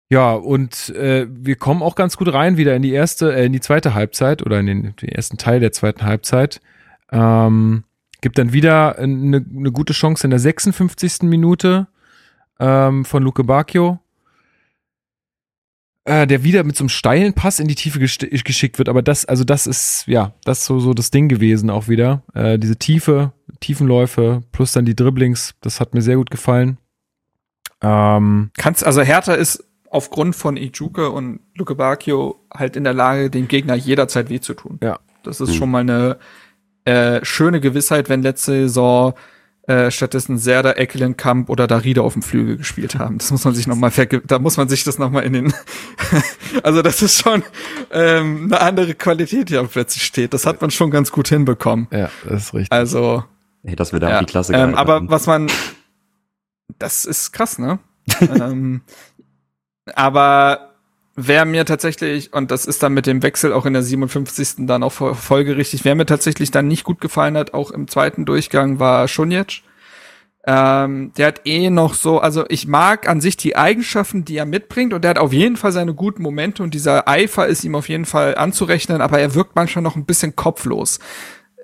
ja, 0.09 0.33
und 0.33 0.89
äh, 0.95 1.27
wir 1.29 1.57
kommen 1.57 1.83
auch 1.83 1.95
ganz 1.95 2.17
gut 2.17 2.33
rein 2.33 2.57
wieder 2.57 2.75
in 2.75 2.81
die 2.81 2.93
erste, 2.93 3.35
äh, 3.35 3.45
in 3.45 3.53
die 3.53 3.59
zweite 3.59 3.93
Halbzeit 3.93 4.43
oder 4.43 4.59
in 4.59 4.65
den, 4.65 4.95
den 4.95 5.09
ersten 5.09 5.37
Teil 5.37 5.59
der 5.59 5.71
zweiten 5.71 6.03
Halbzeit. 6.03 6.61
Ähm, 7.11 7.83
gibt 8.27 8.37
dann 8.39 8.51
wieder 8.51 8.99
eine, 8.99 9.37
eine 9.37 9.71
gute 9.71 9.93
Chance 9.93 10.27
in 10.27 10.31
der 10.31 10.39
56. 10.39 11.21
Minute 11.21 11.87
ähm, 12.59 13.05
von 13.05 13.23
Luke 13.23 13.41
Bacchio, 13.45 13.99
äh, 16.03 16.27
der 16.27 16.43
wieder 16.43 16.65
mit 16.65 16.75
so 16.75 16.83
einem 16.83 16.89
steilen 16.89 17.31
Pass 17.31 17.61
in 17.61 17.69
die 17.69 17.75
Tiefe 17.75 17.99
gest- 17.99 18.43
geschickt 18.43 18.79
wird. 18.79 18.89
Aber 18.89 19.01
das, 19.01 19.23
also 19.23 19.45
das 19.45 19.65
ist, 19.65 20.03
ja, 20.07 20.33
das 20.43 20.59
ist 20.59 20.65
so, 20.65 20.79
so 20.81 20.93
das 20.93 21.09
Ding 21.09 21.29
gewesen 21.29 21.69
auch 21.69 21.87
wieder. 21.87 22.21
Äh, 22.33 22.59
diese 22.59 22.75
Tiefe, 22.75 23.31
Tiefenläufe 23.61 24.43
plus 24.51 24.73
dann 24.73 24.83
die 24.83 24.95
Dribblings, 24.95 25.55
das 25.61 25.79
hat 25.79 25.93
mir 25.93 26.01
sehr 26.01 26.17
gut 26.17 26.29
gefallen. 26.29 26.77
Ähm, 27.81 28.51
Kannst, 28.57 28.85
also 28.85 29.01
Hertha 29.03 29.35
ist 29.35 29.63
aufgrund 29.89 30.35
von 30.35 30.57
Ijuke 30.57 31.11
und 31.11 31.39
Luke 31.55 31.75
Bacchio 31.75 32.41
halt 32.53 32.75
in 32.75 32.83
der 32.83 32.93
Lage, 32.93 33.29
dem 33.29 33.47
Gegner 33.47 33.75
jederzeit 33.75 34.29
weh 34.29 34.41
zu 34.41 34.53
tun. 34.53 34.79
Ja. 34.83 34.99
Das 35.23 35.39
ist 35.39 35.55
schon 35.55 35.71
mal 35.71 35.79
eine 35.79 36.17
äh, 36.87 37.23
schöne 37.25 37.59
Gewissheit, 37.59 38.07
wenn 38.07 38.21
letzte 38.21 38.53
Saison 38.53 39.13
äh, 39.63 39.91
stattdessen 39.91 40.37
Serda, 40.37 40.71
Eckelenkamp 40.71 41.49
oder 41.49 41.67
Darida 41.67 42.01
auf 42.01 42.13
dem 42.13 42.21
Flügel 42.21 42.55
gespielt 42.55 42.95
haben. 42.95 43.17
Das 43.17 43.29
muss 43.31 43.43
man 43.43 43.53
sich 43.53 43.67
noch 43.67 43.75
mal 43.75 43.91
verge 43.91 44.21
da 44.21 44.39
muss 44.39 44.55
man 44.55 44.69
sich 44.69 44.85
das 44.85 44.97
noch 44.97 45.11
mal 45.11 45.19
in 45.19 45.33
den 45.33 45.53
also 46.63 46.81
das 46.81 47.01
ist 47.01 47.21
schon 47.21 47.43
ähm, 47.91 48.45
eine 48.45 48.61
andere 48.61 48.95
Qualität, 48.95 49.49
die 49.49 49.55
da 49.55 49.63
plötzlich 49.63 50.05
steht. 50.05 50.33
Das 50.33 50.45
hat 50.45 50.61
man 50.61 50.71
schon 50.71 50.89
ganz 50.89 51.11
gut 51.11 51.27
hinbekommen. 51.27 51.87
ja, 51.91 52.09
das 52.23 52.43
ist 52.43 52.53
richtig. 52.53 52.71
Also 52.71 53.25
Ey, 53.63 53.75
dass 53.75 53.91
wir 53.91 53.99
da 53.99 54.09
ja, 54.09 54.15
auf 54.15 54.25
die 54.25 54.31
Klasse 54.31 54.53
ähm, 54.53 54.73
aber 54.75 55.09
was 55.09 55.27
man, 55.27 55.51
das 56.79 57.03
ist 57.03 57.33
krass, 57.33 57.59
ne? 57.59 57.79
ähm, 58.21 58.79
aber 59.93 60.66
wer 61.17 61.43
mir 61.45 61.65
tatsächlich, 61.65 62.31
und 62.33 62.51
das 62.51 62.65
ist 62.65 62.81
dann 62.83 62.93
mit 62.93 63.05
dem 63.07 63.21
Wechsel 63.23 63.51
auch 63.51 63.65
in 63.65 63.73
der 63.73 63.83
57. 63.83 64.65
dann 64.67 64.83
auch 64.83 64.93
fol- 64.93 65.15
folgerichtig, 65.15 65.83
wer 65.83 65.95
mir 65.95 66.05
tatsächlich 66.05 66.51
dann 66.51 66.67
nicht 66.69 66.85
gut 66.85 67.01
gefallen 67.01 67.35
hat, 67.35 67.53
auch 67.53 67.71
im 67.71 67.87
zweiten 67.89 68.23
Durchgang, 68.25 68.79
war 68.79 69.07
Schunjic. 69.09 69.63
Ähm, 70.45 71.11
der 71.17 71.27
hat 71.27 71.41
eh 71.43 71.69
noch 71.69 71.93
so, 71.93 72.19
also 72.21 72.45
ich 72.47 72.67
mag 72.67 73.09
an 73.09 73.19
sich 73.19 73.35
die 73.35 73.57
Eigenschaften, 73.57 74.23
die 74.23 74.37
er 74.37 74.45
mitbringt 74.45 74.93
und 74.93 75.03
der 75.03 75.09
hat 75.09 75.17
auf 75.17 75.33
jeden 75.33 75.57
Fall 75.57 75.73
seine 75.73 75.93
guten 75.93 76.23
Momente 76.23 76.63
und 76.63 76.73
dieser 76.73 77.05
Eifer 77.09 77.47
ist 77.47 77.65
ihm 77.65 77.75
auf 77.75 77.89
jeden 77.89 78.05
Fall 78.05 78.35
anzurechnen, 78.35 79.01
aber 79.01 79.19
er 79.19 79.35
wirkt 79.35 79.57
manchmal 79.57 79.83
noch 79.83 79.97
ein 79.97 80.05
bisschen 80.05 80.37
kopflos. 80.37 80.99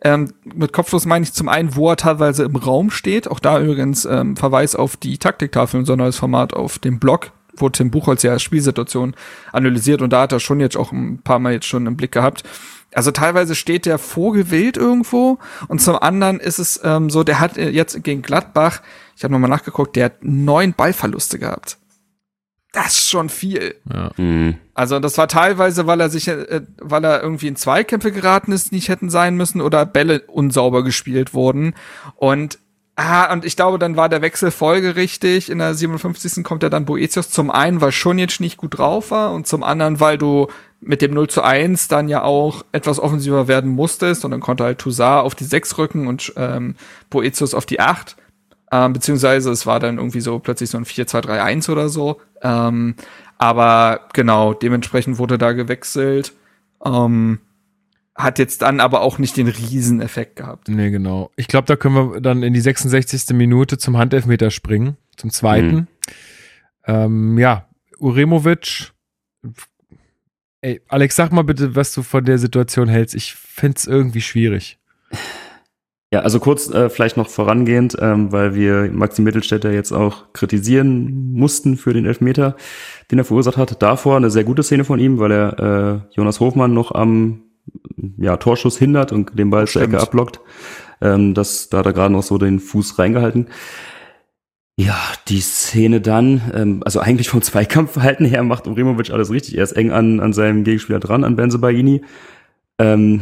Ähm, 0.03 0.33
mit 0.43 0.73
kopflos 0.73 1.05
meine 1.05 1.23
ich 1.23 1.31
zum 1.31 1.47
einen, 1.47 1.77
wo 1.77 1.89
er 1.91 1.95
teilweise 1.95 2.43
im 2.43 2.57
Raum 2.57 2.91
steht. 2.91 3.29
Auch 3.29 3.39
da 3.39 3.57
übrigens 3.61 4.03
ähm, 4.03 4.35
Verweis 4.35 4.75
auf 4.75 4.97
die 4.97 5.17
Taktiktafel, 5.17 5.79
unser 5.79 5.95
neues 5.95 6.17
Format 6.17 6.53
auf 6.53 6.77
dem 6.77 6.99
Blog, 6.99 7.31
wo 7.55 7.69
Tim 7.69 7.91
Buchholz 7.91 8.23
ja 8.23 8.37
Spielsituation 8.39 9.15
analysiert 9.51 10.01
und 10.01 10.11
da 10.11 10.21
hat 10.21 10.31
er 10.31 10.39
schon 10.39 10.59
jetzt 10.59 10.77
auch 10.77 10.91
ein 10.91 11.21
paar 11.23 11.39
Mal 11.39 11.53
jetzt 11.53 11.67
schon 11.67 11.87
im 11.87 11.97
Blick 11.97 12.11
gehabt. 12.11 12.43
Also 12.93 13.11
teilweise 13.11 13.55
steht 13.55 13.85
der 13.85 13.97
vorgewillt 13.97 14.77
irgendwo 14.77 15.39
und 15.67 15.81
zum 15.81 15.97
anderen 15.97 16.39
ist 16.39 16.59
es 16.59 16.79
ähm, 16.83 17.09
so, 17.09 17.23
der 17.23 17.39
hat 17.39 17.57
äh, 17.57 17.69
jetzt 17.69 18.03
gegen 18.03 18.21
Gladbach, 18.21 18.81
ich 19.15 19.23
habe 19.23 19.33
nochmal 19.33 19.49
nachgeguckt, 19.49 19.95
der 19.95 20.05
hat 20.05 20.17
neun 20.21 20.73
Ballverluste 20.73 21.39
gehabt. 21.39 21.77
Das 22.73 22.87
ist 22.87 23.09
schon 23.09 23.29
viel. 23.29 23.75
Ja. 23.91 24.11
Mhm. 24.17 24.55
Also 24.73 24.99
das 24.99 25.15
war 25.19 25.27
teilweise, 25.27 25.85
weil 25.85 26.01
er 26.01 26.09
sich, 26.09 26.27
äh, 26.27 26.61
weil 26.79 27.03
er 27.03 27.21
irgendwie 27.21 27.47
in 27.47 27.55
Zweikämpfe 27.55 28.11
geraten 28.11 28.51
ist, 28.51 28.71
nicht 28.71 28.89
hätten 28.89 29.11
sein 29.11 29.35
müssen 29.35 29.61
oder 29.61 29.85
Bälle 29.85 30.21
unsauber 30.21 30.83
gespielt 30.83 31.35
wurden. 31.35 31.75
Und 32.15 32.57
ah, 32.95 33.31
und 33.31 33.45
ich 33.45 33.55
glaube, 33.55 33.79
dann 33.79 33.95
war 33.95 34.09
der 34.09 34.21
Wechsel 34.21 34.51
folgerichtig. 34.51 35.49
In 35.49 35.59
der 35.59 35.73
57. 35.73 36.43
kommt 36.43 36.63
er 36.63 36.69
dann 36.69 36.85
Boetius 36.85 37.29
zum 37.29 37.51
einen, 37.51 37.81
weil 37.81 37.91
Schunic 37.91 38.39
nicht 38.39 38.57
gut 38.57 38.77
drauf 38.77 39.11
war 39.11 39.33
und 39.33 39.47
zum 39.47 39.63
anderen, 39.63 39.99
weil 39.99 40.17
du 40.17 40.47
mit 40.81 41.01
dem 41.01 41.13
0 41.13 41.29
zu 41.29 41.41
1 41.41 41.87
dann 41.87 42.09
ja 42.09 42.23
auch 42.23 42.65
etwas 42.71 42.99
offensiver 42.99 43.47
werden 43.47 43.71
musstest 43.71 44.25
und 44.25 44.31
dann 44.31 44.41
konnte 44.41 44.63
halt 44.63 44.79
Toussaint 44.79 45.25
auf 45.25 45.35
die 45.35 45.45
6 45.45 45.77
rücken 45.77 46.07
und 46.07 46.33
ähm, 46.35 46.75
Boetius 47.09 47.53
auf 47.53 47.65
die 47.65 47.79
8. 47.79 48.17
Ähm, 48.71 48.93
beziehungsweise 48.93 49.51
es 49.51 49.65
war 49.65 49.79
dann 49.79 49.97
irgendwie 49.97 50.21
so 50.21 50.39
plötzlich 50.39 50.69
so 50.69 50.77
ein 50.77 50.85
4-2-3-1 50.85 51.71
oder 51.71 51.89
so. 51.89 52.19
Ähm, 52.41 52.95
aber 53.37 54.01
genau, 54.13 54.53
dementsprechend 54.53 55.17
wurde 55.19 55.37
da 55.37 55.51
gewechselt. 55.51 56.33
Ähm, 56.83 57.39
hat 58.15 58.39
jetzt 58.39 58.61
dann 58.61 58.79
aber 58.79 59.01
auch 59.01 59.17
nicht 59.17 59.37
den 59.37 59.47
Rieseneffekt 59.47 60.35
gehabt. 60.35 60.67
Nee, 60.67 60.91
genau. 60.91 61.31
Ich 61.35 61.47
glaube, 61.47 61.65
da 61.65 61.75
können 61.75 61.95
wir 61.95 62.21
dann 62.21 62.43
in 62.43 62.53
die 62.53 62.61
66. 62.61 63.35
Minute 63.35 63.77
zum 63.77 63.97
Handelfmeter 63.97 64.51
springen, 64.51 64.97
zum 65.17 65.31
zweiten. 65.31 65.75
Mhm. 65.75 65.87
Ähm, 66.85 67.37
ja, 67.39 67.67
Uremovic. 67.99 68.91
Ey, 70.61 70.81
Alex, 70.87 71.15
sag 71.15 71.31
mal 71.31 71.43
bitte, 71.43 71.75
was 71.75 71.93
du 71.93 72.03
von 72.03 72.23
der 72.23 72.37
Situation 72.37 72.87
hältst. 72.87 73.15
Ich 73.15 73.33
find's 73.35 73.87
irgendwie 73.87 74.21
schwierig. 74.21 74.79
Ja, 76.13 76.19
also 76.19 76.39
kurz 76.39 76.69
äh, 76.69 76.91
vielleicht 76.91 77.17
noch 77.17 77.27
vorangehend, 77.27 77.97
ähm, 77.99 78.31
weil 78.31 78.53
wir 78.53 78.87
Maxi 78.91 79.23
Mittelstädter 79.23 79.71
jetzt 79.71 79.91
auch 79.91 80.31
kritisieren 80.31 81.33
mussten 81.33 81.75
für 81.75 81.91
den 81.91 82.05
Elfmeter, 82.05 82.55
den 83.09 83.17
er 83.17 83.25
verursacht 83.25 83.57
hat. 83.57 83.81
Davor 83.81 84.17
eine 84.17 84.29
sehr 84.29 84.43
gute 84.43 84.61
Szene 84.61 84.85
von 84.85 84.99
ihm, 84.99 85.17
weil 85.17 85.31
er 85.31 85.59
äh, 85.59 86.15
Jonas 86.15 86.39
Hofmann 86.39 86.73
noch 86.75 86.93
am 86.93 87.42
ja, 88.17 88.37
Torschuss 88.37 88.77
hindert 88.77 89.11
und 89.11 89.37
den 89.37 89.49
Ball 89.49 89.67
zur. 89.67 89.81
Ecke 89.81 89.99
ablockt. 89.99 90.39
Ähm, 91.01 91.33
das, 91.33 91.69
da 91.69 91.79
hat 91.79 91.85
er 91.85 91.93
gerade 91.93 92.13
noch 92.13 92.23
so 92.23 92.37
den 92.37 92.59
Fuß 92.59 92.99
reingehalten. 92.99 93.47
Ja, 94.75 94.97
die 95.27 95.41
Szene 95.41 96.01
dann, 96.01 96.41
ähm, 96.53 96.81
also 96.83 96.99
eigentlich 96.99 97.29
vom 97.29 97.41
Zweikampfverhalten 97.41 98.25
her 98.25 98.43
macht 98.43 98.67
Uremovic 98.67 99.11
alles 99.11 99.29
richtig. 99.29 99.57
Er 99.57 99.63
ist 99.63 99.73
eng 99.73 99.91
an, 99.91 100.19
an 100.19 100.33
seinem 100.33 100.63
Gegenspieler 100.63 100.99
dran, 100.99 101.23
an 101.23 101.35
Benze 101.35 101.59
Baini. 101.59 102.01
Ähm, 102.79 103.21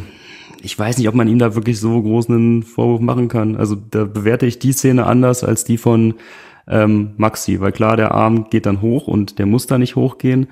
ich 0.62 0.78
weiß 0.78 0.98
nicht, 0.98 1.10
ob 1.10 1.16
man 1.16 1.28
ihm 1.28 1.40
da 1.40 1.56
wirklich 1.56 1.80
so 1.80 2.02
großen 2.02 2.64
Vorwurf 2.64 3.02
machen 3.02 3.28
kann. 3.28 3.58
Also 3.58 3.76
da 3.76 4.06
bewerte 4.06 4.46
ich 4.46 4.60
die 4.60 4.72
Szene 4.72 5.06
anders 5.06 5.44
als 5.44 5.66
die 5.66 5.78
von 5.78 6.14
ähm, 6.68 7.14
Maxi, 7.18 7.60
weil 7.60 7.72
klar, 7.72 7.98
der 7.98 8.14
Arm 8.14 8.50
geht 8.50 8.66
dann 8.66 8.82
hoch 8.82 9.08
und 9.08 9.40
der 9.40 9.46
muss 9.46 9.68
da 9.68 9.78
nicht 9.78 9.96
hochgehen. 9.96 10.48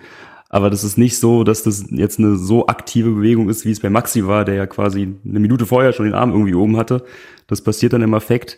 Aber 0.50 0.72
das 0.72 0.84
ist 0.84 0.98
nicht 0.98 1.18
so, 1.18 1.44
dass 1.44 1.62
das 1.62 1.86
jetzt 1.92 2.18
eine 2.18 2.36
so 2.36 2.66
aktive 2.68 3.12
Bewegung 3.12 3.50
ist, 3.50 3.66
wie 3.66 3.72
es 3.72 3.80
bei 3.80 3.90
Maxi 3.90 4.26
war, 4.26 4.46
der 4.46 4.56
ja 4.56 4.66
quasi 4.66 5.16
eine 5.24 5.40
Minute 5.40 5.68
vorher 5.68 5.94
schon 5.94 6.06
den 6.06 6.16
Arm 6.16 6.32
irgendwie 6.32 6.56
oben 6.56 6.76
hatte. 6.76 7.06
Das 7.46 7.64
passiert 7.64 7.94
dann 7.94 8.02
im 8.02 8.16
Affekt. 8.16 8.58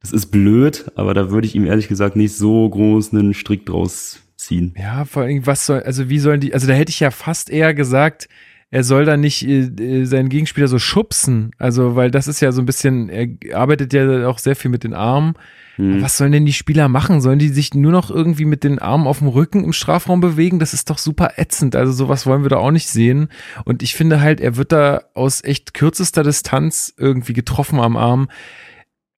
Das 0.00 0.12
ist 0.12 0.26
blöd, 0.26 0.90
aber 0.94 1.12
da 1.12 1.30
würde 1.30 1.46
ich 1.46 1.54
ihm 1.54 1.66
ehrlich 1.66 1.88
gesagt 1.88 2.16
nicht 2.16 2.34
so 2.34 2.68
groß 2.68 3.12
einen 3.12 3.34
Strick 3.34 3.66
draus 3.66 4.20
ziehen. 4.36 4.74
Ja, 4.78 5.04
vor 5.04 5.22
allem, 5.24 5.46
was 5.46 5.66
soll, 5.66 5.82
also 5.82 6.08
wie 6.08 6.18
sollen 6.18 6.40
die, 6.40 6.54
also 6.54 6.66
da 6.66 6.72
hätte 6.72 6.90
ich 6.90 7.00
ja 7.00 7.10
fast 7.10 7.50
eher 7.50 7.74
gesagt, 7.74 8.28
er 8.70 8.82
soll 8.82 9.04
da 9.04 9.16
nicht 9.16 9.46
äh, 9.46 9.60
äh, 9.60 10.04
seinen 10.04 10.28
Gegenspieler 10.28 10.68
so 10.68 10.78
schubsen. 10.78 11.52
Also, 11.58 11.94
weil 11.94 12.10
das 12.10 12.26
ist 12.26 12.40
ja 12.40 12.50
so 12.52 12.60
ein 12.62 12.66
bisschen, 12.66 13.08
er 13.08 13.28
arbeitet 13.56 13.92
ja 13.92 14.26
auch 14.28 14.38
sehr 14.38 14.56
viel 14.56 14.70
mit 14.70 14.84
den 14.84 14.94
Armen. 14.94 15.34
Hm. 15.76 16.02
Was 16.02 16.16
sollen 16.16 16.32
denn 16.32 16.46
die 16.46 16.52
Spieler 16.52 16.88
machen? 16.88 17.20
Sollen 17.20 17.38
die 17.38 17.48
sich 17.48 17.74
nur 17.74 17.92
noch 17.92 18.10
irgendwie 18.10 18.44
mit 18.44 18.64
den 18.64 18.78
Armen 18.78 19.06
auf 19.06 19.18
dem 19.18 19.28
Rücken 19.28 19.62
im 19.62 19.72
Strafraum 19.72 20.20
bewegen? 20.20 20.58
Das 20.58 20.74
ist 20.74 20.90
doch 20.90 20.98
super 20.98 21.34
ätzend. 21.36 21.76
Also 21.76 21.92
sowas 21.92 22.26
wollen 22.26 22.42
wir 22.42 22.48
da 22.48 22.56
auch 22.56 22.72
nicht 22.72 22.88
sehen. 22.88 23.28
Und 23.64 23.82
ich 23.82 23.94
finde 23.94 24.20
halt, 24.20 24.40
er 24.40 24.56
wird 24.56 24.72
da 24.72 25.02
aus 25.14 25.44
echt 25.44 25.74
kürzester 25.74 26.24
Distanz 26.24 26.92
irgendwie 26.96 27.34
getroffen 27.34 27.78
am 27.78 27.96
Arm. 27.96 28.28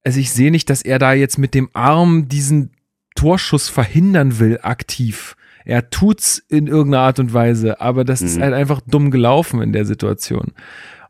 Also 0.05 0.21
ich 0.21 0.31
sehe 0.31 0.51
nicht, 0.51 0.69
dass 0.69 0.83
er 0.83 0.99
da 0.99 1.13
jetzt 1.15 1.39
mit 1.39 1.55
dem 1.55 1.71
Arm 1.73 2.29
diesen 2.29 2.73
Torschuss 3.15 3.69
verhindern 3.69 4.39
will, 4.39 4.59
aktiv. 4.63 5.37
Er 5.69 5.91
tut's 5.91 6.39
in 6.49 6.67
irgendeiner 6.67 7.03
Art 7.05 7.19
und 7.19 7.35
Weise, 7.35 7.81
aber 7.81 8.05
das 8.05 8.23
ist 8.23 8.37
Mhm. 8.39 8.43
halt 8.43 8.55
einfach 8.55 8.81
dumm 8.87 9.11
gelaufen 9.11 9.61
in 9.61 9.73
der 9.73 9.85
Situation. 9.85 10.53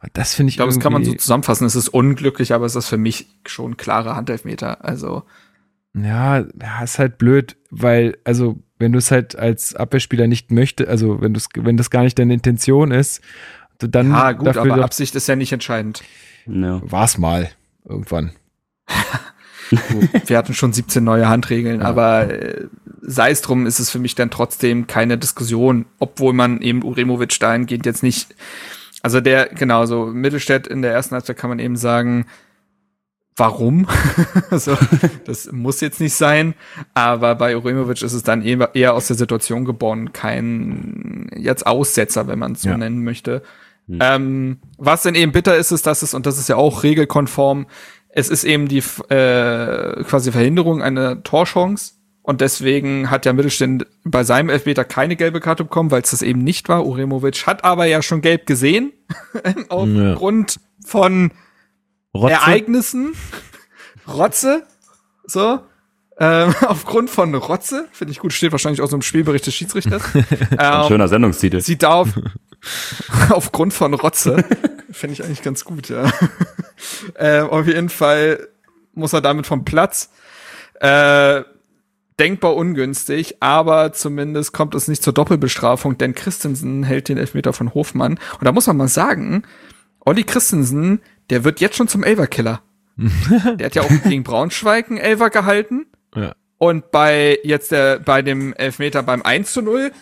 Und 0.03 0.11
das 0.15 0.35
finde 0.35 0.49
ich, 0.49 0.55
Ich 0.55 0.57
glaube, 0.59 0.73
das 0.73 0.81
kann 0.83 0.93
man 0.93 1.05
so 1.05 1.15
zusammenfassen. 1.15 1.65
Es 1.67 1.77
ist 1.77 1.89
unglücklich, 1.89 2.53
aber 2.53 2.67
es 2.67 2.75
ist 2.75 2.89
für 2.89 2.99
mich 2.99 3.27
schon 3.47 3.77
klare 3.77 4.17
Handelfmeter. 4.17 4.85
Also, 4.85 5.23
Ja, 5.95 6.39
ja, 6.41 6.83
ist 6.85 6.99
halt 6.99 7.19
blöd, 7.19 7.57
weil, 7.71 8.19
also, 8.25 8.59
wenn 8.79 8.93
du 8.93 8.99
es 8.99 9.11
halt 9.11 9.37
als 9.39 9.75
Abwehrspieler 9.75 10.27
nicht 10.27 10.51
möchtest, 10.53 10.89
also 10.89 11.21
wenn 11.21 11.35
du 11.35 11.41
wenn 11.57 11.77
das 11.77 11.91
gar 11.91 12.03
nicht 12.03 12.19
deine 12.19 12.35
Intention 12.35 12.91
ist, 12.91 13.21
dann 13.79 14.11
ja, 14.11 14.33
gut, 14.33 14.47
dafür 14.49 14.73
aber 14.75 14.85
Absicht 14.85 15.15
ist 15.15 15.29
ja 15.29 15.37
nicht 15.37 15.53
entscheidend. 15.53 16.03
Ja. 16.47 16.81
war's 16.85 17.17
mal 17.19 17.49
irgendwann. 17.89 18.33
Wir 20.27 20.37
hatten 20.39 20.55
schon 20.55 20.73
17 20.73 21.05
neue 21.05 21.29
Handregeln, 21.29 21.83
aber 21.83 22.31
äh, 22.31 22.67
sei 23.01 23.31
es 23.31 23.43
drum, 23.43 23.67
ist 23.67 23.79
es 23.79 23.91
für 23.91 23.99
mich 23.99 24.15
dann 24.15 24.31
trotzdem 24.31 24.87
keine 24.87 25.19
Diskussion, 25.19 25.87
obwohl 25.99 26.33
man 26.33 26.61
eben 26.61 26.83
Uremovic 26.83 27.39
dahingehend 27.39 27.87
jetzt 27.87 28.03
nicht, 28.03 28.35
also 29.03 29.21
der, 29.21 29.47
genau, 29.49 29.87
so 29.87 30.07
Mittelstädt 30.07 30.67
in 30.67 30.83
der 30.83 30.93
ersten 30.93 31.15
Halbzeit 31.15 31.37
kann 31.37 31.51
man 31.51 31.59
eben 31.59 31.77
sagen, 31.77 32.27
warum? 33.37 33.87
so, 34.51 34.77
das 35.25 35.53
muss 35.53 35.81
jetzt 35.81 36.01
nicht 36.01 36.15
sein, 36.15 36.55
aber 36.95 37.35
bei 37.37 37.57
Uremovic 37.57 38.03
ist 38.03 38.13
es 38.13 38.23
dann 38.23 38.43
eher, 38.43 38.75
eher 38.75 38.95
aus 38.95 39.07
der 39.07 39.17
Situation 39.17 39.65
geboren, 39.65 40.13
kein 40.13 41.31
jetzt 41.37 41.67
Aussetzer, 41.67 42.27
wenn 42.27 42.39
man 42.39 42.53
es 42.53 42.63
so 42.63 42.71
Ja. 42.71 42.77
nennen 42.77 43.05
möchte. 43.05 43.43
Ähm, 44.01 44.59
was 44.77 45.05
denn 45.05 45.15
eben 45.15 45.33
bitter 45.33 45.57
ist, 45.57 45.71
ist, 45.71 45.87
dass 45.87 46.03
es, 46.03 46.13
und 46.13 46.27
das 46.27 46.39
ist 46.39 46.49
ja 46.51 46.57
auch 46.57 46.83
regelkonform, 46.83 47.67
es 48.11 48.29
ist 48.29 48.45
eben 48.45 48.69
die 48.69 48.83
äh, 49.09 50.03
quasi 50.05 50.33
Verhinderung 50.33 50.83
einer 50.83 51.23
Torchance. 51.23 51.95
Und 52.29 52.43
deswegen 52.43 53.11
hat 53.11 53.25
ja 53.25 53.33
Mittelständ 53.33 53.87
bei 54.05 54.23
seinem 54.23 54.51
Elfmeter 54.51 54.85
keine 54.85 55.17
gelbe 55.17 55.41
Karte 55.41 55.65
bekommen, 55.65 55.91
weil 55.91 56.03
es 56.03 56.11
das 56.11 56.21
eben 56.21 56.45
nicht 56.45 56.69
war. 56.69 56.85
Uremovic 56.85 57.47
hat 57.47 57.65
aber 57.65 57.87
ja 57.87 58.03
schon 58.03 58.21
gelb 58.21 58.45
gesehen. 58.45 58.93
aufgrund 59.71 60.61
von 60.85 61.31
Rotze? 62.15 62.35
Ereignissen. 62.35 63.15
Rotze. 64.07 64.67
So. 65.25 65.61
Ähm, 66.19 66.55
aufgrund 66.67 67.09
von 67.09 67.35
Rotze. 67.35 67.89
Finde 67.93 68.13
ich 68.13 68.19
gut. 68.19 68.35
Steht 68.35 68.53
wahrscheinlich 68.53 68.83
auch 68.83 68.91
so 68.91 68.97
im 68.97 69.01
Spielbericht 69.01 69.47
des 69.47 69.55
Schiedsrichters. 69.55 70.03
Ähm, 70.59 70.85
schöner 70.87 71.09
Sendungstitel. 71.09 71.63
Sieht 71.63 71.83
da 71.83 71.95
auf, 71.95 72.09
aufgrund 73.31 73.73
von 73.73 73.95
Rotze. 73.95 74.45
Finde 74.91 75.15
ich 75.15 75.25
eigentlich 75.25 75.41
ganz 75.41 75.65
gut, 75.65 75.89
ja. 75.89 76.13
äh, 77.15 77.41
auf 77.41 77.67
jeden 77.67 77.89
Fall 77.89 78.49
muss 78.93 79.15
er 79.15 79.23
damit 79.23 79.47
vom 79.47 79.65
Platz. 79.65 80.11
Äh, 80.81 81.45
denkbar 82.19 82.57
ungünstig, 82.57 83.37
aber 83.41 83.93
zumindest 83.93 84.53
kommt 84.53 84.75
es 84.75 84.89
nicht 84.89 85.03
zur 85.03 85.13
Doppelbestrafung, 85.13 85.99
denn 85.99 86.15
Christensen 86.15 86.83
hält 86.83 87.09
den 87.09 87.19
Elfmeter 87.19 87.53
von 87.53 87.75
Hofmann. 87.75 88.19
Und 88.39 88.45
da 88.45 88.53
muss 88.53 88.67
man 88.67 88.77
mal 88.77 88.89
sagen, 88.89 89.43
Olli 90.05 90.25
Christensen, 90.25 91.01
der 91.31 91.45
wird 91.45 91.61
jetzt 91.61 91.77
schon 91.77 91.89
zum 91.89 92.05
Elverkiller. 92.05 92.63
der 93.59 93.67
hat 93.67 93.75
ja 93.75 93.83
auch 93.83 93.91
gegen 94.05 94.25
Braunschweig 94.25 94.89
einen 94.89 94.99
Elfer 94.99 95.31
gehalten. 95.31 95.87
Ja. 96.15 96.35
Und 96.59 96.91
bei 96.91 97.39
jetzt 97.45 97.71
der, 97.71 98.01
bei 98.01 98.21
dem 98.21 98.53
Elfmeter 98.55 99.05
beim 99.05 99.23
1 99.23 99.53
zu 99.53 99.63
0 99.63 99.93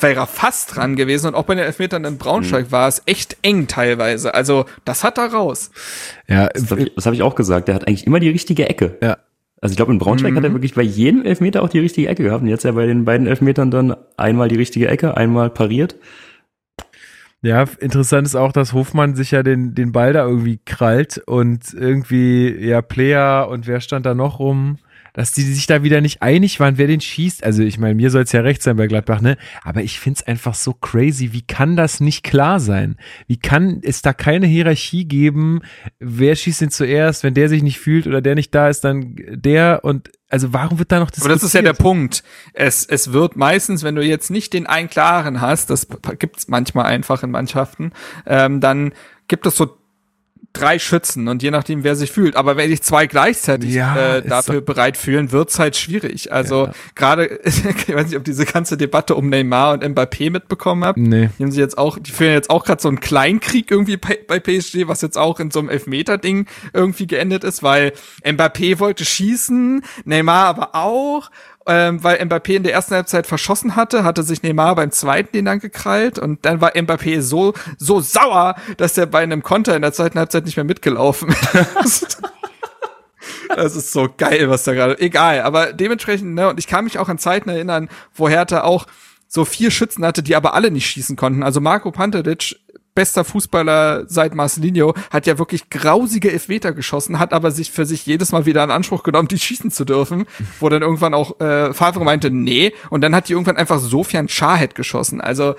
wäre 0.00 0.20
er 0.20 0.26
fast 0.28 0.76
dran 0.76 0.94
gewesen 0.94 1.26
und 1.26 1.34
auch 1.34 1.42
bei 1.42 1.56
den 1.56 1.64
Elfmetern 1.64 2.04
in 2.04 2.16
Braunschweig 2.16 2.70
war 2.70 2.86
es 2.86 3.02
echt 3.06 3.38
eng 3.42 3.66
teilweise. 3.66 4.32
Also 4.32 4.66
das 4.84 5.02
hat 5.02 5.18
er 5.18 5.32
raus. 5.32 5.72
Ja, 6.28 6.46
Das 6.48 6.70
habe 6.70 6.82
ich, 6.82 6.94
das 6.94 7.06
hab 7.06 7.14
ich 7.14 7.22
auch 7.22 7.34
gesagt. 7.34 7.66
Der 7.66 7.74
hat 7.74 7.88
eigentlich 7.88 8.06
immer 8.06 8.20
die 8.20 8.30
richtige 8.30 8.68
Ecke. 8.68 8.96
ja. 9.02 9.16
Also 9.60 9.72
ich 9.72 9.76
glaube, 9.76 9.92
in 9.92 9.98
Braunschweig 9.98 10.32
Mhm. 10.32 10.36
hat 10.36 10.44
er 10.44 10.52
wirklich 10.52 10.74
bei 10.74 10.82
jedem 10.82 11.24
Elfmeter 11.24 11.62
auch 11.62 11.68
die 11.68 11.78
richtige 11.78 12.08
Ecke 12.08 12.24
gehabt. 12.24 12.42
Und 12.42 12.48
jetzt 12.48 12.64
ja 12.64 12.72
bei 12.72 12.86
den 12.86 13.04
beiden 13.04 13.26
Elfmetern 13.26 13.70
dann 13.70 13.96
einmal 14.16 14.48
die 14.48 14.56
richtige 14.56 14.88
Ecke, 14.88 15.16
einmal 15.16 15.50
pariert. 15.50 15.96
Ja, 17.42 17.64
interessant 17.80 18.26
ist 18.26 18.34
auch, 18.34 18.50
dass 18.52 18.72
Hofmann 18.72 19.14
sich 19.14 19.30
ja 19.30 19.42
den, 19.42 19.74
den 19.74 19.92
Ball 19.92 20.12
da 20.12 20.26
irgendwie 20.26 20.58
krallt 20.64 21.18
und 21.26 21.72
irgendwie, 21.74 22.48
ja, 22.58 22.82
Player 22.82 23.48
und 23.48 23.66
wer 23.66 23.80
stand 23.80 24.04
da 24.06 24.14
noch 24.14 24.38
rum, 24.40 24.78
dass 25.16 25.32
die 25.32 25.40
sich 25.40 25.66
da 25.66 25.82
wieder 25.82 26.02
nicht 26.02 26.20
einig 26.20 26.60
waren, 26.60 26.76
wer 26.76 26.86
den 26.86 27.00
schießt. 27.00 27.42
Also 27.42 27.62
ich 27.62 27.78
meine, 27.78 27.94
mir 27.94 28.10
soll 28.10 28.24
es 28.24 28.32
ja 28.32 28.42
recht 28.42 28.62
sein 28.62 28.76
bei 28.76 28.86
Gladbach, 28.86 29.22
ne? 29.22 29.38
Aber 29.64 29.82
ich 29.82 29.98
find's 29.98 30.22
einfach 30.22 30.54
so 30.54 30.74
crazy. 30.74 31.32
Wie 31.32 31.40
kann 31.40 31.74
das 31.74 32.00
nicht 32.00 32.22
klar 32.22 32.60
sein? 32.60 32.96
Wie 33.26 33.38
kann 33.38 33.80
es 33.82 34.02
da 34.02 34.12
keine 34.12 34.46
Hierarchie 34.46 35.06
geben? 35.06 35.62
Wer 35.98 36.36
schießt 36.36 36.60
denn 36.60 36.70
zuerst? 36.70 37.24
Wenn 37.24 37.32
der 37.32 37.48
sich 37.48 37.62
nicht 37.62 37.78
fühlt 37.78 38.06
oder 38.06 38.20
der 38.20 38.34
nicht 38.34 38.54
da 38.54 38.68
ist, 38.68 38.84
dann 38.84 39.16
der 39.30 39.80
und 39.84 40.10
also 40.28 40.52
warum 40.52 40.78
wird 40.78 40.92
da 40.92 41.00
noch 41.00 41.10
Aber 41.18 41.30
das 41.30 41.42
ist 41.42 41.54
ja 41.54 41.62
der? 41.62 41.72
Punkt. 41.72 42.22
Es, 42.52 42.84
es 42.84 43.14
wird 43.14 43.36
meistens, 43.36 43.84
wenn 43.84 43.94
du 43.94 44.02
jetzt 44.02 44.30
nicht 44.30 44.52
den 44.52 44.66
einen 44.66 44.90
klaren 44.90 45.40
hast, 45.40 45.70
das 45.70 45.88
gibt's 46.18 46.48
manchmal 46.48 46.84
einfach 46.84 47.22
in 47.22 47.30
Mannschaften, 47.30 47.92
ähm, 48.26 48.60
dann 48.60 48.92
gibt 49.28 49.46
es 49.46 49.56
so 49.56 49.78
drei 50.60 50.78
Schützen 50.78 51.28
und 51.28 51.42
je 51.42 51.50
nachdem, 51.50 51.84
wer 51.84 51.96
sich 51.96 52.10
fühlt. 52.12 52.36
Aber 52.36 52.56
wenn 52.56 52.68
sich 52.70 52.82
zwei 52.82 53.06
gleichzeitig 53.06 53.74
Ja, 53.74 54.16
äh, 54.16 54.22
dafür 54.22 54.60
bereit 54.60 54.96
fühlen, 54.96 55.32
wird's 55.32 55.58
halt 55.58 55.76
schwierig. 55.76 56.32
Also 56.32 56.66
Ja. 56.66 56.72
gerade, 56.94 57.26
ich 57.44 57.94
weiß 57.94 58.06
nicht, 58.06 58.16
ob 58.16 58.24
diese 58.24 58.44
ganze 58.46 58.76
Debatte 58.76 59.14
um 59.14 59.28
Neymar 59.28 59.74
und 59.74 59.84
Mbappé 59.84 60.30
mitbekommen 60.30 60.84
habt. 60.84 60.98
Nee. 60.98 61.30
Die 61.38 61.42
haben 61.42 61.52
sie 61.52 61.60
jetzt 61.60 61.78
auch, 61.78 61.98
die 61.98 62.10
führen 62.10 62.32
jetzt 62.32 62.50
auch 62.50 62.64
gerade 62.64 62.80
so 62.82 62.88
einen 62.88 63.00
Kleinkrieg 63.00 63.70
irgendwie 63.70 63.96
bei, 63.96 64.18
bei 64.26 64.38
PSG, 64.40 64.88
was 64.88 65.02
jetzt 65.02 65.18
auch 65.18 65.40
in 65.40 65.50
so 65.50 65.58
einem 65.60 65.68
Elfmeter-Ding 65.68 66.46
irgendwie 66.72 67.06
geendet 67.06 67.44
ist, 67.44 67.62
weil 67.62 67.92
Mbappé 68.24 68.78
wollte 68.78 69.04
schießen, 69.04 69.82
Neymar 70.04 70.46
aber 70.46 70.74
auch, 70.74 71.30
ähm, 71.66 72.02
weil 72.02 72.22
Mbappé 72.22 72.56
in 72.56 72.62
der 72.62 72.72
ersten 72.72 72.94
Halbzeit 72.94 73.26
verschossen 73.26 73.76
hatte, 73.76 74.04
hatte 74.04 74.22
sich 74.22 74.42
Neymar 74.42 74.74
beim 74.74 74.90
zweiten 74.90 75.32
den 75.32 75.44
dann 75.44 75.58
gekrallt 75.58 76.18
und 76.18 76.44
dann 76.44 76.60
war 76.60 76.72
Mbappé 76.74 77.20
so, 77.20 77.54
so 77.78 78.00
sauer, 78.00 78.54
dass 78.76 78.96
er 78.96 79.06
bei 79.06 79.20
einem 79.20 79.42
Konter 79.42 79.74
in 79.74 79.82
der 79.82 79.92
zweiten 79.92 80.18
Halbzeit 80.18 80.44
nicht 80.44 80.56
mehr 80.56 80.64
mitgelaufen 80.64 81.34
ist. 81.84 82.22
Das 83.54 83.74
ist 83.74 83.92
so 83.92 84.08
geil, 84.14 84.50
was 84.50 84.64
da 84.64 84.74
gerade. 84.74 85.00
Egal, 85.00 85.40
aber 85.40 85.72
dementsprechend, 85.72 86.34
ne, 86.34 86.48
und 86.48 86.58
ich 86.58 86.66
kann 86.66 86.84
mich 86.84 86.98
auch 86.98 87.08
an 87.08 87.18
Zeiten 87.18 87.48
erinnern, 87.48 87.88
wo 88.14 88.28
Hertha 88.28 88.62
auch 88.62 88.86
so 89.28 89.44
vier 89.44 89.70
Schützen 89.70 90.04
hatte, 90.04 90.22
die 90.22 90.36
aber 90.36 90.54
alle 90.54 90.70
nicht 90.70 90.86
schießen 90.86 91.16
konnten. 91.16 91.42
Also 91.42 91.60
Marco 91.60 91.90
Pantelic, 91.90 92.56
bester 92.96 93.24
Fußballer 93.24 94.06
seit 94.08 94.34
Marcelinho, 94.34 94.94
hat 95.10 95.28
ja 95.28 95.38
wirklich 95.38 95.70
grausige 95.70 96.32
Elfmeter 96.32 96.72
geschossen, 96.72 97.20
hat 97.20 97.32
aber 97.32 97.52
sich 97.52 97.70
für 97.70 97.86
sich 97.86 98.04
jedes 98.06 98.32
Mal 98.32 98.46
wieder 98.46 98.64
in 98.64 98.72
Anspruch 98.72 99.04
genommen, 99.04 99.28
die 99.28 99.38
schießen 99.38 99.70
zu 99.70 99.84
dürfen, 99.84 100.26
wo 100.60 100.68
dann 100.68 100.82
irgendwann 100.82 101.14
auch 101.14 101.38
äh, 101.40 101.72
Favre 101.72 102.04
meinte, 102.04 102.32
nee, 102.32 102.72
und 102.90 103.02
dann 103.02 103.14
hat 103.14 103.28
die 103.28 103.34
irgendwann 103.34 103.56
einfach 103.56 103.78
Sofian 103.78 104.28
Shahed 104.28 104.74
geschossen. 104.74 105.20
Also 105.20 105.54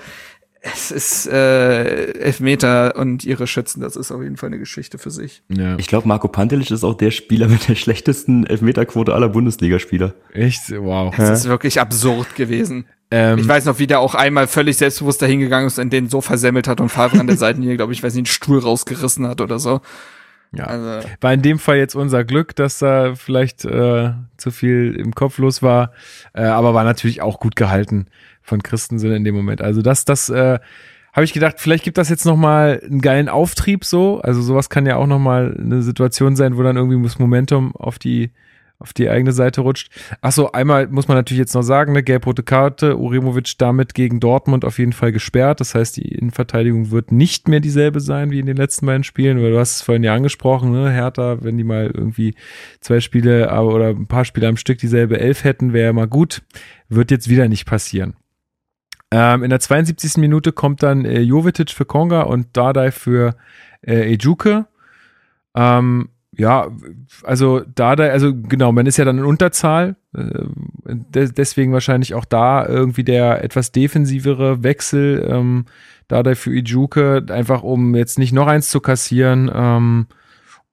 es 0.72 0.90
ist 0.90 1.26
äh, 1.26 2.12
Elfmeter 2.12 2.96
und 2.96 3.24
ihre 3.24 3.46
Schützen, 3.46 3.80
das 3.80 3.96
ist 3.96 4.10
auf 4.10 4.22
jeden 4.22 4.36
Fall 4.36 4.48
eine 4.48 4.58
Geschichte 4.58 4.98
für 4.98 5.10
sich. 5.10 5.42
Ja. 5.48 5.76
Ich 5.78 5.86
glaube, 5.86 6.08
Marco 6.08 6.28
Pantelic 6.28 6.70
ist 6.70 6.84
auch 6.84 6.94
der 6.94 7.10
Spieler 7.10 7.48
mit 7.48 7.68
der 7.68 7.74
schlechtesten 7.74 8.46
Elfmeterquote 8.46 9.14
aller 9.14 9.28
Bundesligaspieler. 9.28 10.14
Echt? 10.32 10.70
Wow. 10.70 11.14
Es 11.16 11.30
ist 11.30 11.48
wirklich 11.48 11.80
absurd 11.80 12.34
gewesen. 12.36 12.86
Ähm, 13.10 13.38
Ich 13.38 13.48
weiß 13.48 13.64
noch, 13.64 13.78
wie 13.78 13.86
der 13.86 14.00
auch 14.00 14.14
einmal 14.14 14.46
völlig 14.46 14.76
selbstbewusst 14.76 15.22
dahingegangen 15.22 15.66
ist 15.66 15.78
und 15.78 15.92
den 15.92 16.08
so 16.08 16.20
versemmelt 16.20 16.68
hat 16.68 16.80
und 16.80 16.88
Favre 16.88 17.20
an 17.20 17.26
der 17.26 17.36
Seitenlinie, 17.38 17.76
glaube 17.76 17.92
ich, 17.92 18.02
weiß 18.02 18.14
nicht, 18.14 18.20
einen 18.20 18.26
Stuhl 18.26 18.58
rausgerissen 18.58 19.26
hat 19.26 19.40
oder 19.40 19.58
so. 19.58 19.80
ja. 20.52 20.64
Also, 20.64 21.08
War 21.20 21.32
in 21.32 21.42
dem 21.42 21.58
Fall 21.58 21.78
jetzt 21.78 21.94
unser 21.94 22.24
Glück, 22.24 22.54
dass 22.56 22.78
da 22.78 23.14
vielleicht 23.14 23.64
äh, 23.64 24.10
zu 24.36 24.50
viel 24.50 24.94
im 24.98 25.14
Kopf 25.14 25.38
los 25.38 25.62
war, 25.62 25.92
äh, 26.34 26.42
aber 26.42 26.74
war 26.74 26.84
natürlich 26.84 27.22
auch 27.22 27.40
gut 27.40 27.56
gehalten 27.56 28.06
von 28.48 28.62
Christensen 28.62 29.12
in 29.12 29.24
dem 29.24 29.34
Moment. 29.34 29.60
Also 29.62 29.82
das, 29.82 30.04
das 30.04 30.28
äh, 30.28 30.58
habe 31.12 31.24
ich 31.24 31.32
gedacht, 31.32 31.56
vielleicht 31.58 31.84
gibt 31.84 31.98
das 31.98 32.08
jetzt 32.08 32.26
noch 32.26 32.36
mal 32.36 32.80
einen 32.84 33.00
geilen 33.00 33.28
Auftrieb 33.28 33.84
so. 33.84 34.20
Also 34.20 34.42
sowas 34.42 34.70
kann 34.70 34.86
ja 34.86 34.96
auch 34.96 35.06
noch 35.06 35.18
mal 35.18 35.56
eine 35.58 35.82
Situation 35.82 36.36
sein, 36.36 36.56
wo 36.56 36.62
dann 36.62 36.76
irgendwie 36.76 37.02
das 37.02 37.18
Momentum 37.18 37.74
auf 37.76 37.98
die 37.98 38.30
auf 38.80 38.92
die 38.92 39.10
eigene 39.10 39.32
Seite 39.32 39.62
rutscht. 39.62 39.90
Ach 40.20 40.30
so, 40.30 40.52
einmal 40.52 40.86
muss 40.86 41.08
man 41.08 41.16
natürlich 41.16 41.40
jetzt 41.40 41.54
noch 41.54 41.62
sagen, 41.62 41.92
ne, 41.92 42.02
gelb-rote 42.02 42.44
Karte, 42.44 42.96
Uremovic 42.96 43.58
damit 43.58 43.92
gegen 43.94 44.20
Dortmund 44.20 44.64
auf 44.64 44.78
jeden 44.78 44.92
Fall 44.92 45.10
gesperrt. 45.10 45.60
Das 45.60 45.74
heißt, 45.74 45.96
die 45.96 46.06
Innenverteidigung 46.14 46.90
wird 46.90 47.10
nicht 47.10 47.48
mehr 47.48 47.60
dieselbe 47.60 48.00
sein 48.00 48.30
wie 48.30 48.38
in 48.38 48.46
den 48.46 48.56
letzten 48.56 48.86
beiden 48.86 49.02
Spielen, 49.02 49.42
weil 49.42 49.50
du 49.50 49.58
hast 49.58 49.76
es 49.76 49.82
vorhin 49.82 50.04
ja 50.04 50.14
angesprochen, 50.14 50.70
ne, 50.70 50.90
Hertha, 50.92 51.38
wenn 51.42 51.58
die 51.58 51.64
mal 51.64 51.90
irgendwie 51.92 52.34
zwei 52.80 53.00
Spiele 53.00 53.50
oder 53.60 53.88
ein 53.88 54.06
paar 54.06 54.24
Spiele 54.24 54.46
am 54.46 54.56
Stück 54.56 54.78
dieselbe 54.78 55.18
Elf 55.18 55.42
hätten, 55.42 55.72
wäre 55.72 55.86
ja 55.86 55.92
mal 55.92 56.06
gut. 56.06 56.42
Wird 56.88 57.10
jetzt 57.10 57.28
wieder 57.28 57.48
nicht 57.48 57.66
passieren. 57.66 58.14
Ähm, 59.10 59.42
in 59.42 59.50
der 59.50 59.60
72. 59.60 60.18
Minute 60.18 60.52
kommt 60.52 60.82
dann 60.82 61.04
äh, 61.04 61.20
Jovetic 61.20 61.70
für 61.70 61.84
Konga 61.84 62.22
und 62.22 62.56
Dardai 62.56 62.90
für 62.90 63.36
äh, 63.80 64.14
Ejuke. 64.14 64.66
Ähm, 65.54 66.10
ja, 66.36 66.68
also 67.24 67.60
Dardai, 67.74 68.12
also 68.12 68.32
genau, 68.34 68.70
man 68.70 68.86
ist 68.86 68.96
ja 68.96 69.04
dann 69.04 69.18
in 69.18 69.24
Unterzahl. 69.24 69.96
Äh, 70.14 70.44
de 70.84 71.30
deswegen 71.32 71.72
wahrscheinlich 71.72 72.14
auch 72.14 72.24
da 72.24 72.66
irgendwie 72.66 73.04
der 73.04 73.42
etwas 73.42 73.72
defensivere 73.72 74.62
Wechsel. 74.62 75.26
Ähm, 75.28 75.64
Dardai 76.06 76.34
für 76.34 76.52
Ejuke, 76.52 77.24
einfach 77.30 77.62
um 77.62 77.94
jetzt 77.94 78.18
nicht 78.18 78.32
noch 78.32 78.46
eins 78.46 78.68
zu 78.68 78.80
kassieren. 78.80 79.50
Ähm, 79.52 80.06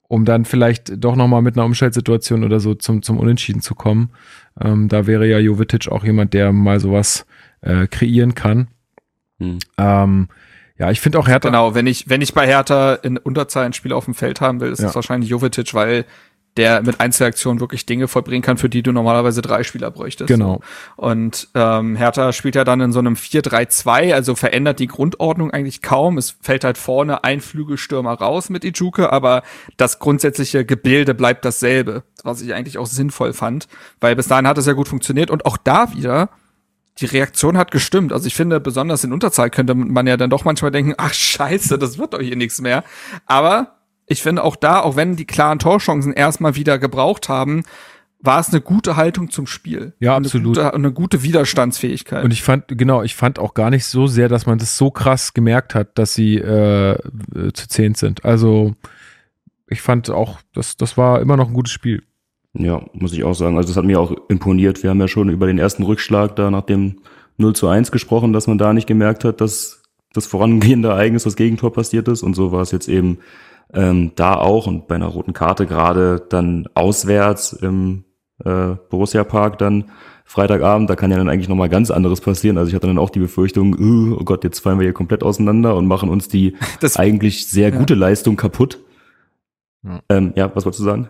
um 0.07 0.25
dann 0.25 0.45
vielleicht 0.45 1.03
doch 1.03 1.15
nochmal 1.15 1.41
mit 1.41 1.57
einer 1.57 1.65
Umschaltsituation 1.65 2.43
oder 2.43 2.59
so 2.59 2.75
zum, 2.75 3.01
zum 3.01 3.17
Unentschieden 3.17 3.61
zu 3.61 3.75
kommen. 3.75 4.11
Ähm, 4.61 4.87
da 4.87 5.07
wäre 5.07 5.27
ja 5.27 5.39
Jovetic 5.39 5.87
auch 5.87 6.03
jemand, 6.03 6.33
der 6.33 6.51
mal 6.51 6.79
sowas 6.79 7.25
äh, 7.65 7.87
kreieren 7.87 8.33
kann. 8.35 8.67
Hm. 9.39 9.59
Ähm, 9.77 10.29
ja, 10.77 10.91
ich 10.91 11.01
finde 11.01 11.19
auch 11.19 11.27
Hertha. 11.27 11.49
genau, 11.49 11.73
wenn 11.75 11.87
ich, 11.87 12.09
wenn 12.09 12.21
ich 12.21 12.33
bei 12.33 12.47
Hertha 12.47 12.93
in 12.95 13.17
Unterzahl 13.17 13.65
ein 13.65 13.73
Spieler 13.73 13.95
auf 13.97 14.05
dem 14.05 14.13
Feld 14.13 14.39
haben 14.41 14.59
will, 14.61 14.71
ist 14.71 14.79
Ja. 14.81 14.89
es 14.89 14.95
wahrscheinlich 14.95 15.29
Jovetic, 15.29 15.73
weil 15.73 16.05
der 16.57 16.81
mit 16.83 17.01
Einzelaktionen 17.01 17.59
wirklich 17.59 17.85
Dinge 17.85 18.07
vollbringen 18.07 18.41
kann, 18.41 18.57
für 18.57 18.69
die 18.69 18.81
du 18.81 18.93
normalerweise 18.93 19.41
drei 19.41 19.63
Spieler 19.63 19.91
bräuchtest. 19.91 20.29
Genau. 20.29 20.61
Und 20.95 21.49
ähm, 21.53 21.97
Hertha 21.97 22.31
spielt 22.31 22.55
ja 22.55 22.63
dann 22.63 22.79
in 22.79 22.93
so 22.93 22.99
einem 22.99 23.15
4-3-2, 23.15 24.13
also 24.13 24.35
verändert 24.35 24.79
die 24.79 24.87
Grundordnung 24.87 25.51
eigentlich 25.51 25.81
kaum. 25.81 26.17
Es 26.17 26.37
fällt 26.41 26.63
halt 26.63 26.77
vorne 26.77 27.25
ein 27.25 27.41
Flügelstürmer 27.41 28.13
raus 28.13 28.49
mit 28.49 28.63
Ijuke, 28.63 29.11
aber 29.11 29.43
das 29.75 29.99
grundsätzliche 29.99 30.63
Gebilde 30.63 31.13
bleibt 31.13 31.43
dasselbe, 31.43 32.03
was 32.23 32.41
ich 32.41 32.53
eigentlich 32.53 32.77
auch 32.77 32.87
sinnvoll 32.87 33.33
fand, 33.33 33.67
weil 33.99 34.15
bis 34.15 34.27
dahin 34.29 34.47
hat 34.47 34.57
es 34.57 34.65
ja 34.65 34.73
gut 34.73 34.87
funktioniert 34.87 35.31
und 35.31 35.45
auch 35.45 35.57
da 35.57 35.93
wieder 35.93 36.29
die 36.99 37.05
Reaktion 37.05 37.57
hat 37.57 37.71
gestimmt. 37.71 38.13
Also 38.13 38.27
ich 38.27 38.35
finde, 38.35 38.59
besonders 38.59 39.03
in 39.03 39.11
Unterzahl 39.11 39.49
könnte 39.49 39.75
man 39.75 40.07
ja 40.07 40.17
dann 40.17 40.29
doch 40.29 40.45
manchmal 40.45 40.71
denken, 40.71 40.93
ach 40.97 41.13
scheiße, 41.13 41.77
das 41.77 41.97
wird 41.97 42.13
doch 42.13 42.21
hier 42.21 42.37
nichts 42.37 42.61
mehr. 42.61 42.83
Aber 43.25 43.75
ich 44.07 44.21
finde 44.21 44.43
auch 44.43 44.55
da, 44.55 44.81
auch 44.81 44.95
wenn 44.95 45.15
die 45.15 45.25
klaren 45.25 45.59
Torchancen 45.59 46.13
erstmal 46.13 46.55
wieder 46.55 46.79
gebraucht 46.79 47.27
haben, 47.27 47.63
war 48.21 48.39
es 48.39 48.49
eine 48.49 48.61
gute 48.61 48.95
Haltung 48.95 49.29
zum 49.29 49.45
Spiel. 49.45 49.93
Ja, 49.99 50.15
Und 50.15 50.25
absolut. 50.25 50.57
Eine 50.57 50.65
gute, 50.65 50.75
eine 50.75 50.91
gute 50.91 51.23
Widerstandsfähigkeit. 51.23 52.23
Und 52.23 52.31
ich 52.31 52.43
fand, 52.43 52.65
genau, 52.69 53.03
ich 53.03 53.15
fand 53.15 53.39
auch 53.39 53.53
gar 53.53 53.69
nicht 53.69 53.85
so 53.85 54.07
sehr, 54.07 54.29
dass 54.29 54.45
man 54.45 54.57
das 54.57 54.77
so 54.77 54.89
krass 54.89 55.33
gemerkt 55.33 55.75
hat, 55.75 55.97
dass 55.97 56.13
sie 56.13 56.37
äh, 56.37 56.97
zu 57.53 57.67
zehn 57.67 57.93
sind. 57.93 58.25
Also 58.25 58.73
ich 59.67 59.81
fand 59.81 60.09
auch, 60.09 60.39
das, 60.53 60.77
das 60.77 60.97
war 60.97 61.21
immer 61.21 61.37
noch 61.37 61.49
ein 61.49 61.53
gutes 61.53 61.73
Spiel. 61.73 62.03
Ja, 62.57 62.81
muss 62.93 63.13
ich 63.13 63.23
auch 63.23 63.33
sagen. 63.33 63.57
Also 63.57 63.69
das 63.69 63.77
hat 63.77 63.85
mir 63.85 63.99
auch 63.99 64.13
imponiert. 64.29 64.81
Wir 64.83 64.89
haben 64.89 64.99
ja 64.99 65.07
schon 65.07 65.29
über 65.29 65.47
den 65.47 65.59
ersten 65.59 65.83
Rückschlag 65.83 66.35
da 66.35 66.49
nach 66.49 66.61
dem 66.63 66.97
0 67.37 67.53
zu 67.53 67.67
1 67.67 67.91
gesprochen, 67.91 68.33
dass 68.33 68.47
man 68.47 68.57
da 68.57 68.73
nicht 68.73 68.87
gemerkt 68.87 69.25
hat, 69.25 69.41
dass 69.41 69.83
das 70.13 70.25
vorangehende 70.25 70.89
Ereignis, 70.89 71.23
das 71.23 71.35
Gegentor 71.35 71.73
passiert 71.73 72.07
ist. 72.07 72.23
Und 72.23 72.33
so 72.35 72.51
war 72.51 72.61
es 72.61 72.71
jetzt 72.71 72.87
eben 72.87 73.19
ähm, 73.73 74.11
da 74.15 74.35
auch 74.35 74.67
und 74.67 74.87
bei 74.87 74.95
einer 74.95 75.07
roten 75.07 75.33
Karte 75.33 75.65
gerade 75.65 76.25
dann 76.29 76.67
auswärts 76.75 77.51
im 77.53 78.05
äh, 78.43 78.75
Borussia 78.89 79.23
Park 79.23 79.57
dann 79.57 79.85
Freitagabend, 80.27 80.89
da 80.89 80.95
kann 80.95 81.11
ja 81.11 81.17
dann 81.17 81.29
eigentlich 81.29 81.49
nochmal 81.49 81.69
ganz 81.69 81.91
anderes 81.91 82.19
passieren. 82.19 82.57
Also 82.57 82.69
ich 82.69 82.75
hatte 82.75 82.87
dann 82.87 82.97
auch 82.97 83.11
die 83.11 83.19
Befürchtung, 83.19 83.75
uh, 83.77 84.17
oh 84.19 84.23
Gott, 84.23 84.43
jetzt 84.43 84.59
fallen 84.59 84.79
wir 84.79 84.83
hier 84.85 84.93
komplett 84.93 85.21
auseinander 85.21 85.75
und 85.75 85.85
machen 85.85 86.09
uns 86.09 86.27
die 86.27 86.55
Das- 86.79 86.97
eigentlich 86.97 87.47
sehr 87.47 87.69
ja. 87.69 87.77
gute 87.77 87.93
Leistung 87.93 88.35
kaputt. 88.35 88.79
Ja. 89.83 89.99
Ähm, 90.09 90.33
ja, 90.35 90.49
was 90.55 90.65
wolltest 90.65 90.79
du 90.79 90.85
sagen? 90.85 91.09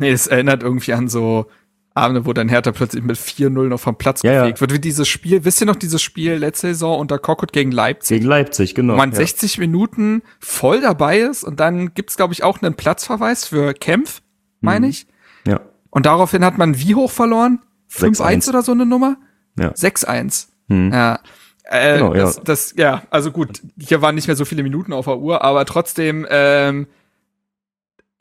Nee, 0.00 0.10
es 0.10 0.26
erinnert 0.26 0.62
irgendwie 0.62 0.92
an 0.92 1.08
so 1.08 1.46
Abende, 1.94 2.24
wo 2.24 2.32
dann 2.32 2.48
Hertha 2.48 2.70
plötzlich 2.72 3.02
mit 3.02 3.16
4-0 3.18 3.68
noch 3.68 3.80
vom 3.80 3.96
Platz 3.96 4.22
Ja, 4.22 4.32
ja. 4.32 4.40
gefegt 4.42 4.60
wird. 4.60 4.72
Wie 4.72 4.78
dieses 4.78 5.08
Spiel, 5.08 5.44
wisst 5.44 5.60
ihr 5.60 5.66
noch 5.66 5.76
dieses 5.76 6.00
Spiel 6.00 6.34
letzte 6.34 6.68
Saison 6.68 6.98
unter 7.00 7.18
Kokot 7.18 7.52
gegen 7.52 7.72
Leipzig? 7.72 8.18
Gegen 8.18 8.28
Leipzig, 8.28 8.74
genau. 8.74 8.92
wo 8.94 8.96
man 8.96 9.10
ja. 9.10 9.16
60 9.16 9.58
Minuten 9.58 10.22
voll 10.38 10.80
dabei 10.80 11.18
ist 11.18 11.42
und 11.44 11.58
dann 11.60 11.92
gibt's 11.94 12.16
glaube 12.16 12.32
ich, 12.32 12.44
auch 12.44 12.62
einen 12.62 12.74
Platzverweis 12.74 13.44
für 13.46 13.74
Kempf, 13.74 14.22
meine 14.60 14.86
Mhm. 14.86 14.90
ich. 14.90 15.06
Ja, 15.46 15.60
Und 15.90 16.06
daraufhin 16.06 16.44
hat 16.44 16.58
man 16.58 16.78
wie 16.78 16.94
hoch 16.94 17.10
verloren? 17.10 17.60
5-1 17.90 18.44
6-1. 18.44 18.48
oder 18.50 18.62
so 18.62 18.72
eine 18.72 18.86
Nummer? 18.86 19.16
ja. 19.58 19.72
6-1. 19.74 20.46
Hm. 20.68 20.92
Ja. 20.92 21.18
Äh, 21.64 21.98
Genau, 21.98 22.14
ja. 22.14 22.20
das, 22.22 22.40
das, 22.44 22.74
ja, 22.76 23.02
also 23.10 23.32
gut, 23.32 23.60
hier 23.78 24.00
waren 24.00 24.14
nicht 24.14 24.28
mehr 24.28 24.36
so 24.36 24.44
viele 24.44 24.62
Minuten 24.62 24.92
auf 24.92 25.06
der 25.06 25.18
Uhr, 25.18 25.42
aber 25.42 25.64
trotzdem, 25.66 26.24
ähm, 26.30 26.86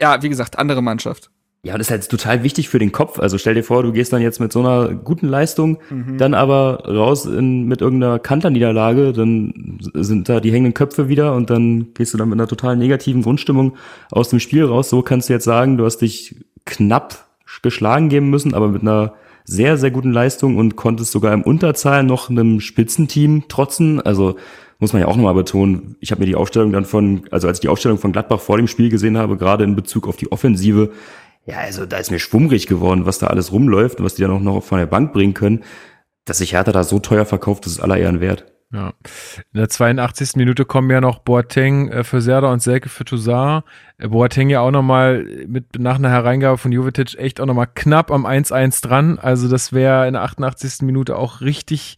ja, 0.02 0.22
wie 0.24 0.30
gesagt, 0.30 0.58
andere 0.58 0.82
Mannschaft. 0.82 1.30
Ja, 1.62 1.74
und 1.74 1.80
das 1.80 1.88
ist 1.88 1.92
halt 1.92 2.10
total 2.10 2.44
wichtig 2.44 2.70
für 2.70 2.80
den 2.80 2.94
Kopf. 2.94 3.20
Also 3.20 3.38
stell 3.38 3.54
dir 3.54 3.64
vor, 3.64 3.84
du 3.84 3.92
gehst 3.92 4.14
dann 4.14 4.22
jetzt 4.22 4.40
mit 4.40 4.54
so 4.54 4.62
einer 4.62 4.94
guten 4.94 5.28
Leistung, 5.28 5.80
Mhm. 5.90 6.18
dann 6.18 6.34
aber 6.34 6.86
raus 6.88 7.26
in, 7.26 7.66
mit 7.66 7.82
irgendeiner 7.82 8.18
Kanterniederlage, 8.18 9.12
dann 9.12 9.78
sind 9.94 10.30
da 10.30 10.40
die 10.40 10.52
hängenden 10.54 10.74
Köpfe 10.74 11.10
wieder 11.10 11.36
und 11.36 11.50
dann 11.50 11.88
gehst 11.96 12.14
du 12.14 12.18
dann 12.18 12.30
mit 12.30 12.40
einer 12.40 12.48
total 12.48 12.78
negativen 12.78 13.24
Grundstimmung 13.24 13.74
aus 14.10 14.30
dem 14.30 14.40
Spiel 14.40 14.64
raus. 14.64 14.90
So 14.90 15.02
kannst 15.02 15.28
du 15.28 15.34
jetzt 15.34 15.44
sagen, 15.44 15.78
du 15.78 15.84
hast 15.84 15.98
dich 15.98 16.38
knapp 16.66 17.26
geschlagen 17.62 18.08
geben 18.08 18.30
müssen, 18.30 18.54
aber 18.54 18.70
mit 18.70 18.84
einer 18.84 19.14
sehr, 19.44 19.78
sehr 19.78 19.92
guten 19.92 20.12
Leistung 20.14 20.56
und 20.56 20.76
konntest 20.78 21.12
sogar 21.12 21.34
im 21.34 21.42
Unterzahl 21.42 22.04
noch 22.04 22.30
einem 22.30 22.62
Spitzenteam 22.62 23.50
trotzen. 23.50 24.00
Also 24.00 24.36
muss 24.78 24.94
man 24.94 25.02
ja 25.02 25.10
auch 25.10 25.16
nochmal 25.18 25.34
betonen, 25.34 25.98
ich 26.00 26.12
habe 26.12 26.22
mir 26.22 26.28
die 26.28 26.36
Aufstellung 26.36 26.72
dann 26.72 26.86
von, 26.86 27.24
also 27.32 27.48
als 27.50 27.58
ich 27.58 27.62
die 27.62 27.68
Aufstellung 27.68 27.98
von 27.98 28.14
Gladbach 28.14 28.40
vor 28.40 28.56
dem 28.56 28.68
Spiel 28.68 28.90
gesehen 28.90 29.18
habe, 29.18 29.36
gerade 29.36 29.66
in 29.66 29.76
Bezug 29.76 30.08
auf 30.08 30.16
die 30.16 30.32
Offensive, 30.32 30.92
ja, 31.50 31.58
also 31.58 31.86
da 31.86 31.98
ist 31.98 32.12
mir 32.12 32.20
schwummrig 32.20 32.68
geworden, 32.68 33.06
was 33.06 33.18
da 33.20 33.28
alles 33.28 33.52
rumläuft 33.52 34.00
und 34.00 34.06
was 34.06 34.16
die 34.16 34.22
dann 34.22 34.32
auch 34.32 34.40
noch 34.40 34.64
von 34.64 34.78
der 34.78 34.86
Bank 34.86 35.14
bringen 35.14 35.34
können. 35.34 35.64
Dass 36.26 36.38
sich 36.38 36.54
Hertha 36.54 36.72
da 36.72 36.84
so 36.84 37.00
teuer 37.00 37.26
verkauft, 37.26 37.66
das 37.66 37.74
ist 37.74 37.80
aller 37.80 37.98
Ehren 37.98 38.22
wert. 38.22 38.46
Ja. 38.72 38.94
In 39.52 39.58
der 39.60 39.70
82. 39.70 40.36
Minute 40.36 40.64
kommen 40.64 40.92
ja 40.92 41.02
noch 41.02 41.20
Boateng 41.20 41.90
äh, 41.90 42.04
für 42.04 42.22
Serda 42.22 42.52
und 42.52 42.62
Selke 42.62 42.88
für 42.88 43.04
Toussaint. 43.04 43.64
Äh, 43.98 44.10
Boateng 44.10 44.50
ja 44.50 44.62
auch 44.62 44.70
nochmal 44.70 45.24
mit 45.48 45.80
nach 45.80 45.96
einer 45.96 46.12
Hereingabe 46.12 46.60
von 46.60 46.72
Jovetic 46.72 47.18
echt 47.18 47.42
auch 47.42 47.48
nochmal 47.48 47.68
knapp 47.74 48.12
am 48.12 48.28
1-1 48.28 48.84
dran. 48.84 49.18
Also 49.18 49.48
das 49.48 49.74
wäre 49.74 50.08
in 50.08 50.14
der 50.14 50.22
88. 50.22 50.84
Minute 50.84 51.16
auch 51.16 51.42
richtig 51.42 51.98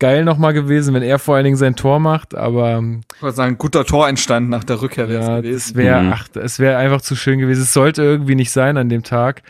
geil 0.00 0.24
nochmal 0.24 0.52
gewesen, 0.52 0.94
wenn 0.94 1.02
er 1.02 1.18
vor 1.18 1.34
allen 1.36 1.44
Dingen 1.44 1.56
sein 1.56 1.74
Tor 1.76 1.98
macht. 2.00 2.34
Aber 2.34 2.70
ähm, 2.72 3.00
Ich 3.16 3.22
würde 3.22 3.34
sagen, 3.36 3.58
guter 3.58 3.84
Tor 3.84 4.08
entstanden 4.08 4.50
nach 4.50 4.64
der 4.64 4.80
Rückkehr 4.80 5.08
wäre 5.08 5.20
es 5.22 5.26
ja, 5.28 5.36
gewesen. 5.40 5.54
das 5.54 5.74
wäre, 5.74 6.02
Mhm. 6.02 6.12
ach, 6.12 6.28
es 6.36 6.58
wäre 6.58 6.76
einfach 6.76 7.00
zu 7.00 7.16
schön 7.16 7.38
gewesen. 7.38 7.62
Es 7.62 7.72
sollte 7.72 8.02
irgendwie 8.02 8.34
nicht 8.36 8.50
sein 8.52 8.76
an 8.76 8.88
dem 8.88 9.02
Tag. 9.02 9.42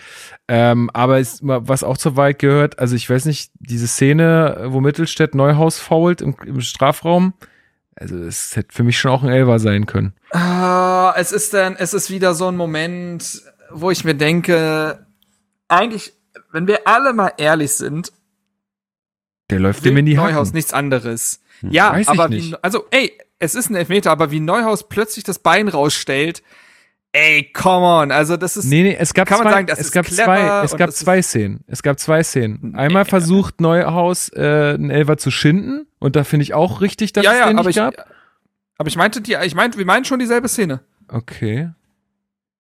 Ähm, 0.49 0.89
aber 0.95 1.19
es, 1.20 1.41
was 1.43 1.85
auch 1.85 1.99
zur 1.99 2.16
Wahrheit 2.16 2.39
gehört, 2.39 2.79
also 2.79 2.97
ich 2.97 3.09
weiß 3.11 3.27
nicht, 3.27 3.51
diese 3.59 3.87
Szene, 3.87 4.65
wo 4.69 4.81
Mittelstädt 4.81 5.35
Neuhaus 5.35 5.79
fault 5.79 6.23
im, 6.23 6.35
im 6.47 6.61
Strafraum, 6.62 7.35
also 7.97 8.16
es 8.16 8.57
hätte 8.57 8.75
für 8.75 8.85
mich 8.85 8.99
schon 8.99 9.11
auch 9.11 9.23
ein 9.23 9.29
Elfer 9.29 9.59
sein 9.59 9.85
können. 9.85 10.15
Ah, 10.31 11.12
es 11.16 11.33
ist 11.33 11.53
dann, 11.53 11.77
es 11.77 11.93
ist 11.93 12.11
wieder 12.11 12.33
so 12.33 12.49
ein 12.49 12.57
Moment, 12.57 13.43
wo 13.70 13.91
ich 13.91 14.05
mir 14.05 14.15
denke, 14.15 15.05
eigentlich, 15.69 16.15
wenn 16.53 16.66
wir 16.66 16.87
alle 16.87 17.12
mal 17.12 17.33
ehrlich 17.37 17.73
sind, 17.73 18.12
Der 19.51 19.61
läuft 19.61 19.85
dem 19.85 19.97
in 19.97 20.07
die 20.07 20.15
Neuhaus 20.15 20.49
Hacken. 20.49 20.57
nichts 20.57 20.73
anderes. 20.73 21.41
Ja, 21.62 21.93
Weiß 21.93 22.03
ich 22.03 22.09
aber 22.09 22.29
nicht. 22.29 22.53
wie, 22.53 22.57
also, 22.62 22.85
ey, 22.91 23.12
es 23.39 23.55
ist 23.55 23.70
ein 23.70 23.75
Elfmeter, 23.77 24.11
aber 24.11 24.31
wie 24.31 24.41
Neuhaus 24.41 24.89
plötzlich 24.89 25.25
das 25.25 25.39
Bein 25.39 25.69
rausstellt, 25.69 26.43
Ey, 27.12 27.51
come 27.55 27.87
on. 27.87 28.11
Also 28.12 28.37
das 28.37 28.59
ist. 28.59 28.66
Nee, 28.66 28.83
nee, 28.83 28.95
es 28.95 29.15
gab 29.15 29.27
Kann 29.27 29.39
man 29.39 29.47
zwei, 29.47 29.53
sagen, 29.53 29.66
das 29.66 29.79
es 29.79 29.87
ist 29.87 29.93
gab 29.93 30.07
zwei, 30.07 30.62
es 30.62 30.77
gab 30.77 30.93
zwei 30.93 31.23
Szenen. 31.23 31.65
Es 31.66 31.83
gab 31.83 31.99
zwei 31.99 32.23
Szenen. 32.23 32.75
Einmal 32.77 33.05
Nee. 33.05 33.09
versucht 33.09 33.62
Neuhaus 33.62 34.29
äh, 34.35 34.75
einen 34.75 34.91
Elfer 34.91 35.16
zu 35.16 35.31
schinden 35.31 35.87
und 35.99 36.16
da 36.16 36.25
finde 36.25 36.43
ich 36.43 36.53
auch 36.53 36.83
richtig, 36.83 37.15
dass 37.15 37.25
ja, 37.25 37.33
es 37.33 37.39
ja, 37.39 37.47
den 37.47 37.59
aber 37.59 37.69
nicht 37.69 37.77
ich, 37.79 37.83
gab. 37.83 37.95
aber 38.77 38.89
ich 38.89 38.97
meinte 38.97 39.23
die, 39.23 39.37
ich 39.43 39.55
meinte, 39.55 39.79
wir 39.79 39.87
meinen 39.87 40.05
schon 40.05 40.19
dieselbe 40.19 40.49
Szene. 40.49 40.81
Okay. 41.09 41.70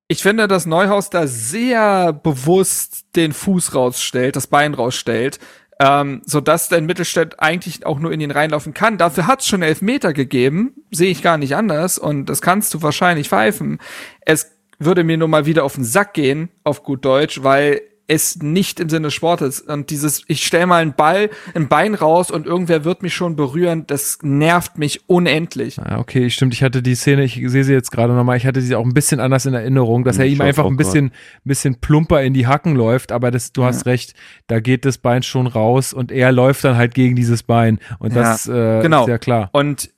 Ich 0.08 0.22
finde, 0.22 0.48
dass 0.48 0.64
Neuhaus 0.64 1.10
da 1.10 1.26
sehr 1.26 2.14
bewusst 2.14 3.04
den 3.16 3.34
Fuß 3.34 3.74
rausstellt, 3.74 4.34
das 4.34 4.46
Bein 4.46 4.72
rausstellt, 4.72 5.38
ähm, 5.80 6.22
sodass 6.24 6.68
der 6.68 6.80
Mittelstädt 6.80 7.40
eigentlich 7.40 7.86
auch 7.86 7.98
nur 7.98 8.12
in 8.12 8.20
ihn 8.20 8.30
reinlaufen 8.30 8.74
kann. 8.74 8.98
Dafür 8.98 9.26
hat 9.26 9.40
es 9.40 9.46
schon 9.46 9.62
elf 9.62 9.80
Meter 9.80 10.12
gegeben, 10.12 10.74
sehe 10.90 11.10
ich 11.10 11.22
gar 11.22 11.38
nicht 11.38 11.54
anders 11.54 11.98
und 11.98 12.26
das 12.26 12.42
kannst 12.42 12.74
du 12.74 12.82
wahrscheinlich 12.82 13.28
pfeifen. 13.28 13.78
Es 14.20 14.52
würde 14.78 15.04
mir 15.04 15.16
nur 15.16 15.28
mal 15.28 15.46
wieder 15.46 15.64
auf 15.64 15.74
den 15.74 15.84
Sack 15.84 16.14
gehen, 16.14 16.50
auf 16.64 16.82
gut 16.82 17.04
Deutsch, 17.04 17.42
weil 17.42 17.82
es 18.08 18.38
nicht 18.42 18.80
im 18.80 18.88
Sinne 18.88 19.08
des 19.08 19.14
Sportes 19.14 19.60
und 19.60 19.90
dieses, 19.90 20.24
ich 20.28 20.44
stell 20.44 20.64
mal 20.66 20.80
einen 20.80 20.94
Ball, 20.94 21.28
ein 21.54 21.68
Bein 21.68 21.94
raus 21.94 22.30
und 22.30 22.46
irgendwer 22.46 22.84
wird 22.84 23.02
mich 23.02 23.14
schon 23.14 23.36
berühren, 23.36 23.84
das 23.86 24.18
nervt 24.22 24.78
mich 24.78 25.02
unendlich. 25.08 25.78
Ah, 25.78 25.98
okay, 25.98 26.30
stimmt. 26.30 26.54
Ich 26.54 26.62
hatte 26.62 26.82
die 26.82 26.94
Szene, 26.94 27.22
ich 27.24 27.34
sehe 27.44 27.64
sie 27.64 27.74
jetzt 27.74 27.92
gerade 27.92 28.14
nochmal, 28.14 28.38
ich 28.38 28.46
hatte 28.46 28.62
sie 28.62 28.74
auch 28.74 28.84
ein 28.84 28.94
bisschen 28.94 29.20
anders 29.20 29.44
in 29.44 29.52
Erinnerung, 29.52 30.04
dass 30.04 30.16
Hm, 30.16 30.22
er 30.22 30.26
ihm 30.26 30.32
ich 30.34 30.42
einfach 30.42 30.64
ein 30.64 30.78
bisschen, 30.78 31.12
bisschen 31.44 31.76
plumper 31.80 32.22
in 32.22 32.32
die 32.32 32.46
Hacken 32.46 32.74
läuft, 32.74 33.12
aber 33.12 33.30
das, 33.30 33.52
du 33.52 33.64
hast 33.64 33.84
recht, 33.84 34.14
da 34.46 34.58
geht 34.60 34.86
das 34.86 34.96
Bein 34.98 35.22
schon 35.22 35.46
raus 35.46 35.92
und 35.92 36.10
er 36.10 36.32
läuft 36.32 36.64
dann 36.64 36.78
halt 36.78 36.94
gegen 36.94 37.14
dieses 37.14 37.42
Bein. 37.42 37.78
Und 37.98 38.16
das 38.16 38.48
äh, 38.48 38.80
genau. 38.80 39.02
ist 39.02 39.08
ja 39.08 39.18
klar. 39.18 39.50
Und, 39.52 39.90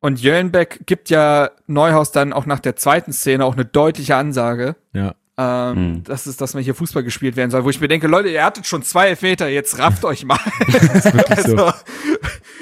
und 0.00 0.20
Jöllenbeck 0.22 0.80
gibt 0.86 1.10
ja 1.10 1.50
Neuhaus 1.66 2.12
dann 2.12 2.32
auch 2.32 2.46
nach 2.46 2.60
der 2.60 2.76
zweiten 2.76 3.12
Szene 3.12 3.44
auch 3.44 3.52
eine 3.54 3.66
deutliche 3.66 4.16
Ansage, 4.16 4.74
Ja. 4.94 5.14
Ähm, 5.42 5.76
Hm. 5.76 6.04
dass 6.04 6.26
es, 6.26 6.36
dass 6.36 6.54
man 6.54 6.62
hier 6.62 6.74
Fußball 6.74 7.02
gespielt 7.02 7.36
werden 7.36 7.50
soll, 7.50 7.64
wo 7.64 7.70
ich 7.70 7.80
mir 7.80 7.88
denke, 7.88 8.06
Leute, 8.06 8.28
ihr 8.28 8.44
hattet 8.44 8.66
schon 8.66 8.82
zwei 8.82 9.08
Elfmeter, 9.08 9.48
jetzt 9.48 9.78
rafft 9.78 10.04
euch 10.04 10.24
mal. 10.24 10.38
so. 11.44 11.66
also, 11.66 11.72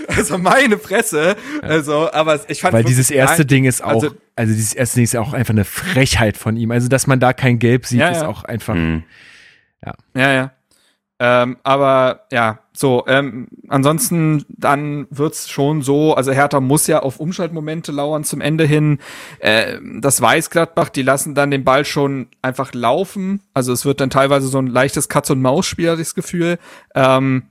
also 0.09 0.39
meine 0.39 0.79
Fresse. 0.79 1.37
Also, 1.63 2.11
aber 2.13 2.41
ich 2.49 2.61
fand 2.61 2.73
Weil 2.75 2.85
dieses 2.85 3.11
erste 3.11 3.43
nein, 3.43 3.47
Ding 3.49 3.65
ist 3.65 3.83
auch, 3.83 3.91
also- 4.03 4.15
also, 4.37 4.55
dieses 4.55 4.73
erste 4.73 4.95
Ding 4.97 5.05
ist 5.05 5.13
ja 5.13 5.21
auch 5.21 5.35
einfach 5.35 5.53
eine 5.53 5.65
Frechheit 5.67 6.37
von 6.39 6.57
ihm. 6.57 6.71
Also, 6.71 6.89
dass 6.89 7.07
man 7.07 7.21
da 7.21 7.33
kein 7.35 7.59
Gelb 7.59 7.85
sieht, 7.85 8.01
Ja, 8.01 8.09
ist 8.09 8.23
ja. 8.23 8.29
auch 8.29 8.45
einfach. 8.45 8.75
Hm. 8.75 9.03
Ja, 10.15 10.33
ja. 10.33 10.53
Ähm, 11.23 11.59
aber 11.65 12.23
ja, 12.33 12.61
so, 12.73 13.05
ähm, 13.07 13.49
ansonsten 13.69 14.47
dann 14.49 15.07
wird's 15.11 15.51
schon 15.51 15.83
so, 15.83 16.15
also 16.15 16.33
Hertha 16.33 16.61
muss 16.61 16.87
ja 16.87 17.01
auf 17.01 17.21
Umschaltmomente 17.21 17.93
lauern 17.93 18.25
zum 18.25 18.41
Ende 18.41 18.65
hin. 18.65 19.01
Äh, 19.39 19.77
das 20.01 20.23
weiß 20.23 20.49
Gladbach, 20.49 20.89
die 20.89 21.03
lassen 21.03 21.35
dann 21.35 21.51
den 21.51 21.63
Ball 21.63 21.85
schon 21.85 22.29
einfach 22.41 22.73
laufen. 22.73 23.43
Also 23.53 23.75
es 23.75 23.85
wird 23.85 24.01
dann 24.01 24.09
teilweise 24.09 24.49
so 24.49 24.59
ein 24.59 24.67
leichtes 24.67 25.11
Katz-und-Maus-Spiel, 25.11 25.91
hatte 25.91 26.01
ich 26.01 26.09
das 26.09 26.15
Gefühl. 26.15 26.59
Ähm, 26.95 27.43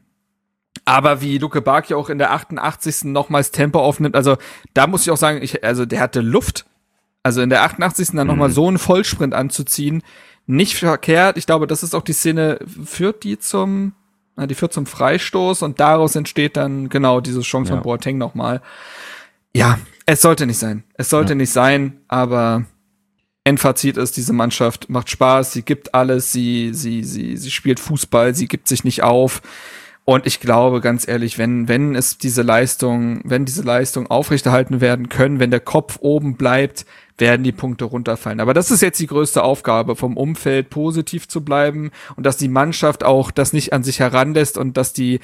aber 0.85 1.21
wie 1.21 1.37
Luke 1.37 1.61
Bakio 1.61 1.99
auch 1.99 2.09
in 2.09 2.17
der 2.17 2.31
88. 2.31 3.03
nochmals 3.03 3.51
Tempo 3.51 3.79
aufnimmt, 3.79 4.15
also 4.15 4.37
da 4.73 4.87
muss 4.87 5.03
ich 5.03 5.11
auch 5.11 5.17
sagen, 5.17 5.43
ich, 5.43 5.63
also 5.63 5.85
der 5.85 5.99
hatte 5.99 6.21
Luft. 6.21 6.65
Also 7.21 7.41
in 7.41 7.51
der 7.51 7.61
88. 7.63 8.11
dann 8.13 8.25
nochmal 8.25 8.49
so 8.49 8.67
einen 8.67 8.79
Vollsprint 8.79 9.35
anzuziehen, 9.35 10.01
nicht 10.49 10.75
verkehrt. 10.77 11.37
Ich 11.37 11.45
glaube, 11.45 11.67
das 11.67 11.83
ist 11.83 11.93
auch 11.93 12.01
die 12.01 12.13
Szene, 12.13 12.57
führt 12.83 13.23
die 13.23 13.37
zum, 13.37 13.93
na, 14.35 14.47
die 14.47 14.55
führt 14.55 14.73
zum 14.73 14.87
Freistoß 14.87 15.61
und 15.61 15.79
daraus 15.79 16.15
entsteht 16.15 16.57
dann 16.57 16.89
genau 16.89 17.21
diese 17.21 17.41
Chance 17.41 17.69
Ja. 17.69 17.75
von 17.75 17.83
Boateng 17.83 18.17
nochmal. 18.17 18.61
Ja, 19.55 19.77
es 20.07 20.21
sollte 20.21 20.47
nicht 20.47 20.57
sein. 20.57 20.83
Es 20.95 21.09
sollte 21.09 21.35
nicht 21.35 21.51
sein, 21.51 22.01
aber 22.07 22.65
Endfazit 23.43 23.97
ist, 23.97 24.17
diese 24.17 24.33
Mannschaft 24.33 24.89
macht 24.89 25.09
Spaß, 25.11 25.53
sie 25.53 25.61
gibt 25.61 25.93
alles, 25.93 26.31
sie, 26.31 26.71
sie, 26.73 27.03
sie, 27.03 27.37
sie 27.37 27.51
spielt 27.51 27.79
Fußball, 27.79 28.33
sie 28.33 28.47
gibt 28.47 28.67
sich 28.67 28.83
nicht 28.83 29.03
auf. 29.03 29.41
Und 30.09 30.25
ich 30.25 30.39
glaube, 30.39 30.81
ganz 30.81 31.07
ehrlich, 31.07 31.37
wenn, 31.37 31.67
wenn 31.67 31.93
es 31.93 32.17
diese 32.17 32.41
Leistung, 32.41 33.21
wenn 33.25 33.45
diese 33.45 33.61
Leistung 33.61 34.07
aufrechterhalten 34.07 34.81
werden 34.81 35.07
können, 35.07 35.39
wenn 35.39 35.51
der 35.51 35.59
Kopf 35.59 35.99
oben 36.01 36.35
bleibt, 36.35 36.87
werden 37.19 37.43
die 37.43 37.51
Punkte 37.51 37.85
runterfallen. 37.85 38.39
Aber 38.39 38.55
das 38.55 38.71
ist 38.71 38.81
jetzt 38.81 38.99
die 38.99 39.05
größte 39.05 39.43
Aufgabe, 39.43 39.95
vom 39.95 40.17
Umfeld 40.17 40.71
positiv 40.71 41.27
zu 41.27 41.45
bleiben 41.45 41.91
und 42.15 42.25
dass 42.25 42.37
die 42.37 42.47
Mannschaft 42.47 43.03
auch 43.03 43.29
das 43.29 43.53
nicht 43.53 43.71
an 43.71 43.83
sich 43.83 43.99
heranlässt 43.99 44.57
und 44.57 44.77
dass 44.77 44.93
die, 44.93 45.19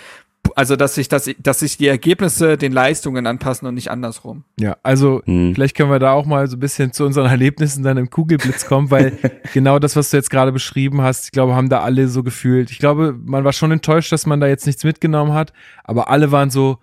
also 0.55 0.75
dass 0.75 0.95
sich, 0.95 1.07
dass, 1.07 1.29
dass 1.39 1.59
sich 1.59 1.77
die 1.77 1.87
Ergebnisse 1.87 2.57
den 2.57 2.71
Leistungen 2.71 3.27
anpassen 3.27 3.67
und 3.67 3.75
nicht 3.75 3.91
andersrum. 3.91 4.43
Ja, 4.59 4.77
also 4.83 5.21
Hm. 5.25 5.53
vielleicht 5.55 5.75
können 5.75 5.89
wir 5.91 5.99
da 5.99 6.11
auch 6.11 6.25
mal 6.25 6.47
so 6.47 6.57
ein 6.57 6.59
bisschen 6.59 6.93
zu 6.93 7.05
unseren 7.05 7.27
Erlebnissen 7.27 7.83
dann 7.83 7.97
im 7.97 8.09
Kugelblitz 8.09 8.65
kommen, 8.65 8.91
weil 8.91 9.17
genau 9.53 9.79
das, 9.79 9.95
was 9.95 10.09
du 10.09 10.17
jetzt 10.17 10.29
gerade 10.29 10.51
beschrieben 10.51 11.01
hast, 11.01 11.25
ich 11.25 11.31
glaube, 11.31 11.55
haben 11.55 11.69
da 11.69 11.81
alle 11.81 12.07
so 12.07 12.23
gefühlt. 12.23 12.71
Ich 12.71 12.79
glaube, 12.79 13.15
man 13.23 13.43
war 13.43 13.53
schon 13.53 13.71
enttäuscht, 13.71 14.11
dass 14.11 14.25
man 14.25 14.39
da 14.39 14.47
jetzt 14.47 14.65
nichts 14.65 14.83
mitgenommen 14.83 15.33
hat, 15.33 15.53
aber 15.83 16.09
alle 16.09 16.31
waren 16.31 16.49
so, 16.49 16.77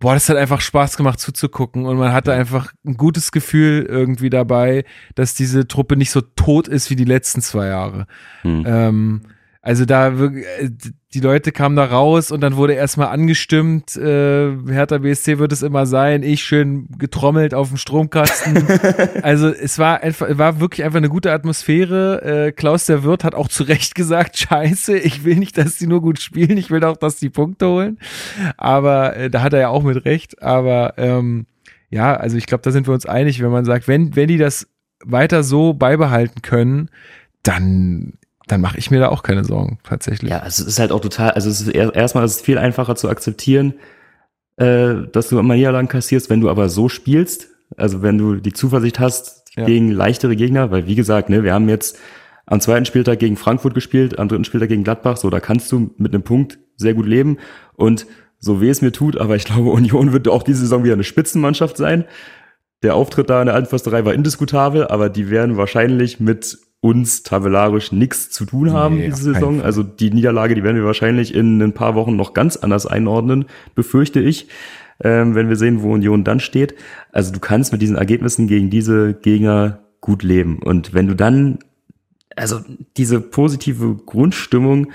boah, 0.00 0.14
das 0.14 0.28
hat 0.28 0.36
einfach 0.36 0.60
Spaß 0.60 0.96
gemacht 0.96 1.20
zuzugucken 1.20 1.86
und 1.86 1.96
man 1.96 2.12
hatte 2.12 2.32
einfach 2.32 2.72
ein 2.84 2.96
gutes 2.96 3.30
Gefühl 3.30 3.86
irgendwie 3.88 4.30
dabei, 4.30 4.84
dass 5.14 5.34
diese 5.34 5.68
Truppe 5.68 5.96
nicht 5.96 6.10
so 6.10 6.20
tot 6.20 6.66
ist 6.66 6.90
wie 6.90 6.96
die 6.96 7.04
letzten 7.04 7.40
zwei 7.40 7.68
Jahre. 7.68 8.06
Hm. 8.42 8.64
Ähm, 8.66 9.20
also 9.64 9.84
da 9.84 10.08
äh, 10.08 10.70
die 11.14 11.20
Leute 11.20 11.52
kamen 11.52 11.76
da 11.76 11.84
raus 11.84 12.32
und 12.32 12.40
dann 12.40 12.56
wurde 12.56 12.72
erstmal 12.72 13.08
angestimmt, 13.08 13.96
äh, 13.96 14.56
Hertha 14.66 14.98
BSC 14.98 15.38
wird 15.38 15.52
es 15.52 15.62
immer 15.62 15.86
sein, 15.86 16.24
ich 16.24 16.42
schön 16.42 16.88
getrommelt 16.98 17.54
auf 17.54 17.68
dem 17.68 17.76
Stromkasten. 17.76 18.66
also 19.22 19.48
es 19.48 19.78
war 19.78 20.02
einfach, 20.02 20.36
war 20.36 20.58
wirklich 20.58 20.84
einfach 20.84 20.96
eine 20.96 21.08
gute 21.08 21.30
Atmosphäre. 21.30 22.46
Äh, 22.46 22.52
Klaus 22.52 22.86
der 22.86 23.04
Wirt 23.04 23.22
hat 23.22 23.36
auch 23.36 23.46
zu 23.46 23.62
Recht 23.62 23.94
gesagt, 23.94 24.36
scheiße, 24.36 24.98
ich 24.98 25.24
will 25.24 25.36
nicht, 25.36 25.56
dass 25.56 25.78
die 25.78 25.86
nur 25.86 26.02
gut 26.02 26.20
spielen, 26.20 26.56
ich 26.56 26.72
will 26.72 26.82
auch, 26.82 26.96
dass 26.96 27.16
die 27.16 27.30
Punkte 27.30 27.68
holen. 27.68 27.98
Aber 28.56 29.16
äh, 29.16 29.30
da 29.30 29.42
hat 29.42 29.52
er 29.52 29.60
ja 29.60 29.68
auch 29.68 29.84
mit 29.84 30.04
Recht. 30.04 30.42
Aber 30.42 30.94
ähm, 30.96 31.46
ja, 31.88 32.16
also 32.16 32.36
ich 32.36 32.46
glaube, 32.46 32.62
da 32.62 32.72
sind 32.72 32.88
wir 32.88 32.94
uns 32.94 33.06
einig, 33.06 33.40
wenn 33.40 33.52
man 33.52 33.64
sagt, 33.64 33.86
wenn, 33.86 34.16
wenn 34.16 34.26
die 34.26 34.38
das 34.38 34.66
weiter 35.04 35.44
so 35.44 35.72
beibehalten 35.72 36.42
können, 36.42 36.88
dann 37.44 38.14
dann 38.52 38.60
mache 38.60 38.78
ich 38.78 38.90
mir 38.90 39.00
da 39.00 39.08
auch 39.08 39.22
keine 39.22 39.44
Sorgen, 39.44 39.78
tatsächlich. 39.82 40.30
Ja, 40.30 40.38
also 40.40 40.62
es 40.62 40.68
ist 40.68 40.78
halt 40.78 40.92
auch 40.92 41.00
total, 41.00 41.30
also 41.32 41.48
es 41.50 41.60
ist 41.62 41.68
er- 41.68 41.94
erstmal 41.94 42.24
ist 42.24 42.36
es 42.36 42.40
viel 42.42 42.58
einfacher 42.58 42.94
zu 42.96 43.08
akzeptieren, 43.08 43.74
äh, 44.56 44.94
dass 45.12 45.28
du 45.28 45.38
immer 45.38 45.54
Niederlagen 45.54 45.88
kassierst, 45.88 46.30
wenn 46.30 46.40
du 46.40 46.50
aber 46.50 46.68
so 46.68 46.88
spielst, 46.88 47.48
also 47.76 48.02
wenn 48.02 48.18
du 48.18 48.36
die 48.36 48.52
Zuversicht 48.52 49.00
hast 49.00 49.42
Ja. 49.56 49.64
gegen 49.64 49.90
leichtere 49.90 50.36
Gegner, 50.36 50.70
weil 50.70 50.86
wie 50.86 50.94
gesagt, 50.94 51.28
ne, 51.30 51.42
wir 51.44 51.52
haben 51.54 51.68
jetzt 51.68 51.98
am 52.46 52.60
zweiten 52.60 52.84
Spieltag 52.84 53.18
gegen 53.18 53.36
Frankfurt 53.36 53.74
gespielt, 53.74 54.18
am 54.18 54.28
dritten 54.28 54.44
Spieltag 54.44 54.68
gegen 54.68 54.84
Gladbach, 54.84 55.16
so 55.16 55.30
da 55.30 55.40
kannst 55.40 55.70
du 55.72 55.90
mit 55.96 56.12
einem 56.14 56.22
Punkt 56.22 56.58
sehr 56.76 56.94
gut 56.94 57.06
leben 57.06 57.38
und 57.74 58.06
so 58.38 58.60
weh 58.60 58.68
es 58.70 58.82
mir 58.82 58.92
tut, 58.92 59.16
aber 59.16 59.36
ich 59.36 59.44
glaube, 59.44 59.70
Union 59.70 60.12
wird 60.12 60.28
auch 60.28 60.42
diese 60.42 60.60
Saison 60.60 60.84
wieder 60.84 60.94
eine 60.94 61.04
Spitzenmannschaft 61.04 61.76
sein. 61.76 62.04
Der 62.82 62.96
Auftritt 62.96 63.30
da 63.30 63.40
in 63.40 63.46
der 63.46 63.54
Altförsterei 63.54 64.04
war 64.04 64.12
indiskutabel, 64.12 64.88
aber 64.88 65.08
die 65.08 65.30
werden 65.30 65.56
wahrscheinlich 65.56 66.18
mit 66.18 66.58
uns 66.82 67.22
tabellarisch 67.22 67.92
nichts 67.92 68.30
zu 68.30 68.44
tun 68.44 68.72
haben 68.72 68.96
Nee, 68.96 69.06
diese 69.06 69.32
Saison. 69.34 69.62
Also 69.62 69.84
die 69.84 70.10
Niederlage, 70.10 70.56
die 70.56 70.64
werden 70.64 70.76
wir 70.76 70.84
wahrscheinlich 70.84 71.32
in 71.32 71.62
ein 71.62 71.72
paar 71.72 71.94
Wochen 71.94 72.16
noch 72.16 72.34
ganz 72.34 72.56
anders 72.56 72.86
einordnen, 72.86 73.44
befürchte 73.76 74.20
ich, 74.20 74.48
ähm, 75.02 75.36
wenn 75.36 75.48
wir 75.48 75.54
sehen, 75.54 75.82
wo 75.82 75.92
Union 75.92 76.24
dann 76.24 76.40
steht. 76.40 76.74
Also 77.12 77.32
du 77.32 77.38
kannst 77.38 77.70
mit 77.70 77.82
diesen 77.82 77.94
Ergebnissen 77.94 78.48
gegen 78.48 78.68
diese 78.68 79.14
Gegner 79.14 79.78
gut 80.00 80.24
leben. 80.24 80.58
Und 80.58 80.92
wenn 80.92 81.06
du 81.06 81.14
dann, 81.14 81.60
also 82.34 82.58
diese 82.96 83.20
positive 83.20 83.94
Grundstimmung, 84.04 84.88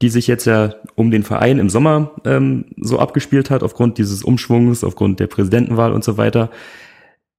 die 0.00 0.10
sich 0.10 0.28
jetzt 0.28 0.44
ja 0.44 0.76
um 0.94 1.10
den 1.10 1.24
Verein 1.24 1.58
im 1.58 1.70
Sommer 1.70 2.12
ähm, 2.24 2.66
so 2.76 3.00
abgespielt 3.00 3.50
hat, 3.50 3.64
aufgrund 3.64 3.98
dieses 3.98 4.22
Umschwungs, 4.22 4.84
aufgrund 4.84 5.18
der 5.18 5.26
Präsidentenwahl 5.26 5.92
und 5.92 6.04
so 6.04 6.16
weiter. 6.16 6.50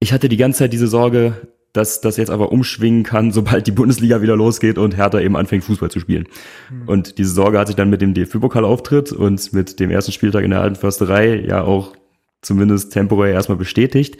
Ich 0.01 0.11
hatte 0.11 0.27
die 0.27 0.37
ganze 0.37 0.59
Zeit 0.59 0.73
diese 0.73 0.87
Sorge, 0.87 1.47
dass 1.73 2.01
das 2.01 2.17
jetzt 2.17 2.29
aber 2.29 2.51
umschwingen 2.51 3.03
kann, 3.03 3.31
sobald 3.31 3.65
die 3.65 3.71
Bundesliga 3.71 4.21
wieder 4.21 4.35
losgeht 4.35 4.77
und 4.77 4.95
Hertha 4.95 5.19
eben 5.19 5.35
anfängt, 5.35 5.63
Fußball 5.63 5.89
zu 5.89 5.99
spielen. 5.99 6.27
Und 6.85 7.17
diese 7.17 7.31
Sorge 7.31 7.57
hat 7.57 7.67
sich 7.67 7.75
dann 7.75 7.89
mit 7.89 8.01
dem 8.01 8.13
DFB-Pokalauftritt 8.13 9.11
und 9.11 9.53
mit 9.53 9.79
dem 9.79 9.89
ersten 9.89 10.11
Spieltag 10.11 10.43
in 10.43 10.51
der 10.51 10.61
alten 10.61 10.75
Försterei 10.75 11.35
ja 11.35 11.63
auch 11.63 11.95
zumindest 12.41 12.93
temporär 12.93 13.33
erstmal 13.33 13.57
bestätigt. 13.57 14.17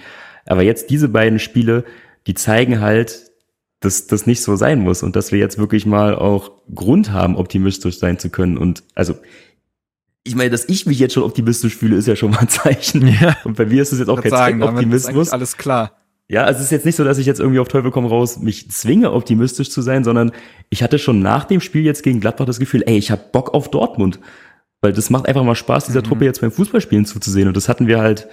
Aber 0.48 0.64
jetzt 0.64 0.90
diese 0.90 1.10
beiden 1.10 1.38
Spiele, 1.38 1.86
die 2.26 2.34
zeigen 2.34 2.82
halt, 2.82 3.32
dass 3.82 4.08
das 4.08 4.26
nicht 4.26 4.42
so 4.42 4.56
sein 4.56 4.80
muss 4.80 5.04
und 5.04 5.16
dass 5.16 5.32
wir 5.32 5.40
jetzt 5.40 5.58
wirklich 5.58 5.86
mal 5.86 6.16
auch 6.16 6.52
Grund 6.74 7.12
haben, 7.12 7.36
optimistisch 7.36 8.00
sein 8.00 8.18
zu 8.18 8.30
können. 8.30 8.58
Und 8.58 8.84
also, 8.96 9.14
ich 10.24 10.36
meine, 10.36 10.50
dass 10.50 10.68
ich 10.68 10.86
mich 10.86 11.00
jetzt 11.00 11.14
schon 11.14 11.24
optimistisch 11.24 11.76
fühle, 11.76 11.98
ist 11.98 12.08
ja 12.08 12.16
schon 12.16 12.32
mal 12.32 12.40
ein 12.40 12.50
Zeichen. 12.50 13.08
Ja. 13.08 13.38
Und 13.44 13.58
bei 13.58 13.66
mir 13.66 13.82
ist 13.82 13.92
es 13.92 14.00
jetzt 14.00 14.08
auch 14.08 14.22
kein 14.22 14.32
ist 14.32 14.38
Zweckoptimismus. 14.38 15.16
eigentlich 15.16 15.34
alles 15.34 15.58
klar. 15.58 16.03
Ja, 16.34 16.46
also 16.46 16.58
es 16.58 16.66
ist 16.66 16.72
jetzt 16.72 16.86
nicht 16.86 16.96
so, 16.96 17.04
dass 17.04 17.20
ich 17.20 17.26
jetzt 17.26 17.40
irgendwie 17.40 17.60
auf 17.60 17.68
Teufel 17.68 17.92
komm 17.92 18.06
raus 18.06 18.40
mich 18.40 18.72
zwinge, 18.72 19.12
optimistisch 19.12 19.70
zu 19.70 19.82
sein, 19.82 20.04
sondern 20.04 20.32
ich 20.70 20.82
hatte 20.82 20.98
schon 20.98 21.22
nach 21.22 21.46
dem 21.46 21.62
Spiel 21.62 21.84
jetzt 21.84 22.02
gegen 22.02 22.20
Gladbach 22.20 22.46
das 22.46 22.60
Gefühl, 22.60 22.84
ey, 22.88 22.98
ich 22.98 23.12
hab 23.12 23.32
Bock 23.32 23.54
auf 23.54 23.70
Dortmund. 23.70 24.20
Weil 24.82 24.94
das 24.94 25.10
macht 25.10 25.28
einfach 25.28 25.44
mal 25.44 25.56
Spaß, 25.56 25.86
dieser 25.86 26.04
Truppe 26.04 26.26
jetzt 26.26 26.42
beim 26.42 26.52
Fußballspielen 26.52 27.06
zuzusehen. 27.06 27.48
Und 27.48 27.56
das 27.56 27.70
hatten 27.70 27.88
wir 27.88 28.02
halt 28.02 28.28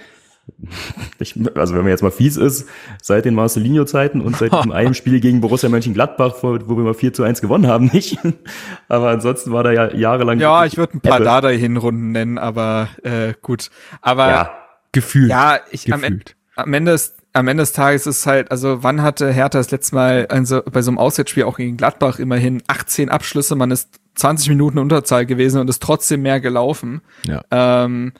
Ich, 1.19 1.35
also 1.55 1.75
wenn 1.75 1.81
man 1.81 1.89
jetzt 1.89 2.01
mal 2.01 2.11
fies 2.11 2.37
ist, 2.37 2.67
seit 3.01 3.25
den 3.25 3.35
Marcelinho-Zeiten 3.35 4.21
und 4.21 4.35
seit 4.35 4.51
einem 4.71 4.93
Spiel 4.93 5.19
gegen 5.19 5.41
Borussia 5.41 5.69
Mönchengladbach, 5.69 6.35
wo 6.41 6.57
wir 6.57 6.83
mal 6.83 6.93
4 6.93 7.13
zu 7.13 7.23
1 7.23 7.41
gewonnen 7.41 7.67
haben, 7.67 7.91
nicht. 7.93 8.17
Aber 8.87 9.09
ansonsten 9.09 9.51
war 9.51 9.63
da 9.63 9.71
ja 9.71 9.93
jahrelang. 9.93 10.39
Ja, 10.39 10.65
ich 10.65 10.77
würde 10.77 10.97
ein 10.97 11.01
paar 11.01 11.19
Dada-Hinrunden 11.19 12.11
nennen, 12.11 12.37
aber 12.37 12.89
äh, 13.03 13.33
gut. 13.41 13.69
Aber 14.01 14.29
Ja, 14.29 14.51
Gefühlt. 14.91 15.29
ja, 15.29 15.59
ich 15.69 15.93
am, 15.93 16.01
Gefühlt. 16.01 16.35
am 16.55 16.73
Ende 16.73 16.93
ist 16.93 17.20
am 17.33 17.47
Ende 17.47 17.61
des 17.61 17.71
Tages 17.71 18.07
ist 18.07 18.25
halt, 18.25 18.51
also 18.51 18.83
wann 18.83 19.01
hatte 19.01 19.31
Hertha 19.31 19.57
das 19.57 19.71
letzte 19.71 19.95
Mal 19.95 20.27
also 20.27 20.61
bei 20.63 20.81
so 20.81 20.91
einem 20.91 20.97
Auswärtsspiel 20.97 21.43
auch 21.43 21.57
gegen 21.57 21.77
Gladbach 21.77 22.19
immerhin 22.19 22.61
18 22.67 23.09
Abschlüsse, 23.09 23.55
man 23.55 23.71
ist 23.71 23.99
20 24.15 24.49
Minuten 24.49 24.79
Unterzahl 24.79 25.25
gewesen 25.25 25.61
und 25.61 25.69
ist 25.69 25.81
trotzdem 25.81 26.21
mehr 26.21 26.41
gelaufen. 26.41 27.01
Ja. 27.25 27.43
Ähm, 27.51 28.13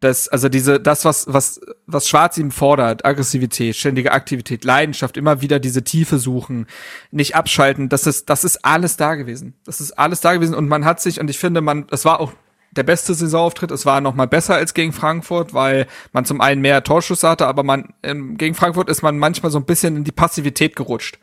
das, 0.00 0.28
also 0.28 0.48
diese, 0.48 0.78
das, 0.78 1.04
was, 1.04 1.26
was, 1.28 1.60
was 1.86 2.06
Schwarz 2.08 2.38
ihm 2.38 2.52
fordert, 2.52 3.04
Aggressivität, 3.04 3.74
ständige 3.74 4.12
Aktivität, 4.12 4.64
Leidenschaft, 4.64 5.16
immer 5.16 5.40
wieder 5.40 5.58
diese 5.58 5.82
Tiefe 5.82 6.18
suchen, 6.18 6.66
nicht 7.10 7.34
abschalten, 7.34 7.88
das 7.88 8.06
ist, 8.06 8.30
das 8.30 8.44
ist 8.44 8.64
alles 8.64 8.96
da 8.96 9.16
gewesen. 9.16 9.54
Das 9.64 9.80
ist 9.80 9.98
alles 9.98 10.20
da 10.20 10.34
gewesen 10.34 10.54
und 10.54 10.68
man 10.68 10.84
hat 10.84 11.00
sich, 11.00 11.20
und 11.20 11.28
ich 11.28 11.38
finde, 11.38 11.62
man, 11.62 11.86
es 11.90 12.04
war 12.04 12.20
auch 12.20 12.32
der 12.78 12.84
beste 12.84 13.12
Saisonauftritt, 13.12 13.70
es 13.70 13.84
war 13.84 14.00
noch 14.00 14.14
mal 14.14 14.26
besser 14.26 14.54
als 14.54 14.72
gegen 14.72 14.92
Frankfurt, 14.92 15.52
weil 15.52 15.86
man 16.12 16.24
zum 16.24 16.40
einen 16.40 16.62
mehr 16.62 16.82
Torschüsse 16.82 17.28
hatte, 17.28 17.46
aber 17.46 17.64
man, 17.64 17.92
ähm, 18.02 18.38
gegen 18.38 18.54
Frankfurt 18.54 18.88
ist 18.88 19.02
man 19.02 19.18
manchmal 19.18 19.52
so 19.52 19.58
ein 19.58 19.66
bisschen 19.66 19.96
in 19.96 20.04
die 20.04 20.12
Passivität 20.12 20.76
gerutscht. 20.76 21.18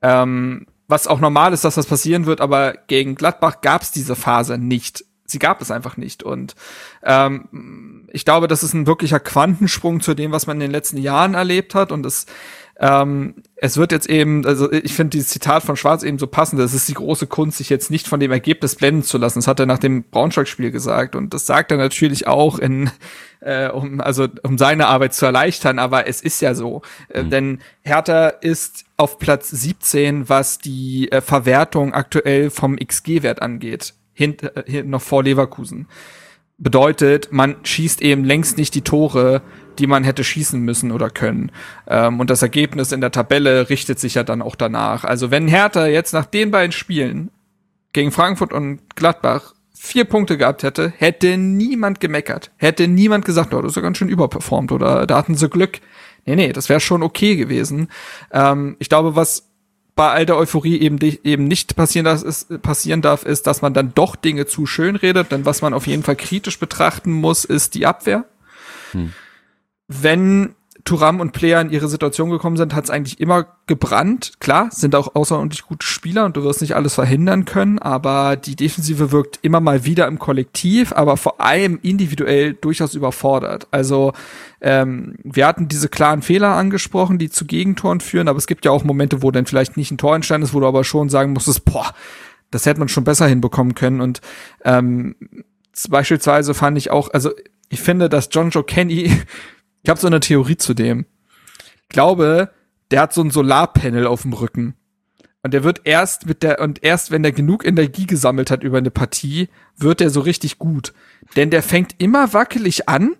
Ähm, 0.00 0.66
was 0.88 1.06
auch 1.06 1.20
normal 1.20 1.52
ist, 1.52 1.64
dass 1.64 1.74
das 1.74 1.86
passieren 1.86 2.26
wird, 2.26 2.40
aber 2.40 2.74
gegen 2.86 3.14
Gladbach 3.14 3.60
gab 3.60 3.82
es 3.82 3.90
diese 3.90 4.16
Phase 4.16 4.58
nicht. 4.58 5.04
Sie 5.24 5.38
gab 5.38 5.60
es 5.62 5.70
einfach 5.70 5.96
nicht. 5.96 6.22
Und 6.22 6.56
ähm, 7.04 8.08
ich 8.12 8.24
glaube, 8.24 8.48
das 8.48 8.64
ist 8.64 8.74
ein 8.74 8.88
wirklicher 8.88 9.20
Quantensprung 9.20 10.00
zu 10.00 10.14
dem, 10.14 10.32
was 10.32 10.48
man 10.48 10.56
in 10.56 10.62
den 10.62 10.72
letzten 10.72 10.96
Jahren 10.96 11.34
erlebt 11.34 11.76
hat. 11.76 11.92
Und 11.92 12.04
es, 12.04 12.26
ähm, 12.82 13.34
es 13.56 13.76
wird 13.76 13.92
jetzt 13.92 14.08
eben, 14.08 14.46
also 14.46 14.72
ich 14.72 14.94
finde 14.94 15.10
dieses 15.10 15.28
Zitat 15.28 15.62
von 15.62 15.76
Schwarz 15.76 16.02
eben 16.02 16.18
so 16.18 16.26
passend. 16.26 16.62
Es 16.62 16.72
ist 16.72 16.88
die 16.88 16.94
große 16.94 17.26
Kunst, 17.26 17.58
sich 17.58 17.68
jetzt 17.68 17.90
nicht 17.90 18.08
von 18.08 18.20
dem 18.20 18.32
Ergebnis 18.32 18.74
blenden 18.74 19.02
zu 19.02 19.18
lassen. 19.18 19.38
Das 19.38 19.46
hat 19.46 19.60
er 19.60 19.66
nach 19.66 19.78
dem 19.78 20.04
Braunschweig-Spiel 20.04 20.70
gesagt. 20.70 21.14
Und 21.14 21.34
das 21.34 21.44
sagt 21.44 21.70
er 21.70 21.76
natürlich 21.76 22.26
auch 22.26 22.58
in, 22.58 22.90
äh, 23.40 23.68
um, 23.68 24.00
also 24.00 24.28
um 24.44 24.56
seine 24.56 24.86
Arbeit 24.86 25.12
zu 25.12 25.26
erleichtern, 25.26 25.78
aber 25.78 26.08
es 26.08 26.22
ist 26.22 26.40
ja 26.40 26.54
so. 26.54 26.80
Äh, 27.10 27.24
denn 27.24 27.60
Hertha 27.82 28.28
ist 28.28 28.86
auf 28.96 29.18
Platz 29.18 29.50
17, 29.50 30.30
was 30.30 30.56
die 30.56 31.12
äh, 31.12 31.20
Verwertung 31.20 31.92
aktuell 31.92 32.48
vom 32.48 32.76
XG-Wert 32.76 33.42
angeht. 33.42 33.92
Hint, 34.14 34.42
äh, 34.42 34.82
noch 34.84 35.02
vor 35.02 35.22
Leverkusen. 35.22 35.86
Bedeutet, 36.62 37.32
man 37.32 37.56
schießt 37.62 38.02
eben 38.02 38.24
längst 38.24 38.58
nicht 38.58 38.74
die 38.74 38.82
Tore, 38.82 39.40
die 39.78 39.86
man 39.86 40.04
hätte 40.04 40.24
schießen 40.24 40.60
müssen 40.60 40.92
oder 40.92 41.08
können. 41.08 41.50
Ähm, 41.88 42.20
und 42.20 42.28
das 42.28 42.42
Ergebnis 42.42 42.92
in 42.92 43.00
der 43.00 43.12
Tabelle 43.12 43.70
richtet 43.70 43.98
sich 43.98 44.14
ja 44.14 44.22
dann 44.22 44.42
auch 44.42 44.56
danach. 44.56 45.04
Also 45.04 45.30
wenn 45.30 45.48
Hertha 45.48 45.86
jetzt 45.86 46.12
nach 46.12 46.26
den 46.26 46.50
beiden 46.50 46.72
Spielen 46.72 47.30
gegen 47.94 48.12
Frankfurt 48.12 48.52
und 48.52 48.94
Gladbach 48.94 49.54
vier 49.74 50.04
Punkte 50.04 50.36
gehabt 50.36 50.62
hätte, 50.62 50.92
hätte 50.98 51.38
niemand 51.38 51.98
gemeckert. 52.00 52.50
Hätte 52.58 52.86
niemand 52.86 53.24
gesagt, 53.24 53.54
oh, 53.54 53.62
das 53.62 53.72
ist 53.72 53.76
ja 53.76 53.82
ganz 53.82 53.96
schön 53.96 54.10
überperformt 54.10 54.70
oder 54.70 55.06
da 55.06 55.16
hatten 55.16 55.34
sie 55.34 55.48
Glück. 55.48 55.80
Nee, 56.26 56.36
nee, 56.36 56.52
das 56.52 56.68
wäre 56.68 56.80
schon 56.80 57.02
okay 57.02 57.36
gewesen. 57.36 57.88
Ähm, 58.30 58.76
ich 58.78 58.90
glaube, 58.90 59.16
was 59.16 59.49
bei 60.00 60.12
all 60.12 60.24
der 60.24 60.38
Euphorie 60.38 60.80
eben, 60.80 60.98
eben 61.02 61.44
nicht 61.44 61.76
passieren 61.76 62.06
darf, 62.06 62.22
ist, 62.22 62.62
passieren 62.62 63.02
darf, 63.02 63.22
ist, 63.22 63.46
dass 63.46 63.60
man 63.60 63.74
dann 63.74 63.92
doch 63.94 64.16
Dinge 64.16 64.46
zu 64.46 64.64
schön 64.64 64.96
redet. 64.96 65.30
Denn 65.30 65.44
was 65.44 65.60
man 65.60 65.74
auf 65.74 65.86
jeden 65.86 66.02
Fall 66.02 66.16
kritisch 66.16 66.58
betrachten 66.58 67.12
muss, 67.12 67.44
ist 67.44 67.74
die 67.74 67.84
Abwehr. 67.84 68.24
Wenn 69.88 70.54
Turam 70.84 71.20
und 71.20 71.32
Player 71.32 71.60
in 71.60 71.70
ihre 71.70 71.88
Situation 71.88 72.30
gekommen 72.30 72.56
sind, 72.56 72.74
hat 72.74 72.84
es 72.84 72.90
eigentlich 72.90 73.20
immer 73.20 73.46
gebrannt. 73.66 74.32
Klar, 74.40 74.68
sind 74.70 74.94
auch 74.94 75.14
außerordentlich 75.14 75.64
gute 75.64 75.86
Spieler 75.86 76.24
und 76.24 76.36
du 76.36 76.42
wirst 76.42 76.60
nicht 76.60 76.74
alles 76.74 76.94
verhindern 76.94 77.44
können, 77.44 77.78
aber 77.78 78.36
die 78.36 78.56
Defensive 78.56 79.12
wirkt 79.12 79.38
immer 79.42 79.60
mal 79.60 79.84
wieder 79.84 80.06
im 80.06 80.18
Kollektiv, 80.18 80.92
aber 80.92 81.16
vor 81.16 81.40
allem 81.40 81.78
individuell 81.82 82.54
durchaus 82.54 82.94
überfordert. 82.94 83.68
Also 83.70 84.12
ähm, 84.60 85.16
wir 85.22 85.46
hatten 85.46 85.68
diese 85.68 85.88
klaren 85.88 86.22
Fehler 86.22 86.54
angesprochen, 86.54 87.18
die 87.18 87.30
zu 87.30 87.44
Gegentoren 87.44 88.00
führen, 88.00 88.28
aber 88.28 88.38
es 88.38 88.46
gibt 88.46 88.64
ja 88.64 88.70
auch 88.70 88.84
Momente, 88.84 89.22
wo 89.22 89.30
dann 89.30 89.46
vielleicht 89.46 89.76
nicht 89.76 89.90
ein 89.90 89.98
Tor 89.98 90.14
entstanden 90.14 90.44
ist, 90.44 90.54
wo 90.54 90.60
du 90.60 90.66
aber 90.66 90.84
schon 90.84 91.08
sagen 91.08 91.32
musstest, 91.32 91.64
boah, 91.64 91.92
das 92.50 92.66
hätte 92.66 92.80
man 92.80 92.88
schon 92.88 93.04
besser 93.04 93.26
hinbekommen 93.26 93.74
können. 93.74 94.00
Und 94.00 94.20
ähm, 94.64 95.14
beispielsweise 95.88 96.54
fand 96.54 96.78
ich 96.78 96.90
auch, 96.90 97.12
also 97.12 97.30
ich 97.68 97.80
finde, 97.80 98.08
dass 98.08 98.28
John 98.32 98.50
Joe 98.50 98.64
Kenny, 98.64 99.12
ich 99.82 99.90
habe 99.90 100.00
so 100.00 100.06
eine 100.06 100.20
Theorie 100.20 100.56
zu 100.56 100.74
dem. 100.74 101.06
Ich 101.82 101.88
glaube, 101.88 102.50
der 102.90 103.02
hat 103.02 103.12
so 103.12 103.22
ein 103.22 103.30
Solarpanel 103.30 104.06
auf 104.06 104.22
dem 104.22 104.32
Rücken. 104.32 104.74
Und 105.42 105.54
der 105.54 105.64
wird 105.64 105.82
erst 105.84 106.26
mit 106.26 106.42
der, 106.42 106.60
und 106.60 106.82
erst 106.84 107.10
wenn 107.10 107.22
der 107.22 107.32
genug 107.32 107.64
Energie 107.64 108.06
gesammelt 108.06 108.50
hat 108.50 108.62
über 108.62 108.78
eine 108.78 108.90
Partie, 108.90 109.48
wird 109.76 110.00
der 110.00 110.10
so 110.10 110.20
richtig 110.20 110.58
gut. 110.58 110.92
Denn 111.36 111.50
der 111.50 111.62
fängt 111.62 111.94
immer 111.98 112.34
wackelig 112.34 112.88
an. 112.88 113.16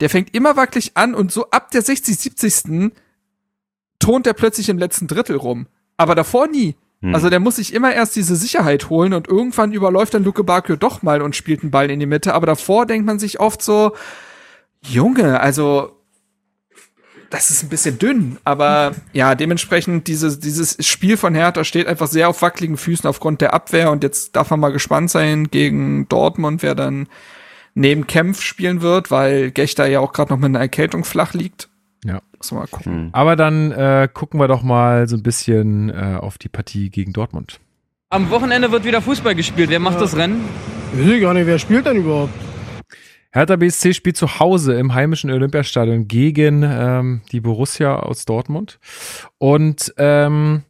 Der 0.00 0.08
fängt 0.08 0.34
immer 0.34 0.56
wackelig 0.56 0.92
an 0.94 1.14
und 1.14 1.32
so 1.32 1.50
ab 1.50 1.70
der 1.72 1.82
60, 1.82 2.16
70. 2.16 2.92
tont 3.98 4.26
er 4.26 4.34
plötzlich 4.34 4.68
im 4.68 4.78
letzten 4.78 5.08
Drittel 5.08 5.36
rum. 5.36 5.66
Aber 5.96 6.14
davor 6.14 6.46
nie. 6.46 6.76
Hm. 7.00 7.14
Also 7.14 7.28
der 7.28 7.40
muss 7.40 7.56
sich 7.56 7.74
immer 7.74 7.92
erst 7.92 8.14
diese 8.14 8.36
Sicherheit 8.36 8.88
holen 8.88 9.12
und 9.12 9.26
irgendwann 9.26 9.72
überläuft 9.72 10.14
dann 10.14 10.24
Luke 10.24 10.44
Bakio 10.44 10.76
doch 10.76 11.02
mal 11.02 11.22
und 11.22 11.34
spielt 11.34 11.62
einen 11.62 11.72
Ball 11.72 11.90
in 11.90 11.98
die 11.98 12.06
Mitte. 12.06 12.34
Aber 12.34 12.46
davor 12.46 12.86
denkt 12.86 13.06
man 13.06 13.18
sich 13.18 13.40
oft 13.40 13.62
so, 13.62 13.92
Junge, 14.84 15.40
also 15.40 15.96
das 17.30 17.50
ist 17.50 17.62
ein 17.62 17.70
bisschen 17.70 17.98
dünn, 17.98 18.38
aber 18.44 18.92
ja, 19.12 19.34
dementsprechend 19.34 20.06
dieses, 20.06 20.38
dieses 20.38 20.76
Spiel 20.86 21.16
von 21.16 21.34
Hertha 21.34 21.64
steht 21.64 21.86
einfach 21.86 22.06
sehr 22.06 22.28
auf 22.28 22.42
wackeligen 22.42 22.76
Füßen 22.76 23.08
aufgrund 23.08 23.40
der 23.40 23.54
Abwehr 23.54 23.90
und 23.90 24.02
jetzt 24.02 24.36
darf 24.36 24.50
man 24.50 24.60
mal 24.60 24.72
gespannt 24.72 25.10
sein 25.10 25.48
gegen 25.50 26.08
Dortmund, 26.08 26.62
wer 26.62 26.74
dann 26.74 27.08
neben 27.74 28.06
Kempf 28.06 28.42
spielen 28.42 28.82
wird, 28.82 29.10
weil 29.10 29.50
Gechter 29.50 29.86
ja 29.86 30.00
auch 30.00 30.12
gerade 30.12 30.32
noch 30.32 30.38
mit 30.38 30.50
einer 30.50 30.60
Erkältung 30.60 31.04
flach 31.04 31.32
liegt. 31.32 31.70
Ja. 32.04 32.20
Muss 32.36 32.50
man 32.50 32.60
mal 32.60 32.66
gucken. 32.66 32.92
Hm. 32.92 33.08
Aber 33.12 33.36
dann 33.36 33.72
äh, 33.72 34.08
gucken 34.12 34.38
wir 34.38 34.48
doch 34.48 34.62
mal 34.62 35.08
so 35.08 35.16
ein 35.16 35.22
bisschen 35.22 35.88
äh, 35.88 36.18
auf 36.20 36.36
die 36.36 36.48
Partie 36.48 36.90
gegen 36.90 37.12
Dortmund. 37.12 37.60
Am 38.10 38.28
Wochenende 38.28 38.70
wird 38.72 38.84
wieder 38.84 39.00
Fußball 39.00 39.34
gespielt. 39.34 39.70
Wer 39.70 39.78
macht 39.78 40.00
das 40.00 40.16
Rennen? 40.16 40.44
Weiß 40.92 41.06
ich 41.06 41.22
gar 41.22 41.32
nicht, 41.32 41.46
wer 41.46 41.58
spielt 41.58 41.86
denn 41.86 41.96
überhaupt? 41.96 42.34
Hertha 43.32 43.56
BSC 43.56 43.94
spielt 43.94 44.16
zu 44.16 44.38
Hause 44.38 44.74
im 44.74 44.92
heimischen 44.92 45.30
Olympiastadion 45.30 46.06
gegen 46.06 46.62
ähm, 46.62 47.22
die 47.32 47.40
Borussia 47.40 47.96
aus 47.96 48.26
Dortmund. 48.26 48.78
Und 49.38 49.94
ähm, 49.96 50.62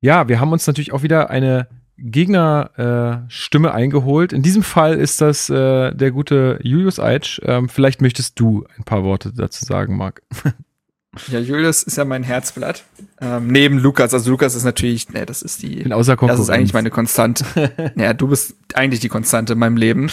ja, 0.00 0.28
wir 0.28 0.38
haben 0.38 0.52
uns 0.52 0.66
natürlich 0.66 0.92
auch 0.92 1.02
wieder 1.02 1.30
eine 1.30 1.66
Gegnerstimme 1.96 3.68
äh, 3.68 3.72
eingeholt. 3.72 4.32
In 4.32 4.42
diesem 4.42 4.62
Fall 4.62 4.94
ist 4.94 5.20
das 5.20 5.50
äh, 5.50 5.92
der 5.92 6.10
gute 6.12 6.60
Julius 6.62 6.98
Eitsch. 7.00 7.40
Ähm, 7.44 7.68
vielleicht 7.68 8.00
möchtest 8.00 8.38
du 8.38 8.64
ein 8.76 8.84
paar 8.84 9.02
Worte 9.02 9.32
dazu 9.32 9.64
sagen, 9.64 9.96
Marc. 9.96 10.22
Ja, 11.28 11.38
Julius 11.38 11.82
ist 11.82 11.96
ja 11.96 12.04
mein 12.04 12.22
Herzblatt. 12.22 12.84
Ähm, 13.20 13.48
neben 13.48 13.78
Lukas, 13.78 14.12
also 14.14 14.30
Lukas 14.30 14.54
ist 14.54 14.64
natürlich, 14.64 15.10
ne, 15.10 15.26
das 15.26 15.42
ist 15.42 15.62
die, 15.62 15.80
In 15.80 15.92
außer 15.92 16.16
das 16.16 16.40
ist 16.40 16.50
eigentlich 16.50 16.74
meine 16.74 16.90
Konstante. 16.90 17.44
ja, 17.96 18.14
du 18.14 18.28
bist 18.28 18.56
eigentlich 18.74 19.00
die 19.00 19.08
Konstante 19.08 19.54
in 19.54 19.58
meinem 19.58 19.76
Leben. 19.76 20.10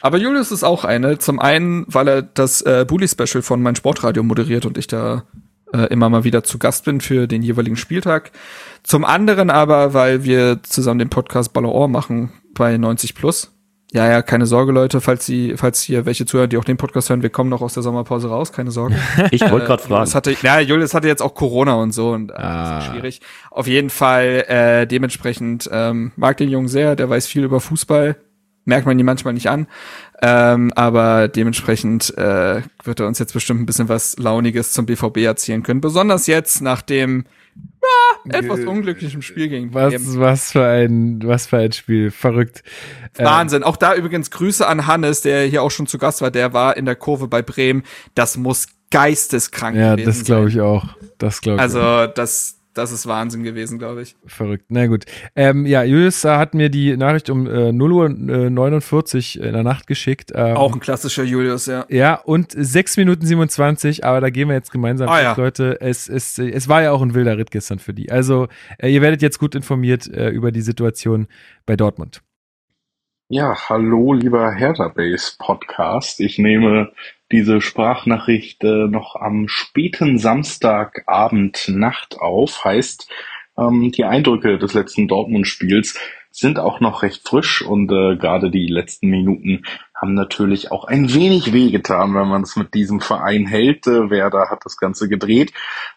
Aber 0.00 0.18
Julius 0.18 0.52
ist 0.52 0.64
auch 0.64 0.84
eine. 0.84 1.18
Zum 1.18 1.40
einen, 1.40 1.84
weil 1.88 2.08
er 2.08 2.22
das 2.22 2.62
äh, 2.62 2.84
Bully-Special 2.86 3.42
von 3.42 3.62
mein 3.62 3.76
Sportradio 3.76 4.22
moderiert 4.22 4.66
und 4.66 4.78
ich 4.78 4.86
da 4.86 5.24
äh, 5.72 5.86
immer 5.86 6.08
mal 6.08 6.24
wieder 6.24 6.44
zu 6.44 6.58
Gast 6.58 6.84
bin 6.84 7.00
für 7.00 7.26
den 7.26 7.42
jeweiligen 7.42 7.76
Spieltag. 7.76 8.30
Zum 8.82 9.04
anderen 9.04 9.50
aber, 9.50 9.94
weil 9.94 10.24
wir 10.24 10.60
zusammen 10.62 10.98
den 10.98 11.10
Podcast 11.10 11.52
Ballon 11.52 11.90
machen 11.90 12.32
bei 12.54 12.76
90 12.76 13.14
Plus. 13.14 13.53
Ja, 13.94 14.10
ja, 14.10 14.22
keine 14.22 14.44
Sorge, 14.46 14.72
Leute, 14.72 15.00
falls 15.00 15.24
Sie, 15.24 15.54
falls 15.56 15.80
hier 15.80 16.04
welche 16.04 16.26
zuhören, 16.26 16.50
die 16.50 16.56
auch 16.56 16.64
den 16.64 16.76
Podcast 16.76 17.10
hören, 17.10 17.22
wir 17.22 17.30
kommen 17.30 17.48
noch 17.48 17.62
aus 17.62 17.74
der 17.74 17.84
Sommerpause 17.84 18.28
raus, 18.28 18.50
keine 18.50 18.72
Sorge. 18.72 18.96
Ich 19.30 19.40
wollte 19.48 19.66
gerade 19.66 19.82
fragen. 19.84 19.94
Julius 20.00 20.14
hatte, 20.16 20.36
ja, 20.42 20.58
Julius 20.58 20.94
hatte 20.94 21.06
jetzt 21.06 21.22
auch 21.22 21.34
Corona 21.34 21.74
und 21.74 21.92
so 21.92 22.10
und 22.10 22.32
äh, 22.32 22.34
Ah. 22.34 22.74
das 22.74 22.84
ist 22.86 22.90
schwierig. 22.90 23.20
Auf 23.52 23.68
jeden 23.68 23.90
Fall 23.90 24.44
äh, 24.48 24.86
dementsprechend 24.88 25.70
ähm, 25.72 26.10
mag 26.16 26.36
den 26.38 26.50
Jungen 26.50 26.66
sehr, 26.66 26.96
der 26.96 27.08
weiß 27.08 27.28
viel 27.28 27.44
über 27.44 27.60
Fußball, 27.60 28.16
merkt 28.64 28.84
man 28.84 28.98
ihn 28.98 29.06
manchmal 29.06 29.32
nicht 29.32 29.48
an, 29.48 29.68
ähm, 30.22 30.72
aber 30.74 31.28
dementsprechend 31.28 32.18
äh, 32.18 32.62
wird 32.82 32.98
er 32.98 33.06
uns 33.06 33.20
jetzt 33.20 33.32
bestimmt 33.32 33.60
ein 33.60 33.66
bisschen 33.66 33.88
was 33.88 34.18
Launiges 34.18 34.72
zum 34.72 34.86
BVB 34.86 35.18
erzählen 35.18 35.62
können, 35.62 35.80
besonders 35.80 36.26
jetzt 36.26 36.62
nach 36.62 36.82
dem 36.82 37.26
ja, 38.24 38.38
etwas 38.38 38.60
unglücklichen 38.60 39.22
Spiel 39.22 39.48
gegen 39.48 39.74
was, 39.74 39.94
was 40.18 40.52
für 40.52 40.66
ein, 40.66 41.20
was 41.24 41.46
für 41.46 41.58
ein 41.58 41.72
Spiel. 41.72 42.10
Verrückt. 42.10 42.62
Äh, 43.16 43.24
Wahnsinn. 43.24 43.62
Auch 43.62 43.76
da 43.76 43.94
übrigens 43.94 44.30
Grüße 44.30 44.66
an 44.66 44.86
Hannes, 44.86 45.20
der 45.20 45.44
hier 45.44 45.62
auch 45.62 45.70
schon 45.70 45.86
zu 45.86 45.98
Gast 45.98 46.20
war. 46.22 46.30
Der 46.30 46.52
war 46.52 46.76
in 46.76 46.84
der 46.84 46.96
Kurve 46.96 47.28
bei 47.28 47.42
Bremen. 47.42 47.82
Das 48.14 48.36
muss 48.36 48.68
geisteskrank 48.90 49.76
ja, 49.76 49.92
gewesen 49.92 50.06
das 50.06 50.24
glaube 50.24 50.50
sein. 50.50 50.58
ich 50.58 50.60
auch. 50.60 50.96
Das 51.18 51.40
glaube 51.40 51.56
ich. 51.56 51.60
auch. 51.60 51.80
Also 51.80 52.12
das, 52.12 52.60
das 52.74 52.92
ist 52.92 53.06
Wahnsinn 53.06 53.42
gewesen, 53.42 53.78
glaube 53.78 54.02
ich. 54.02 54.16
Verrückt. 54.26 54.66
Na 54.68 54.86
gut. 54.86 55.04
Ähm, 55.36 55.64
ja, 55.66 55.82
Julius 55.84 56.24
hat 56.24 56.54
mir 56.54 56.68
die 56.68 56.96
Nachricht 56.96 57.30
um 57.30 57.46
äh, 57.46 57.72
0 57.72 57.92
Uhr 57.92 58.06
äh, 58.06 58.50
49 58.50 59.40
in 59.40 59.52
der 59.52 59.62
Nacht 59.62 59.86
geschickt. 59.86 60.32
Ähm, 60.34 60.56
Auch 60.56 60.74
ein 60.74 60.80
klassischer 60.80 61.22
Julius, 61.24 61.66
ja. 61.66 61.86
Ja, 61.88 62.14
und 62.16 62.52
6 62.56 62.96
Minuten 62.96 63.24
27, 63.26 64.04
aber 64.04 64.20
da 64.20 64.30
gehen 64.30 64.48
wir 64.48 64.54
jetzt 64.54 64.70
gemeinsam 64.72 65.08
Ah, 65.08 65.12
durch, 65.22 65.22
ja. 65.24 65.34
Leute. 65.44 65.80
Es, 65.80 66.08
es, 66.08 66.38
es 66.38 66.68
war 66.68 66.82
ja 66.82 66.92
auch 66.92 67.02
ein 67.02 67.14
wilder 67.14 67.38
Ritt 67.38 67.50
gestern 67.50 67.78
für 67.78 67.94
die. 67.94 68.10
Also, 68.10 68.48
äh, 68.78 68.88
ihr 68.92 69.00
werdet 69.02 69.22
jetzt 69.22 69.38
gut 69.38 69.54
informiert 69.54 70.06
äh, 70.08 70.28
über 70.30 70.52
die 70.52 70.62
Situation 70.62 71.26
bei 71.66 71.76
Dortmund. 71.76 72.22
Ja, 73.28 73.70
hallo, 73.70 74.12
lieber 74.12 74.52
Hertha 74.52 74.88
Base 74.88 75.36
Podcast. 75.38 76.20
Ich 76.20 76.38
nehme 76.38 76.92
diese 77.32 77.62
Sprachnachricht 77.62 78.62
äh, 78.62 78.86
noch 78.86 79.16
am 79.16 79.48
späten 79.48 80.18
Samstagabend 80.18 81.68
Nacht 81.68 82.18
auf. 82.18 82.66
Heißt, 82.66 83.10
ähm, 83.56 83.92
die 83.92 84.04
Eindrücke 84.04 84.58
des 84.58 84.74
letzten 84.74 85.08
Dortmund-Spiels 85.08 85.98
sind 86.30 86.58
auch 86.58 86.80
noch 86.80 87.02
recht 87.02 87.26
frisch 87.26 87.62
und 87.62 87.90
äh, 87.90 88.16
gerade 88.16 88.50
die 88.50 88.66
letzten 88.66 89.08
Minuten 89.08 89.64
haben 89.94 90.12
natürlich 90.12 90.70
auch 90.70 90.84
ein 90.84 91.14
wenig 91.14 91.54
wehgetan, 91.54 92.14
wenn 92.14 92.28
man 92.28 92.42
es 92.42 92.56
mit 92.56 92.74
diesem 92.74 93.00
Verein 93.00 93.46
hält. 93.46 93.86
Äh, 93.86 94.10
Werder 94.10 94.50
hat 94.50 94.66
das 94.66 94.76
Ganze 94.76 95.08
gedreht. 95.08 95.54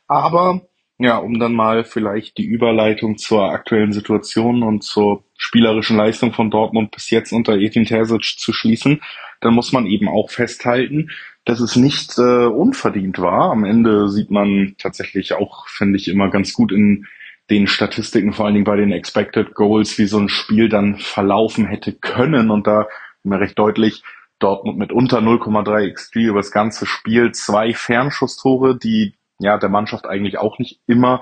Aber 0.08 0.62
ja, 0.99 1.18
um 1.18 1.40
dann 1.40 1.53
mal 1.53 1.84
vielleicht 1.84 2.38
die 2.38 2.45
Überleitung 2.45 3.18
zur 3.18 3.52
aktuellen 3.52 3.91
Situation 3.91 4.64
und 4.64 4.84
zur 4.84 5.24
spielerischen 5.38 5.95
Leistung 5.95 6.34
von 6.34 6.49
Dortmund 6.49 6.91
bis 6.91 7.10
jetzt 7.11 7.32
unter 7.32 7.56
Edin 7.56 7.86
Terzic 7.86 8.40
zu 8.40 8.52
schließen, 8.52 9.02
dann 9.41 9.53
muss 9.53 9.72
man 9.72 9.86
eben 9.86 10.10
auch 10.10 10.32
festhalten, 10.32 11.11
dass 11.45 11.60
es 11.60 11.76
nicht 11.76 12.18
äh, 12.18 12.45
unverdient 12.45 13.19
war. 13.19 13.52
Am 13.52 13.64
Ende 13.64 14.10
sieht 14.10 14.32
man 14.32 14.76
tatsächlich 14.80 15.34
auch, 15.34 15.68
finde 15.68 15.98
ich, 15.98 16.07
immer 16.07 16.30
ganz 16.30 16.53
gut 16.53 16.72
in 16.72 17.06
den 17.49 17.68
Statistiken, 17.68 18.34
vor 18.34 18.45
allen 18.45 18.56
Dingen 18.56 18.65
bei 18.65 18.76
den 18.76 18.91
Expected 18.91 19.53
Goals, 19.53 19.98
wie 19.98 20.07
so 20.07 20.19
ein 20.19 20.30
Spiel 20.30 20.68
dann 20.68 20.98
verlaufen 20.98 21.65
hätte 21.65 21.94
können. 21.94 22.49
Und 22.49 22.68
da 22.68 22.88
mir 23.24 23.40
recht 23.40 23.57
deutlich, 23.57 24.03
Dortmund 24.40 24.78
mit 24.78 24.91
unter 24.91 25.19
0,3 25.19 25.94
XG 25.94 26.15
über 26.24 26.40
das 26.40 26.52
ganze 26.52 26.86
Spiel, 26.86 27.32
zwei 27.32 27.74
Fernschusstore, 27.74 28.78
die 28.78 29.14
ja 29.39 29.57
der 29.57 29.69
Mannschaft 29.69 30.05
eigentlich 30.05 30.38
auch 30.38 30.59
nicht 30.59 30.80
immer 30.88 31.22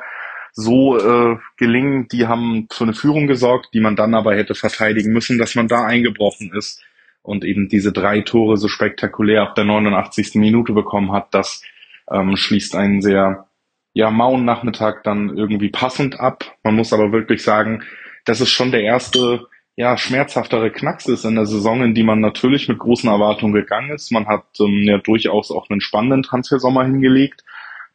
so 0.51 0.97
äh, 0.97 1.37
gelingen. 1.57 2.07
Die 2.07 2.27
haben 2.27 2.67
für 2.71 2.85
eine 2.85 2.93
Führung 2.93 3.27
gesorgt, 3.27 3.69
die 3.73 3.81
man 3.81 3.95
dann 3.95 4.13
aber 4.13 4.35
hätte 4.35 4.55
verteidigen 4.55 5.11
müssen, 5.11 5.37
dass 5.37 5.55
man 5.55 5.67
da 5.67 5.85
eingebrochen 5.85 6.53
ist 6.53 6.81
und 7.21 7.43
eben 7.43 7.67
diese 7.67 7.91
drei 7.91 8.21
Tore 8.21 8.57
so 8.57 8.67
spektakulär 8.67 9.41
ab 9.41 9.55
der 9.55 9.65
89. 9.65 10.35
Minute 10.35 10.73
bekommen 10.73 11.11
hat. 11.11 11.33
Das 11.33 11.61
ähm, 12.09 12.37
schließt 12.37 12.75
einen 12.75 13.01
sehr 13.01 13.47
ja, 13.93 14.11
mauen 14.11 14.45
Nachmittag 14.45 15.03
dann 15.03 15.37
irgendwie 15.37 15.69
passend 15.69 16.19
ab. 16.19 16.45
Man 16.63 16.75
muss 16.75 16.93
aber 16.93 17.11
wirklich 17.11 17.43
sagen, 17.43 17.83
dass 18.25 18.39
es 18.39 18.49
schon 18.49 18.71
der 18.71 18.81
erste 18.81 19.47
ja, 19.77 19.97
schmerzhaftere 19.97 20.71
Knacks 20.71 21.07
ist 21.07 21.25
in 21.25 21.35
der 21.35 21.45
Saison, 21.45 21.83
in 21.83 21.93
die 21.93 22.03
man 22.03 22.21
natürlich 22.21 22.69
mit 22.69 22.79
großen 22.79 23.09
Erwartungen 23.09 23.53
gegangen 23.53 23.91
ist. 23.91 24.11
Man 24.11 24.27
hat 24.27 24.45
ähm, 24.59 24.83
ja 24.83 24.99
durchaus 24.99 25.51
auch 25.51 25.69
einen 25.69 25.81
spannenden 25.81 26.23
Transfersommer 26.23 26.85
hingelegt. 26.85 27.43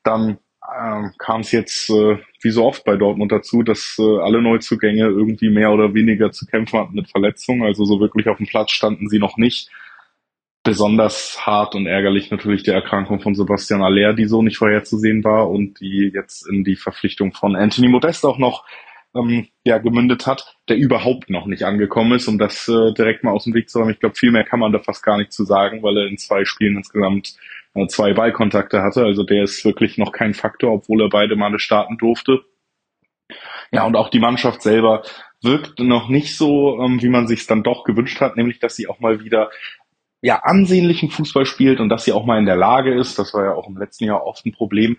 Dann 0.03 0.39
ähm, 0.79 1.13
kam 1.19 1.41
es 1.41 1.53
jetzt 1.53 1.91
äh, 1.91 2.19
wie 2.43 2.51
so 2.51 2.65
oft 2.65 2.85
bei 2.85 2.97
Dortmund 2.97 3.33
dazu, 3.33 3.63
dass 3.63 3.97
äh, 3.99 4.19
alle 4.19 4.43
Neuzugänge 4.43 5.05
irgendwie 5.05 5.51
mehr 5.51 5.73
oder 5.73 5.95
weniger 5.95 6.33
zu 6.33 6.47
kämpfen 6.47 6.79
hatten 6.79 6.95
mit 6.95 7.11
Verletzungen. 7.11 7.63
Also 7.63 7.85
so 7.85 8.01
wirklich 8.01 8.29
auf 8.29 8.37
dem 8.37 8.47
Platz 8.47 8.71
standen 8.71 9.09
sie 9.09 9.19
noch 9.19 9.37
nicht. 9.37 9.71
Besonders 10.63 11.47
hart 11.47 11.75
und 11.75 11.87
ärgerlich 11.87 12.31
natürlich 12.31 12.63
die 12.63 12.71
Erkrankung 12.71 13.21
von 13.21 13.35
Sebastian 13.35 13.83
Aller, 13.83 14.13
die 14.13 14.27
so 14.27 14.43
nicht 14.43 14.59
vorherzusehen 14.59 15.25
war 15.25 15.49
und 15.49 15.81
die 15.81 16.11
jetzt 16.15 16.47
in 16.47 16.65
die 16.65 16.77
Verpflichtung 16.77 17.33
von 17.33 17.57
Anthony 17.57 17.89
Modest 17.89 18.25
auch 18.27 18.37
noch 18.37 18.67
ähm, 19.15 19.49
ja, 19.65 19.79
gemündet 19.79 20.27
hat, 20.27 20.57
der 20.69 20.77
überhaupt 20.77 21.31
noch 21.31 21.47
nicht 21.47 21.63
angekommen 21.65 22.13
ist, 22.13 22.29
um 22.29 22.39
das 22.39 22.69
äh, 22.69 22.93
direkt 22.93 23.25
mal 23.25 23.33
aus 23.33 23.45
dem 23.45 23.55
Weg 23.55 23.71
zu 23.71 23.79
räumen. 23.79 23.93
Ich 23.93 24.01
glaube, 24.01 24.15
viel 24.15 24.31
mehr 24.31 24.45
kann 24.45 24.61
man 24.61 24.71
da 24.71 24.79
fast 24.79 25.03
gar 25.03 25.17
nicht 25.17 25.33
zu 25.33 25.45
sagen, 25.45 25.83
weil 25.83 25.97
er 25.97 26.07
in 26.07 26.19
zwei 26.19 26.45
Spielen 26.45 26.77
insgesamt 26.77 27.29
äh, 27.29 27.60
zwei 27.89 28.13
Ballkontakte 28.13 28.83
hatte. 28.83 29.05
Also 29.05 29.23
der 29.23 29.45
ist 29.45 29.65
wirklich 29.65 29.99
noch 29.99 30.13
kein 30.13 30.35
Faktor, 30.35 30.73
obwohl 30.73 31.03
er 31.03 31.09
beide 31.09 31.37
Male 31.37 31.59
starten 31.59 31.99
durfte. 31.99 32.41
Ja, 33.71 33.87
und 33.87 33.97
auch 33.97 34.09
die 34.09 34.19
Mannschaft 34.19 34.63
selber 34.63 35.03
wirkt 35.43 35.79
noch 35.79 36.09
nicht 36.09 36.37
so, 36.37 36.81
ähm, 36.83 37.01
wie 37.03 37.09
man 37.09 37.27
sich 37.27 37.47
dann 37.47 37.63
doch 37.63 37.85
gewünscht 37.85 38.21
hat, 38.21 38.37
nämlich 38.37 38.59
dass 38.59 38.77
sie 38.77 38.89
auch 38.89 39.01
mal 39.01 39.23
wieder 39.23 39.51
ja 40.23 40.41
ansehnlichen 40.43 41.11
Fußball 41.11 41.47
spielt 41.47 41.81
und 41.81 41.89
dass 41.89 42.05
sie 42.05 42.13
auch 42.13 42.27
mal 42.27 42.39
in 42.39 42.47
der 42.47 42.57
Lage 42.57 42.95
ist, 42.95 43.19
das 43.19 43.33
war 43.33 43.45
ja 43.45 43.55
auch 43.55 43.69
im 43.69 43.79
letzten 43.79 44.05
Jahr 44.05 44.27
oft 44.27 44.45
ein 44.45 44.53
Problem, 44.53 44.99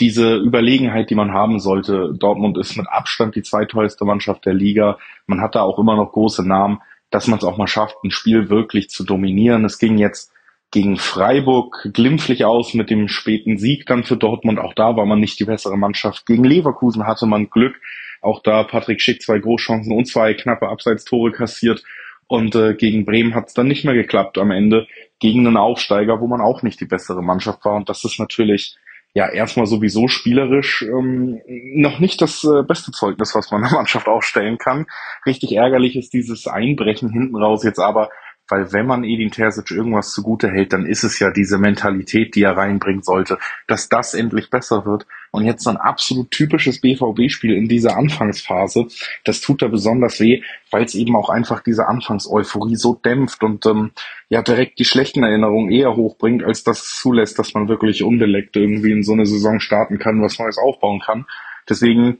diese 0.00 0.36
Überlegenheit, 0.36 1.10
die 1.10 1.14
man 1.14 1.32
haben 1.32 1.60
sollte. 1.60 2.12
Dortmund 2.18 2.58
ist 2.58 2.76
mit 2.76 2.88
Abstand 2.88 3.34
die 3.34 3.42
zweiteuerste 3.42 4.04
Mannschaft 4.04 4.44
der 4.46 4.54
Liga. 4.54 4.98
Man 5.26 5.40
hat 5.40 5.54
da 5.54 5.62
auch 5.62 5.78
immer 5.78 5.96
noch 5.96 6.12
große 6.12 6.46
Namen, 6.46 6.80
dass 7.10 7.28
man 7.28 7.38
es 7.38 7.44
auch 7.44 7.56
mal 7.56 7.66
schafft, 7.66 7.96
ein 8.02 8.10
Spiel 8.10 8.48
wirklich 8.48 8.88
zu 8.88 9.04
dominieren. 9.04 9.64
Es 9.64 9.78
ging 9.78 9.98
jetzt 9.98 10.31
gegen 10.72 10.96
Freiburg 10.96 11.88
glimpflich 11.92 12.44
aus 12.46 12.74
mit 12.74 12.90
dem 12.90 13.06
späten 13.06 13.58
Sieg 13.58 13.86
dann 13.86 14.04
für 14.04 14.16
Dortmund. 14.16 14.58
Auch 14.58 14.74
da 14.74 14.96
war 14.96 15.04
man 15.04 15.20
nicht 15.20 15.38
die 15.38 15.44
bessere 15.44 15.76
Mannschaft. 15.76 16.26
Gegen 16.26 16.44
Leverkusen 16.44 17.06
hatte 17.06 17.26
man 17.26 17.50
Glück. 17.50 17.76
Auch 18.22 18.42
da 18.42 18.64
Patrick 18.64 19.00
Schick 19.02 19.20
zwei 19.20 19.38
Großchancen 19.38 19.92
und 19.92 20.06
zwei 20.06 20.32
knappe 20.32 20.68
Abseitstore 20.68 21.30
kassiert. 21.30 21.84
Und 22.26 22.54
äh, 22.54 22.74
gegen 22.74 23.04
Bremen 23.04 23.34
hat 23.34 23.48
es 23.48 23.54
dann 23.54 23.68
nicht 23.68 23.84
mehr 23.84 23.94
geklappt 23.94 24.38
am 24.38 24.50
Ende. 24.50 24.86
Gegen 25.18 25.46
einen 25.46 25.58
Aufsteiger, 25.58 26.20
wo 26.20 26.26
man 26.26 26.40
auch 26.40 26.62
nicht 26.62 26.80
die 26.80 26.86
bessere 26.86 27.22
Mannschaft 27.22 27.62
war. 27.66 27.74
Und 27.76 27.90
das 27.90 28.02
ist 28.04 28.18
natürlich 28.18 28.74
ja 29.12 29.28
erstmal 29.28 29.66
sowieso 29.66 30.08
spielerisch 30.08 30.80
ähm, 30.80 31.42
noch 31.74 31.98
nicht 31.98 32.22
das 32.22 32.44
äh, 32.44 32.62
beste 32.62 32.92
Zeugnis, 32.92 33.34
was 33.34 33.50
man 33.50 33.60
der 33.60 33.72
Mannschaft 33.72 34.08
aufstellen 34.08 34.56
kann. 34.56 34.86
Richtig 35.26 35.52
ärgerlich 35.52 35.96
ist 35.96 36.14
dieses 36.14 36.46
Einbrechen 36.46 37.10
hinten 37.10 37.36
raus 37.36 37.62
jetzt 37.62 37.78
aber, 37.78 38.08
weil 38.48 38.72
wenn 38.72 38.86
man 38.86 39.04
Edin 39.04 39.30
Terzic 39.30 39.70
irgendwas 39.70 40.12
zugute 40.12 40.50
hält, 40.50 40.72
dann 40.72 40.84
ist 40.84 41.04
es 41.04 41.18
ja 41.18 41.30
diese 41.30 41.58
Mentalität, 41.58 42.34
die 42.34 42.42
er 42.42 42.56
reinbringen 42.56 43.02
sollte, 43.02 43.38
dass 43.66 43.88
das 43.88 44.14
endlich 44.14 44.50
besser 44.50 44.84
wird. 44.84 45.06
Und 45.30 45.44
jetzt 45.46 45.64
so 45.64 45.70
ein 45.70 45.78
absolut 45.78 46.30
typisches 46.30 46.80
BVB-Spiel 46.80 47.54
in 47.54 47.68
dieser 47.68 47.96
Anfangsphase, 47.96 48.88
das 49.24 49.40
tut 49.40 49.62
da 49.62 49.68
besonders 49.68 50.20
weh, 50.20 50.42
weil 50.70 50.84
es 50.84 50.94
eben 50.94 51.16
auch 51.16 51.30
einfach 51.30 51.62
diese 51.62 51.88
Anfangseuphorie 51.88 52.76
so 52.76 52.94
dämpft 52.94 53.42
und 53.42 53.64
ähm, 53.64 53.92
ja 54.28 54.42
direkt 54.42 54.78
die 54.78 54.84
schlechten 54.84 55.22
Erinnerungen 55.22 55.70
eher 55.70 55.96
hochbringt, 55.96 56.44
als 56.44 56.64
dass 56.64 56.82
es 56.82 57.00
zulässt, 57.00 57.38
dass 57.38 57.54
man 57.54 57.68
wirklich 57.68 58.02
unbeleckt 58.02 58.56
irgendwie 58.56 58.92
in 58.92 59.02
so 59.02 59.12
eine 59.12 59.24
Saison 59.24 59.60
starten 59.60 59.98
kann, 59.98 60.20
was 60.20 60.38
Neues 60.38 60.58
aufbauen 60.58 61.00
kann. 61.00 61.26
Deswegen 61.68 62.18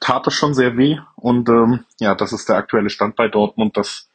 tat 0.00 0.26
es 0.26 0.34
schon 0.34 0.54
sehr 0.54 0.76
weh 0.76 0.98
und 1.16 1.48
ähm, 1.48 1.84
ja, 2.00 2.14
das 2.14 2.32
ist 2.32 2.48
der 2.48 2.56
aktuelle 2.56 2.90
Stand 2.90 3.14
bei 3.14 3.28
Dortmund, 3.28 3.76
dass 3.76 4.07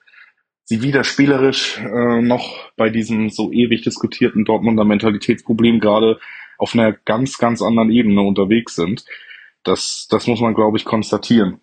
sie 0.66 0.82
wieder 0.82 1.04
spielerisch 1.04 1.80
äh, 1.80 2.22
noch 2.22 2.72
bei 2.76 2.90
diesem 2.90 3.30
so 3.30 3.52
ewig 3.52 3.82
diskutierten 3.84 4.46
Dortmunder 4.46 4.86
Mentalitätsproblem 4.86 5.80
gerade 5.80 6.20
auf 6.58 6.74
einer 6.74 6.94
ganz, 6.94 7.38
ganz 7.38 7.62
anderen 7.62 7.92
Ebene 7.92 8.22
unterwegs 8.22 8.76
sind. 8.76 9.06
Das, 9.64 10.08
das 10.10 10.28
muss 10.28 10.42
man, 10.42 10.54
glaube 10.54 10.78
ich, 10.78 10.86
konstatieren. 10.86 11.60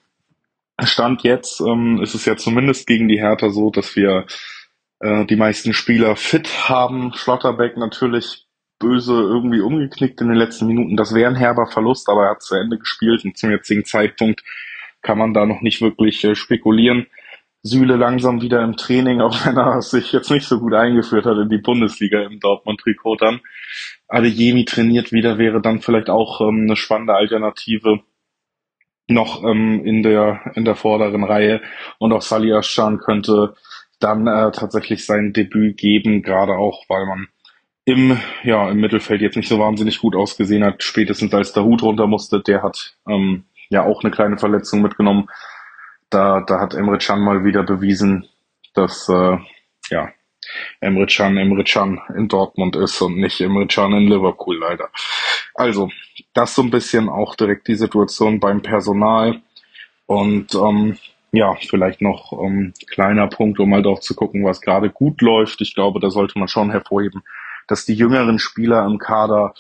Stand 0.83 1.23
jetzt 1.23 1.61
ähm, 1.61 2.01
ist 2.03 2.15
es 2.15 2.25
ja 2.25 2.37
zumindest 2.37 2.87
gegen 2.87 3.09
die 3.09 3.21
Hertha 3.21 3.51
so, 3.51 3.71
dass 3.71 3.97
wir 3.97 4.27
äh, 5.01 5.27
die 5.27 5.37
meisten 5.37 5.75
Spieler 5.75 6.17
fit 6.17 6.69
haben. 6.69 7.13
Schlotterbeck 7.15 7.77
natürlich 7.77 8.47
böse 8.79 9.13
irgendwie 9.13 9.61
umgeknickt 9.61 10.21
in 10.21 10.29
den 10.29 10.37
letzten 10.37 10.67
Minuten. 10.67 10.97
Das 10.97 11.15
wäre 11.15 11.31
ein 11.31 11.37
herber 11.37 11.67
Verlust, 11.67 12.09
aber 12.09 12.25
er 12.25 12.31
hat 12.31 12.43
zu 12.43 12.55
Ende 12.55 12.79
gespielt 12.79 13.25
und 13.25 13.37
zum 13.37 13.51
jetzigen 13.51 13.85
Zeitpunkt 13.85 14.43
kann 15.03 15.19
man 15.19 15.35
da 15.35 15.47
noch 15.47 15.61
nicht 15.61 15.81
wirklich 15.83 16.25
äh, 16.25 16.35
spekulieren. 16.35 17.07
Süle 17.63 17.97
langsam 17.97 18.41
wieder 18.41 18.63
im 18.63 18.77
Training, 18.77 19.21
auch 19.21 19.45
wenn 19.45 19.57
er 19.57 19.83
sich 19.83 20.13
jetzt 20.13 20.31
nicht 20.31 20.47
so 20.47 20.59
gut 20.59 20.75
eingeführt 20.75 21.27
hat 21.27 21.37
in 21.37 21.49
die 21.49 21.59
Bundesliga 21.59 22.23
im 22.23 22.41
Dortmund-Trikot 22.41 23.17
dann. 23.17 23.41
Adeyemi 24.09 24.65
trainiert 24.65 25.13
wieder, 25.13 25.39
wäre 25.39 25.61
dann 25.61 25.81
vielleicht 25.81 26.11
auch 26.11 26.41
ähm, 26.41 26.65
eine 26.67 26.77
spannende 26.77 27.15
Alternative 27.15 28.01
noch 29.09 29.45
ähm, 29.45 29.85
in 29.85 30.03
der 30.03 30.41
in 30.55 30.65
der 30.65 30.77
vorderen 30.77 31.25
Reihe 31.25 31.61
und 31.99 32.13
auch 32.13 32.23
Salih 32.23 32.55
Aschan 32.55 32.99
könnte 32.99 33.55
dann 33.99 34.27
äh, 34.27 34.51
tatsächlich 34.53 35.05
sein 35.05 35.33
Debüt 35.33 35.77
geben, 35.77 36.23
gerade 36.23 36.53
auch, 36.53 36.85
weil 36.89 37.07
man 37.07 37.29
im 37.85 38.19
ja 38.45 38.71
im 38.71 38.81
Mittelfeld 38.81 39.21
jetzt 39.21 39.37
nicht 39.37 39.49
so 39.49 39.59
wahnsinnig 39.59 39.99
gut 40.01 40.15
ausgesehen 40.15 40.65
hat, 40.65 40.83
spätestens 40.83 41.35
als 41.35 41.53
der 41.53 41.65
Hut 41.65 41.83
runter 41.83 42.07
musste, 42.07 42.41
der 42.41 42.63
hat 42.63 42.97
ähm, 43.09 43.45
ja 43.69 43.85
auch 43.85 44.03
eine 44.03 44.13
kleine 44.13 44.39
Verletzung 44.39 44.81
mitgenommen 44.81 45.29
da, 46.11 46.41
da 46.41 46.61
hat 46.61 46.75
Emre 46.75 46.99
Can 46.99 47.21
mal 47.21 47.45
wieder 47.45 47.63
bewiesen, 47.63 48.29
dass 48.75 49.09
äh, 49.09 49.39
ja, 49.91 50.13
Emre 50.81 51.07
Can 51.07 51.37
Emre 51.37 51.65
Can 51.65 52.01
in 52.17 52.29
Dortmund 52.29 52.77
ist 52.77 53.01
und 53.01 53.17
nicht 53.17 53.41
Emre 53.41 53.67
Can 53.67 53.93
in 53.93 54.09
Liverpool 54.09 54.59
leider. 54.59 54.91
Also, 55.55 55.91
das 56.35 56.55
so 56.55 56.63
ein 56.63 56.71
bisschen 56.71 57.09
auch 57.09 57.35
direkt 57.35 57.69
die 57.69 57.75
Situation 57.75 58.41
beim 58.41 58.63
Personal. 58.63 59.41
Und 60.07 60.55
ähm, 60.55 60.99
ja, 61.33 61.55
vielleicht 61.55 62.03
noch 62.03 62.33
ähm, 62.33 62.73
kleiner 62.89 63.29
Punkt, 63.29 63.61
um 63.61 63.71
mal 63.71 63.83
drauf 63.83 64.01
zu 64.01 64.15
gucken, 64.15 64.45
was 64.45 64.61
gerade 64.61 64.91
gut 64.91 65.21
läuft. 65.21 65.61
Ich 65.61 65.75
glaube, 65.75 66.01
da 66.01 66.11
sollte 66.11 66.39
man 66.39 66.49
schon 66.49 66.71
hervorheben, 66.71 67.23
dass 67.69 67.85
die 67.85 67.95
jüngeren 67.95 68.39
Spieler 68.39 68.85
im 68.85 68.99
Kader 68.99 69.55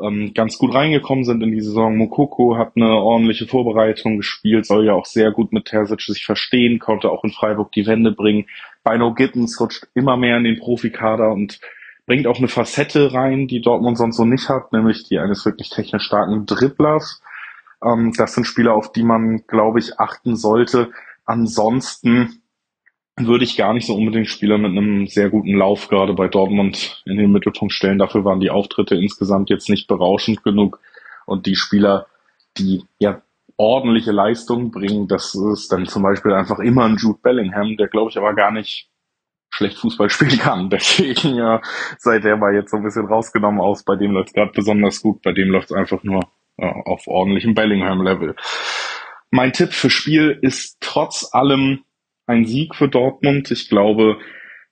ähm, 0.00 0.32
ganz 0.34 0.58
gut 0.58 0.74
reingekommen 0.74 1.24
sind 1.24 1.42
in 1.42 1.52
die 1.52 1.60
Saison. 1.60 1.96
Mokoko 1.96 2.56
hat 2.56 2.72
eine 2.76 2.88
ordentliche 2.88 3.46
Vorbereitung 3.46 4.16
gespielt, 4.16 4.66
soll 4.66 4.86
ja 4.86 4.92
auch 4.92 5.06
sehr 5.06 5.30
gut 5.32 5.52
mit 5.52 5.66
Terzic 5.66 6.02
sich 6.02 6.24
verstehen, 6.24 6.78
konnte 6.78 7.10
auch 7.10 7.24
in 7.24 7.32
Freiburg 7.32 7.72
die 7.72 7.86
Wende 7.86 8.12
bringen. 8.12 8.46
Bino 8.84 9.12
Gittens 9.14 9.60
rutscht 9.60 9.86
immer 9.94 10.16
mehr 10.16 10.36
in 10.36 10.44
den 10.44 10.58
Profikader 10.58 11.30
und 11.32 11.60
bringt 12.06 12.26
auch 12.26 12.38
eine 12.38 12.48
Facette 12.48 13.12
rein, 13.12 13.48
die 13.48 13.60
Dortmund 13.60 13.98
sonst 13.98 14.16
so 14.16 14.24
nicht 14.24 14.48
hat, 14.48 14.72
nämlich 14.72 15.04
die 15.04 15.18
eines 15.18 15.44
wirklich 15.44 15.68
technisch 15.68 16.04
starken 16.04 16.46
Dribblers. 16.46 17.22
Ähm, 17.84 18.12
das 18.16 18.34
sind 18.34 18.46
Spieler, 18.46 18.74
auf 18.74 18.92
die 18.92 19.02
man, 19.02 19.46
glaube 19.46 19.78
ich, 19.78 19.98
achten 19.98 20.36
sollte. 20.36 20.90
Ansonsten 21.26 22.37
würde 23.26 23.44
ich 23.44 23.56
gar 23.56 23.72
nicht 23.72 23.86
so 23.86 23.94
unbedingt 23.94 24.28
Spieler 24.28 24.58
mit 24.58 24.70
einem 24.70 25.06
sehr 25.06 25.30
guten 25.30 25.54
Lauf 25.54 25.88
gerade 25.88 26.14
bei 26.14 26.28
Dortmund 26.28 27.02
in 27.06 27.16
den 27.16 27.32
Mittelpunkt 27.32 27.72
stellen. 27.72 27.98
Dafür 27.98 28.24
waren 28.24 28.40
die 28.40 28.50
Auftritte 28.50 28.94
insgesamt 28.94 29.50
jetzt 29.50 29.68
nicht 29.68 29.88
berauschend 29.88 30.42
genug. 30.42 30.80
Und 31.26 31.46
die 31.46 31.56
Spieler, 31.56 32.06
die 32.56 32.84
ja 32.98 33.22
ordentliche 33.56 34.12
Leistungen 34.12 34.70
bringen, 34.70 35.08
das 35.08 35.34
ist 35.34 35.72
dann 35.72 35.86
zum 35.86 36.02
Beispiel 36.02 36.32
einfach 36.32 36.58
immer 36.60 36.84
ein 36.84 36.96
Jude 36.96 37.18
Bellingham, 37.22 37.76
der 37.76 37.88
glaube 37.88 38.10
ich 38.10 38.16
aber 38.16 38.34
gar 38.34 38.52
nicht 38.52 38.88
schlecht 39.50 39.78
Fußball 39.78 40.10
spielen 40.10 40.38
kann. 40.38 40.70
Deswegen 40.70 41.34
ja, 41.34 41.60
sei 41.98 42.18
der 42.20 42.36
mal 42.36 42.54
jetzt 42.54 42.70
so 42.70 42.76
ein 42.76 42.84
bisschen 42.84 43.06
rausgenommen 43.06 43.60
aus. 43.60 43.82
Bei 43.82 43.96
dem 43.96 44.12
läuft 44.12 44.28
es 44.28 44.34
gerade 44.34 44.52
besonders 44.54 45.02
gut, 45.02 45.22
bei 45.22 45.32
dem 45.32 45.50
läuft 45.50 45.70
es 45.70 45.76
einfach 45.76 46.02
nur 46.02 46.22
ja, 46.56 46.72
auf 46.84 47.06
ordentlichem 47.06 47.54
Bellingham-Level. 47.54 48.36
Mein 49.30 49.52
Tipp 49.52 49.72
für 49.72 49.90
Spiel 49.90 50.38
ist 50.40 50.78
trotz 50.80 51.28
allem 51.32 51.84
ein 52.28 52.44
Sieg 52.44 52.74
für 52.74 52.88
Dortmund. 52.88 53.50
Ich 53.50 53.68
glaube, 53.68 54.18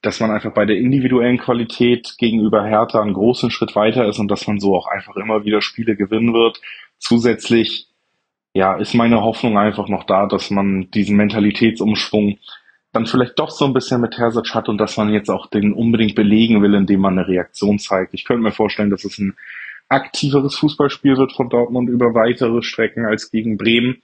dass 0.02 0.20
man 0.20 0.30
einfach 0.30 0.52
bei 0.52 0.66
der 0.66 0.76
individuellen 0.76 1.38
Qualität 1.38 2.14
gegenüber 2.18 2.64
Hertha 2.64 3.00
einen 3.02 3.14
großen 3.14 3.50
Schritt 3.50 3.74
weiter 3.74 4.06
ist 4.06 4.18
und 4.18 4.30
dass 4.30 4.46
man 4.46 4.60
so 4.60 4.76
auch 4.76 4.86
einfach 4.86 5.16
immer 5.16 5.44
wieder 5.44 5.62
Spiele 5.62 5.96
gewinnen 5.96 6.32
wird. 6.32 6.60
Zusätzlich, 6.98 7.88
ja, 8.54 8.76
ist 8.76 8.94
meine 8.94 9.22
Hoffnung 9.22 9.58
einfach 9.58 9.88
noch 9.88 10.04
da, 10.04 10.26
dass 10.26 10.50
man 10.50 10.90
diesen 10.90 11.16
Mentalitätsumschwung 11.16 12.38
dann 12.92 13.06
vielleicht 13.06 13.38
doch 13.38 13.50
so 13.50 13.64
ein 13.64 13.74
bisschen 13.74 14.00
mit 14.00 14.12
Terzic 14.12 14.54
hat 14.54 14.68
und 14.68 14.78
dass 14.78 14.96
man 14.96 15.12
jetzt 15.12 15.28
auch 15.28 15.48
den 15.48 15.72
unbedingt 15.72 16.14
belegen 16.14 16.62
will, 16.62 16.74
indem 16.74 17.00
man 17.00 17.18
eine 17.18 17.28
Reaktion 17.28 17.78
zeigt. 17.78 18.14
Ich 18.14 18.24
könnte 18.24 18.42
mir 18.42 18.52
vorstellen, 18.52 18.90
dass 18.90 19.04
es 19.04 19.18
ein 19.18 19.34
aktiveres 19.88 20.56
Fußballspiel 20.56 21.16
wird 21.16 21.32
von 21.32 21.48
Dortmund 21.48 21.88
über 21.88 22.14
weitere 22.14 22.62
Strecken 22.62 23.04
als 23.06 23.30
gegen 23.30 23.56
Bremen. 23.56 24.02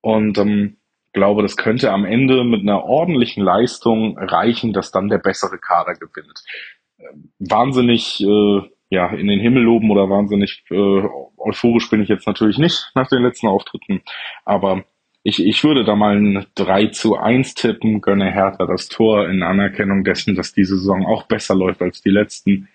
Und 0.00 0.38
ähm, 0.38 0.76
glaube, 1.12 1.42
das 1.42 1.56
könnte 1.56 1.92
am 1.92 2.04
Ende 2.04 2.44
mit 2.44 2.62
einer 2.62 2.84
ordentlichen 2.84 3.42
Leistung 3.42 4.18
reichen, 4.18 4.72
dass 4.72 4.90
dann 4.90 5.08
der 5.08 5.18
bessere 5.18 5.58
Kader 5.58 5.94
gewinnt. 5.94 6.44
Wahnsinnig 7.38 8.20
äh, 8.20 8.60
ja, 8.90 9.08
in 9.10 9.28
den 9.28 9.40
Himmel 9.40 9.62
loben 9.62 9.90
oder 9.90 10.10
wahnsinnig 10.10 10.64
äh, 10.70 11.02
euphorisch 11.38 11.88
bin 11.90 12.02
ich 12.02 12.08
jetzt 12.08 12.26
natürlich 12.26 12.58
nicht 12.58 12.90
nach 12.94 13.08
den 13.08 13.22
letzten 13.22 13.46
Auftritten, 13.46 14.02
aber 14.44 14.84
ich, 15.22 15.44
ich 15.44 15.62
würde 15.64 15.84
da 15.84 15.94
mal 15.94 16.16
ein 16.16 16.46
3 16.54 16.86
zu 16.86 17.16
1 17.16 17.54
tippen, 17.54 18.00
gönne 18.00 18.32
Hertha 18.32 18.66
das 18.66 18.88
Tor 18.88 19.28
in 19.28 19.42
Anerkennung 19.42 20.02
dessen, 20.02 20.34
dass 20.34 20.52
die 20.52 20.64
Saison 20.64 21.04
auch 21.06 21.24
besser 21.24 21.54
läuft 21.54 21.82
als 21.82 22.00
die 22.00 22.10
letzten. 22.10 22.68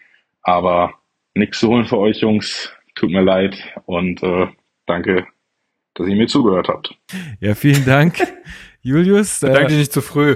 Aber 0.44 0.94
nichts 1.34 1.60
zu 1.60 1.70
holen 1.70 1.86
für 1.86 1.98
euch, 1.98 2.20
Jungs. 2.20 2.72
Tut 2.94 3.10
mir 3.10 3.24
leid 3.24 3.58
und 3.86 4.22
äh, 4.22 4.48
danke 4.86 5.26
dass 5.96 6.08
ihr 6.08 6.16
mir 6.16 6.28
zugehört 6.28 6.68
habt. 6.68 6.96
Ja, 7.40 7.56
vielen 7.56 7.86
Dank, 7.86 8.20
Julius. 8.82 9.40
Danke 9.40 9.74
äh, 9.74 9.78
nicht 9.78 9.92
zu 9.92 10.02
früh. 10.02 10.36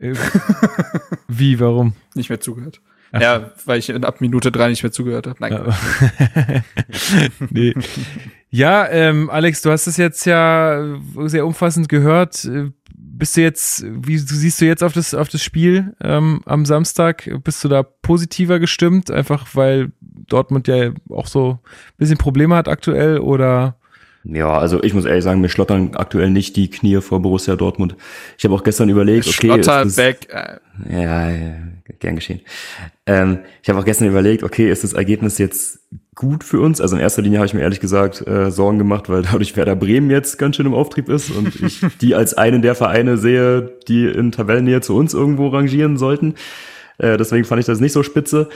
Äh, 0.00 0.14
wie, 1.28 1.60
warum? 1.60 1.94
Nicht 2.14 2.30
mehr 2.30 2.40
zugehört. 2.40 2.80
Ach. 3.12 3.20
Ja, 3.20 3.52
weil 3.64 3.78
ich 3.78 3.94
ab 3.94 4.20
Minute 4.20 4.50
drei 4.50 4.68
nicht 4.68 4.82
mehr 4.82 4.90
zugehört 4.90 5.28
habe. 5.28 5.36
Nein. 5.38 5.72
nee. 7.50 7.72
Ja, 8.50 8.88
ähm, 8.88 9.30
Alex, 9.30 9.62
du 9.62 9.70
hast 9.70 9.86
es 9.86 9.96
jetzt 9.96 10.24
ja 10.24 10.98
sehr 11.26 11.46
umfassend 11.46 11.88
gehört. 11.88 12.48
Bist 12.96 13.36
du 13.36 13.42
jetzt, 13.42 13.84
wie 13.86 14.18
siehst 14.18 14.60
du 14.60 14.64
jetzt 14.64 14.82
auf 14.82 14.92
das, 14.92 15.14
auf 15.14 15.28
das 15.28 15.42
Spiel 15.42 15.94
ähm, 16.02 16.40
am 16.46 16.64
Samstag? 16.64 17.30
Bist 17.44 17.62
du 17.62 17.68
da 17.68 17.84
positiver 17.84 18.58
gestimmt, 18.58 19.12
einfach 19.12 19.46
weil 19.54 19.92
Dortmund 20.00 20.66
ja 20.66 20.90
auch 21.08 21.28
so 21.28 21.60
ein 21.62 21.98
bisschen 21.98 22.18
Probleme 22.18 22.56
hat 22.56 22.66
aktuell 22.66 23.18
oder 23.18 23.76
ja, 24.24 24.58
also 24.58 24.82
ich 24.82 24.94
muss 24.94 25.04
ehrlich 25.04 25.22
sagen, 25.22 25.42
mir 25.42 25.50
schlottern 25.50 25.90
aktuell 25.94 26.30
nicht 26.30 26.56
die 26.56 26.70
Knie 26.70 27.00
vor 27.02 27.20
Borussia 27.20 27.56
Dortmund. 27.56 27.94
Ich 28.38 28.44
habe 28.44 28.54
auch 28.54 28.64
gestern 28.64 28.88
überlegt, 28.88 29.26
okay, 29.26 29.34
Schlotterbeck. 29.34 30.28
Äh. 30.30 30.58
Ja, 30.90 31.30
ja, 31.30 31.54
gern 31.98 32.16
geschehen. 32.16 32.40
Ähm, 33.06 33.40
ich 33.62 33.68
habe 33.68 33.78
auch 33.78 33.84
gestern 33.84 34.08
überlegt, 34.08 34.42
okay, 34.42 34.70
ist 34.70 34.82
das 34.82 34.94
Ergebnis 34.94 35.36
jetzt 35.36 35.80
gut 36.14 36.42
für 36.42 36.60
uns? 36.60 36.80
Also 36.80 36.96
in 36.96 37.02
erster 37.02 37.20
Linie 37.20 37.38
habe 37.38 37.46
ich 37.46 37.54
mir 37.54 37.60
ehrlich 37.60 37.80
gesagt 37.80 38.26
äh, 38.26 38.50
Sorgen 38.50 38.78
gemacht, 38.78 39.10
weil 39.10 39.22
dadurch 39.22 39.56
Werder 39.56 39.76
Bremen 39.76 40.10
jetzt 40.10 40.38
ganz 40.38 40.56
schön 40.56 40.66
im 40.66 40.74
Auftrieb 40.74 41.10
ist 41.10 41.30
und 41.30 41.54
ich 41.60 41.82
die 42.00 42.14
als 42.14 42.32
einen 42.32 42.62
der 42.62 42.74
Vereine 42.74 43.18
sehe, 43.18 43.72
die 43.88 44.06
in 44.06 44.32
Tabellennähe 44.32 44.80
zu 44.80 44.96
uns 44.96 45.12
irgendwo 45.12 45.48
rangieren 45.48 45.98
sollten. 45.98 46.34
Äh, 46.96 47.18
deswegen 47.18 47.44
fand 47.44 47.60
ich 47.60 47.66
das 47.66 47.80
nicht 47.80 47.92
so 47.92 48.02
spitze. 48.02 48.48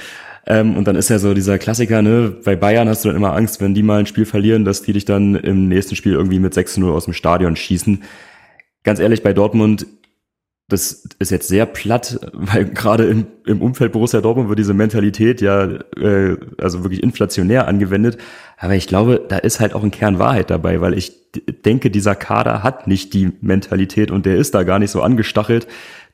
Ähm, 0.49 0.77
und 0.79 0.89
dann 0.89 0.97
ist 0.97 1.11
ja 1.11 1.19
so 1.19 1.35
dieser 1.35 1.59
Klassiker, 1.59 2.01
ne, 2.01 2.35
bei 2.43 2.57
Bayern 2.57 2.89
hast 2.89 3.05
du 3.05 3.09
dann 3.09 3.17
immer 3.17 3.35
Angst, 3.35 3.61
wenn 3.61 3.75
die 3.75 3.83
mal 3.83 4.01
ein 4.01 4.07
Spiel 4.07 4.25
verlieren, 4.25 4.65
dass 4.65 4.83
die 4.83 4.95
dich 4.95 5.05
dann 5.05 5.35
im 5.35 5.69
nächsten 5.69 5.95
Spiel 5.95 6.15
irgendwie 6.15 6.39
mit 6.39 6.55
6-0 6.55 6.91
aus 6.91 7.05
dem 7.05 7.13
Stadion 7.13 7.55
schießen. 7.55 8.03
Ganz 8.83 8.99
ehrlich, 8.99 9.23
bei 9.23 9.35
Dortmund, 9.35 9.87
das 10.69 11.07
ist 11.19 11.31
jetzt 11.31 11.49
sehr 11.49 11.67
platt, 11.67 12.19
weil 12.33 12.65
gerade 12.65 13.05
im, 13.05 13.27
im 13.45 13.61
Umfeld 13.61 13.93
Borussia 13.93 14.23
Dortmund 14.23 14.49
wird 14.49 14.59
diese 14.59 14.73
Mentalität 14.73 15.43
ja 15.43 15.65
äh, 15.97 16.39
also 16.57 16.83
wirklich 16.83 17.03
inflationär 17.03 17.69
angewendet. 17.69 18.17
Aber 18.57 18.75
ich 18.75 18.87
glaube, 18.87 19.23
da 19.29 19.37
ist 19.37 19.61
halt 19.61 19.75
auch 19.75 19.83
ein 19.83 19.91
Kern 19.91 20.19
Wahrheit 20.19 20.49
dabei, 20.49 20.81
weil 20.81 20.95
ich 20.95 21.13
denke, 21.67 21.91
dieser 21.91 22.15
Kader 22.15 22.63
hat 22.63 22.87
nicht 22.87 23.13
die 23.13 23.33
Mentalität 23.43 24.11
und 24.11 24.25
der 24.25 24.37
ist 24.37 24.55
da 24.55 24.63
gar 24.63 24.79
nicht 24.79 24.93
so 24.93 25.03
angestachelt, 25.03 25.67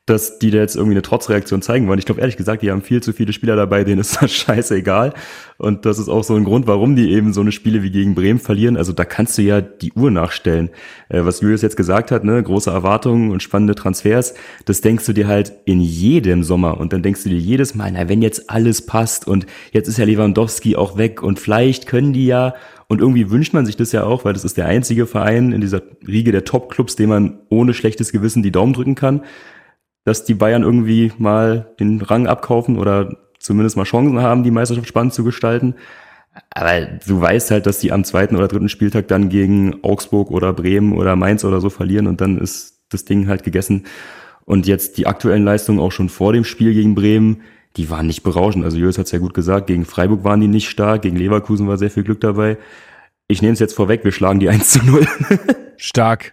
dass 0.07 0.39
die 0.39 0.51
da 0.51 0.59
jetzt 0.59 0.77
irgendwie 0.77 0.95
eine 0.95 1.03
Trotzreaktion 1.03 1.63
zeigen 1.63 1.89
wollen. 1.89 1.99
Ich 1.99 2.05
glaube 2.05 2.21
ehrlich 2.21 2.37
gesagt, 2.37 2.63
die 2.63 2.71
haben 2.71 2.83
viel 2.83 3.03
zu 3.03 3.15
viele 3.15 3.33
Spieler 3.33 3.57
dabei, 3.57 3.85
denen 3.85 4.01
ist 4.01 4.21
das 4.21 4.33
scheißegal. 4.35 5.15
Und 5.57 5.87
das 5.87 5.99
ist 5.99 6.11
auch 6.11 6.25
so 6.25 6.35
ein 6.35 6.45
Grund, 6.45 6.67
warum 6.67 6.95
die 6.95 7.11
eben 7.13 7.33
so 7.33 7.41
eine 7.41 7.53
Spiele 7.53 7.83
wie 7.83 7.91
gegen 7.91 8.15
Bremen 8.15 8.39
verlieren. 8.39 8.77
Also 8.77 8.93
da 8.93 9.07
kannst 9.07 9.39
du 9.39 9.43
ja 9.43 9.63
die 9.63 9.93
Uhr 9.95 10.11
nachstellen. 10.11 10.69
Äh, 11.09 11.25
was 11.25 11.41
Julius 11.41 11.63
jetzt 11.63 11.79
gesagt 11.79 12.11
hat, 12.11 12.23
ne, 12.23 12.43
große 12.43 12.71
Erwartungen 12.71 13.31
und 13.31 13.43
spannende 13.43 13.75
Transfers, 13.75 14.35
das 14.67 14.83
denkst 14.83 15.07
du 15.07 15.15
dir 15.15 15.27
halt 15.27 15.55
in 15.65 15.81
jedem 15.81 16.43
Sommer. 16.43 16.79
Und 16.79 16.93
dann 16.93 17.03
denkst 17.03 17.23
du 17.23 17.31
dir 17.31 17.39
jedes 17.39 17.75
Mal, 17.75 17.91
na, 17.91 18.07
wenn 18.07 18.21
jetzt 18.21 18.51
alles 18.51 18.85
passt 18.85 19.27
und 19.27 19.47
jetzt 19.73 19.89
ist 19.89 19.97
ja 19.97 20.05
Lewandowski 20.05 20.77
auch 20.77 20.99
weg 20.99 21.23
und 21.23 21.39
vielleicht 21.39 21.87
können 21.87 22.13
die 22.13 22.27
ja 22.27 22.55
und 22.89 23.01
irgendwie 23.01 23.31
wünscht 23.31 23.55
man 23.55 23.65
sich 23.65 23.77
das 23.77 23.93
ja 23.93 24.05
auch, 24.05 24.27
weil 24.27 24.35
das 24.35 24.45
ist 24.45 24.59
der 24.59 24.67
einzige 24.67 25.07
Verein 25.07 25.53
in 25.53 25.63
dieser 25.63 25.81
Riege 26.07 26.31
der 26.31 26.45
Top-Clubs, 26.45 26.97
dem 26.97 27.09
man 27.09 27.39
ohne 27.49 27.73
schlechtes 27.73 28.13
Gewissen 28.13 28.43
die 28.43 28.53
Daumen 28.53 28.75
drücken 28.75 28.95
kann 28.95 29.23
dass 30.05 30.25
die 30.25 30.35
Bayern 30.35 30.63
irgendwie 30.63 31.13
mal 31.19 31.75
den 31.81 32.01
Rang 32.01 32.27
abkaufen 32.27 32.79
oder 32.79 33.17
zumindest 33.39 33.77
mal 33.77 33.85
Chancen 33.85 34.21
haben, 34.21 34.43
die 34.43 34.51
Meisterschaft 34.51 34.89
spannend 34.89 35.15
zu 35.15 35.25
gestalten. 35.25 35.75
Aber 36.51 36.83
du 37.07 37.21
weißt 37.21 37.51
halt, 37.51 37.67
dass 37.67 37.79
die 37.79 37.93
am 37.93 38.05
zweiten 38.05 38.37
oder 38.37 38.49
dritten 38.49 38.69
Spieltag 38.69 39.09
dann 39.09 39.29
gegen 39.29 39.83
Augsburg 39.83 40.31
oder 40.31 40.53
Bremen 40.53 40.93
oder 40.93 41.17
Mainz 41.17 41.45
oder 41.45 41.61
so 41.61 41.71
verlieren 41.71 42.07
und 42.07 42.21
dann 42.21 42.39
ist 42.39 42.83
das 42.89 43.05
Ding 43.05 43.29
halt 43.29 43.45
gegessen. 43.45 43.85
Und 44.45 44.67
jetzt 44.67 44.99
die 44.99 45.07
aktuellen 45.07 45.45
Leistungen 45.45 45.81
auch 45.81 45.93
schon 45.93 46.09
vor 46.09 46.33
dem 46.33 46.45
Spiel 46.45 46.75
gegen 46.75 46.95
Bremen, 46.95 47.43
die 47.77 47.89
waren 47.89 48.07
nicht 48.07 48.23
berauschend. 48.23 48.65
Also 48.65 48.77
Julius 48.77 48.99
hat 48.99 49.07
es 49.07 49.13
ja 49.13 49.19
gut 49.19 49.35
gesagt, 49.35 49.67
gegen 49.69 49.85
Freiburg 49.85 50.25
waren 50.25 50.41
die 50.41 50.49
nicht 50.49 50.69
stark, 50.69 51.03
gegen 51.03 51.17
Leverkusen 51.17 51.67
war 51.67 51.79
sehr 51.79 51.91
viel 51.91 52.05
Glück 52.05 52.21
dabei. 52.21 52.59
Ich 53.27 53.41
nehme 53.41 53.55
es 53.55 53.59
jetzt 53.59 53.75
vorweg, 53.75 54.05
wir 54.05 54.13
schlagen 54.13 54.41
die 54.41 54.49
1 54.49 54.71
zu 54.71 54.85
0. 54.85 55.07
stark 55.77 56.33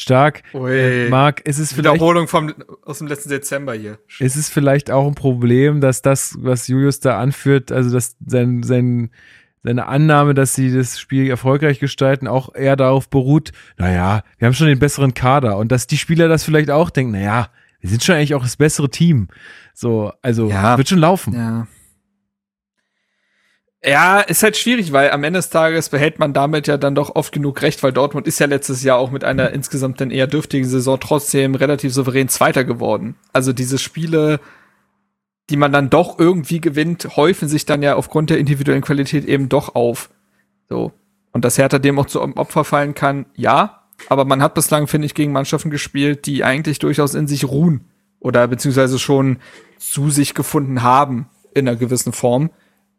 stark. 0.00 0.42
Ui. 0.54 1.08
Marc, 1.08 1.40
ist 1.46 1.58
es 1.58 1.72
vielleicht. 1.72 1.94
Wiederholung 1.96 2.28
vom, 2.28 2.54
aus 2.84 2.98
dem 2.98 3.06
letzten 3.06 3.30
Dezember 3.30 3.74
hier. 3.74 3.98
Ist 4.18 4.36
es 4.36 4.48
vielleicht 4.48 4.90
auch 4.90 5.06
ein 5.06 5.14
Problem, 5.14 5.80
dass 5.80 6.02
das, 6.02 6.36
was 6.40 6.68
Julius 6.68 7.00
da 7.00 7.18
anführt, 7.18 7.70
also 7.72 7.92
dass 7.92 8.16
sein, 8.24 8.62
sein, 8.62 9.10
seine 9.62 9.86
Annahme, 9.86 10.34
dass 10.34 10.54
sie 10.54 10.74
das 10.74 10.98
Spiel 10.98 11.28
erfolgreich 11.28 11.78
gestalten, 11.80 12.26
auch 12.26 12.54
eher 12.54 12.76
darauf 12.76 13.08
beruht, 13.10 13.52
naja, 13.76 14.22
wir 14.38 14.46
haben 14.46 14.54
schon 14.54 14.68
den 14.68 14.78
besseren 14.78 15.14
Kader 15.14 15.58
und 15.58 15.70
dass 15.70 15.86
die 15.86 15.98
Spieler 15.98 16.28
das 16.28 16.44
vielleicht 16.44 16.70
auch 16.70 16.90
denken, 16.90 17.12
naja, 17.12 17.48
wir 17.80 17.90
sind 17.90 18.02
schon 18.02 18.14
eigentlich 18.14 18.34
auch 18.34 18.42
das 18.42 18.56
bessere 18.56 18.90
Team. 18.90 19.28
So, 19.74 20.12
also 20.22 20.48
ja. 20.48 20.76
wird 20.76 20.88
schon 20.88 20.98
laufen. 20.98 21.34
Ja. 21.34 21.66
Ja, 23.82 24.20
ist 24.20 24.42
halt 24.42 24.58
schwierig, 24.58 24.92
weil 24.92 25.10
am 25.10 25.24
Ende 25.24 25.38
des 25.38 25.48
Tages 25.48 25.88
behält 25.88 26.18
man 26.18 26.34
damit 26.34 26.66
ja 26.66 26.76
dann 26.76 26.94
doch 26.94 27.16
oft 27.16 27.32
genug 27.32 27.62
recht, 27.62 27.82
weil 27.82 27.92
Dortmund 27.92 28.26
ist 28.26 28.38
ja 28.38 28.46
letztes 28.46 28.82
Jahr 28.82 28.98
auch 28.98 29.10
mit 29.10 29.24
einer 29.24 29.52
insgesamt 29.52 30.02
dann 30.02 30.10
eher 30.10 30.26
dürftigen 30.26 30.68
Saison 30.68 31.00
trotzdem 31.00 31.54
relativ 31.54 31.94
souverän 31.94 32.28
Zweiter 32.28 32.64
geworden. 32.64 33.16
Also 33.32 33.54
diese 33.54 33.78
Spiele, 33.78 34.38
die 35.48 35.56
man 35.56 35.72
dann 35.72 35.88
doch 35.88 36.18
irgendwie 36.18 36.60
gewinnt, 36.60 37.16
häufen 37.16 37.48
sich 37.48 37.64
dann 37.64 37.82
ja 37.82 37.94
aufgrund 37.94 38.28
der 38.28 38.38
individuellen 38.38 38.82
Qualität 38.82 39.24
eben 39.24 39.48
doch 39.48 39.74
auf. 39.74 40.10
So. 40.68 40.92
Und 41.32 41.46
dass 41.46 41.56
Hertha 41.56 41.78
dem 41.78 41.98
auch 41.98 42.06
zu 42.06 42.20
Opfer 42.20 42.64
fallen 42.64 42.94
kann, 42.94 43.26
ja. 43.34 43.86
Aber 44.10 44.26
man 44.26 44.42
hat 44.42 44.54
bislang, 44.54 44.88
finde 44.88 45.06
ich, 45.06 45.14
gegen 45.14 45.32
Mannschaften 45.32 45.70
gespielt, 45.70 46.26
die 46.26 46.44
eigentlich 46.44 46.80
durchaus 46.80 47.14
in 47.14 47.26
sich 47.26 47.46
ruhen. 47.46 47.86
Oder 48.18 48.46
beziehungsweise 48.46 48.98
schon 48.98 49.38
zu 49.78 50.10
sich 50.10 50.34
gefunden 50.34 50.82
haben 50.82 51.28
in 51.54 51.66
einer 51.66 51.78
gewissen 51.78 52.12
Form. 52.12 52.50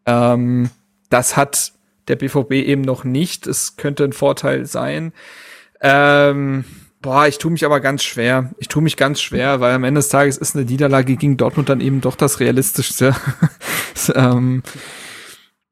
Ähm, 0.06 0.70
das 1.10 1.38
hat 1.38 1.74
der 2.08 2.16
BVB 2.16 2.52
eben 2.54 2.82
noch 2.82 3.04
nicht. 3.04 3.48
Es 3.48 3.78
könnte 3.78 4.04
ein 4.04 4.14
Vorteil 4.14 4.66
sein. 4.66 5.14
Ähm, 5.82 6.66
boah, 7.02 7.28
ich 7.28 7.38
tue 7.38 7.52
mich 7.52 7.66
aber 7.66 7.80
ganz 7.80 8.04
schwer. 8.04 8.52
Ich 8.58 8.68
tue 8.68 8.82
mich 8.84 8.98
ganz 8.98 9.22
schwer, 9.22 9.60
weil 9.60 9.74
am 9.74 9.84
Ende 9.84 10.00
des 10.00 10.10
Tages 10.10 10.38
ist 10.38 10.56
eine 10.56 10.66
Niederlage 10.66 11.16
gegen 11.16 11.38
Dortmund 11.38 11.70
dann 11.70 11.82
eben 11.82 12.02
doch 12.02 12.16
das 12.16 12.40
Realistischste. 12.40 13.16
ähm, 14.16 14.64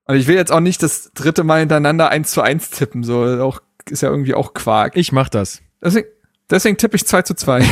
und 0.06 0.16
ich 0.16 0.28
will 0.28 0.36
jetzt 0.36 0.52
auch 0.52 0.60
nicht 0.60 0.82
das 0.82 1.12
dritte 1.14 1.44
Mal 1.44 1.60
hintereinander 1.60 2.10
eins 2.10 2.32
zu 2.32 2.42
eins 2.42 2.72
tippen, 2.72 3.04
so 3.04 3.24
auch 3.44 3.62
ist 3.90 4.02
ja 4.02 4.10
irgendwie 4.10 4.34
auch 4.34 4.54
Quark. 4.54 4.98
Ich 4.98 5.12
mach 5.12 5.30
das. 5.30 5.62
Deswegen, 5.82 6.08
deswegen 6.50 6.78
tippe 6.78 6.96
ich 6.96 7.06
2 7.06 7.22
zu 7.24 7.34
2. 7.34 7.62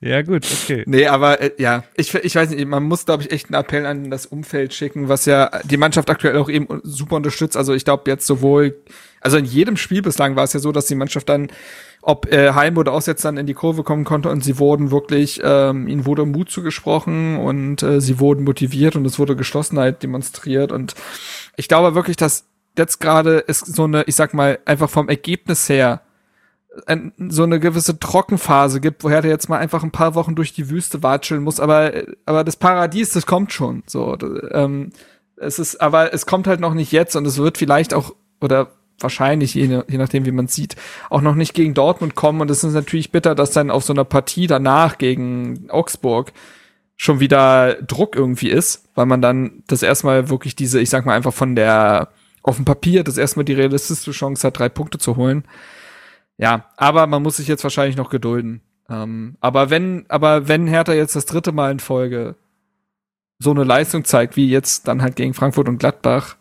ja, 0.00 0.22
gut, 0.22 0.46
okay. 0.62 0.84
Nee, 0.86 1.06
aber 1.06 1.40
äh, 1.40 1.52
ja, 1.58 1.84
ich, 1.94 2.14
ich 2.14 2.34
weiß 2.34 2.50
nicht, 2.50 2.66
man 2.66 2.84
muss, 2.84 3.06
glaube 3.06 3.22
ich, 3.22 3.30
echt 3.30 3.46
einen 3.46 3.60
Appell 3.60 3.86
an 3.86 4.10
das 4.10 4.26
Umfeld 4.26 4.74
schicken, 4.74 5.08
was 5.08 5.26
ja 5.26 5.50
die 5.64 5.76
Mannschaft 5.76 6.10
aktuell 6.10 6.36
auch 6.36 6.48
eben 6.48 6.80
super 6.82 7.16
unterstützt. 7.16 7.56
Also 7.56 7.74
ich 7.74 7.84
glaube 7.84 8.10
jetzt 8.10 8.26
sowohl, 8.26 8.76
also 9.20 9.36
in 9.36 9.44
jedem 9.44 9.76
Spiel 9.76 10.02
bislang 10.02 10.36
war 10.36 10.44
es 10.44 10.52
ja 10.52 10.60
so, 10.60 10.72
dass 10.72 10.86
die 10.86 10.94
Mannschaft 10.94 11.28
dann, 11.28 11.48
ob 12.02 12.32
äh, 12.32 12.52
Heim 12.52 12.76
oder 12.76 12.92
Aussetzt 12.92 13.24
dann 13.24 13.36
in 13.36 13.46
die 13.46 13.54
Kurve 13.54 13.82
kommen 13.82 14.04
konnte 14.04 14.28
und 14.28 14.44
sie 14.44 14.58
wurden 14.58 14.90
wirklich, 14.90 15.40
ähm, 15.42 15.88
ihnen 15.88 16.06
wurde 16.06 16.24
Mut 16.24 16.50
zugesprochen 16.50 17.36
und 17.38 17.82
äh, 17.82 18.00
sie 18.00 18.20
wurden 18.20 18.44
motiviert 18.44 18.96
und 18.96 19.04
es 19.04 19.18
wurde 19.18 19.36
Geschlossenheit 19.36 20.02
demonstriert 20.02 20.72
und 20.72 20.94
ich 21.56 21.68
glaube 21.68 21.94
wirklich, 21.94 22.16
dass 22.16 22.46
jetzt 22.78 23.00
gerade 23.00 23.38
ist 23.38 23.66
so 23.66 23.84
eine, 23.84 24.04
ich 24.04 24.14
sag 24.14 24.32
mal, 24.32 24.58
einfach 24.64 24.88
vom 24.88 25.08
Ergebnis 25.08 25.68
her 25.68 26.02
ein, 26.86 27.12
so 27.28 27.42
eine 27.42 27.60
gewisse 27.60 27.98
Trockenphase 27.98 28.80
gibt, 28.80 29.04
woher 29.04 29.22
der 29.22 29.30
jetzt 29.30 29.48
mal 29.48 29.58
einfach 29.58 29.82
ein 29.82 29.90
paar 29.90 30.14
Wochen 30.14 30.34
durch 30.34 30.52
die 30.52 30.70
Wüste 30.70 31.02
watscheln 31.02 31.42
muss, 31.42 31.60
aber, 31.60 31.92
aber 32.26 32.44
das 32.44 32.56
Paradies, 32.56 33.10
das 33.10 33.26
kommt 33.26 33.52
schon. 33.52 33.82
So, 33.86 34.16
ähm, 34.52 34.90
es 35.36 35.58
ist, 35.58 35.80
aber 35.80 36.12
es 36.12 36.26
kommt 36.26 36.46
halt 36.46 36.60
noch 36.60 36.74
nicht 36.74 36.92
jetzt 36.92 37.16
und 37.16 37.26
es 37.26 37.38
wird 37.38 37.58
vielleicht 37.58 37.94
auch, 37.94 38.14
oder 38.40 38.68
wahrscheinlich, 39.00 39.54
je, 39.54 39.82
je 39.88 39.98
nachdem, 39.98 40.26
wie 40.26 40.32
man 40.32 40.48
sieht, 40.48 40.76
auch 41.10 41.20
noch 41.20 41.34
nicht 41.34 41.54
gegen 41.54 41.74
Dortmund 41.74 42.14
kommen. 42.14 42.40
Und 42.40 42.50
es 42.50 42.64
ist 42.64 42.74
natürlich 42.74 43.12
bitter, 43.12 43.34
dass 43.34 43.52
dann 43.52 43.70
auf 43.70 43.84
so 43.84 43.92
einer 43.92 44.04
Partie 44.04 44.46
danach 44.46 44.98
gegen 44.98 45.70
Augsburg 45.70 46.32
schon 46.96 47.20
wieder 47.20 47.74
Druck 47.74 48.16
irgendwie 48.16 48.48
ist, 48.48 48.88
weil 48.94 49.06
man 49.06 49.22
dann 49.22 49.62
das 49.68 49.82
erstmal 49.82 50.30
wirklich 50.30 50.56
diese, 50.56 50.80
ich 50.80 50.90
sag 50.90 51.06
mal, 51.06 51.14
einfach 51.14 51.32
von 51.32 51.54
der 51.54 52.08
auf 52.42 52.56
dem 52.56 52.64
Papier 52.64 53.04
das 53.04 53.18
erstmal 53.18 53.44
die 53.44 53.52
realistische 53.52 54.10
Chance 54.10 54.46
hat, 54.46 54.58
drei 54.58 54.68
Punkte 54.68 54.98
zu 54.98 55.16
holen. 55.16 55.44
Ja, 56.38 56.66
aber 56.76 57.06
man 57.06 57.22
muss 57.22 57.36
sich 57.36 57.48
jetzt 57.48 57.64
wahrscheinlich 57.64 57.96
noch 57.96 58.10
gedulden. 58.10 58.62
Ähm, 58.88 59.36
aber 59.40 59.70
wenn, 59.70 60.06
aber 60.08 60.48
wenn 60.48 60.66
Hertha 60.66 60.94
jetzt 60.94 61.16
das 61.16 61.26
dritte 61.26 61.52
Mal 61.52 61.72
in 61.72 61.80
Folge 61.80 62.36
so 63.38 63.50
eine 63.50 63.64
Leistung 63.64 64.04
zeigt, 64.04 64.36
wie 64.36 64.48
jetzt 64.48 64.88
dann 64.88 65.02
halt 65.02 65.16
gegen 65.16 65.34
Frankfurt 65.34 65.68
und 65.68 65.78
Gladbach, 65.78 66.36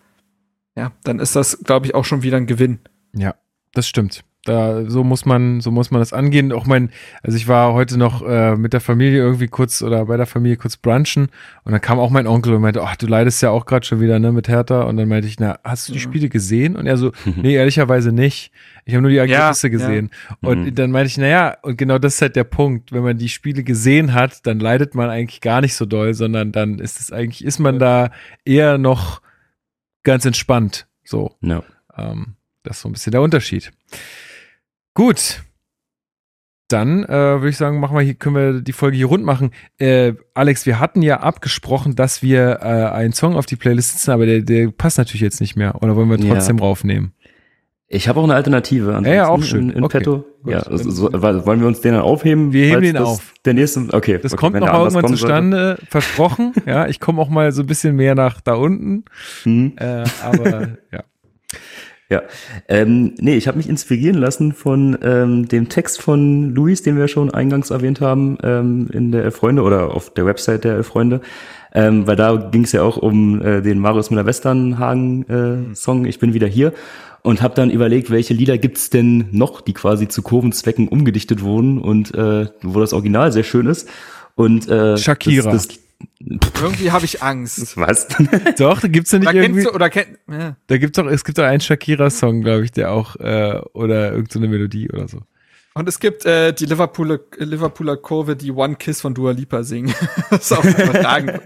ja, 0.76 0.92
dann 1.04 1.20
ist 1.20 1.36
das, 1.36 1.60
glaube 1.64 1.88
ich, 1.88 1.96
auch 1.96 2.06
schon 2.06 2.24
wieder 2.24 2.38
ein 2.38 2.48
Gewinn. 2.48 2.80
Ja, 3.14 3.36
das 3.74 3.88
stimmt. 3.88 4.24
Da, 4.48 4.90
so 4.90 5.04
muss 5.04 5.26
man, 5.26 5.62
so 5.62 5.72
muss 5.72 5.92
man 5.92 6.00
das 6.00 6.14
angehen. 6.14 6.52
Auch 6.52 6.66
mein, 6.66 6.90
also 7.22 7.38
ich 7.38 7.48
war 7.48 7.74
heute 7.74 7.98
noch 7.98 8.26
äh, 8.28 8.56
mit 8.56 8.74
der 8.74 8.82
Familie 8.82 9.20
irgendwie 9.20 9.48
kurz 9.48 9.82
oder 9.82 10.06
bei 10.06 10.18
der 10.18 10.26
Familie 10.26 10.58
kurz 10.58 10.78
brunchen 10.78 11.28
und 11.64 11.74
dann 11.74 11.82
kam 11.82 12.00
auch 12.00 12.10
mein 12.10 12.28
Onkel 12.28 12.54
und 12.54 12.62
meinte, 12.62 12.82
ach, 12.82 12.96
du 12.96 13.08
leidest 13.08 13.42
ja 13.42 13.50
auch 13.50 13.66
gerade 13.66 13.86
schon 13.86 14.00
wieder, 14.00 14.20
ne, 14.20 14.32
mit 14.32 14.48
Hertha. 14.48 14.84
Und 14.84 14.98
dann 14.98 15.10
meinte 15.10 15.28
ich, 15.28 15.38
na, 15.40 15.60
hast 15.64 15.90
du 15.90 15.94
die 15.94 16.00
Spiele 16.00 16.30
gesehen? 16.30 16.76
Und 16.76 16.88
er 16.88 16.98
so, 16.98 17.12
nee, 17.36 17.56
ehrlicherweise 17.56 18.14
nicht. 18.14 18.52
Ich 18.86 18.94
habe 18.94 19.02
nur 19.02 19.12
die 19.12 19.18
Ergebnisse 19.18 19.68
ja, 19.68 19.72
gesehen. 19.72 20.12
Ja. 20.30 20.50
Und 20.50 20.64
mhm. 20.64 20.76
dann 20.76 20.92
meinte 20.92 21.08
ich, 21.08 21.18
naja, 21.18 21.58
und 21.62 21.78
genau 21.78 21.98
das 21.98 22.16
ist 22.16 22.22
halt 22.22 22.36
der 22.38 22.46
Punkt. 22.46 22.94
Wenn 22.94 23.04
man 23.04 23.18
die 23.18 23.28
Spiele 23.28 23.64
gesehen 23.64 24.14
hat, 24.14 24.46
dann 24.48 24.60
leidet 24.60 24.96
man 24.96 25.10
eigentlich 25.10 25.42
gar 25.42 25.60
nicht 25.60 25.76
so 25.76 25.86
doll, 25.86 26.14
sondern 26.14 26.54
dann 26.54 26.80
ist 26.80 27.02
es 27.02 27.12
eigentlich, 27.12 27.44
ist 27.44 27.60
man 27.60 27.80
da 27.80 28.12
eher 28.46 28.78
noch 28.78 29.22
ganz 30.04 30.24
entspannt. 30.26 30.88
So. 31.04 31.36
No. 31.42 31.64
Ähm, 31.98 32.36
das 32.64 32.78
ist 32.78 32.82
so 32.84 32.90
ein 32.90 32.94
bisschen 32.94 33.12
der 33.12 33.22
Unterschied. 33.22 33.72
Gut. 34.98 35.44
Dann 36.70 37.04
äh, 37.04 37.08
würde 37.08 37.50
ich 37.50 37.58
sagen, 37.58 37.80
machen 37.80 37.96
wir 37.96 38.02
hier, 38.02 38.16
können 38.16 38.36
wir 38.36 38.62
die 38.62 38.74
Folge 38.74 38.98
hier 38.98 39.06
rund 39.06 39.24
machen. 39.24 39.52
Äh, 39.78 40.14
Alex, 40.34 40.66
wir 40.66 40.80
hatten 40.80 41.04
ja 41.04 41.20
abgesprochen, 41.20 41.94
dass 41.94 42.24
wir 42.24 42.62
äh, 42.64 42.96
einen 42.96 43.14
Song 43.14 43.36
auf 43.36 43.46
die 43.46 43.58
Playlist 43.58 43.92
setzen, 43.92 44.10
aber 44.10 44.26
der, 44.26 44.42
der 44.42 44.72
passt 44.72 44.98
natürlich 44.98 45.22
jetzt 45.22 45.40
nicht 45.40 45.56
mehr. 45.56 45.84
Oder 45.84 45.96
wollen 45.96 46.10
wir 46.10 46.18
trotzdem 46.18 46.58
ja. 46.58 46.64
raufnehmen? 46.64 47.14
Ich 47.88 48.10
habe 48.10 48.20
auch 48.20 48.24
eine 48.24 48.34
Alternative. 48.34 49.00
Ja, 49.06 49.14
ja, 49.14 49.28
auch 49.28 49.44
schön. 49.44 49.70
In, 49.70 49.78
in 49.78 49.84
okay. 49.84 50.00
petto. 50.00 50.26
Gut. 50.42 50.52
Ja, 50.52 50.62
also, 50.62 50.90
so, 50.90 51.14
wollen 51.14 51.60
wir 51.60 51.68
uns 51.68 51.82
den 51.82 51.94
dann 51.94 52.02
aufheben? 52.02 52.52
Wir 52.52 52.66
heben 52.66 52.82
den 52.82 52.98
auf. 52.98 53.34
Der 53.46 53.54
nächste, 53.54 53.88
okay. 53.92 54.18
Das 54.20 54.34
okay, 54.34 54.40
kommt 54.40 54.60
noch 54.60 54.74
irgendwann 54.74 55.08
zustande, 55.10 55.68
sollte. 55.68 55.86
versprochen. 55.86 56.54
ja, 56.66 56.88
ich 56.88 57.00
komme 57.00 57.22
auch 57.22 57.30
mal 57.30 57.52
so 57.52 57.62
ein 57.62 57.68
bisschen 57.68 57.96
mehr 57.96 58.16
nach 58.16 58.42
da 58.42 58.56
unten. 58.56 59.06
Mhm. 59.46 59.74
Äh, 59.78 60.06
aber 60.24 60.70
ja. 60.92 61.04
Ja, 62.10 62.22
ähm, 62.70 63.16
nee, 63.20 63.36
ich 63.36 63.50
habe 63.50 63.58
mich 63.58 63.68
inspirieren 63.68 64.16
lassen 64.18 64.54
von 64.54 64.98
ähm, 65.02 65.50
dem 65.50 65.68
Text 65.68 66.02
von 66.02 66.56
Luis, 66.56 66.82
den 66.82 66.98
wir 66.98 67.10
schon 67.10 67.34
eingangs 67.34 67.70
erwähnt 67.70 68.00
haben 68.00 68.38
ähm, 68.44 68.88
in 68.94 69.12
der 69.12 69.30
Freunde 69.34 69.62
oder 69.62 69.94
auf 69.94 70.14
der 70.14 70.26
Website 70.26 70.64
der 70.64 70.86
Freunde, 70.86 71.20
ähm, 71.74 72.08
weil 72.08 72.16
da 72.16 72.36
ging 72.36 72.64
es 72.64 72.72
ja 72.72 72.82
auch 72.82 72.96
um 72.96 73.42
äh, 73.42 73.62
den 73.62 73.80
Marius 73.80 74.10
Müller-Westernhagen-Song 74.10 76.06
äh, 76.06 76.10
Ich 76.10 76.20
bin 76.20 76.34
wieder 76.34 76.48
hier 76.48 76.72
und 77.24 77.42
habe 77.42 77.56
dann 77.56 77.70
überlegt, 77.70 78.10
welche 78.10 78.34
Lieder 78.34 78.58
gibt's 78.58 78.90
denn 78.90 79.26
noch, 79.32 79.60
die 79.60 79.74
quasi 79.74 80.08
zu 80.08 80.22
Kurvenzwecken 80.22 80.88
umgedichtet 80.88 81.42
wurden 81.42 81.78
und 81.78 82.16
äh, 82.16 82.48
wo 82.62 82.80
das 82.80 82.94
Original 82.94 83.34
sehr 83.34 83.44
schön 83.44 83.66
ist. 83.66 83.90
Und 84.36 84.70
äh, 84.70 84.98
Shakira. 84.98 85.52
Das, 85.52 85.68
das, 85.68 85.80
irgendwie 86.20 86.92
habe 86.92 87.06
ich 87.06 87.24
Angst. 87.24 87.78
Was? 87.78 88.08
Doch, 88.58 88.82
da 88.82 88.88
gibt's 88.88 89.12
ja 89.12 89.20
nicht 89.20 89.30
oder 89.30 89.42
irgendwie. 89.42 89.64
Du, 89.64 89.72
oder 89.72 89.90
kenn, 89.90 90.18
ja. 90.30 90.56
Da 90.68 90.78
gibt's 90.78 90.98
doch, 90.98 91.06
es 91.08 91.24
gibt 91.24 91.38
doch 91.38 91.44
einen 91.44 91.62
Shakira-Song, 91.62 92.42
glaube 92.42 92.66
ich, 92.66 92.72
der 92.72 92.92
auch 92.92 93.16
äh, 93.18 93.62
oder 93.74 94.12
irgendeine 94.12 94.46
so 94.46 94.52
Melodie 94.52 94.90
oder 94.92 95.08
so. 95.08 95.22
Und 95.74 95.88
es 95.88 96.00
gibt 96.00 96.26
äh, 96.26 96.54
die 96.54 96.66
Liverpooler, 96.66 97.20
Liverpooler 97.38 97.98
Kurve, 97.98 98.36
die 98.36 98.52
One 98.52 98.76
Kiss 98.76 99.00
von 99.00 99.14
Dua 99.14 99.32
Lipa 99.32 99.64
singen. 99.64 99.94
das 100.32 100.52
ist 100.52 100.58
auch 100.58 100.66
überragend. 100.66 101.40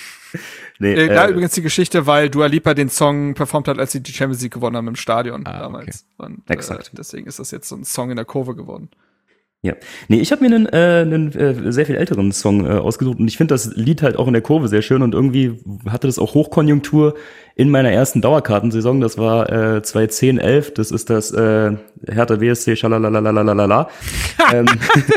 nee, 0.78 0.94
äh, 0.94 1.08
da 1.08 1.28
übrigens 1.28 1.52
die 1.52 1.62
Geschichte, 1.62 2.06
weil 2.06 2.30
Dua 2.30 2.46
Lipa 2.46 2.72
den 2.72 2.88
Song 2.88 3.34
performt 3.34 3.68
hat, 3.68 3.78
als 3.78 3.92
sie 3.92 4.02
die 4.02 4.12
Champions 4.12 4.42
League 4.42 4.54
gewonnen 4.54 4.76
haben 4.76 4.88
im 4.88 4.96
Stadion 4.96 5.44
ah, 5.46 5.58
damals. 5.58 6.06
Okay. 6.16 6.32
Und, 6.32 6.50
Exakt. 6.50 6.88
Äh, 6.88 6.96
deswegen 6.96 7.26
ist 7.26 7.38
das 7.38 7.50
jetzt 7.50 7.68
so 7.68 7.76
ein 7.76 7.84
Song 7.84 8.08
in 8.08 8.16
der 8.16 8.24
Kurve 8.24 8.54
geworden. 8.54 8.88
Ja. 9.62 9.74
Nee, 10.06 10.20
ich 10.20 10.30
habe 10.30 10.46
mir 10.48 10.54
einen, 10.54 10.66
äh, 10.66 11.02
einen 11.02 11.32
äh, 11.32 11.72
sehr 11.72 11.84
viel 11.84 11.96
älteren 11.96 12.30
Song 12.30 12.64
äh, 12.64 12.74
ausgesucht 12.74 13.18
und 13.18 13.26
ich 13.26 13.36
finde 13.36 13.54
das 13.54 13.74
Lied 13.74 14.02
halt 14.02 14.16
auch 14.16 14.28
in 14.28 14.32
der 14.32 14.42
Kurve 14.42 14.68
sehr 14.68 14.82
schön 14.82 15.02
und 15.02 15.14
irgendwie 15.14 15.58
hatte 15.88 16.06
das 16.06 16.20
auch 16.20 16.34
Hochkonjunktur 16.34 17.16
in 17.56 17.68
meiner 17.68 17.90
ersten 17.90 18.20
Dauerkartensaison. 18.20 19.00
Das 19.00 19.18
war 19.18 19.50
äh, 19.50 19.82
2010, 19.82 20.38
11. 20.38 20.74
Das 20.74 20.92
ist 20.92 21.10
das 21.10 21.32
äh, 21.32 21.72
Hertha 22.08 22.40
WSC, 22.40 22.76
schalalalalalala. 22.76 23.88
ähm, 24.54 24.66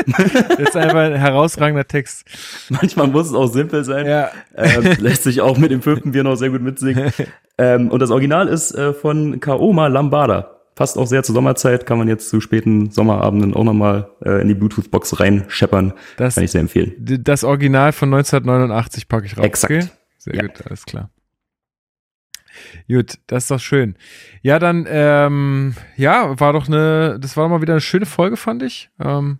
das 0.48 0.58
ist 0.58 0.76
einfach 0.76 0.98
ein 0.98 1.14
herausragender 1.14 1.86
Text. 1.86 2.24
Manchmal 2.68 3.06
muss 3.06 3.28
es 3.28 3.34
auch 3.34 3.46
simpel 3.46 3.84
sein. 3.84 4.06
Ja. 4.06 4.32
Ähm, 4.56 4.96
lässt 4.98 5.22
sich 5.22 5.40
auch 5.40 5.56
mit 5.56 5.70
dem 5.70 5.82
fünften 5.82 6.10
Bier 6.10 6.24
noch 6.24 6.34
sehr 6.34 6.50
gut 6.50 6.62
mitsingen. 6.62 7.12
Ähm, 7.58 7.90
und 7.90 8.00
das 8.00 8.10
Original 8.10 8.48
ist 8.48 8.72
äh, 8.72 8.94
von 8.94 9.38
Kaoma 9.38 9.88
Lambada 9.88 10.61
passt 10.74 10.98
auch 10.98 11.06
sehr 11.06 11.22
zur 11.22 11.34
Sommerzeit, 11.34 11.86
kann 11.86 11.98
man 11.98 12.08
jetzt 12.08 12.28
zu 12.28 12.40
späten 12.40 12.90
Sommerabenden 12.90 13.54
auch 13.54 13.64
nochmal 13.64 14.10
äh, 14.24 14.40
in 14.40 14.48
die 14.48 14.54
Bluetooth-Box 14.54 15.20
reinscheppern. 15.20 15.92
Das, 16.16 16.34
kann 16.34 16.44
ich 16.44 16.50
sehr 16.50 16.60
empfehlen. 16.60 16.94
Das 16.98 17.44
Original 17.44 17.92
von 17.92 18.12
1989 18.12 19.08
packe 19.08 19.26
ich 19.26 19.36
raus. 19.36 19.44
Exakt. 19.44 19.72
Okay? 19.72 19.86
Sehr 20.18 20.34
ja. 20.36 20.42
gut, 20.42 20.66
alles 20.66 20.84
klar. 20.84 21.10
Gut, 22.88 23.18
das 23.26 23.44
ist 23.44 23.50
doch 23.50 23.60
schön. 23.60 23.96
Ja, 24.42 24.58
dann, 24.58 24.86
ähm, 24.88 25.74
ja, 25.96 26.38
war 26.38 26.52
doch 26.52 26.68
eine, 26.68 27.18
das 27.20 27.36
war 27.36 27.44
doch 27.44 27.50
mal 27.50 27.62
wieder 27.62 27.74
eine 27.74 27.80
schöne 27.80 28.06
Folge, 28.06 28.36
fand 28.36 28.62
ich. 28.62 28.90
Ähm, 29.00 29.38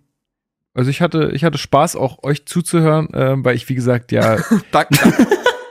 also 0.73 0.89
ich 0.89 1.01
hatte, 1.01 1.31
ich 1.33 1.43
hatte 1.43 1.57
Spaß, 1.57 1.95
auch 1.95 2.23
euch 2.23 2.45
zuzuhören, 2.47 3.09
ähm, 3.13 3.45
weil 3.45 3.55
ich, 3.55 3.69
wie 3.69 3.75
gesagt, 3.75 4.11
ja. 4.11 4.37
Danke. 4.71 4.97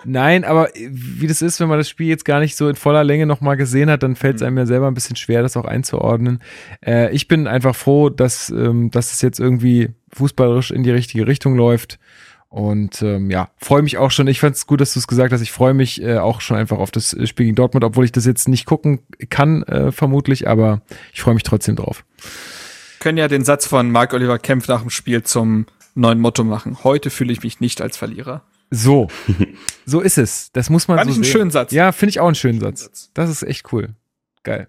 Nein, 0.04 0.44
aber 0.44 0.76
äh, 0.76 0.88
wie 0.90 1.26
das 1.26 1.42
ist, 1.42 1.60
wenn 1.60 1.68
man 1.68 1.78
das 1.78 1.88
Spiel 1.88 2.08
jetzt 2.08 2.24
gar 2.24 2.40
nicht 2.40 2.56
so 2.56 2.68
in 2.68 2.76
voller 2.76 3.04
Länge 3.04 3.26
nochmal 3.26 3.56
gesehen 3.56 3.90
hat, 3.90 4.02
dann 4.02 4.16
fällt 4.16 4.36
es 4.36 4.40
mhm. 4.42 4.48
einem 4.48 4.58
ja 4.58 4.66
selber 4.66 4.88
ein 4.88 4.94
bisschen 4.94 5.16
schwer, 5.16 5.42
das 5.42 5.56
auch 5.56 5.64
einzuordnen. 5.64 6.40
Äh, 6.84 7.14
ich 7.14 7.28
bin 7.28 7.46
einfach 7.46 7.76
froh, 7.76 8.08
dass, 8.08 8.50
ähm, 8.50 8.90
dass 8.90 9.12
es 9.12 9.22
jetzt 9.22 9.40
irgendwie 9.40 9.90
fußballerisch 10.12 10.70
in 10.70 10.82
die 10.82 10.90
richtige 10.90 11.26
Richtung 11.26 11.56
läuft. 11.56 11.98
Und 12.48 13.00
ähm, 13.00 13.30
ja, 13.30 13.48
freue 13.56 13.80
mich 13.80 13.96
auch 13.96 14.10
schon. 14.10 14.26
Ich 14.26 14.40
fand 14.40 14.54
es 14.54 14.66
gut, 14.66 14.82
dass 14.82 14.92
du 14.92 14.98
es 14.98 15.06
gesagt 15.06 15.32
hast. 15.32 15.40
Ich 15.40 15.52
freue 15.52 15.72
mich 15.72 16.02
äh, 16.02 16.18
auch 16.18 16.42
schon 16.42 16.58
einfach 16.58 16.78
auf 16.78 16.90
das 16.90 17.16
Spiel 17.24 17.46
gegen 17.46 17.56
Dortmund, 17.56 17.82
obwohl 17.82 18.04
ich 18.04 18.12
das 18.12 18.26
jetzt 18.26 18.46
nicht 18.46 18.66
gucken 18.66 19.00
kann, 19.30 19.62
äh, 19.62 19.90
vermutlich, 19.90 20.46
aber 20.46 20.82
ich 21.14 21.22
freue 21.22 21.32
mich 21.32 21.44
trotzdem 21.44 21.76
drauf. 21.76 22.04
Können 23.00 23.16
ja 23.16 23.26
den 23.26 23.42
Satz 23.42 23.66
von 23.66 23.90
Marc 23.90 24.12
Oliver 24.12 24.38
Kempf 24.38 24.68
nach 24.68 24.82
dem 24.82 24.90
Spiel 24.90 25.22
zum 25.22 25.64
neuen 25.94 26.20
Motto 26.20 26.44
machen. 26.44 26.84
Heute 26.84 27.08
fühle 27.08 27.32
ich 27.32 27.42
mich 27.42 27.60
nicht 27.60 27.80
als 27.80 27.96
Verlierer. 27.96 28.42
So, 28.74 29.08
so 29.86 30.00
ist 30.00 30.16
es. 30.16 30.50
Das 30.52 30.70
muss 30.70 30.88
man 30.88 30.96
Fand 30.96 31.08
so 31.08 31.12
ich 31.12 31.16
einen 31.18 31.24
sehen. 31.24 31.32
schönen 31.32 31.50
Satz. 31.50 31.72
Ja, 31.72 31.92
finde 31.92 32.10
ich 32.10 32.20
auch 32.20 32.26
einen 32.26 32.34
schönen 32.34 32.58
Satz. 32.58 33.10
Das 33.12 33.28
ist 33.28 33.42
echt 33.42 33.70
cool. 33.72 33.90
Geil. 34.42 34.68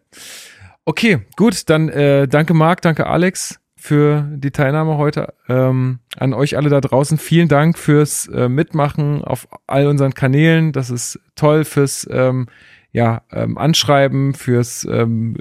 Okay, 0.86 1.22
gut, 1.38 1.70
dann 1.70 1.88
äh, 1.88 2.28
danke 2.28 2.54
Marc, 2.54 2.82
danke 2.82 3.08
Alex 3.08 3.60
für 3.78 4.28
die 4.36 4.52
Teilnahme 4.52 4.98
heute. 4.98 5.34
Ähm, 5.48 6.00
an 6.18 6.34
euch 6.34 6.58
alle 6.58 6.70
da 6.70 6.82
draußen 6.82 7.18
vielen 7.18 7.48
Dank 7.48 7.78
fürs 7.78 8.28
äh, 8.28 8.50
Mitmachen 8.50 9.24
auf 9.24 9.48
all 9.68 9.88
unseren 9.88 10.14
Kanälen. 10.14 10.74
Das 10.74 10.90
ist 10.90 11.20
toll 11.36 11.64
fürs 11.64 12.08
ähm, 12.12 12.48
ja, 12.94 13.24
ähm, 13.32 13.58
Anschreiben, 13.58 14.36
fürs 14.36 14.88
ähm, 14.90 15.36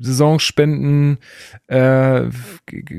Saisonspenden 0.00 1.18
äh, 1.66 2.22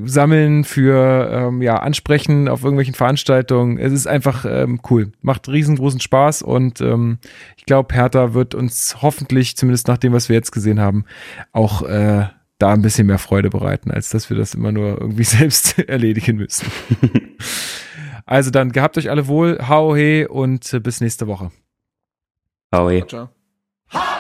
sammeln, 0.05 0.63
für 0.63 1.29
ähm, 1.31 1.63
ja, 1.63 1.77
Ansprechen 1.77 2.47
auf 2.47 2.63
irgendwelchen 2.63 2.93
Veranstaltungen. 2.93 3.79
Es 3.79 3.91
ist 3.91 4.07
einfach 4.07 4.45
ähm, 4.47 4.79
cool. 4.91 5.11
Macht 5.21 5.49
riesengroßen 5.49 5.99
Spaß 5.99 6.43
und 6.43 6.79
ähm, 6.79 7.17
ich 7.57 7.65
glaube, 7.65 7.95
Hertha 7.95 8.35
wird 8.35 8.53
uns 8.53 8.97
hoffentlich, 9.01 9.57
zumindest 9.57 9.87
nach 9.87 9.97
dem, 9.97 10.13
was 10.13 10.29
wir 10.29 10.35
jetzt 10.35 10.51
gesehen 10.51 10.79
haben, 10.79 11.05
auch 11.51 11.81
äh, 11.81 12.27
da 12.59 12.73
ein 12.73 12.83
bisschen 12.83 13.07
mehr 13.07 13.19
Freude 13.19 13.49
bereiten, 13.49 13.89
als 13.89 14.09
dass 14.09 14.29
wir 14.29 14.37
das 14.37 14.53
immer 14.53 14.71
nur 14.71 15.01
irgendwie 15.01 15.23
selbst 15.23 15.79
erledigen 15.79 16.37
müssen. 16.37 16.67
also 18.27 18.51
dann 18.51 18.71
gehabt 18.71 18.99
euch 18.99 19.09
alle 19.09 19.27
wohl, 19.27 19.57
hau 19.67 19.95
he 19.95 20.27
und 20.29 20.71
äh, 20.71 20.79
bis 20.79 21.01
nächste 21.01 21.25
Woche. 21.25 21.51
Hau 22.71 22.91
he. 22.91 23.03
Ciao. 23.07 23.29
Das 23.91 24.16